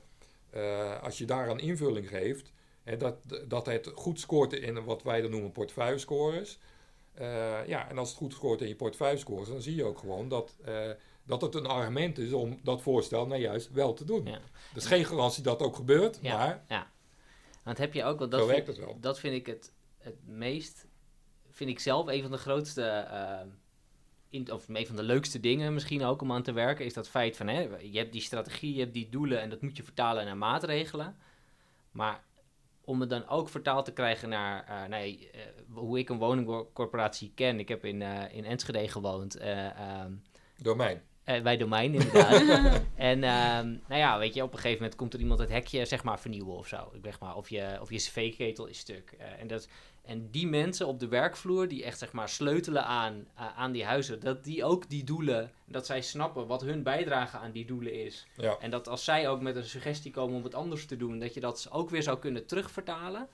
uh, 0.54 1.02
als 1.02 1.18
je 1.18 1.24
daar 1.24 1.48
een 1.48 1.58
invulling 1.58 2.08
geeft, 2.08 2.52
hè, 2.82 2.96
dat, 2.96 3.16
dat 3.48 3.66
het 3.66 3.90
goed 3.94 4.20
scoort 4.20 4.52
in 4.52 4.84
wat 4.84 5.02
wij 5.02 5.20
dan 5.20 5.30
noemen 5.30 5.52
portefeuillescores. 5.52 6.58
Ja, 7.66 7.88
en 7.88 7.98
als 7.98 8.08
het 8.08 8.18
goed 8.18 8.32
scoort 8.32 8.60
in 8.60 8.68
je 8.68 8.76
portefeuillescores, 8.76 9.48
dan 9.48 9.62
zie 9.62 9.74
je 9.74 9.84
ook 9.84 9.98
gewoon 9.98 10.28
dat, 10.28 10.56
dat 11.24 11.42
het 11.42 11.54
een 11.54 11.66
argument 11.66 12.18
is 12.18 12.32
om 12.32 12.58
dat 12.62 12.82
voorstel 12.82 13.26
nou 13.26 13.40
juist 13.40 13.72
wel 13.72 13.94
te 13.94 14.04
doen. 14.04 14.26
Ja. 14.26 14.40
Dat 14.72 14.82
is 14.82 14.86
geen 14.86 15.04
garantie 15.04 15.42
dat 15.42 15.62
ook 15.62 15.76
gebeurt, 15.76 16.18
ja, 16.22 16.36
maar... 16.36 16.64
Ja, 16.68 16.90
want 17.62 17.78
heb 17.78 17.94
je 17.94 18.04
ook... 18.04 18.18
wel 18.18 18.28
dat 18.28 18.40
zo 18.40 18.46
werkt 18.46 18.66
het 18.66 18.78
wel. 18.78 18.96
Dat 19.00 19.18
vind 19.18 19.34
ik 19.34 19.46
het, 19.46 19.72
het 19.98 20.26
meest 20.26 20.86
vind 21.50 21.70
ik 21.70 21.78
zelf 21.78 22.06
een 22.06 22.22
van 22.22 22.30
de 22.30 22.36
grootste, 22.36 23.08
uh, 23.10 23.52
in, 24.28 24.52
of 24.52 24.68
een 24.68 24.86
van 24.86 24.96
de 24.96 25.02
leukste 25.02 25.40
dingen 25.40 25.74
misschien 25.74 26.04
ook 26.04 26.22
om 26.22 26.32
aan 26.32 26.42
te 26.42 26.52
werken, 26.52 26.84
is 26.84 26.94
dat 26.94 27.08
feit 27.08 27.36
van, 27.36 27.48
hè, 27.48 27.60
je 27.78 27.98
hebt 27.98 28.12
die 28.12 28.20
strategie, 28.20 28.74
je 28.74 28.80
hebt 28.80 28.94
die 28.94 29.08
doelen 29.08 29.40
en 29.40 29.50
dat 29.50 29.62
moet 29.62 29.76
je 29.76 29.82
vertalen 29.82 30.24
naar 30.24 30.36
maatregelen. 30.36 31.16
Maar 31.90 32.24
om 32.84 33.00
het 33.00 33.10
dan 33.10 33.28
ook 33.28 33.48
vertaald 33.48 33.84
te 33.84 33.92
krijgen 33.92 34.28
naar 34.28 34.68
uh, 34.68 34.84
nee, 34.84 35.30
uh, 35.34 35.40
hoe 35.76 35.98
ik 35.98 36.08
een 36.08 36.18
woningcorporatie 36.18 37.32
ken. 37.34 37.58
Ik 37.58 37.68
heb 37.68 37.84
in, 37.84 38.00
uh, 38.00 38.34
in 38.34 38.44
Enschede 38.44 38.88
gewoond. 38.88 39.40
Um, 39.40 40.22
Domein. 41.24 41.42
bij 41.42 41.56
Domein, 41.56 41.94
inderdaad. 41.94 42.82
en 42.94 43.24
ehm, 43.24 43.68
nou 43.88 44.00
ja, 44.00 44.18
weet 44.18 44.34
je, 44.34 44.42
op 44.42 44.52
een 44.52 44.58
gegeven 44.58 44.78
moment 44.78 44.96
komt 44.96 45.14
er 45.14 45.20
iemand 45.20 45.40
het 45.40 45.50
hekje, 45.50 45.84
zeg 45.84 46.02
maar, 46.02 46.20
vernieuwen 46.20 46.56
of 46.56 46.66
zo. 46.66 46.90
Ik 46.92 47.00
zeg 47.02 47.20
maar, 47.20 47.36
of 47.36 47.48
je, 47.48 47.78
of 47.80 47.90
je 47.90 47.96
cv-ketel 47.96 48.66
is 48.66 48.78
stuk. 48.78 49.16
en 49.38 49.46
dat 49.46 49.68
en 50.04 50.30
die 50.30 50.46
mensen 50.46 50.86
op 50.86 51.00
de 51.00 51.08
werkvloer, 51.08 51.68
die 51.68 51.84
echt 51.84 51.98
zeg 51.98 52.12
maar 52.12 52.28
sleutelen 52.28 52.84
aan, 52.84 53.26
uh, 53.38 53.58
aan 53.58 53.72
die 53.72 53.84
huizen, 53.84 54.20
dat 54.20 54.44
die 54.44 54.64
ook 54.64 54.90
die 54.90 55.04
doelen, 55.04 55.50
dat 55.64 55.86
zij 55.86 56.00
snappen 56.02 56.46
wat 56.46 56.62
hun 56.62 56.82
bijdrage 56.82 57.36
aan 57.36 57.52
die 57.52 57.66
doelen 57.66 57.92
is. 57.92 58.26
Ja. 58.36 58.56
En 58.60 58.70
dat 58.70 58.88
als 58.88 59.04
zij 59.04 59.28
ook 59.28 59.40
met 59.40 59.56
een 59.56 59.64
suggestie 59.64 60.10
komen 60.10 60.36
om 60.36 60.44
het 60.44 60.54
anders 60.54 60.86
te 60.86 60.96
doen, 60.96 61.18
dat 61.18 61.34
je 61.34 61.40
dat 61.40 61.68
ook 61.70 61.90
weer 61.90 62.02
zou 62.02 62.18
kunnen 62.18 62.46
terugvertalen. 62.46 63.28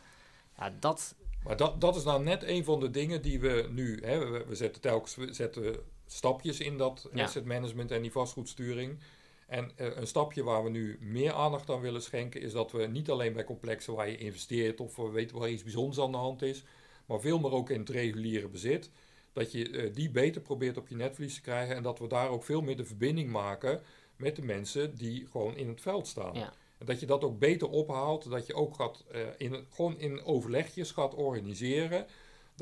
Ja, 0.59 0.72
dat... 0.80 1.14
Maar 1.45 1.57
dat, 1.57 1.80
dat 1.80 1.97
is 1.97 2.05
nou 2.05 2.22
net 2.22 2.43
een 2.43 2.64
van 2.64 2.80
de 2.80 2.91
dingen 2.91 3.22
die 3.22 3.41
we 3.41 3.68
nu, 3.70 4.01
hè, 4.05 4.30
we, 4.30 4.45
we 4.49 4.55
zetten 4.55 4.82
telkens 4.82 5.16
we 5.16 5.32
zetten 5.32 5.76
stapjes 6.12 6.61
in 6.61 6.76
dat 6.76 7.08
ja. 7.12 7.24
asset 7.24 7.44
management 7.44 7.90
en 7.90 8.02
die 8.02 8.12
vastgoedsturing. 8.12 8.98
En 9.46 9.70
uh, 9.76 9.96
een 9.96 10.06
stapje 10.06 10.42
waar 10.42 10.64
we 10.64 10.70
nu 10.70 10.98
meer 11.00 11.32
aandacht 11.32 11.70
aan 11.70 11.80
willen 11.80 12.02
schenken, 12.02 12.40
is 12.40 12.52
dat 12.52 12.72
we 12.72 12.86
niet 12.86 13.11
alleen 13.11 13.32
bij 13.32 13.44
complexen 13.44 13.94
waar 13.94 14.08
je 14.08 14.16
investeert 14.16 14.80
of 14.80 14.96
we 14.96 15.11
weten 15.11 15.38
waar 15.38 15.50
iets 15.50 15.62
bijzonders 15.62 16.00
aan 16.00 16.12
de 16.12 16.18
hand 16.18 16.42
is, 16.42 16.64
maar 17.06 17.20
veel 17.20 17.38
meer 17.38 17.52
ook 17.52 17.70
in 17.70 17.80
het 17.80 17.88
reguliere 17.88 18.48
bezit. 18.48 18.90
Dat 19.32 19.52
je 19.52 19.68
uh, 19.68 19.94
die 19.94 20.11
beter 20.11 20.40
probeert 20.40 20.76
op 20.76 20.88
je 20.88 20.94
netvlies 20.94 21.34
te 21.34 21.40
krijgen 21.40 21.76
en 21.76 21.82
dat 21.82 21.98
we 21.98 22.06
daar 22.06 22.28
ook 22.28 22.44
veel 22.44 22.61
meer 22.61 22.76
de 22.76 22.84
verbinding 22.84 23.30
maken 23.30 23.82
met 24.16 24.36
de 24.36 24.42
mensen 24.42 24.96
die 24.96 25.26
gewoon 25.30 25.56
in 25.56 25.68
het 25.68 25.80
veld 25.80 26.06
staan. 26.06 26.34
Ja. 26.34 26.52
En 26.78 26.86
dat 26.86 27.00
je 27.00 27.06
dat 27.06 27.24
ook 27.24 27.38
beter 27.38 27.68
ophaalt, 27.68 28.30
dat 28.30 28.46
je 28.46 28.54
ook 28.54 28.74
gaat, 28.74 29.04
uh, 29.14 29.20
in, 29.36 29.66
gewoon 29.70 29.98
in 29.98 30.24
overlegjes 30.24 30.90
gaat 30.90 31.14
organiseren 31.14 32.06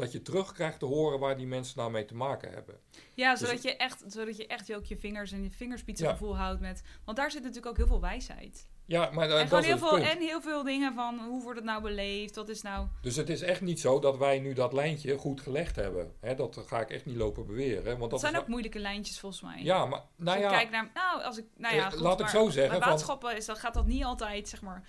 dat 0.00 0.12
je 0.12 0.22
terug 0.22 0.52
krijgt 0.52 0.78
te 0.78 0.84
horen 0.84 1.18
waar 1.18 1.36
die 1.36 1.46
mensen 1.46 1.78
nou 1.78 1.90
mee 1.90 2.04
te 2.04 2.14
maken 2.14 2.52
hebben. 2.52 2.80
Ja, 3.14 3.30
dus 3.30 3.40
zodat, 3.40 3.62
je, 3.62 3.76
echt, 3.76 4.04
zodat 4.06 4.36
je 4.36 4.46
echt 4.46 4.74
ook 4.74 4.84
je 4.84 4.96
vingers 4.96 5.32
en 5.32 5.42
je 5.42 5.50
vingerspitsengevoel 5.50 6.32
ja. 6.32 6.38
houdt 6.38 6.60
met... 6.60 6.82
Want 7.04 7.16
daar 7.16 7.30
zit 7.30 7.42
natuurlijk 7.42 7.66
ook 7.66 7.76
heel 7.76 7.86
veel 7.86 8.00
wijsheid. 8.00 8.68
Ja, 8.86 9.10
maar 9.10 9.28
uh, 9.28 9.40
en, 9.40 9.48
dat 9.48 9.64
heel 9.64 9.78
veel, 9.78 9.98
en 9.98 10.18
heel 10.18 10.40
veel 10.40 10.62
dingen 10.62 10.94
van 10.94 11.18
hoe 11.18 11.42
wordt 11.42 11.58
het 11.58 11.68
nou 11.68 11.82
beleefd, 11.82 12.34
wat 12.34 12.48
is 12.48 12.62
nou... 12.62 12.86
Dus 13.02 13.16
het 13.16 13.28
is 13.28 13.42
echt 13.42 13.60
niet 13.60 13.80
zo 13.80 13.98
dat 14.00 14.18
wij 14.18 14.38
nu 14.38 14.52
dat 14.52 14.72
lijntje 14.72 15.18
goed 15.18 15.40
gelegd 15.40 15.76
hebben. 15.76 16.12
Hè, 16.20 16.34
dat 16.34 16.62
ga 16.66 16.80
ik 16.80 16.90
echt 16.90 17.06
niet 17.06 17.16
lopen 17.16 17.46
beweren. 17.46 17.98
Want 17.98 18.10
dat 18.10 18.20
zijn 18.20 18.36
ook 18.38 18.46
moeilijke 18.46 18.78
lijntjes 18.78 19.20
volgens 19.20 19.42
mij. 19.42 19.62
Ja, 19.62 19.86
maar 19.86 20.02
nou 20.16 20.40
ja... 20.40 20.50
Kijk 20.50 20.70
naar, 20.70 20.90
nou, 20.94 21.22
als 21.22 21.38
ik, 21.38 21.44
nou 21.56 21.74
ja, 21.74 21.86
eh, 21.86 21.92
goed, 21.92 22.00
laat 22.00 22.20
ik 22.20 22.28
zo 22.28 22.48
zeggen. 22.48 22.78
Bij 22.78 22.88
waterschappen 22.88 23.36
is, 23.36 23.46
dat, 23.46 23.58
gaat 23.58 23.74
dat 23.74 23.86
niet 23.86 24.04
altijd, 24.04 24.48
zeg 24.48 24.62
maar, 24.62 24.88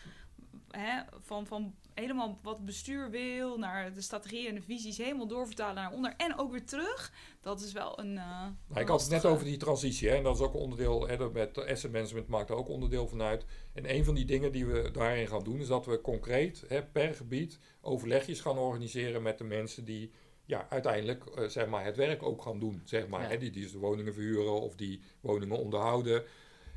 hè, 0.71 1.01
van, 1.21 1.47
van 1.47 1.75
helemaal 1.99 2.39
wat 2.41 2.55
het 2.55 2.65
bestuur 2.65 3.09
wil, 3.09 3.57
naar 3.57 3.93
de 3.93 4.01
strategie 4.01 4.47
en 4.47 4.55
de 4.55 4.61
visies 4.61 4.97
helemaal 4.97 5.27
doorvertalen 5.27 5.75
naar 5.75 5.91
onder 5.91 6.13
en 6.17 6.39
ook 6.39 6.51
weer 6.51 6.65
terug. 6.65 7.13
Dat 7.41 7.61
is 7.61 7.71
wel 7.71 7.99
een. 7.99 8.11
Uh, 8.15 8.45
nou, 8.67 8.81
ik 8.81 8.87
had 8.87 9.01
het 9.01 9.09
net 9.09 9.25
over 9.25 9.45
die 9.45 9.57
transitie, 9.57 10.09
hè, 10.09 10.15
en 10.15 10.23
dat 10.23 10.35
is 10.35 10.41
ook 10.41 10.53
een 10.53 10.59
onderdeel. 10.59 11.07
Hè, 11.07 11.29
met 11.29 11.57
asset 11.67 11.91
management 11.91 12.27
maakt 12.27 12.47
daar 12.47 12.57
ook 12.57 12.69
onderdeel 12.69 13.07
van 13.07 13.21
uit. 13.21 13.45
En 13.73 13.95
een 13.95 14.05
van 14.05 14.15
die 14.15 14.25
dingen 14.25 14.51
die 14.51 14.65
we 14.65 14.91
daarin 14.91 15.27
gaan 15.27 15.43
doen, 15.43 15.59
is 15.59 15.67
dat 15.67 15.85
we 15.85 16.01
concreet 16.01 16.63
hè, 16.67 16.83
per 16.83 17.13
gebied 17.13 17.59
overlegjes 17.81 18.41
gaan 18.41 18.57
organiseren 18.57 19.21
met 19.21 19.37
de 19.37 19.43
mensen 19.43 19.85
die 19.85 20.11
ja, 20.45 20.65
uiteindelijk 20.69 21.23
uh, 21.25 21.47
zeg 21.47 21.67
maar, 21.67 21.85
het 21.85 21.95
werk 21.95 22.23
ook 22.23 22.41
gaan 22.41 22.59
doen. 22.59 22.81
Zeg 22.85 23.07
maar, 23.07 23.21
Ja. 23.21 23.27
hè, 23.27 23.37
die, 23.37 23.51
die 23.51 23.61
dus 23.61 23.71
de 23.71 23.77
woningen 23.77 24.13
verhuren 24.13 24.61
of 24.61 24.75
die 24.75 25.01
woningen 25.21 25.57
onderhouden. 25.57 26.23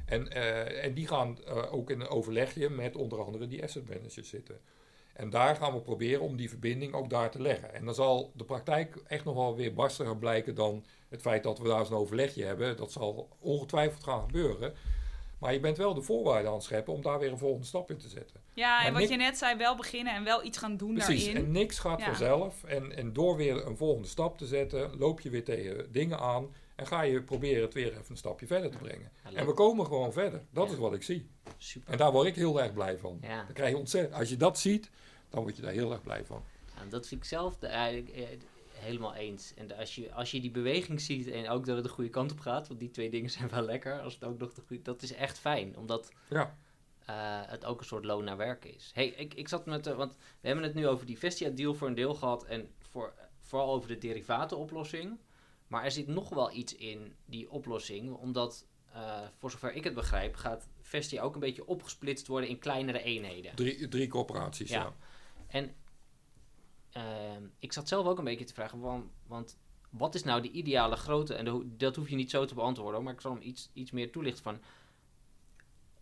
En, 0.06 0.30
eh, 0.30 0.84
en 0.84 0.94
die 0.94 1.06
gaan 1.06 1.44
eh, 1.44 1.72
ook 1.74 1.90
in 1.90 2.00
een 2.00 2.08
overlegje 2.08 2.70
met 2.70 2.96
onder 2.96 3.24
andere 3.24 3.46
die 3.46 3.62
asset 3.62 3.88
managers 3.88 4.28
zitten. 4.28 4.60
En 5.12 5.30
daar 5.30 5.56
gaan 5.56 5.72
we 5.72 5.80
proberen 5.80 6.20
om 6.22 6.36
die 6.36 6.48
verbinding 6.48 6.94
ook 6.94 7.10
daar 7.10 7.30
te 7.30 7.42
leggen. 7.42 7.74
En 7.74 7.84
dan 7.84 7.94
zal 7.94 8.32
de 8.34 8.44
praktijk 8.44 8.96
echt 9.06 9.24
nog 9.24 9.34
wel 9.34 9.56
weer 9.56 9.74
barstiger 9.74 10.16
blijken 10.16 10.54
dan 10.54 10.84
het 11.08 11.20
feit 11.20 11.42
dat 11.42 11.58
we 11.58 11.68
daar 11.68 11.86
zo'n 11.86 11.96
overlegje 11.98 12.44
hebben. 12.44 12.76
Dat 12.76 12.92
zal 12.92 13.28
ongetwijfeld 13.38 14.02
gaan 14.04 14.20
gebeuren. 14.20 14.74
Maar 15.38 15.52
je 15.52 15.60
bent 15.60 15.76
wel 15.76 15.94
de 15.94 16.02
voorwaarden 16.02 16.48
aan 16.50 16.56
het 16.56 16.64
scheppen 16.64 16.92
om 16.94 17.02
daar 17.02 17.18
weer 17.18 17.30
een 17.32 17.38
volgende 17.38 17.66
stap 17.66 17.90
in 17.90 17.96
te 17.96 18.08
zetten. 18.08 18.40
Ja, 18.54 18.84
en 18.84 18.92
Maar 18.92 19.00
wat 19.00 19.10
je 19.10 19.16
net 19.16 19.38
zei, 19.38 19.56
wel 19.56 19.76
beginnen 19.76 20.14
en 20.14 20.24
wel 20.24 20.44
iets 20.44 20.58
gaan 20.58 20.76
doen 20.76 20.94
Precies, 20.94 21.24
daarin. 21.24 21.44
en 21.44 21.50
niks 21.52 21.78
gaat 21.78 21.98
Ja. 21.98 22.04
vanzelf. 22.04 22.64
En, 22.64 22.96
en 22.96 23.12
door 23.12 23.36
weer 23.36 23.66
een 23.66 23.76
volgende 23.76 24.08
stap 24.08 24.38
te 24.38 24.46
zetten, 24.46 24.96
loop 24.98 25.20
je 25.20 25.30
weer 25.30 25.44
tegen 25.44 25.92
dingen 25.92 26.18
aan. 26.18 26.46
En 26.76 26.86
ga 26.86 27.02
je 27.02 27.22
proberen 27.22 27.62
het 27.62 27.74
weer 27.74 27.90
even 27.90 28.04
een 28.08 28.16
stapje 28.16 28.46
verder 28.46 28.70
te 28.70 28.78
brengen. 28.78 29.10
Ja, 29.30 29.36
En 29.38 29.46
we 29.46 29.52
komen 29.54 29.86
gewoon 29.86 30.12
verder. 30.12 30.42
Dat 30.50 30.66
Ja. 30.66 30.72
is 30.72 30.78
wat 30.78 30.94
ik 30.94 31.02
zie. 31.02 31.26
Super. 31.62 31.92
En 31.92 31.98
daar 31.98 32.12
word 32.12 32.26
ik 32.26 32.34
heel 32.34 32.60
erg 32.62 32.72
blij 32.72 32.98
van. 32.98 33.18
Ja. 33.22 33.44
Dan 33.44 33.52
krijg 33.52 33.70
je 33.70 33.76
ontzettend, 33.78 34.14
als 34.18 34.28
je 34.28 34.36
dat 34.36 34.58
ziet, 34.58 34.90
dan 35.28 35.42
word 35.42 35.56
je 35.56 35.62
daar 35.62 35.72
heel 35.72 35.92
erg 35.92 36.02
blij 36.02 36.24
van. 36.24 36.42
Dat 36.88 37.06
vind 37.08 37.20
ik 37.20 37.26
zelf 37.26 37.56
de- 37.56 37.66
eigenlijk 37.66 38.08
eh, 38.08 38.26
helemaal 38.72 39.14
eens. 39.14 39.54
En 39.54 39.66
de- 39.66 39.76
als, 39.76 39.94
je, 39.94 40.12
als 40.12 40.30
je 40.30 40.40
die 40.40 40.50
beweging 40.50 41.00
ziet 41.00 41.28
en 41.30 41.48
ook 41.48 41.66
dat 41.66 41.74
het 41.76 41.84
de 41.84 41.90
goede 41.90 42.10
kant 42.10 42.32
op 42.32 42.40
gaat, 42.40 42.68
want 42.68 42.80
die 42.80 42.90
twee 42.90 43.10
dingen 43.10 43.30
zijn 43.30 43.48
wel 43.48 43.62
lekker, 43.62 44.00
als 44.00 44.14
het 44.14 44.24
ook 44.24 44.38
nog 44.38 44.52
de 44.54 44.62
goede, 44.66 44.82
dat 44.82 45.02
is 45.02 45.12
echt 45.12 45.38
fijn, 45.38 45.76
omdat 45.76 46.10
Ja, 46.28 46.56
eh, 47.06 47.50
het 47.50 47.64
ook 47.64 47.80
een 47.80 47.86
soort 47.86 48.04
loon 48.04 48.24
naar 48.24 48.36
werk 48.36 48.64
is. 48.64 48.90
Hey, 48.94 49.06
ik, 49.06 49.34
ik 49.34 49.48
zat 49.48 49.66
met, 49.66 49.86
eh, 49.86 49.94
want 49.94 50.16
we 50.40 50.46
hebben 50.46 50.64
het 50.64 50.74
nu 50.74 50.86
over 50.88 51.06
die 51.06 51.18
Vestia 51.18 51.48
deal 51.50 51.74
voor 51.74 51.88
een 51.88 51.94
deel 51.94 52.14
gehad 52.14 52.44
en 52.44 52.68
voor, 52.78 53.12
vooral 53.40 53.72
over 53.74 53.88
de 53.88 53.98
derivatenoplossing. 53.98 55.18
Maar 55.66 55.84
er 55.84 55.90
zit 55.90 56.06
nog 56.06 56.28
wel 56.28 56.52
iets 56.52 56.74
in 56.74 57.14
die 57.24 57.50
oplossing, 57.50 58.12
omdat 58.14 58.66
voor 59.38 59.50
zover 59.50 59.72
ik 59.72 59.84
het 59.84 59.94
begrijp, 59.94 60.34
gaat 60.36 60.68
Vestia 60.93 61.22
ook 61.22 61.34
een 61.34 61.40
beetje 61.40 61.66
opgesplitst 61.66 62.26
worden 62.26 62.49
in 62.49 62.59
kleinere 62.59 63.03
eenheden. 63.03 63.55
drie, 63.55 63.88
drie 63.88 64.09
corporaties. 64.09 64.70
Ja. 64.70 64.80
Ja. 64.82 64.93
En 65.47 65.74
ehm, 66.90 67.43
ik 67.59 67.72
zat 67.72 67.88
zelf 67.88 68.07
ook 68.07 68.18
een 68.18 68.24
beetje 68.24 68.45
te 68.45 68.55
vragen, 68.55 68.80
want, 68.80 69.05
want 69.26 69.59
wat 69.90 70.14
is 70.14 70.24
nou 70.24 70.43
de 70.43 70.51
ideale 70.51 70.97
grootte? 70.97 71.34
En 71.34 71.45
de- 71.45 71.76
dat 71.76 71.97
hoef 71.97 72.09
je 72.09 72.16
niet 72.16 72.30
zo 72.30 72.45
te 72.45 72.55
beantwoorden, 72.55 73.03
maar 73.03 73.12
ik 73.12 73.20
zal 73.20 73.32
hem 73.32 73.43
iets, 73.43 73.70
iets 73.72 73.90
meer 73.90 74.11
toelichten 74.12 74.43
van. 74.43 74.61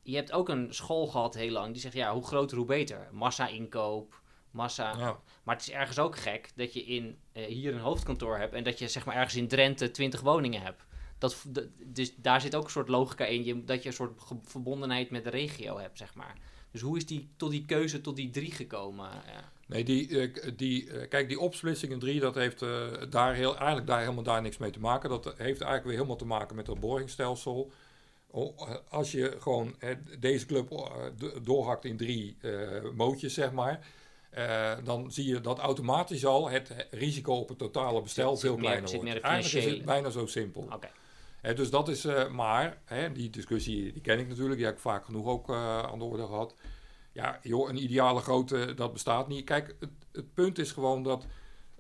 Je 0.03 0.17
hebt 0.17 0.33
ook 0.33 0.49
een 0.49 0.75
school 0.75 1.07
gehad 1.07 1.35
heel 1.35 1.51
lang 1.51 1.73
die 1.73 1.81
zegt, 1.81 1.95
ja, 1.95 2.13
hoe 2.13 2.27
groter 2.27 2.57
hoe 2.57 2.67
beter. 2.67 3.09
Massa-inkoop, 3.13 4.21
massa... 4.51 4.97
Ja. 4.99 5.21
Maar 5.43 5.57
het 5.57 5.65
is 5.69 5.71
ergens 5.73 5.99
ook 5.99 6.17
gek 6.17 6.51
dat 6.55 6.73
je 6.73 6.85
in, 6.85 7.19
eh, 7.33 7.45
hier 7.47 7.75
een 7.75 7.81
hoofdkantoor 7.81 8.39
hebt 8.39 8.55
en 8.55 8.65
dat 8.65 8.79
je 8.79 8.89
zeg 8.89 9.05
maar 9.05 9.15
ergens 9.17 9.37
in 9.37 9.49
Drenthe 9.49 9.91
20 9.91 10.21
woningen 10.21 10.63
hebt. 10.63 10.85
Dat, 11.21 11.37
dus 11.85 12.15
daar 12.17 12.41
zit 12.41 12.55
ook 12.55 12.65
een 12.65 12.71
soort 12.71 12.89
logica 12.89 13.25
in, 13.25 13.45
je, 13.45 13.65
dat 13.65 13.83
je 13.83 13.89
een 13.89 13.95
soort 13.95 14.21
verbondenheid 14.45 15.11
met 15.11 15.25
de 15.25 15.31
regio 15.31 15.79
hebt, 15.79 15.99
zeg 15.99 16.15
maar. 16.15 16.35
Dus 16.71 16.81
hoe 16.81 16.97
is 16.97 17.07
die 17.07 17.29
tot 17.37 17.51
die 17.51 17.65
keuze 17.65 18.01
tot 18.01 18.17
die 18.17 18.31
drie 18.31 18.51
gekomen? 18.53 19.09
Ja. 19.27 19.53
Nee, 19.67 19.85
die, 19.85 20.19
eh, 20.21 20.51
die, 20.57 20.91
eh, 20.91 21.09
kijk, 21.09 21.29
die 21.29 21.41
opsplitsing 21.41 21.93
in 21.93 21.99
drie, 21.99 22.21
dat 22.21 22.35
heeft 22.35 22.63
eh, 22.63 22.87
daar 23.11 23.35
heel, 23.35 23.57
eigenlijk 23.57 23.87
daar 23.87 24.01
helemaal 24.01 24.23
daar 24.23 24.43
niks 24.43 24.59
mee 24.59 24.71
te 24.71 24.81
maken. 24.81 25.09
Dat 25.11 25.25
heeft 25.25 25.41
eigenlijk 25.41 25.85
weer 25.85 25.93
helemaal 25.95 26.17
te 26.17 26.25
maken 26.25 26.57
met 26.57 26.67
dat 26.67 26.81
borgingstelsel. 26.81 27.71
Als 28.89 29.13
je 29.13 29.37
gewoon 29.41 29.75
deze 30.19 30.47
club 30.47 30.69
do- 31.17 31.41
doorhakt 31.43 31.85
in 31.85 31.97
drie 31.97 32.37
eh, 32.41 32.51
mootjes, 32.95 33.35
zeg 33.35 33.53
maar, 33.53 33.87
dan 34.85 35.13
zie 35.13 35.27
je 35.27 35.41
dat 35.41 35.59
automatisch 35.59 36.25
al 36.25 36.51
het 36.51 36.71
risico 36.91 37.33
op 37.35 37.49
het 37.49 37.59
totale 37.59 38.03
bestel 38.03 38.31
Zit- 38.37 38.41
veel 38.41 38.57
kleiner 38.57 38.89
wordt. 38.91 39.05
meer 39.05 39.15
de 39.15 39.21
Eigenlijk 39.21 39.67
is 39.67 39.73
het 39.73 39.85
bijna 39.85 40.11
zo 40.11 40.27
simpel. 40.27 40.69
Oké. 40.73 40.89
Dus 41.43 41.71
dat 41.71 41.89
is, 41.89 42.05
eh, 42.05 42.29
maar 42.29 42.79
die 43.13 43.31
discussie 43.31 43.93
die 43.93 44.03
ken 44.03 44.19
ik 44.19 44.29
natuurlijk, 44.29 44.57
die 44.57 44.65
heb 44.67 44.75
ik 44.75 44.81
vaak 44.81 45.05
genoeg 45.05 45.27
ook 45.27 45.49
eh, 45.51 45.79
aan 45.83 45.99
de 45.99 46.05
orde 46.05 46.27
gehad. 46.27 46.55
Ja, 47.13 47.39
joh, 47.43 47.69
een 47.69 47.83
ideale 47.83 48.21
grootte, 48.21 48.75
dat 48.75 48.93
bestaat 48.93 49.29
niet. 49.29 49.45
Kijk, 49.45 49.77
het, 49.81 49.91
het 50.13 50.35
punt 50.35 50.59
is 50.59 50.73
gewoon 50.73 51.03
dat 51.03 51.27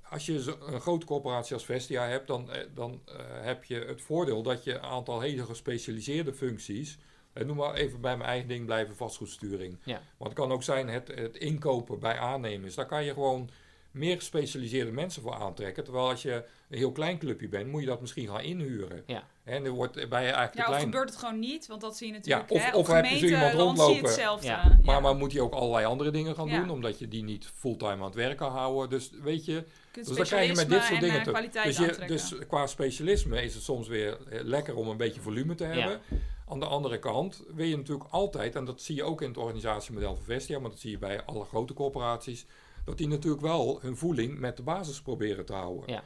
als 0.02 0.26
je 0.26 0.42
zo- 0.42 0.58
een 0.66 0.80
grote 0.80 1.06
corporatie 1.06 1.54
als 1.54 1.64
Vestia 1.64 2.06
hebt, 2.06 2.26
dan, 2.26 2.50
eh, 2.50 2.66
dan 2.74 3.00
heb 3.42 3.64
je 3.64 3.74
het 3.78 4.02
voordeel 4.02 4.42
dat 4.42 4.64
je 4.64 4.74
een 4.74 4.80
aantal 4.82 5.20
hele 5.20 5.44
gespecialiseerde 5.44 6.32
functies, 6.34 6.98
en 7.32 7.46
noem 7.46 7.56
maar 7.56 7.74
even 7.74 8.00
bij 8.00 8.16
mijn 8.16 8.28
eigen 8.30 8.48
ding 8.48 8.66
blijven, 8.66 8.96
vastgoedsturing. 8.96 9.78
Ja. 9.84 10.00
Want 10.16 10.30
het 10.30 10.38
kan 10.40 10.52
ook 10.52 10.62
zijn 10.62 10.88
het, 10.88 11.08
het 11.14 11.36
inkopen 11.36 11.98
bij 12.00 12.18
aannemers. 12.18 12.74
Daar 12.74 12.86
kan 12.86 13.04
je 13.04 13.12
gewoon 13.12 13.50
meer 13.90 14.16
gespecialiseerde 14.16 14.90
mensen 14.92 15.22
voor 15.22 15.34
aantrekken. 15.34 15.84
Terwijl 15.84 16.08
als 16.08 16.22
je 16.22 16.32
een 16.68 16.78
heel 16.78 16.92
klein 16.92 17.18
clubje 17.18 17.48
bent, 17.48 17.66
moet 17.66 17.80
je 17.80 17.86
dat 17.86 18.00
misschien 18.00 18.28
gaan 18.28 18.40
inhuren. 18.40 19.02
Ja. 19.06 19.24
En 19.44 19.64
dan 19.64 19.72
wordt 19.74 19.92
bij 19.94 20.02
je 20.24 20.30
eigenlijk 20.30 20.54
Ja, 20.54 20.62
te 20.64 20.68
of 20.70 20.76
klein. 20.76 20.82
gebeurt 20.82 21.08
het 21.08 21.18
gewoon 21.18 21.38
niet, 21.38 21.66
want 21.66 21.80
dat 21.80 21.96
zie 21.96 22.06
je 22.06 22.12
natuurlijk. 22.12 22.50
of- 22.50 22.62
hè, 22.62 22.68
of 22.76 22.88
op 22.88 22.94
heb 22.94 23.04
je 23.04 23.10
zo 23.10 23.14
gemeente 23.16 23.34
iemand 23.36 23.54
land 23.54 23.78
zie 23.78 23.86
je 23.86 23.92
rondlopen. 23.92 24.10
hetzelfde. 24.10 24.46
Ja. 24.46 24.78
Maar, 24.82 25.02
maar 25.02 25.16
moet 25.16 25.32
je 25.32 25.42
ook 25.42 25.52
allerlei 25.54 25.84
andere 25.86 26.10
dingen 26.10 26.34
gaan 26.34 26.48
Ja. 26.48 26.58
doen, 26.60 26.70
omdat 26.70 26.98
je 26.98 27.08
die 27.08 27.22
niet 27.22 27.50
fulltime 27.54 27.90
aan 27.92 28.02
het 28.02 28.14
werken 28.14 28.46
houden. 28.46 28.90
Dus 28.90 29.10
weet 29.22 29.44
je, 29.44 29.64
dus 29.92 30.06
dan 30.06 30.16
krijg 30.24 30.48
je 30.50 30.54
met 30.56 30.68
dit 30.68 30.82
soort 30.84 31.00
dingen 31.00 31.16
en, 31.16 31.22
te. 31.22 31.30
eh, 31.30 31.34
kwaliteit 31.36 31.64
Dus, 31.64 31.76
je, 31.76 32.06
dus 32.06 32.34
qua 32.48 32.66
specialisme 32.66 33.42
is 33.42 33.54
het 33.54 33.62
soms 33.62 33.88
weer 33.88 34.26
eh, 34.28 34.40
lekker 34.42 34.74
om 34.76 34.88
een 34.88 34.96
beetje 34.96 35.20
volume 35.20 35.54
te 35.54 35.64
hebben. 35.64 36.00
Aan 36.48 36.60
de 36.60 36.66
andere 36.66 36.98
kant 36.98 37.42
wil 37.54 37.66
je 37.66 37.76
natuurlijk 37.76 38.08
altijd, 38.10 38.54
en 38.56 38.64
dat 38.64 38.82
zie 38.82 38.94
je 38.94 39.02
ook 39.02 39.22
in 39.22 39.28
het 39.28 39.36
organisatiemodel 39.38 40.14
van 40.14 40.24
Vestia, 40.24 40.58
maar 40.58 40.70
dat 40.70 40.78
zie 40.78 40.90
je 40.90 40.98
bij 40.98 41.22
alle 41.24 41.44
grote 41.44 41.74
corporaties, 41.74 42.46
dat 42.84 42.98
die 42.98 43.08
natuurlijk 43.08 43.42
wel 43.42 43.78
hun 43.80 43.96
voeling 43.96 44.38
met 44.38 44.56
de 44.56 44.62
basis 44.62 45.02
proberen 45.02 45.44
te 45.44 45.52
houden. 45.52 45.92
Ja. 45.92 46.04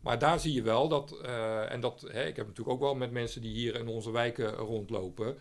Maar 0.00 0.18
daar 0.18 0.40
zie 0.40 0.52
je 0.52 0.62
wel 0.62 0.88
dat, 0.88 1.20
eh, 1.20 1.72
en 1.72 1.80
dat, 1.80 2.00
hè, 2.08 2.24
ik 2.24 2.36
heb 2.36 2.46
natuurlijk 2.46 2.76
ook 2.76 2.82
wel 2.82 2.94
met 2.94 3.10
mensen 3.10 3.42
die 3.42 3.52
hier 3.52 3.74
in 3.74 3.88
onze 3.88 4.10
wijken 4.10 4.52
rondlopen. 4.52 5.38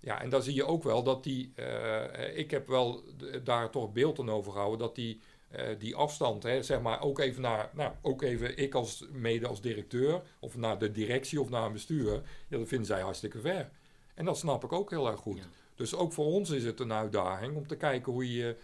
Ja, 0.00 0.20
en 0.22 0.30
daar 0.30 0.42
zie 0.42 0.54
je 0.54 0.66
ook 0.66 0.82
wel 0.82 1.02
dat 1.02 1.24
die, 1.24 1.52
eh, 1.54 2.38
ik 2.38 2.50
heb 2.50 2.68
wel 2.68 3.02
daar 3.44 3.70
toch 3.70 3.92
beeld 3.92 4.18
aan 4.18 4.30
over 4.30 4.52
gehouden, 4.52 4.78
dat 4.78 4.94
die, 4.94 5.20
eh, 5.50 5.66
die 5.78 5.96
afstand, 5.96 6.42
hè, 6.42 6.62
zeg 6.62 6.80
maar, 6.80 7.02
ook 7.02 7.18
even 7.18 7.42
naar, 7.42 7.70
nou, 7.72 7.92
ook 8.02 8.22
even 8.22 8.58
ik 8.58 8.74
als 8.74 9.06
mede 9.12 9.46
als 9.46 9.60
directeur, 9.60 10.22
of 10.38 10.56
naar 10.56 10.78
de 10.78 10.92
directie 10.92 11.40
of 11.40 11.50
naar 11.50 11.66
een 11.66 11.72
bestuur, 11.72 12.12
ja, 12.48 12.58
dat 12.58 12.68
vinden 12.68 12.86
zij 12.86 13.00
hartstikke 13.00 13.40
ver. 13.40 13.70
En 14.14 14.24
dat 14.24 14.38
snap 14.38 14.64
ik 14.64 14.72
ook 14.72 14.90
heel 14.90 15.06
erg 15.06 15.20
goed. 15.20 15.38
Ja. 15.38 15.44
Dus 15.74 15.94
ook 15.94 16.12
voor 16.12 16.26
ons 16.26 16.50
is 16.50 16.64
het 16.64 16.80
een 16.80 16.92
uitdaging 16.92 17.56
om 17.56 17.66
te 17.66 17.76
kijken 17.76 18.12
hoe 18.12 18.32
je 18.32 18.56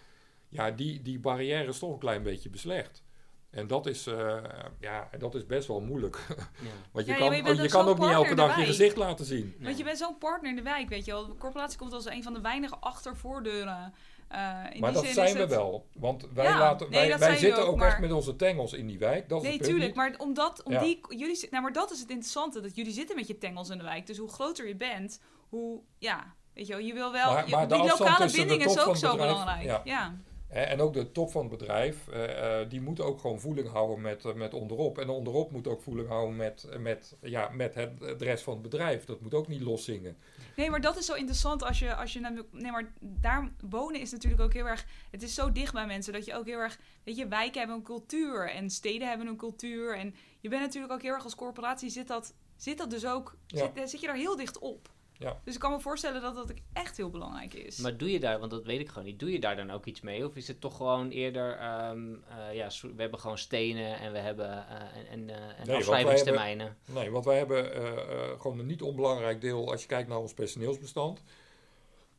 ja, 0.51 0.70
die, 0.70 1.03
die 1.03 1.18
barrières 1.20 1.78
toch 1.78 1.92
een 1.92 1.98
klein 1.98 2.22
beetje 2.22 2.51
beslecht. 2.51 3.03
En 3.51 3.66
dat 3.66 3.86
is, 3.86 4.07
eh, 4.07 4.36
ja, 4.80 5.09
dat 5.18 5.34
is 5.34 5.46
best 5.46 5.68
wel 5.68 5.80
moeilijk. 5.80 6.18
Ja. 6.28 6.68
Want 6.92 7.07
je 7.07 7.12
Ja, 7.12 7.18
kan, 7.18 7.57
je 7.57 7.68
kan 7.68 7.86
ook 7.88 7.98
niet 7.98 8.09
elke 8.11 8.34
dag 8.34 8.59
je 8.59 8.64
gezicht 8.64 8.96
laten 8.96 9.24
zien. 9.24 9.55
Want 9.61 9.78
je 9.78 9.84
bent 9.84 9.98
zo'n 9.98 10.18
partner 10.18 10.51
in 10.51 10.57
de 10.57 10.62
wijk, 10.62 10.88
weet 10.88 11.05
je 11.05 11.11
wel. 11.12 11.26
De 11.26 11.34
corporatie 11.36 11.78
komt 11.78 11.92
als 11.92 12.07
een 12.07 12.22
van 12.22 12.32
de 12.32 12.40
weinige 12.40 12.76
achtervoordeuren. 12.76 13.92
Eh 14.28 14.38
in 14.72 14.80
Maar 14.80 14.92
die 14.92 15.01
dat 15.01 15.05
zin 15.05 15.14
zijn 15.14 15.26
is 15.26 15.32
we 15.32 15.38
het... 15.38 15.48
wel. 15.51 15.86
Want 15.94 16.26
wij, 16.34 16.44
Ja, 16.44 16.59
laten, 16.59 16.90
nee, 16.90 17.16
wij, 17.16 17.36
zitten 17.36 17.66
ook, 17.66 17.82
echt 17.82 17.98
met 18.01 18.12
onze 18.12 18.36
tengels 18.36 18.72
in 18.72 18.86
die 18.86 18.98
wijk. 18.98 19.28
Dat 19.28 19.42
is 19.42 19.48
Nee, 19.48 19.59
tuurlijk. 19.59 19.94
Maar 19.94 20.14
omdat, 20.18 20.62
om 20.62 20.72
Ja. 20.72 20.80
die, 20.80 21.01
jullie, 21.09 21.46
nou, 21.51 21.62
maar 21.62 21.72
dat 21.72 21.90
is 21.90 22.01
het 22.01 22.09
interessante. 22.11 22.61
Dat 22.61 22.76
jullie 22.76 22.92
zitten 22.92 23.16
met 23.16 23.26
je 23.26 23.38
tengels 23.38 23.68
in 23.68 23.78
de 23.78 23.84
wijk. 23.84 24.07
Dus 24.07 24.18
hoe 24.18 24.28
groter 24.28 24.66
je 24.68 24.76
bent, 24.76 25.20
hoe, 25.48 25.80
ja, 25.98 26.34
weet 26.55 26.66
je 26.66 26.72
wel. 26.72 26.82
Je 26.82 26.92
wil 26.92 27.12
wel, 27.12 27.32
Maar- 27.32 27.48
je- 27.48 27.55
maar 27.55 27.68
de 27.68 27.74
die 27.74 27.84
lokale 27.86 28.30
binding 28.32 28.64
is 28.64 28.78
ook 28.78 28.96
zo 28.96 29.11
bedrijf, 29.11 29.30
belangrijk. 29.30 29.80
ja. 29.84 30.14
En 30.51 30.80
ook 30.80 30.92
de 30.92 31.12
top 31.12 31.30
van 31.30 31.40
het 31.40 31.59
bedrijf, 31.59 32.09
eh, 32.09 32.61
eh, 32.61 32.70
die 32.70 32.80
moet 32.80 33.01
ook 33.01 33.20
gewoon 33.20 33.40
voeling 33.40 33.68
houden 33.68 34.01
met, 34.01 34.24
eh, 34.24 34.34
met 34.34 34.55
onderop. 34.55 34.98
En 34.98 35.09
onderop 35.09 35.51
moet 35.51 35.68
ook 35.68 35.82
voeling 35.82 36.09
houden 36.09 36.36
met, 36.36 36.68
met, 36.78 37.16
ja, 37.20 37.48
met 37.48 37.74
het, 37.74 37.98
de 37.98 38.24
rest 38.24 38.42
van 38.42 38.53
het 38.53 38.62
bedrijf. 38.62 39.05
Dat 39.05 39.20
moet 39.20 39.34
ook 39.34 39.48
niet 39.48 39.61
loszingen. 39.61 40.16
Nee, 40.57 40.70
maar 40.70 40.80
dat 40.80 40.96
is 40.96 41.07
zo 41.07 41.14
interessant 41.14 41.62
als 41.62 41.78
je, 41.78 41.94
als 41.94 42.12
je 42.12 42.44
nee, 42.51 42.70
maar 42.70 42.92
daar 43.01 43.53
wonen 43.68 44.01
is 44.01 44.11
natuurlijk 44.11 44.42
ook 44.42 44.53
heel 44.53 44.66
erg, 44.66 44.86
het 45.11 45.22
is 45.22 45.34
zo 45.34 45.53
dicht 45.53 45.72
bij 45.72 45.86
mensen 45.86 46.12
dat 46.12 46.24
je 46.24 46.34
ook 46.34 46.46
heel 46.46 46.59
erg, 46.59 46.78
weet 47.05 47.16
je, 47.16 47.28
wijken 47.28 47.59
hebben 47.59 47.76
een 47.76 47.82
cultuur 47.82 48.51
en 48.51 48.70
steden 48.70 49.09
hebben 49.09 49.26
een 49.26 49.36
cultuur 49.36 49.96
en 49.96 50.14
je 50.40 50.48
bent 50.48 50.62
natuurlijk 50.62 50.92
ook 50.92 51.03
heel 51.03 51.12
erg 51.12 51.24
als 51.24 51.34
corporatie 51.34 51.90
zit 51.90 52.09
dat, 52.09 52.34
zit 52.57 52.78
dat 52.78 52.90
dus 52.90 53.07
ook, 53.07 53.36
Ja. 53.46 53.70
zit, 53.74 53.90
zit 53.90 54.01
je 54.01 54.07
daar 54.07 54.16
heel 54.16 54.36
dicht 54.36 54.59
op. 54.59 54.88
Ja. 55.20 55.40
Dus 55.44 55.54
ik 55.54 55.60
kan 55.60 55.72
me 55.72 55.80
voorstellen 55.80 56.22
dat 56.22 56.34
dat 56.34 56.50
ook 56.50 56.56
echt 56.72 56.96
heel 56.96 57.10
belangrijk 57.10 57.54
is. 57.54 57.78
Maar 57.78 57.96
doe 57.96 58.10
je 58.10 58.20
daar, 58.20 58.38
want 58.38 58.50
dat 58.50 58.64
weet 58.64 58.80
ik 58.80 58.88
gewoon 58.88 59.04
niet, 59.04 59.18
doe 59.18 59.32
je 59.32 59.40
daar 59.40 59.56
dan 59.56 59.70
ook 59.70 59.86
iets 59.86 60.00
mee? 60.00 60.26
Of 60.26 60.36
is 60.36 60.48
het 60.48 60.60
toch 60.60 60.76
gewoon 60.76 61.10
eerder, 61.10 61.56
ehm, 61.56 62.14
eh, 62.28 62.54
ja, 62.54 62.68
we 62.80 63.02
hebben 63.02 63.20
gewoon 63.20 63.38
stenen 63.38 63.98
en 63.98 64.12
we 64.12 64.18
hebben 64.18 64.48
uh, 64.48 64.98
en, 64.98 65.06
en, 65.06 65.28
uh, 65.28 65.58
en 65.58 65.66
wij 65.66 65.76
afschrijvingstermijnen. 65.76 66.76
Nee, 66.84 67.10
want 67.10 67.24
wij 67.24 67.38
hebben 67.38 67.74
eh, 67.74 67.86
eh, 67.88 68.40
gewoon 68.40 68.58
een 68.58 68.66
niet 68.66 68.82
onbelangrijk 68.82 69.40
deel 69.40 69.70
als 69.70 69.80
je 69.80 69.86
kijkt 69.86 70.08
naar 70.08 70.18
ons 70.18 70.34
personeelsbestand. 70.34 71.22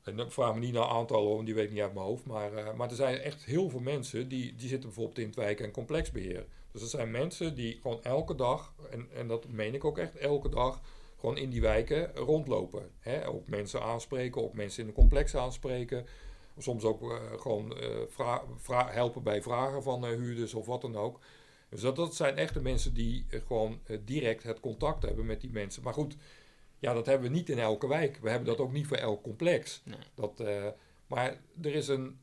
En 0.03 0.15
dan 0.15 0.31
vraag 0.31 0.53
me 0.53 0.59
niet 0.59 0.73
naar 0.73 0.87
aantallen, 0.87 1.29
want 1.33 1.45
die 1.45 1.55
weet 1.55 1.65
ik 1.65 1.71
niet 1.71 1.81
uit 1.81 1.93
mijn 1.93 2.05
hoofd. 2.05 2.25
Maar, 2.25 2.53
eh, 2.53 2.73
maar 2.73 2.89
er 2.89 2.95
zijn 2.95 3.17
echt 3.17 3.45
heel 3.45 3.69
veel 3.69 3.79
mensen 3.79 4.27
die, 4.27 4.55
die 4.55 4.67
zitten 4.67 4.89
bijvoorbeeld 4.89 5.19
in 5.19 5.25
het 5.25 5.35
wijk- 5.35 5.59
en 5.59 5.71
complexbeheer. 5.71 6.45
Dus 6.71 6.81
er 6.81 6.87
zijn 6.87 7.11
mensen 7.11 7.55
die 7.55 7.79
gewoon 7.81 8.03
elke 8.03 8.35
dag, 8.35 8.73
en, 8.89 9.07
en 9.15 9.27
dat 9.27 9.47
meen 9.47 9.73
ik 9.73 9.85
ook 9.85 9.97
echt, 9.97 10.15
elke 10.15 10.49
dag 10.49 10.81
gewoon 11.21 11.37
in 11.37 11.49
die 11.49 11.61
wijken 11.61 12.15
rondlopen. 12.15 12.91
Hè? 12.99 13.27
Ook 13.27 13.47
mensen 13.47 13.81
aanspreken, 13.81 14.41
ook 14.41 14.53
mensen 14.53 14.81
in 14.81 14.87
de 14.87 14.93
complex 14.93 15.35
aanspreken. 15.35 16.05
Soms 16.57 16.83
ook 16.83 17.11
eh, 17.11 17.17
gewoon 17.39 17.77
eh, 17.77 18.87
helpen 18.87 19.23
bij 19.23 19.41
vragen 19.41 19.83
van 19.83 20.05
eh, 20.05 20.11
huurders 20.11 20.53
of 20.53 20.65
wat 20.65 20.81
dan 20.81 20.95
ook. 20.95 21.19
Dus 21.69 21.81
dat, 21.81 21.95
dat 21.95 22.15
zijn 22.15 22.37
echte 22.37 22.61
mensen 22.61 22.93
die 22.93 23.25
gewoon 23.29 23.79
direct 24.05 24.43
het 24.43 24.59
contact 24.59 25.03
hebben 25.03 25.25
met 25.25 25.41
die 25.41 25.49
mensen. 25.49 25.83
Maar 25.83 25.93
goed, 25.93 26.15
Ja, 26.79 26.93
dat 26.93 27.05
hebben 27.05 27.31
we 27.31 27.35
niet 27.35 27.49
in 27.49 27.59
elke 27.59 27.87
wijk. 27.87 28.17
We 28.21 28.29
hebben 28.29 28.47
dat 28.47 28.59
ook 28.59 28.71
niet 28.71 28.87
voor 28.87 28.97
elk 28.97 29.23
complex. 29.23 29.81
Nee. 29.85 29.97
Dat, 30.15 30.43
maar 31.07 31.41
er 31.61 31.73
is 31.75 31.87
een, 31.87 32.19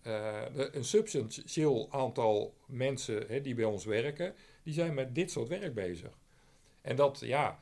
een 0.73 0.85
substantieel 0.85 1.89
aantal 1.91 2.55
mensen 2.67 3.27
hè, 3.29 3.41
die 3.41 3.55
bij 3.55 3.65
ons 3.65 3.85
werken, 3.85 4.35
die 4.63 4.75
zijn 4.75 4.95
met 4.95 5.15
dit 5.15 5.31
soort 5.31 5.49
werk 5.49 5.75
bezig. 5.75 6.19
En 6.81 6.97
dat, 6.97 7.21
ja, 7.21 7.61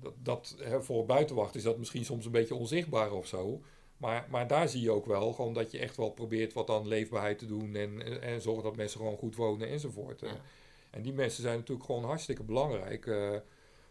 dat, 0.00 0.14
dat 0.22 0.56
hè, 0.58 0.82
voor 0.82 1.06
buitenwacht 1.06 1.54
is 1.54 1.62
dat 1.62 1.78
misschien 1.78 2.04
soms 2.04 2.24
een 2.24 2.32
beetje 2.32 2.54
onzichtbaar 2.54 3.12
of 3.12 3.26
zo. 3.26 3.62
Maar, 3.96 4.26
maar 4.30 4.46
daar 4.46 4.68
zie 4.68 4.82
je 4.82 4.90
ook 4.90 5.06
wel 5.06 5.32
gewoon 5.32 5.54
dat 5.54 5.70
je 5.70 5.78
echt 5.78 5.96
wel 5.96 6.10
probeert 6.10 6.52
wat 6.52 6.70
aan 6.70 6.88
leefbaarheid 6.88 7.38
te 7.38 7.46
doen 7.46 7.74
en, 7.74 8.02
en, 8.02 8.22
en 8.22 8.40
zorgen 8.40 8.64
dat 8.64 8.76
mensen 8.76 9.00
gewoon 9.00 9.16
goed 9.16 9.36
wonen 9.36 9.68
enzovoort. 9.68 10.20
Ja. 10.20 10.40
En 10.90 11.02
die 11.02 11.12
mensen 11.12 11.42
zijn 11.42 11.56
natuurlijk 11.56 11.86
gewoon 11.86 12.04
hartstikke 12.04 12.42
belangrijk 12.42 13.06
eh, 13.06 13.36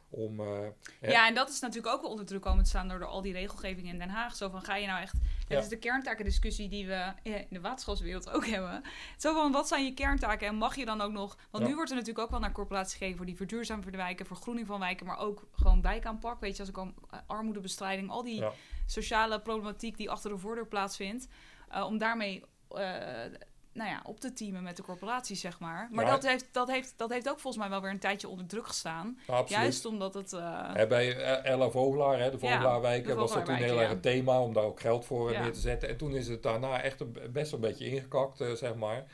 om. 0.09 0.39
eh, 0.39 0.67
Ja, 1.01 1.27
en 1.27 1.33
dat 1.33 1.49
is 1.49 1.59
natuurlijk 1.59 1.93
ook 1.95 2.01
wel 2.01 2.09
onder 2.11 2.25
druk 2.25 2.41
komen 2.41 2.63
te 2.63 2.69
staan 2.69 2.87
door 2.87 2.99
de- 2.99 3.05
al 3.05 3.21
die 3.21 3.33
regelgeving 3.33 3.87
in 3.87 3.97
Den 3.99 4.09
Haag. 4.09 4.35
Zo 4.35 4.49
van, 4.49 4.61
ga 4.61 4.75
je 4.75 4.87
nou 4.87 5.01
echt... 5.01 5.13
Dat 5.13 5.57
Ja. 5.57 5.57
is 5.59 5.67
de 5.67 5.77
kerntakendiscussie 5.77 6.69
die 6.69 6.87
we 6.87 7.13
in 7.23 7.45
de 7.49 7.61
waterschapswereld 7.61 8.29
ook 8.29 8.45
hebben. 8.45 8.81
Zo 9.17 9.33
van, 9.33 9.51
wat 9.51 9.67
zijn 9.67 9.83
je 9.85 9.93
kerntaken 9.93 10.47
en 10.47 10.55
mag 10.55 10.75
je 10.75 10.85
dan 10.85 11.01
ook 11.01 11.11
nog... 11.11 11.37
Want 11.51 11.63
Ja. 11.63 11.69
nu 11.69 11.75
wordt 11.75 11.89
er 11.91 11.95
natuurlijk 11.97 12.25
ook 12.25 12.31
wel 12.31 12.39
naar 12.39 12.51
corporaties 12.51 12.93
gekeken... 12.93 13.17
voor 13.17 13.25
die 13.25 13.35
verduurzaming 13.35 13.85
van 13.89 13.95
wijken, 13.97 14.25
vergroening 14.25 14.67
van 14.67 14.79
wijken... 14.79 15.05
maar 15.05 15.17
ook 15.19 15.47
gewoon 15.51 15.81
wijkaanpak, 15.81 16.39
weet 16.39 16.53
je, 16.55 16.59
als 16.59 16.69
ik 16.69 16.77
al 16.77 16.93
eh, 17.09 17.19
armoedebestrijding... 17.27 18.09
al 18.09 18.23
die 18.23 18.39
Ja. 18.39 18.51
sociale 18.85 19.41
problematiek 19.41 19.97
die 19.97 20.09
achter 20.09 20.29
de 20.29 20.37
voordeur 20.37 20.67
plaatsvindt... 20.67 21.27
eh, 21.69 21.85
om 21.85 21.97
daarmee... 21.97 22.43
nou 23.77 23.89
ja, 23.89 24.01
op 24.05 24.19
te 24.19 24.33
teamen 24.33 24.63
met 24.63 24.77
de 24.77 24.83
corporaties, 24.83 25.39
zeg 25.39 25.59
maar. 25.59 25.87
Maar 25.91 26.05
Ja. 26.05 26.11
dat, 26.11 26.27
heeft, 26.27 26.47
dat, 26.51 26.67
heeft, 26.71 26.93
dat 26.97 27.09
heeft 27.09 27.29
ook 27.29 27.39
volgens 27.39 27.63
mij 27.63 27.71
wel 27.71 27.81
weer 27.81 27.91
een 27.91 27.99
tijdje 27.99 28.27
onder 28.27 28.45
druk 28.47 28.67
gestaan. 28.67 29.19
absoluut. 29.27 29.49
Juist 29.49 29.85
omdat 29.85 30.13
het... 30.13 30.31
Hè, 30.73 30.87
bij 30.87 31.17
eh, 31.17 31.51
Ella 31.51 31.69
Vogelaar, 31.69 32.19
hè, 32.19 32.31
de 32.31 32.39
Vogelaarwijken, 32.39 33.09
de 33.09 33.15
was 33.15 33.33
dat 33.33 33.45
toen 33.45 33.55
heel 33.55 33.81
erg 33.81 33.91
een 33.91 34.01
thema 34.01 34.41
om 34.41 34.53
daar 34.53 34.63
ook 34.63 34.79
geld 34.79 35.05
voor 35.05 35.27
eh, 35.29 35.33
Ja. 35.33 35.41
neer 35.43 35.53
te 35.53 35.59
zetten. 35.59 35.89
En 35.89 35.97
toen 35.97 36.15
is 36.15 36.27
het 36.27 36.43
daarna 36.43 36.81
echt 36.81 36.99
een, 36.99 37.17
best 37.31 37.51
wel 37.51 37.59
een 37.59 37.67
beetje 37.69 37.85
ingekakt, 37.89 38.37
zeg 38.53 38.75
maar. 38.75 39.05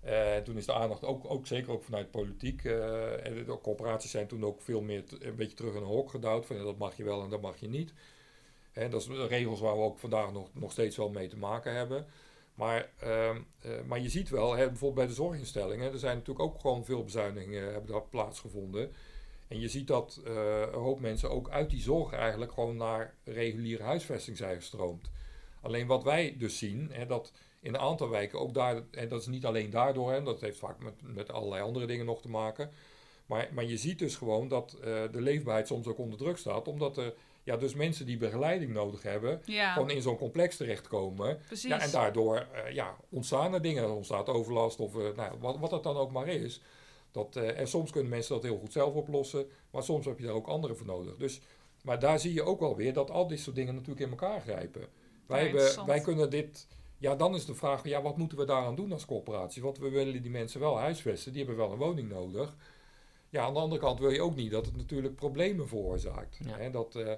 Eh, 0.00 0.36
toen 0.36 0.56
is 0.56 0.66
de 0.66 0.74
aandacht 0.74 1.04
ook, 1.04 1.30
ook 1.30 1.46
zeker 1.46 1.72
ook 1.72 1.84
vanuit 1.84 2.10
politiek. 2.10 2.64
en 2.64 3.34
de 3.34 3.58
corporaties 3.62 4.10
zijn 4.10 4.26
toen 4.26 4.44
ook 4.44 4.62
veel 4.62 4.80
meer 4.80 5.04
een 5.18 5.36
beetje 5.36 5.56
terug 5.56 5.74
in 5.74 5.80
een 5.80 5.86
hok 5.86 6.10
gedouwd. 6.10 6.46
Van 6.46 6.56
ja, 6.56 6.62
dat 6.62 6.78
mag 6.78 6.96
je 6.96 7.04
wel 7.04 7.22
en 7.22 7.30
dat 7.30 7.40
mag 7.40 7.56
je 7.56 7.68
niet. 7.68 7.92
En 8.72 8.90
dat 8.90 9.02
zijn 9.02 9.26
regels 9.28 9.60
waar 9.60 9.76
we 9.76 9.82
ook 9.82 9.98
vandaag 9.98 10.32
nog, 10.32 10.48
nog 10.52 10.72
steeds 10.72 10.96
wel 10.96 11.08
mee 11.10 11.28
te 11.28 11.36
maken 11.36 11.74
hebben. 11.74 12.06
Maar, 12.54 12.90
ehm, 12.98 13.40
eh, 13.60 13.70
maar 13.86 14.00
je 14.00 14.08
ziet 14.08 14.28
wel, 14.28 14.52
hè, 14.52 14.66
bijvoorbeeld 14.66 14.94
bij 14.94 15.06
de 15.06 15.22
zorginstellingen, 15.22 15.92
er 15.92 15.98
zijn 15.98 16.16
natuurlijk 16.16 16.46
ook 16.46 16.60
gewoon 16.60 16.84
veel 16.84 17.04
bezuinigingen 17.04 17.72
hebben 17.72 17.90
daar 17.90 18.02
plaatsgevonden. 18.02 18.92
En 19.48 19.60
je 19.60 19.68
ziet 19.68 19.86
dat 19.86 20.20
eh, 20.24 20.60
een 20.60 20.80
hoop 20.80 21.00
mensen 21.00 21.30
ook 21.30 21.50
uit 21.50 21.70
die 21.70 21.80
zorg 21.80 22.12
eigenlijk 22.12 22.52
gewoon 22.52 22.76
naar 22.76 23.14
reguliere 23.24 23.82
huisvesting 23.82 24.36
zijn 24.36 24.56
gestroomd. 24.56 25.10
Alleen 25.60 25.86
wat 25.86 26.02
wij 26.02 26.34
dus 26.38 26.58
zien, 26.58 26.88
hè, 26.92 27.06
dat 27.06 27.32
in 27.60 27.74
een 27.74 27.80
aantal 27.80 28.08
wijken 28.08 28.40
ook 28.40 28.54
daar, 28.54 28.82
en 28.90 29.08
dat 29.08 29.20
is 29.20 29.26
niet 29.26 29.46
alleen 29.46 29.70
daardoor, 29.70 30.12
hè, 30.12 30.22
dat 30.22 30.40
heeft 30.40 30.58
vaak 30.58 30.82
met, 30.82 30.94
met 31.00 31.32
allerlei 31.32 31.62
andere 31.62 31.86
dingen 31.86 32.06
nog 32.06 32.22
te 32.22 32.28
maken. 32.28 32.70
Maar, 33.26 33.48
maar 33.52 33.64
je 33.64 33.76
ziet 33.76 33.98
dus 33.98 34.16
gewoon 34.16 34.48
dat 34.48 34.72
eh, 34.72 35.02
de 35.12 35.20
leefbaarheid 35.20 35.66
soms 35.66 35.86
ook 35.86 35.98
onder 35.98 36.18
druk 36.18 36.36
staat, 36.36 36.68
omdat 36.68 36.96
er 36.96 37.14
ja, 37.44 37.56
dus 37.56 37.74
mensen 37.74 38.06
die 38.06 38.16
begeleiding 38.16 38.72
nodig 38.72 39.02
hebben, 39.02 39.40
ja, 39.44 39.72
gewoon 39.72 39.90
in 39.90 40.02
zo'n 40.02 40.16
complex 40.16 40.56
terechtkomen. 40.56 41.38
precies. 41.46 41.70
Ja, 41.70 41.80
en 41.80 41.90
daardoor 41.90 42.36
eh, 42.36 42.72
ja, 42.72 42.96
ontstaan 43.08 43.54
er 43.54 43.62
dingen. 43.62 43.82
Er 43.82 43.94
ontstaat 43.94 44.28
overlast 44.28 44.80
of 44.80 44.94
eh, 44.94 45.00
nou, 45.02 45.16
ja, 45.16 45.38
wat, 45.38 45.58
wat 45.58 45.70
het 45.70 45.82
dan 45.82 45.96
ook 45.96 46.10
maar 46.10 46.28
is. 46.28 46.60
Dat, 47.10 47.36
eh, 47.36 47.58
en 47.58 47.68
soms 47.68 47.90
kunnen 47.90 48.10
mensen 48.10 48.34
dat 48.34 48.42
heel 48.42 48.58
goed 48.58 48.72
zelf 48.72 48.94
oplossen, 48.94 49.46
maar 49.70 49.82
soms 49.82 50.06
heb 50.06 50.18
je 50.18 50.24
daar 50.24 50.34
ook 50.34 50.46
anderen 50.46 50.76
voor 50.76 50.86
nodig. 50.86 51.16
Dus, 51.16 51.40
maar 51.82 51.98
daar 51.98 52.18
zie 52.18 52.32
je 52.32 52.42
ook 52.42 52.60
wel 52.60 52.76
weer 52.76 52.92
dat 52.92 53.10
al 53.10 53.26
dit 53.26 53.40
soort 53.40 53.56
dingen 53.56 53.74
natuurlijk 53.74 54.04
in 54.04 54.10
elkaar 54.10 54.40
grijpen. 54.40 54.86
Wij, 55.26 55.40
hebben, 55.40 55.48
interessant. 55.48 55.86
wij 55.86 56.00
kunnen 56.00 56.30
dit. 56.30 56.66
Ja, 56.98 57.14
dan 57.14 57.34
is 57.34 57.44
de 57.44 57.54
vraag: 57.54 57.84
ja, 57.84 58.02
wat 58.02 58.16
moeten 58.16 58.38
we 58.38 58.44
daaraan 58.44 58.74
doen 58.74 58.92
als 58.92 59.04
corporatie? 59.04 59.62
Want 59.62 59.78
we 59.78 59.88
willen 59.88 60.22
die 60.22 60.30
mensen 60.30 60.60
wel 60.60 60.78
huisvesten, 60.78 61.32
die 61.32 61.44
hebben 61.44 61.64
wel 61.64 61.72
een 61.72 61.78
woning 61.78 62.08
nodig. 62.08 62.56
Ja, 63.34 63.42
aan 63.44 63.54
de 63.54 63.60
andere 63.60 63.80
kant 63.80 63.98
wil 64.00 64.10
je 64.10 64.22
ook 64.22 64.36
niet 64.36 64.50
dat 64.50 64.66
het 64.66 64.76
natuurlijk 64.76 65.14
problemen 65.14 65.68
veroorzaakt. 65.68 66.38
Ja. 66.44 66.56
Hè, 66.56 66.70
dat, 66.70 66.94
eh, 66.96 67.12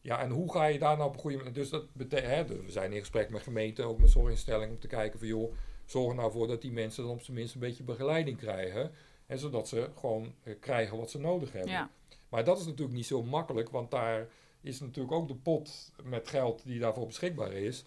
ja, 0.00 0.20
en 0.20 0.30
hoe 0.30 0.52
ga 0.52 0.64
je 0.64 0.78
daar 0.78 0.96
nou 0.96 1.08
op 1.08 1.14
een 1.14 1.20
goede 1.20 1.36
manier... 1.36 1.52
Dus 1.52 1.70
dat 1.70 1.84
hè, 2.08 2.44
we 2.46 2.70
zijn 2.70 2.92
in 2.92 2.98
gesprek 2.98 3.30
met 3.30 3.42
gemeenten, 3.42 3.84
ook 3.84 3.98
met 3.98 4.10
zorginstellingen, 4.10 4.74
om 4.74 4.80
te 4.80 4.86
kijken 4.86 5.18
van 5.18 5.28
joh, 5.28 5.54
zorg 5.84 6.08
er 6.10 6.14
nou 6.14 6.32
voor 6.32 6.46
dat 6.46 6.62
die 6.62 6.72
mensen 6.72 7.02
dan 7.02 7.12
op 7.12 7.22
zijn 7.22 7.36
minst 7.36 7.54
een 7.54 7.60
beetje 7.60 7.82
begeleiding 7.82 8.38
krijgen. 8.38 8.90
En 9.26 9.38
zodat 9.38 9.68
ze 9.68 9.88
gewoon 9.98 10.34
eh, 10.42 10.54
krijgen 10.60 10.96
wat 10.98 11.10
ze 11.10 11.18
nodig 11.18 11.52
hebben. 11.52 11.70
Ja. 11.72 11.90
Maar 12.28 12.44
dat 12.44 12.58
is 12.58 12.66
natuurlijk 12.66 12.96
niet 12.96 13.06
zo 13.06 13.22
makkelijk, 13.22 13.70
want 13.70 13.90
daar 13.90 14.28
is 14.60 14.80
natuurlijk 14.80 15.14
ook 15.14 15.28
de 15.28 15.34
pot 15.34 15.92
met 16.02 16.28
geld 16.28 16.64
die 16.64 16.78
daarvoor 16.78 17.06
beschikbaar 17.06 17.52
is. 17.52 17.84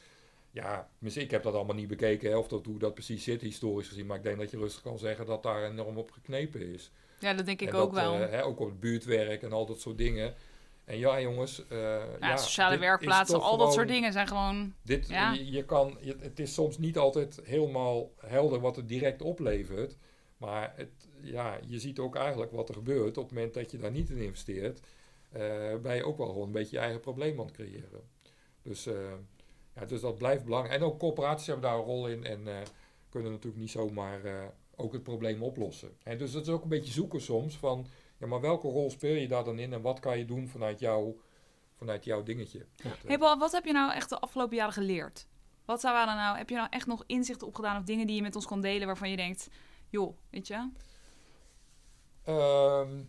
Ja, 0.52 0.90
misschien- 1.00 1.24
ik 1.24 1.32
heb 1.32 1.44
dat 1.44 1.54
allemaal 1.54 1.76
niet 1.76 1.88
bekeken, 1.88 2.30
hè, 2.30 2.38
of 2.38 2.48
dat, 2.48 2.66
hoe 2.66 2.80
dat 2.80 2.94
precies 2.94 3.24
zit 3.24 3.42
historisch 3.42 3.88
gezien. 3.88 4.06
Maar 4.06 4.18
ik 4.18 4.24
denk 4.24 4.38
dat 4.38 4.52
je 4.52 4.58
rustig 4.58 4.82
kan 4.82 4.98
zeggen 5.00 5.26
dat 5.26 5.44
daar 5.44 5.70
enorm 5.70 5.98
op 5.98 6.12
geknepen 6.12 6.74
is. 6.74 6.92
Ja, 7.24 7.34
dat 7.34 7.46
denk 7.46 7.62
ik 7.62 7.74
ook 7.74 7.94
wel. 7.94 8.14
eh, 8.14 8.30
hè, 8.30 8.44
ook 8.44 8.60
op 8.60 8.68
het 8.68 8.80
buurtwerk 8.80 9.42
en 9.42 9.52
al 9.54 9.66
dat 9.66 9.80
soort 9.82 9.98
dingen. 9.98 10.34
En 10.86 10.98
ja, 10.98 11.22
jongens. 11.22 11.68
eh, 11.68 11.78
ja, 11.80 12.06
ja, 12.20 12.38
sociale 12.38 12.78
werkplaatsen, 12.78 13.42
al 13.42 13.58
dat 13.58 13.74
soort 13.74 13.88
dingen 13.88 14.14
zijn 14.14 14.28
gewoon... 14.28 14.74
Dit, 14.82 15.08
Ja. 15.08 15.32
je, 15.34 15.52
je 15.52 15.66
kan, 15.66 15.98
je- 16.02 16.16
het 16.20 16.40
is 16.40 16.54
soms 16.54 16.78
niet 16.78 16.98
altijd 16.98 17.40
helemaal 17.44 18.12
helder 18.26 18.60
wat 18.60 18.76
het 18.76 18.88
direct 18.88 19.22
oplevert. 19.22 19.98
Maar 20.38 20.74
het, 20.76 21.08
ja, 21.22 21.58
je 21.68 21.80
ziet 21.80 22.00
ook 22.00 22.16
eigenlijk 22.16 22.52
wat 22.52 22.70
er 22.70 22.76
gebeurt 22.76 23.18
op 23.18 23.24
het 23.24 23.34
moment 23.34 23.54
dat 23.54 23.72
je 23.72 23.78
daar 23.78 23.92
niet 23.92 24.10
in 24.10 24.18
investeert. 24.18 24.80
eh 25.32 25.76
ben 25.82 25.96
je 25.96 26.06
ook 26.06 26.18
wel 26.18 26.28
gewoon 26.28 26.46
een 26.46 26.52
beetje 26.52 26.76
je 26.76 26.82
eigen 26.82 27.00
probleem 27.00 27.40
aan 27.40 27.46
het 27.46 27.56
creëren. 27.56 28.02
Dus, 28.62 28.84
ja, 29.76 29.86
dus 29.86 30.02
dat 30.02 30.18
blijft 30.18 30.44
belangrijk. 30.44 30.82
En 30.82 30.86
ook 30.88 31.00
corporaties 31.00 31.48
hebben 31.48 31.66
daar 31.70 31.78
een 31.78 31.84
rol 31.86 32.08
in 32.08 32.26
en 32.26 32.48
kunnen 33.10 33.32
natuurlijk 33.32 33.62
niet 33.62 33.72
zomaar 33.72 34.22
ook 34.76 34.94
het 34.94 35.04
probleem 35.04 35.44
oplossen. 35.44 35.98
En 36.04 36.18
dus 36.18 36.32
dat 36.32 36.42
is 36.48 36.54
ook 36.54 36.64
een 36.64 36.70
beetje 36.70 36.94
zoeken 36.94 37.22
soms 37.22 37.58
van, 37.58 37.88
ja, 38.18 38.28
maar 38.28 38.42
welke 38.42 38.68
rol 38.68 38.90
speel 38.90 39.16
je 39.16 39.28
daar 39.28 39.44
dan 39.44 39.60
in 39.60 39.74
en 39.74 39.82
wat 39.82 40.00
kan 40.00 40.18
je 40.18 40.26
doen 40.26 40.48
vanuit, 40.48 40.80
jou, 40.80 41.20
vanuit 41.76 42.04
jouw 42.06 42.24
dingetje? 42.24 42.66
Eh, 42.84 42.92
Hey 43.06 43.18
Paul, 43.18 43.38
wat 43.38 43.52
heb 43.52 43.66
je 43.66 43.74
nou 43.74 43.92
echt 43.94 44.10
de 44.10 44.20
afgelopen 44.20 44.56
jaren 44.56 44.74
geleerd? 44.74 45.28
Wat 45.66 45.82
waren 45.82 46.16
nou, 46.16 46.38
heb 46.38 46.50
je 46.50 46.56
nou 46.56 46.68
echt 46.70 46.88
nog 46.88 47.04
inzichten 47.08 47.48
opgedaan 47.48 47.78
of 47.78 47.84
dingen 47.84 48.08
die 48.08 48.16
je 48.16 48.22
met 48.22 48.36
ons 48.36 48.46
kon 48.46 48.62
delen 48.62 48.88
waarvan 48.88 49.10
je 49.10 49.16
denkt, 49.16 49.48
joh, 49.90 50.18
weet 50.30 50.48
je? 50.48 50.70
Ehm, 52.24 53.04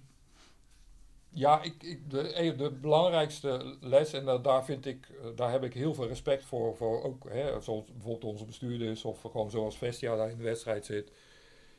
ja, 1.29 1.63
ik, 1.63 1.83
ik, 1.83 2.11
de, 2.11 2.55
de 2.57 2.71
belangrijkste 2.71 3.77
les, 3.81 4.13
en 4.13 4.25
da- 4.25 4.39
daar, 4.39 4.65
vind 4.65 4.87
ik, 4.87 5.09
eh, 5.09 5.27
daar 5.35 5.51
heb 5.51 5.65
ik 5.65 5.75
heel 5.75 5.95
veel 5.95 6.07
respect 6.07 6.45
voor, 6.45 6.77
voor 6.77 7.03
ook, 7.03 7.29
hè, 7.29 7.61
zoals 7.61 7.85
bijvoorbeeld 7.85 8.25
onze 8.33 8.45
bestuurders 8.45 9.05
of 9.05 9.21
gewoon 9.21 9.51
zoals 9.51 9.79
Vestia 9.79 10.17
daar 10.17 10.31
in 10.31 10.37
de 10.37 10.43
wedstrijd 10.43 10.85
zit, 10.85 11.13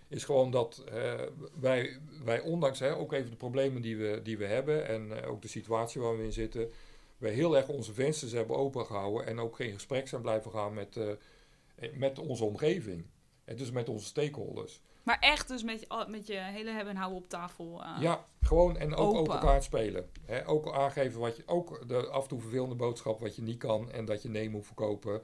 is 0.07 0.23
gewoon 0.23 0.51
dat 0.51 0.83
eh, 0.91 1.13
wij, 1.59 1.99
wij 2.23 2.39
ondanks 2.39 2.79
hè, 2.79 2.95
ook 2.95 3.13
even 3.13 3.29
de 3.29 3.35
problemen 3.37 3.81
die 3.81 3.97
we, 3.97 4.19
die 4.23 4.37
we 4.37 4.45
hebben 4.45 4.87
en 4.87 5.23
eh, 5.23 5.29
ook 5.29 5.41
de 5.41 5.47
situatie 5.47 6.01
waar 6.01 6.17
we 6.17 6.23
in 6.23 6.33
zitten, 6.33 6.71
wij 7.17 7.31
heel 7.31 7.57
erg 7.57 7.67
onze 7.67 7.93
vensters 7.93 8.31
hebben 8.31 8.57
opengehouden 8.57 9.27
en 9.27 9.39
ook 9.39 9.55
geen 9.55 9.73
gesprek 9.73 10.07
zijn 10.07 10.21
blijven 10.21 10.51
gaan 10.51 10.73
met, 10.73 10.97
eh, 10.97 11.89
met 11.93 12.19
onze 12.19 12.43
omgeving. 12.43 13.05
En 13.45 13.55
dus 13.55 13.71
met 13.71 13.89
onze 13.89 14.05
stakeholders. 14.05 14.81
Maar 15.03 15.19
echt 15.19 15.47
dus 15.47 15.63
met, 15.63 15.87
met 16.07 16.27
je 16.27 16.33
hele 16.33 16.71
hebben 16.71 16.93
en 16.93 16.99
houden 16.99 17.19
op 17.19 17.29
tafel. 17.29 17.81
Ja, 17.99 18.25
gewoon 18.41 18.77
en 18.77 18.95
ook 18.95 19.15
Open. 19.15 19.39
kaart 19.39 19.63
spelen. 19.63 20.09
Hè, 20.25 20.47
ook 20.47 20.73
aangeven 20.73 21.19
wat 21.19 21.37
je, 21.37 21.43
ook 21.45 21.87
de 21.87 22.07
af 22.07 22.23
en 22.23 22.29
toe 22.29 22.39
vervelende 22.39 22.75
boodschap 22.75 23.19
wat 23.19 23.35
je 23.35 23.41
niet 23.41 23.57
kan 23.57 23.91
en 23.91 24.05
dat 24.05 24.21
je 24.21 24.29
nee 24.29 24.49
moet 24.49 24.65
verkopen. 24.65 25.21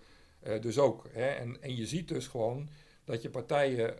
Dus 0.61 0.79
ook. 0.79 1.07
Hè, 1.11 1.27
en, 1.27 1.61
en 1.61 1.75
je 1.75 1.85
ziet 1.85 2.07
dus 2.07 2.27
gewoon 2.27 2.69
dat 3.05 3.21
je 3.21 3.29
partijen. 3.29 3.95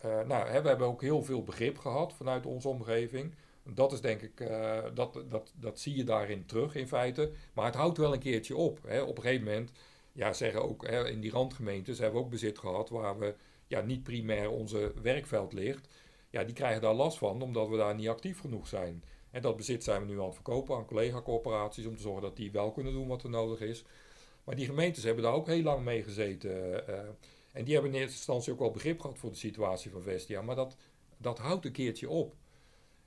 Eh, 0.00 0.20
nou, 0.26 0.48
hè, 0.48 0.62
we 0.62 0.68
hebben 0.68 0.86
ook 0.86 1.02
heel 1.02 1.22
veel 1.22 1.42
begrip 1.42 1.78
gehad 1.78 2.12
vanuit 2.12 2.46
onze 2.46 2.68
omgeving. 2.68 3.34
Dat 3.64 3.92
is 3.92 4.00
denk 4.00 4.20
ik, 4.20 4.40
eh, 4.40 4.78
dat, 4.94 5.22
dat, 5.28 5.52
dat 5.56 5.78
zie 5.78 5.96
je 5.96 6.04
daarin 6.04 6.46
terug 6.46 6.74
in 6.74 6.88
feite. 6.88 7.30
Maar 7.54 7.64
het 7.64 7.74
houdt 7.74 7.98
wel 7.98 8.12
een 8.12 8.18
keertje 8.18 8.56
op. 8.56 8.78
Hè. 8.86 9.02
Op 9.02 9.16
een 9.16 9.22
gegeven 9.22 9.44
moment, 9.44 9.72
ja, 10.12 10.32
zeggen 10.32 10.68
ook 10.68 10.86
hè, 10.86 11.08
in 11.08 11.20
die 11.20 11.30
randgemeentes 11.30 11.98
hebben 11.98 12.18
we 12.18 12.24
ook 12.24 12.30
bezit 12.30 12.58
gehad 12.58 12.88
waar 12.88 13.18
we 13.18 13.34
ja, 13.66 13.80
niet 13.80 14.02
primair 14.02 14.50
onze 14.50 14.92
werkveld 15.02 15.52
ligt 15.52 15.88
ja, 16.30 16.44
die 16.44 16.54
krijgen 16.54 16.80
daar 16.80 16.94
last 16.94 17.18
van, 17.18 17.42
omdat 17.42 17.68
we 17.68 17.76
daar 17.76 17.94
niet 17.94 18.08
actief 18.08 18.40
genoeg 18.40 18.66
zijn. 18.68 19.04
En 19.30 19.42
dat 19.42 19.56
bezit 19.56 19.84
zijn 19.84 20.00
we 20.00 20.06
nu 20.06 20.18
aan 20.18 20.24
het 20.24 20.34
verkopen 20.34 20.76
aan 20.76 20.86
collega-corporaties, 20.86 21.86
om 21.86 21.96
te 21.96 22.02
zorgen 22.02 22.22
dat 22.22 22.36
die 22.36 22.52
wel 22.52 22.72
kunnen 22.72 22.92
doen 22.92 23.08
wat 23.08 23.22
er 23.22 23.30
nodig 23.30 23.60
is. 23.60 23.84
Maar 24.44 24.56
die 24.56 24.66
gemeentes 24.66 25.04
hebben 25.04 25.24
daar 25.24 25.32
ook 25.32 25.46
heel 25.46 25.62
lang 25.62 25.84
mee 25.84 26.02
gezeten. 26.02 26.86
eh, 26.88 27.08
en 27.52 27.64
die 27.64 27.74
hebben 27.74 27.92
in 27.92 28.00
eerste 28.00 28.16
instantie 28.16 28.52
ook 28.52 28.58
wel 28.58 28.70
begrip 28.70 29.00
gehad 29.00 29.18
voor 29.18 29.30
de 29.30 29.36
situatie 29.36 29.90
van 29.90 30.02
Vestia. 30.02 30.42
Maar 30.42 30.56
dat, 30.56 30.76
dat 31.16 31.38
houdt 31.38 31.64
een 31.64 31.72
keertje 31.72 32.08
op. 32.08 32.34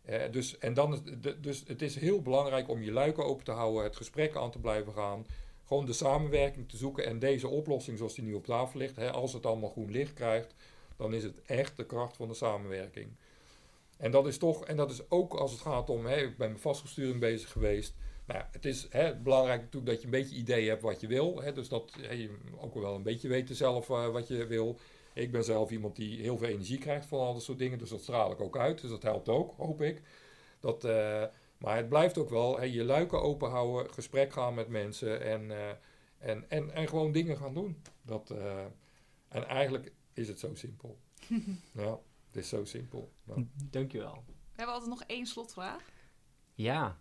Eh, 0.02 0.32
dus, 0.32 0.58
en 0.58 0.74
dan 0.74 1.04
dus 1.42 1.64
het 1.68 1.82
is 1.82 1.96
heel 1.96 2.22
belangrijk 2.22 2.70
om 2.70 2.82
je 2.82 2.92
luiken 2.92 3.26
open 3.26 3.46
te 3.46 3.52
houden, 3.52 3.84
het 3.84 3.96
gesprek 3.96 4.36
aan 4.36 4.52
te 4.52 4.60
blijven 4.60 4.94
gaan. 4.94 5.26
Gewoon 5.66 5.86
de 5.86 5.94
samenwerking 5.94 6.70
te 6.70 6.78
zoeken 6.78 7.06
en 7.06 7.20
deze 7.20 7.48
oplossing 7.48 7.98
zoals 7.98 8.16
die 8.16 8.24
nu 8.24 8.34
op 8.34 8.46
tafel 8.46 8.80
ligt, 8.80 8.96
hè, 8.96 9.12
als 9.12 9.34
het 9.34 9.46
allemaal 9.46 9.70
groen 9.70 9.92
licht 9.92 10.14
krijgt, 10.14 10.54
dan 10.98 11.14
is 11.14 11.24
het 11.24 11.42
echt 11.46 11.78
de 11.78 11.86
kracht 11.86 12.16
van 12.16 12.28
de 12.28 12.34
samenwerking. 12.34 13.12
En 13.98 14.12
dat 14.12 14.28
is 14.28 14.38
toch, 14.38 14.66
en 14.66 14.76
dat 14.76 14.92
is 14.92 15.10
ook 15.10 15.34
als 15.34 15.52
het 15.52 15.62
gaat 15.62 15.90
om, 15.90 16.06
hè, 16.06 16.16
ik 16.16 16.38
ben 16.38 16.52
met 16.52 16.62
vastgoedsturing 16.62 17.20
bezig 17.20 17.52
geweest. 17.52 17.96
Nou 18.26 18.40
ja, 18.40 18.50
het 18.52 18.66
is 18.66 18.88
hè, 18.90 19.16
belangrijk 19.16 19.62
natuurlijk 19.62 19.92
dat 19.92 20.00
je 20.00 20.06
een 20.06 20.22
beetje 20.22 20.36
idee 20.36 20.70
hebt 20.70 20.82
wat 20.82 21.02
je 21.02 21.08
wil. 21.08 21.42
Hè, 21.42 21.54
dus 21.54 21.70
dat 21.70 21.94
hè, 22.02 22.14
je 22.14 22.38
ook 22.58 22.74
wel 22.74 22.96
een 22.96 23.04
beetje 23.04 23.28
weet 23.28 23.50
zelf 23.54 23.90
eh, 23.90 24.08
wat 24.08 24.28
je 24.28 24.46
wil. 24.46 24.80
Ik 25.14 25.32
ben 25.32 25.44
zelf 25.44 25.72
iemand 25.72 25.96
die 25.96 26.22
heel 26.22 26.38
veel 26.38 26.48
energie 26.48 26.78
krijgt 26.78 27.06
van 27.06 27.20
al 27.20 27.34
dat 27.34 27.44
soort 27.44 27.58
dingen. 27.58 27.78
Dus 27.78 27.90
dat 27.90 28.02
straal 28.02 28.32
ik 28.32 28.42
ook 28.42 28.58
uit. 28.58 28.82
Dus 28.82 28.90
dat 28.90 29.04
helpt 29.04 29.30
ook, 29.30 29.54
hoop 29.58 29.82
ik. 29.82 30.02
Dat, 30.60 30.84
eh, 30.84 31.24
maar 31.58 31.78
het 31.78 31.90
blijft 31.90 32.18
ook 32.18 32.30
wel 32.30 32.58
hè, 32.58 32.64
je 32.64 32.84
luiken 32.84 33.22
open 33.22 33.50
houden, 33.50 33.94
gesprek 33.94 34.34
gaan 34.34 34.54
met 34.54 34.68
mensen 34.68 35.22
en, 35.22 35.52
eh, 35.52 35.70
en, 36.18 36.50
en, 36.50 36.72
en 36.72 36.88
gewoon 36.88 37.12
dingen 37.12 37.38
gaan 37.38 37.54
doen. 37.54 37.82
Dat, 38.02 38.30
eh, 38.30 38.66
en 39.28 39.48
eigenlijk 39.48 39.92
is 40.14 40.28
het 40.28 40.40
zo 40.40 40.56
simpel. 40.56 41.00
ja, 41.74 42.00
het 42.28 42.36
is 42.36 42.50
zo 42.50 42.66
simpel. 42.66 43.12
Ja. 43.24 43.34
Dankjewel. 43.70 44.24
We 44.26 44.34
hebben 44.56 44.74
altijd 44.74 44.92
nog 44.92 45.04
één 45.04 45.26
slotvraag. 45.26 45.92
Ja, 46.54 47.00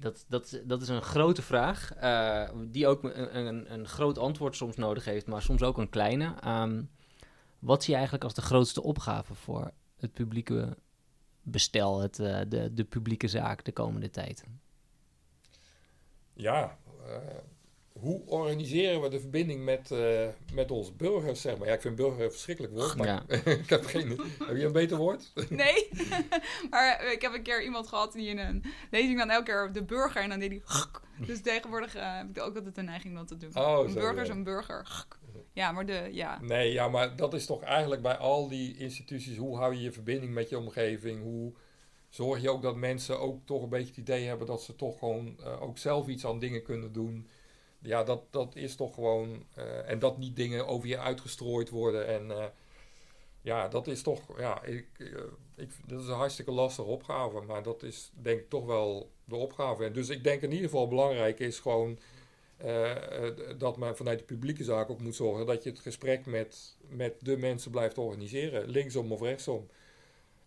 dat, 0.00 0.24
dat, 0.28 0.60
dat 0.64 0.82
is 0.82 0.88
een 0.88 1.02
grote 1.02 1.42
vraag. 1.42 1.94
eh, 1.94 2.50
die 2.66 2.86
ook 2.86 3.02
een, 3.04 3.36
een, 3.46 3.72
een 3.72 3.86
groot 3.88 4.18
antwoord 4.18 4.56
soms 4.56 4.76
nodig 4.76 5.04
heeft, 5.04 5.26
maar 5.26 5.42
soms 5.42 5.62
ook 5.62 5.78
een 5.78 5.88
kleine. 5.88 6.34
Ehm, 6.40 6.82
wat 7.58 7.80
zie 7.80 7.90
je 7.90 7.94
eigenlijk 7.94 8.24
als 8.24 8.34
de 8.34 8.42
grootste 8.42 8.82
opgave 8.82 9.34
voor 9.34 9.70
het 9.96 10.12
publieke 10.12 10.76
bestel, 11.42 12.00
het, 12.00 12.18
eh, 12.18 12.40
de, 12.48 12.74
de 12.74 12.84
publieke 12.84 13.28
zaak 13.28 13.64
de 13.64 13.72
komende 13.72 14.10
tijd? 14.10 14.44
Ja, 16.32 16.78
eh, 17.06 17.16
hoe 18.00 18.22
organiseren 18.26 19.00
we 19.00 19.08
de 19.08 19.20
verbinding 19.20 19.64
met, 19.64 19.90
eh, 19.90 20.28
met 20.52 20.70
onze 20.70 20.92
burgers, 20.92 21.40
zeg 21.40 21.58
maar? 21.58 21.68
Ja, 21.68 21.74
ik 21.74 21.80
vind 21.80 21.96
burger 21.96 22.24
een 22.24 22.30
verschrikkelijk 22.30 22.74
woord, 22.74 22.96
maar 22.96 23.06
Ja. 23.06 23.22
ik 23.44 23.70
heb 23.70 23.84
geen... 23.84 24.20
Heb 24.38 24.56
je 24.56 24.64
een 24.64 24.72
beter 24.72 24.96
woord? 24.96 25.32
Nee, 25.48 25.88
maar 26.70 27.12
ik 27.12 27.22
heb 27.22 27.34
een 27.34 27.42
keer 27.42 27.62
iemand 27.62 27.88
gehad 27.88 28.12
die 28.12 28.28
in 28.28 28.38
een 28.38 28.64
lezing 28.90 29.18
dan 29.18 29.30
elke 29.30 29.44
keer 29.44 29.70
de 29.72 29.84
burger 29.84 30.22
en 30.22 30.28
dan 30.28 30.38
deed 30.38 30.50
hij. 30.50 30.62
Dus 31.26 31.40
tegenwoordig 31.40 31.94
eh, 31.94 32.16
heb 32.16 32.28
ik 32.28 32.42
ook 32.42 32.56
altijd 32.56 32.74
de 32.74 32.82
neiging 32.82 33.14
dat 33.14 33.28
te 33.28 33.36
doen. 33.36 33.56
Oh, 33.56 33.84
een 33.84 33.90
zo, 33.90 34.00
burger 34.00 34.22
is 34.22 34.28
ja. 34.28 34.34
een 34.34 34.44
burger. 34.44 35.06
Ja, 35.52 35.72
maar 35.72 35.86
de, 35.86 36.08
ja. 36.12 36.40
Nee, 36.40 36.72
ja, 36.72 36.88
maar 36.88 37.16
dat 37.16 37.34
is 37.34 37.46
toch 37.46 37.62
eigenlijk 37.62 38.02
bij 38.02 38.16
al 38.16 38.48
die 38.48 38.76
instituties, 38.76 39.36
hoe 39.36 39.56
hou 39.56 39.74
je 39.74 39.82
je 39.82 39.92
verbinding 39.92 40.34
met 40.34 40.48
je 40.48 40.58
omgeving? 40.58 41.22
Hoe 41.22 41.52
zorg 42.08 42.42
je 42.42 42.50
ook 42.50 42.62
dat 42.62 42.76
mensen 42.76 43.20
ook 43.20 43.46
toch 43.46 43.62
een 43.62 43.68
beetje 43.68 43.86
het 43.86 43.96
idee 43.96 44.26
hebben 44.26 44.46
dat 44.46 44.62
ze 44.62 44.76
toch 44.76 44.98
gewoon 44.98 45.36
eh, 45.40 45.62
ook 45.62 45.78
zelf 45.78 46.08
iets 46.08 46.26
aan 46.26 46.38
dingen 46.38 46.62
kunnen 46.62 46.92
doen? 46.92 47.28
Ja, 47.82 48.04
dat, 48.04 48.22
dat 48.30 48.56
is 48.56 48.76
toch 48.76 48.94
gewoon, 48.94 49.44
eh, 49.54 49.90
en 49.90 49.98
dat 49.98 50.18
niet 50.18 50.36
dingen 50.36 50.66
over 50.66 50.88
je 50.88 50.98
uitgestrooid 50.98 51.70
worden. 51.70 52.06
En 52.06 52.30
eh, 52.30 52.44
ja, 53.42 53.68
dat 53.68 53.86
is 53.86 54.02
toch, 54.02 54.38
ja, 54.38 54.62
ik, 54.62 54.86
eh, 54.98 55.06
ik, 55.56 55.70
dat 55.86 56.00
is 56.00 56.06
een 56.06 56.14
hartstikke 56.14 56.50
lastige 56.50 56.88
opgave, 56.88 57.40
maar 57.40 57.62
dat 57.62 57.82
is 57.82 58.10
denk 58.14 58.40
ik 58.40 58.48
toch 58.48 58.66
wel 58.66 59.10
de 59.24 59.36
opgave. 59.36 59.84
En 59.84 59.92
dus 59.92 60.08
ik 60.08 60.24
denk 60.24 60.42
in 60.42 60.50
ieder 60.50 60.68
geval 60.68 60.88
belangrijk 60.88 61.38
is 61.38 61.58
gewoon 61.58 61.98
dat 63.58 63.76
men 63.76 63.96
vanuit 63.96 64.18
de 64.18 64.24
publieke 64.24 64.64
zaak 64.64 64.90
ook 64.90 65.00
moet 65.00 65.14
zorgen 65.14 65.46
dat 65.46 65.62
je 65.62 65.70
het 65.70 65.78
gesprek 65.78 66.26
met, 66.26 66.76
met 66.88 67.14
de 67.20 67.36
mensen 67.36 67.70
blijft 67.70 67.98
organiseren, 67.98 68.68
linksom 68.68 69.12
of 69.12 69.20
rechtsom. 69.20 69.68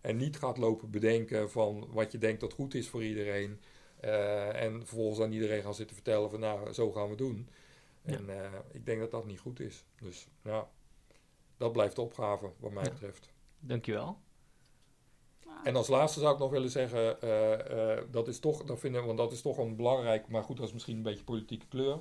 En 0.00 0.16
niet 0.16 0.36
gaat 0.36 0.58
lopen 0.58 0.90
bedenken 0.90 1.50
van 1.50 1.88
wat 1.90 2.12
je 2.12 2.18
denkt 2.18 2.40
dat 2.40 2.52
goed 2.52 2.74
is 2.74 2.88
voor 2.88 3.04
iedereen. 3.04 3.60
Eh, 4.04 4.62
en 4.62 4.86
vervolgens 4.86 5.20
aan 5.20 5.32
iedereen 5.32 5.62
gaan 5.62 5.74
zitten 5.74 5.96
vertellen 5.96 6.30
van 6.30 6.40
nou, 6.40 6.72
zo 6.72 6.92
gaan 6.92 7.10
we 7.10 7.16
doen. 7.16 7.48
Ja. 8.02 8.16
En 8.16 8.30
eh, 8.30 8.52
ik 8.72 8.86
denk 8.86 9.00
dat 9.00 9.10
dat 9.10 9.26
niet 9.26 9.38
goed 9.40 9.60
is. 9.60 9.84
Dus 10.00 10.28
ja, 10.42 10.68
dat 11.56 11.72
blijft 11.72 11.96
de 11.96 12.02
opgave 12.02 12.50
wat 12.58 12.72
mij 12.72 12.84
Ja. 12.84 12.90
betreft. 12.90 13.32
Dankjewel. 13.58 14.18
En 15.64 15.76
als 15.76 15.88
laatste 15.88 16.20
zou 16.20 16.32
ik 16.32 16.38
nog 16.38 16.50
willen 16.50 16.70
zeggen, 16.70 17.20
eh, 17.20 17.92
eh, 17.92 18.04
dat 18.10 18.28
is 18.28 18.38
toch, 18.38 18.64
dat 18.64 18.78
vinden, 18.78 19.06
want 19.06 19.18
dat 19.18 19.32
is 19.32 19.40
toch 19.42 19.58
een 19.58 19.76
belangrijk, 19.76 20.28
maar 20.28 20.42
goed, 20.42 20.56
dat 20.56 20.66
is 20.66 20.72
misschien 20.72 20.96
een 20.96 21.02
beetje 21.02 21.24
politieke 21.24 21.66
kleur. 21.66 21.98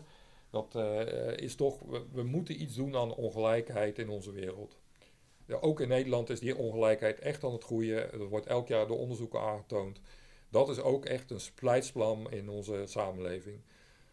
Dat 0.50 0.76
eh, 0.76 1.38
is 1.38 1.56
toch, 1.56 1.80
we, 1.80 2.06
we 2.12 2.24
moeten 2.24 2.62
iets 2.62 2.76
doen 2.76 2.96
aan 2.96 3.16
ongelijkheid 3.16 4.00
in 4.00 4.10
onze 4.10 4.32
wereld. 4.32 4.78
Ja, 5.46 5.58
ook 5.62 5.80
in 5.80 5.88
Nederland 5.88 6.30
is 6.30 6.40
die 6.40 6.58
ongelijkheid 6.58 7.20
echt 7.20 7.44
aan 7.44 7.54
het 7.54 7.64
groeien. 7.64 8.20
Dat 8.20 8.30
wordt 8.30 8.46
elk 8.46 8.68
jaar 8.68 8.88
door 8.88 8.98
onderzoeken 8.98 9.40
aangetoond. 9.42 10.00
Dat 10.54 10.70
is 10.70 10.80
ook 10.80 11.06
echt 11.06 11.32
een 11.32 11.40
splijtsplan 11.40 12.32
in 12.32 12.50
onze 12.50 12.84
samenleving. 12.86 13.60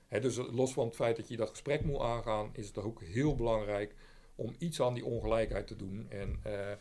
Dus 0.08 0.36
los 0.36 0.72
van 0.72 0.86
het 0.86 0.94
feit 0.94 1.16
dat 1.16 1.28
je 1.28 1.36
dat 1.36 1.50
gesprek 1.50 1.84
moet 1.84 2.00
aangaan, 2.00 2.50
is 2.52 2.66
het 2.66 2.78
ook 2.78 3.02
heel 3.02 3.34
belangrijk 3.34 3.94
om 4.34 4.54
iets 4.58 4.80
aan 4.82 4.94
die 4.94 5.04
ongelijkheid 5.04 5.66
te 5.66 5.76
doen. 5.76 6.06
En 6.08 6.40
eh, 6.42 6.72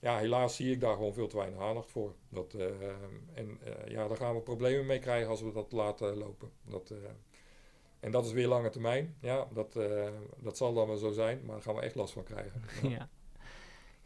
ja, 0.00 0.18
helaas 0.18 0.56
zie 0.56 0.72
ik 0.72 0.80
daar 0.80 0.94
gewoon 0.94 1.14
veel 1.14 1.26
te 1.26 1.36
weinig 1.36 1.60
aandacht 1.60 1.90
voor. 1.90 2.14
Dat, 2.28 2.54
eh, 2.54 2.66
en 3.34 3.58
eh, 3.64 3.92
ja, 3.92 4.08
daar 4.08 4.16
gaan 4.16 4.34
we 4.34 4.40
problemen 4.40 4.86
mee 4.86 4.98
krijgen 4.98 5.30
als 5.30 5.42
we 5.42 5.52
dat 5.52 5.72
laten 5.72 6.16
lopen. 6.16 6.50
Dat, 6.64 6.94
en 8.00 8.10
dat 8.10 8.26
is 8.26 8.32
weer 8.32 8.48
lange 8.48 8.70
termijn. 8.70 9.16
Ja, 9.20 9.48
dat, 9.52 9.78
dat 10.38 10.56
zal 10.56 10.74
dan 10.74 10.86
wel 10.86 10.96
zo 10.96 11.10
zijn, 11.10 11.40
maar 11.44 11.54
daar 11.54 11.64
gaan 11.64 11.74
we 11.74 11.80
echt 11.80 11.94
last 11.94 12.12
van 12.12 12.24
krijgen. 12.24 12.62
Ja, 12.90 13.08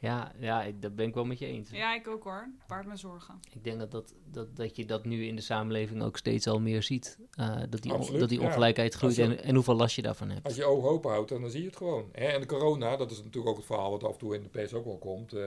ja, 0.06 0.32
ja 0.38 0.62
ik, 0.62 0.82
dat 0.82 0.96
ben 0.96 1.06
ik 1.06 1.14
wel 1.14 1.24
met 1.24 1.38
je 1.38 1.46
eens. 1.46 1.70
Ja, 1.70 1.94
ik 1.94 2.08
ook 2.08 2.24
hoor. 2.24 2.48
Baart 2.66 2.86
me 2.86 2.96
zorgen. 2.96 3.40
Ik 3.52 3.64
denk 3.64 3.78
dat, 3.78 3.90
dat, 3.90 4.14
dat, 4.30 4.56
dat 4.56 4.76
je 4.76 4.84
dat 4.84 5.04
nu 5.04 5.26
in 5.26 5.36
de 5.36 5.42
samenleving 5.42 6.02
ook 6.02 6.16
steeds 6.16 6.46
al 6.46 6.60
meer 6.60 6.82
ziet. 6.82 7.18
eh, 7.30 7.56
dat, 7.70 7.82
die 7.82 7.92
on- 7.94 8.18
dat 8.18 8.28
die 8.28 8.40
ja. 8.40 8.46
ongelijkheid 8.46 8.94
groeit 8.94 9.14
je- 9.14 9.22
en, 9.22 9.42
en 9.42 9.54
hoeveel 9.54 9.74
last 9.74 9.96
je 9.96 10.02
daarvan 10.02 10.30
hebt. 10.30 10.44
Als 10.44 10.54
je 10.54 10.60
je 10.60 10.66
ogen 10.66 10.88
open 10.88 11.10
houdt, 11.10 11.28
dan 11.28 11.50
zie 11.50 11.60
je 11.60 11.66
het 11.66 11.76
gewoon. 11.76 12.08
Hè? 12.12 12.24
En 12.26 12.40
de 12.40 12.46
corona, 12.46 12.96
dat 12.96 13.10
is 13.10 13.16
natuurlijk 13.22 13.48
ook 13.48 13.56
het 13.56 13.66
verhaal 13.66 13.90
wat 13.90 14.04
af 14.04 14.12
en 14.12 14.18
toe 14.18 14.34
in 14.34 14.42
de 14.42 14.48
pers 14.48 14.72
ook 14.74 14.84
wel 14.84 14.98
komt. 14.98 15.32
eh 15.32 15.44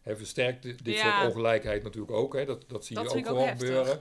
hè, 0.00 0.16
versterkt 0.16 0.62
dit, 0.62 0.80
Ja. 0.84 1.18
soort 1.20 1.28
ongelijkheid 1.34 1.82
natuurlijk 1.82 2.12
ook. 2.12 2.34
Hè? 2.34 2.44
Dat, 2.44 2.64
dat 2.68 2.84
zie 2.84 2.96
Dat 2.96 3.12
je 3.12 3.18
ook 3.18 3.26
gewoon 3.26 3.48
gebeuren. 3.48 4.00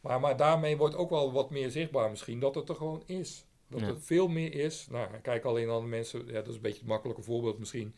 Maar, 0.00 0.20
maar 0.20 0.36
daarmee 0.36 0.76
wordt 0.76 0.96
ook 0.96 1.10
wel 1.10 1.32
wat 1.32 1.50
meer 1.50 1.70
zichtbaar 1.70 2.10
misschien 2.10 2.40
dat 2.40 2.54
het 2.54 2.68
er 2.68 2.74
gewoon 2.74 3.02
is. 3.06 3.44
Dat 3.68 3.80
Ja. 3.80 3.86
het 3.86 3.98
veel 4.04 4.28
meer 4.28 4.54
is. 4.54 4.86
Nou, 4.90 5.08
kijk 5.22 5.44
alleen 5.44 5.70
aan 5.70 5.80
de 5.80 5.86
mensen, 5.86 6.26
ja, 6.26 6.32
dat 6.32 6.48
is 6.48 6.54
een 6.54 6.60
beetje 6.60 6.78
het 6.78 6.88
makkelijke 6.88 7.22
voorbeeld 7.22 7.58
misschien. 7.58 7.94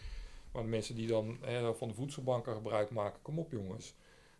Maar 0.52 0.62
de 0.62 0.68
mensen 0.68 0.94
die 0.94 1.06
dan 1.06 1.38
hè, 1.40 1.74
van 1.74 1.88
de 1.88 1.94
voedselbanken 1.94 2.54
gebruik 2.54 2.90
maken, 2.90 3.22
kom 3.22 3.38
op 3.38 3.50
jongens. 3.50 3.94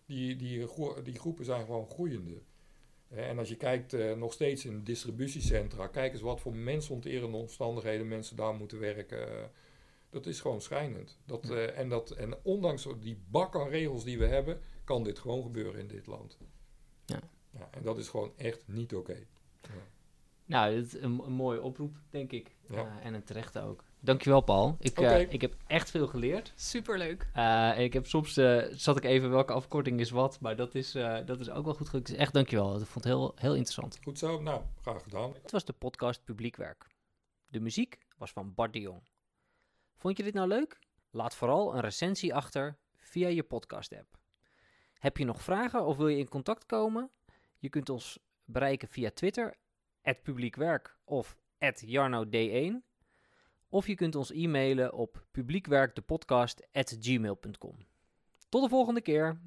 Die, 0.06 0.36
die, 0.36 0.66
die 1.02 1.18
groepen 1.18 1.44
zijn 1.44 1.64
gewoon 1.64 1.88
groeiende. 1.88 2.42
En 3.08 3.38
als 3.38 3.48
je 3.48 3.56
kijkt 3.56 3.92
eh, 3.92 4.16
nog 4.16 4.32
steeds 4.32 4.64
in 4.64 4.84
distributiecentra, 4.84 5.86
kijk 5.86 6.12
eens 6.12 6.22
wat 6.22 6.40
voor 6.40 6.54
mensonterende 6.54 7.36
omstandigheden 7.36 8.08
mensen 8.08 8.36
daar 8.36 8.54
moeten 8.54 8.78
werken. 8.78 9.28
Eh, 9.28 9.44
dat 10.10 10.26
is 10.26 10.40
gewoon 10.40 10.60
schrijnend. 10.60 11.18
Dat, 11.24 11.50
eh, 11.50 11.78
en, 11.78 11.88
dat, 11.88 12.10
en 12.10 12.34
ondanks 12.42 12.88
die 13.00 13.22
bak 13.28 13.56
aan 13.56 13.68
regels 13.68 14.04
die 14.04 14.18
we 14.18 14.26
hebben, 14.26 14.60
kan 14.84 15.02
dit 15.02 15.18
gewoon 15.18 15.42
gebeuren 15.42 15.80
in 15.80 15.88
dit 15.88 16.06
land. 16.06 16.38
Ja. 17.04 17.20
Ja, 17.50 17.68
en 17.70 17.82
dat 17.82 17.98
is 17.98 18.08
gewoon 18.08 18.32
echt 18.36 18.62
niet 18.66 18.94
oké. 18.94 19.26
Nou, 20.44 20.74
dat 20.74 20.84
is 20.84 20.92
een, 20.92 21.20
een 21.24 21.32
mooie 21.32 21.62
oproep, 21.62 21.96
denk 22.10 22.32
ik. 22.32 22.56
Ja. 22.68 23.00
En 23.00 23.14
een 23.14 23.24
terechte 23.24 23.60
ook. 23.60 23.84
Dankjewel, 24.02 24.40
Paul. 24.40 24.76
Ik, 24.78 24.98
eh, 24.98 25.04
Oké. 25.04 25.16
ik 25.18 25.40
heb 25.40 25.54
echt 25.66 25.90
veel 25.90 26.06
geleerd. 26.06 26.52
Superleuk. 26.56 27.30
Eh, 27.34 27.70
en 27.78 27.82
ik 27.84 27.92
heb 27.92 28.06
soms, 28.06 28.36
eh, 28.36 28.62
zat 28.70 28.96
ik 28.96 29.04
even 29.04 29.30
welke 29.30 29.52
afkorting 29.52 30.00
is 30.00 30.10
wat, 30.10 30.40
maar 30.40 30.56
dat 30.56 30.74
is, 30.74 30.94
eh, 30.94 31.26
dat 31.26 31.40
is 31.40 31.50
ook 31.50 31.64
wel 31.64 31.74
goed 31.74 31.88
gelukt. 31.88 32.06
Dus 32.06 32.16
echt 32.16 32.32
dankjewel. 32.32 32.80
Ik 32.80 32.86
vond 32.86 32.94
het 32.94 33.04
heel, 33.04 33.32
heel 33.36 33.54
interessant. 33.54 33.98
Goed 34.02 34.18
zo, 34.18 34.40
nou, 34.42 34.62
graag 34.80 35.02
gedaan. 35.02 35.34
Het 35.42 35.50
was 35.50 35.64
de 35.64 35.72
podcast 35.72 36.24
Publiekwerk. 36.24 36.86
De 37.46 37.60
muziek 37.60 37.98
was 38.16 38.30
van 38.30 38.54
Bart 38.54 38.72
de 38.72 38.80
Jong. 38.80 39.02
Vond 39.96 40.16
je 40.16 40.22
dit 40.22 40.34
nou 40.34 40.48
leuk? 40.48 40.78
Laat 41.10 41.34
vooral 41.34 41.74
een 41.74 41.80
recensie 41.80 42.34
achter 42.34 42.78
via 42.96 43.28
je 43.28 43.42
podcast-app. 43.42 44.18
Heb 44.92 45.16
je 45.16 45.24
nog 45.24 45.42
vragen 45.42 45.86
of 45.86 45.96
wil 45.96 46.08
je 46.08 46.18
in 46.18 46.28
contact 46.28 46.66
komen? 46.66 47.10
Je 47.58 47.68
kunt 47.68 47.88
ons 47.88 48.18
bereiken 48.44 48.88
via 48.88 49.10
Twitter, 49.10 49.54
publiekwerk 50.22 50.96
of 51.04 51.36
jarnod1. 51.86 52.89
Of 53.72 53.86
je 53.86 53.94
kunt 53.94 54.14
ons 54.14 54.30
e-mailen 54.30 54.92
op 54.92 55.26
publiekwerkdepodcast.gmail.com. 55.30 57.76
Tot 58.48 58.62
de 58.62 58.68
volgende 58.68 59.00
keer! 59.00 59.40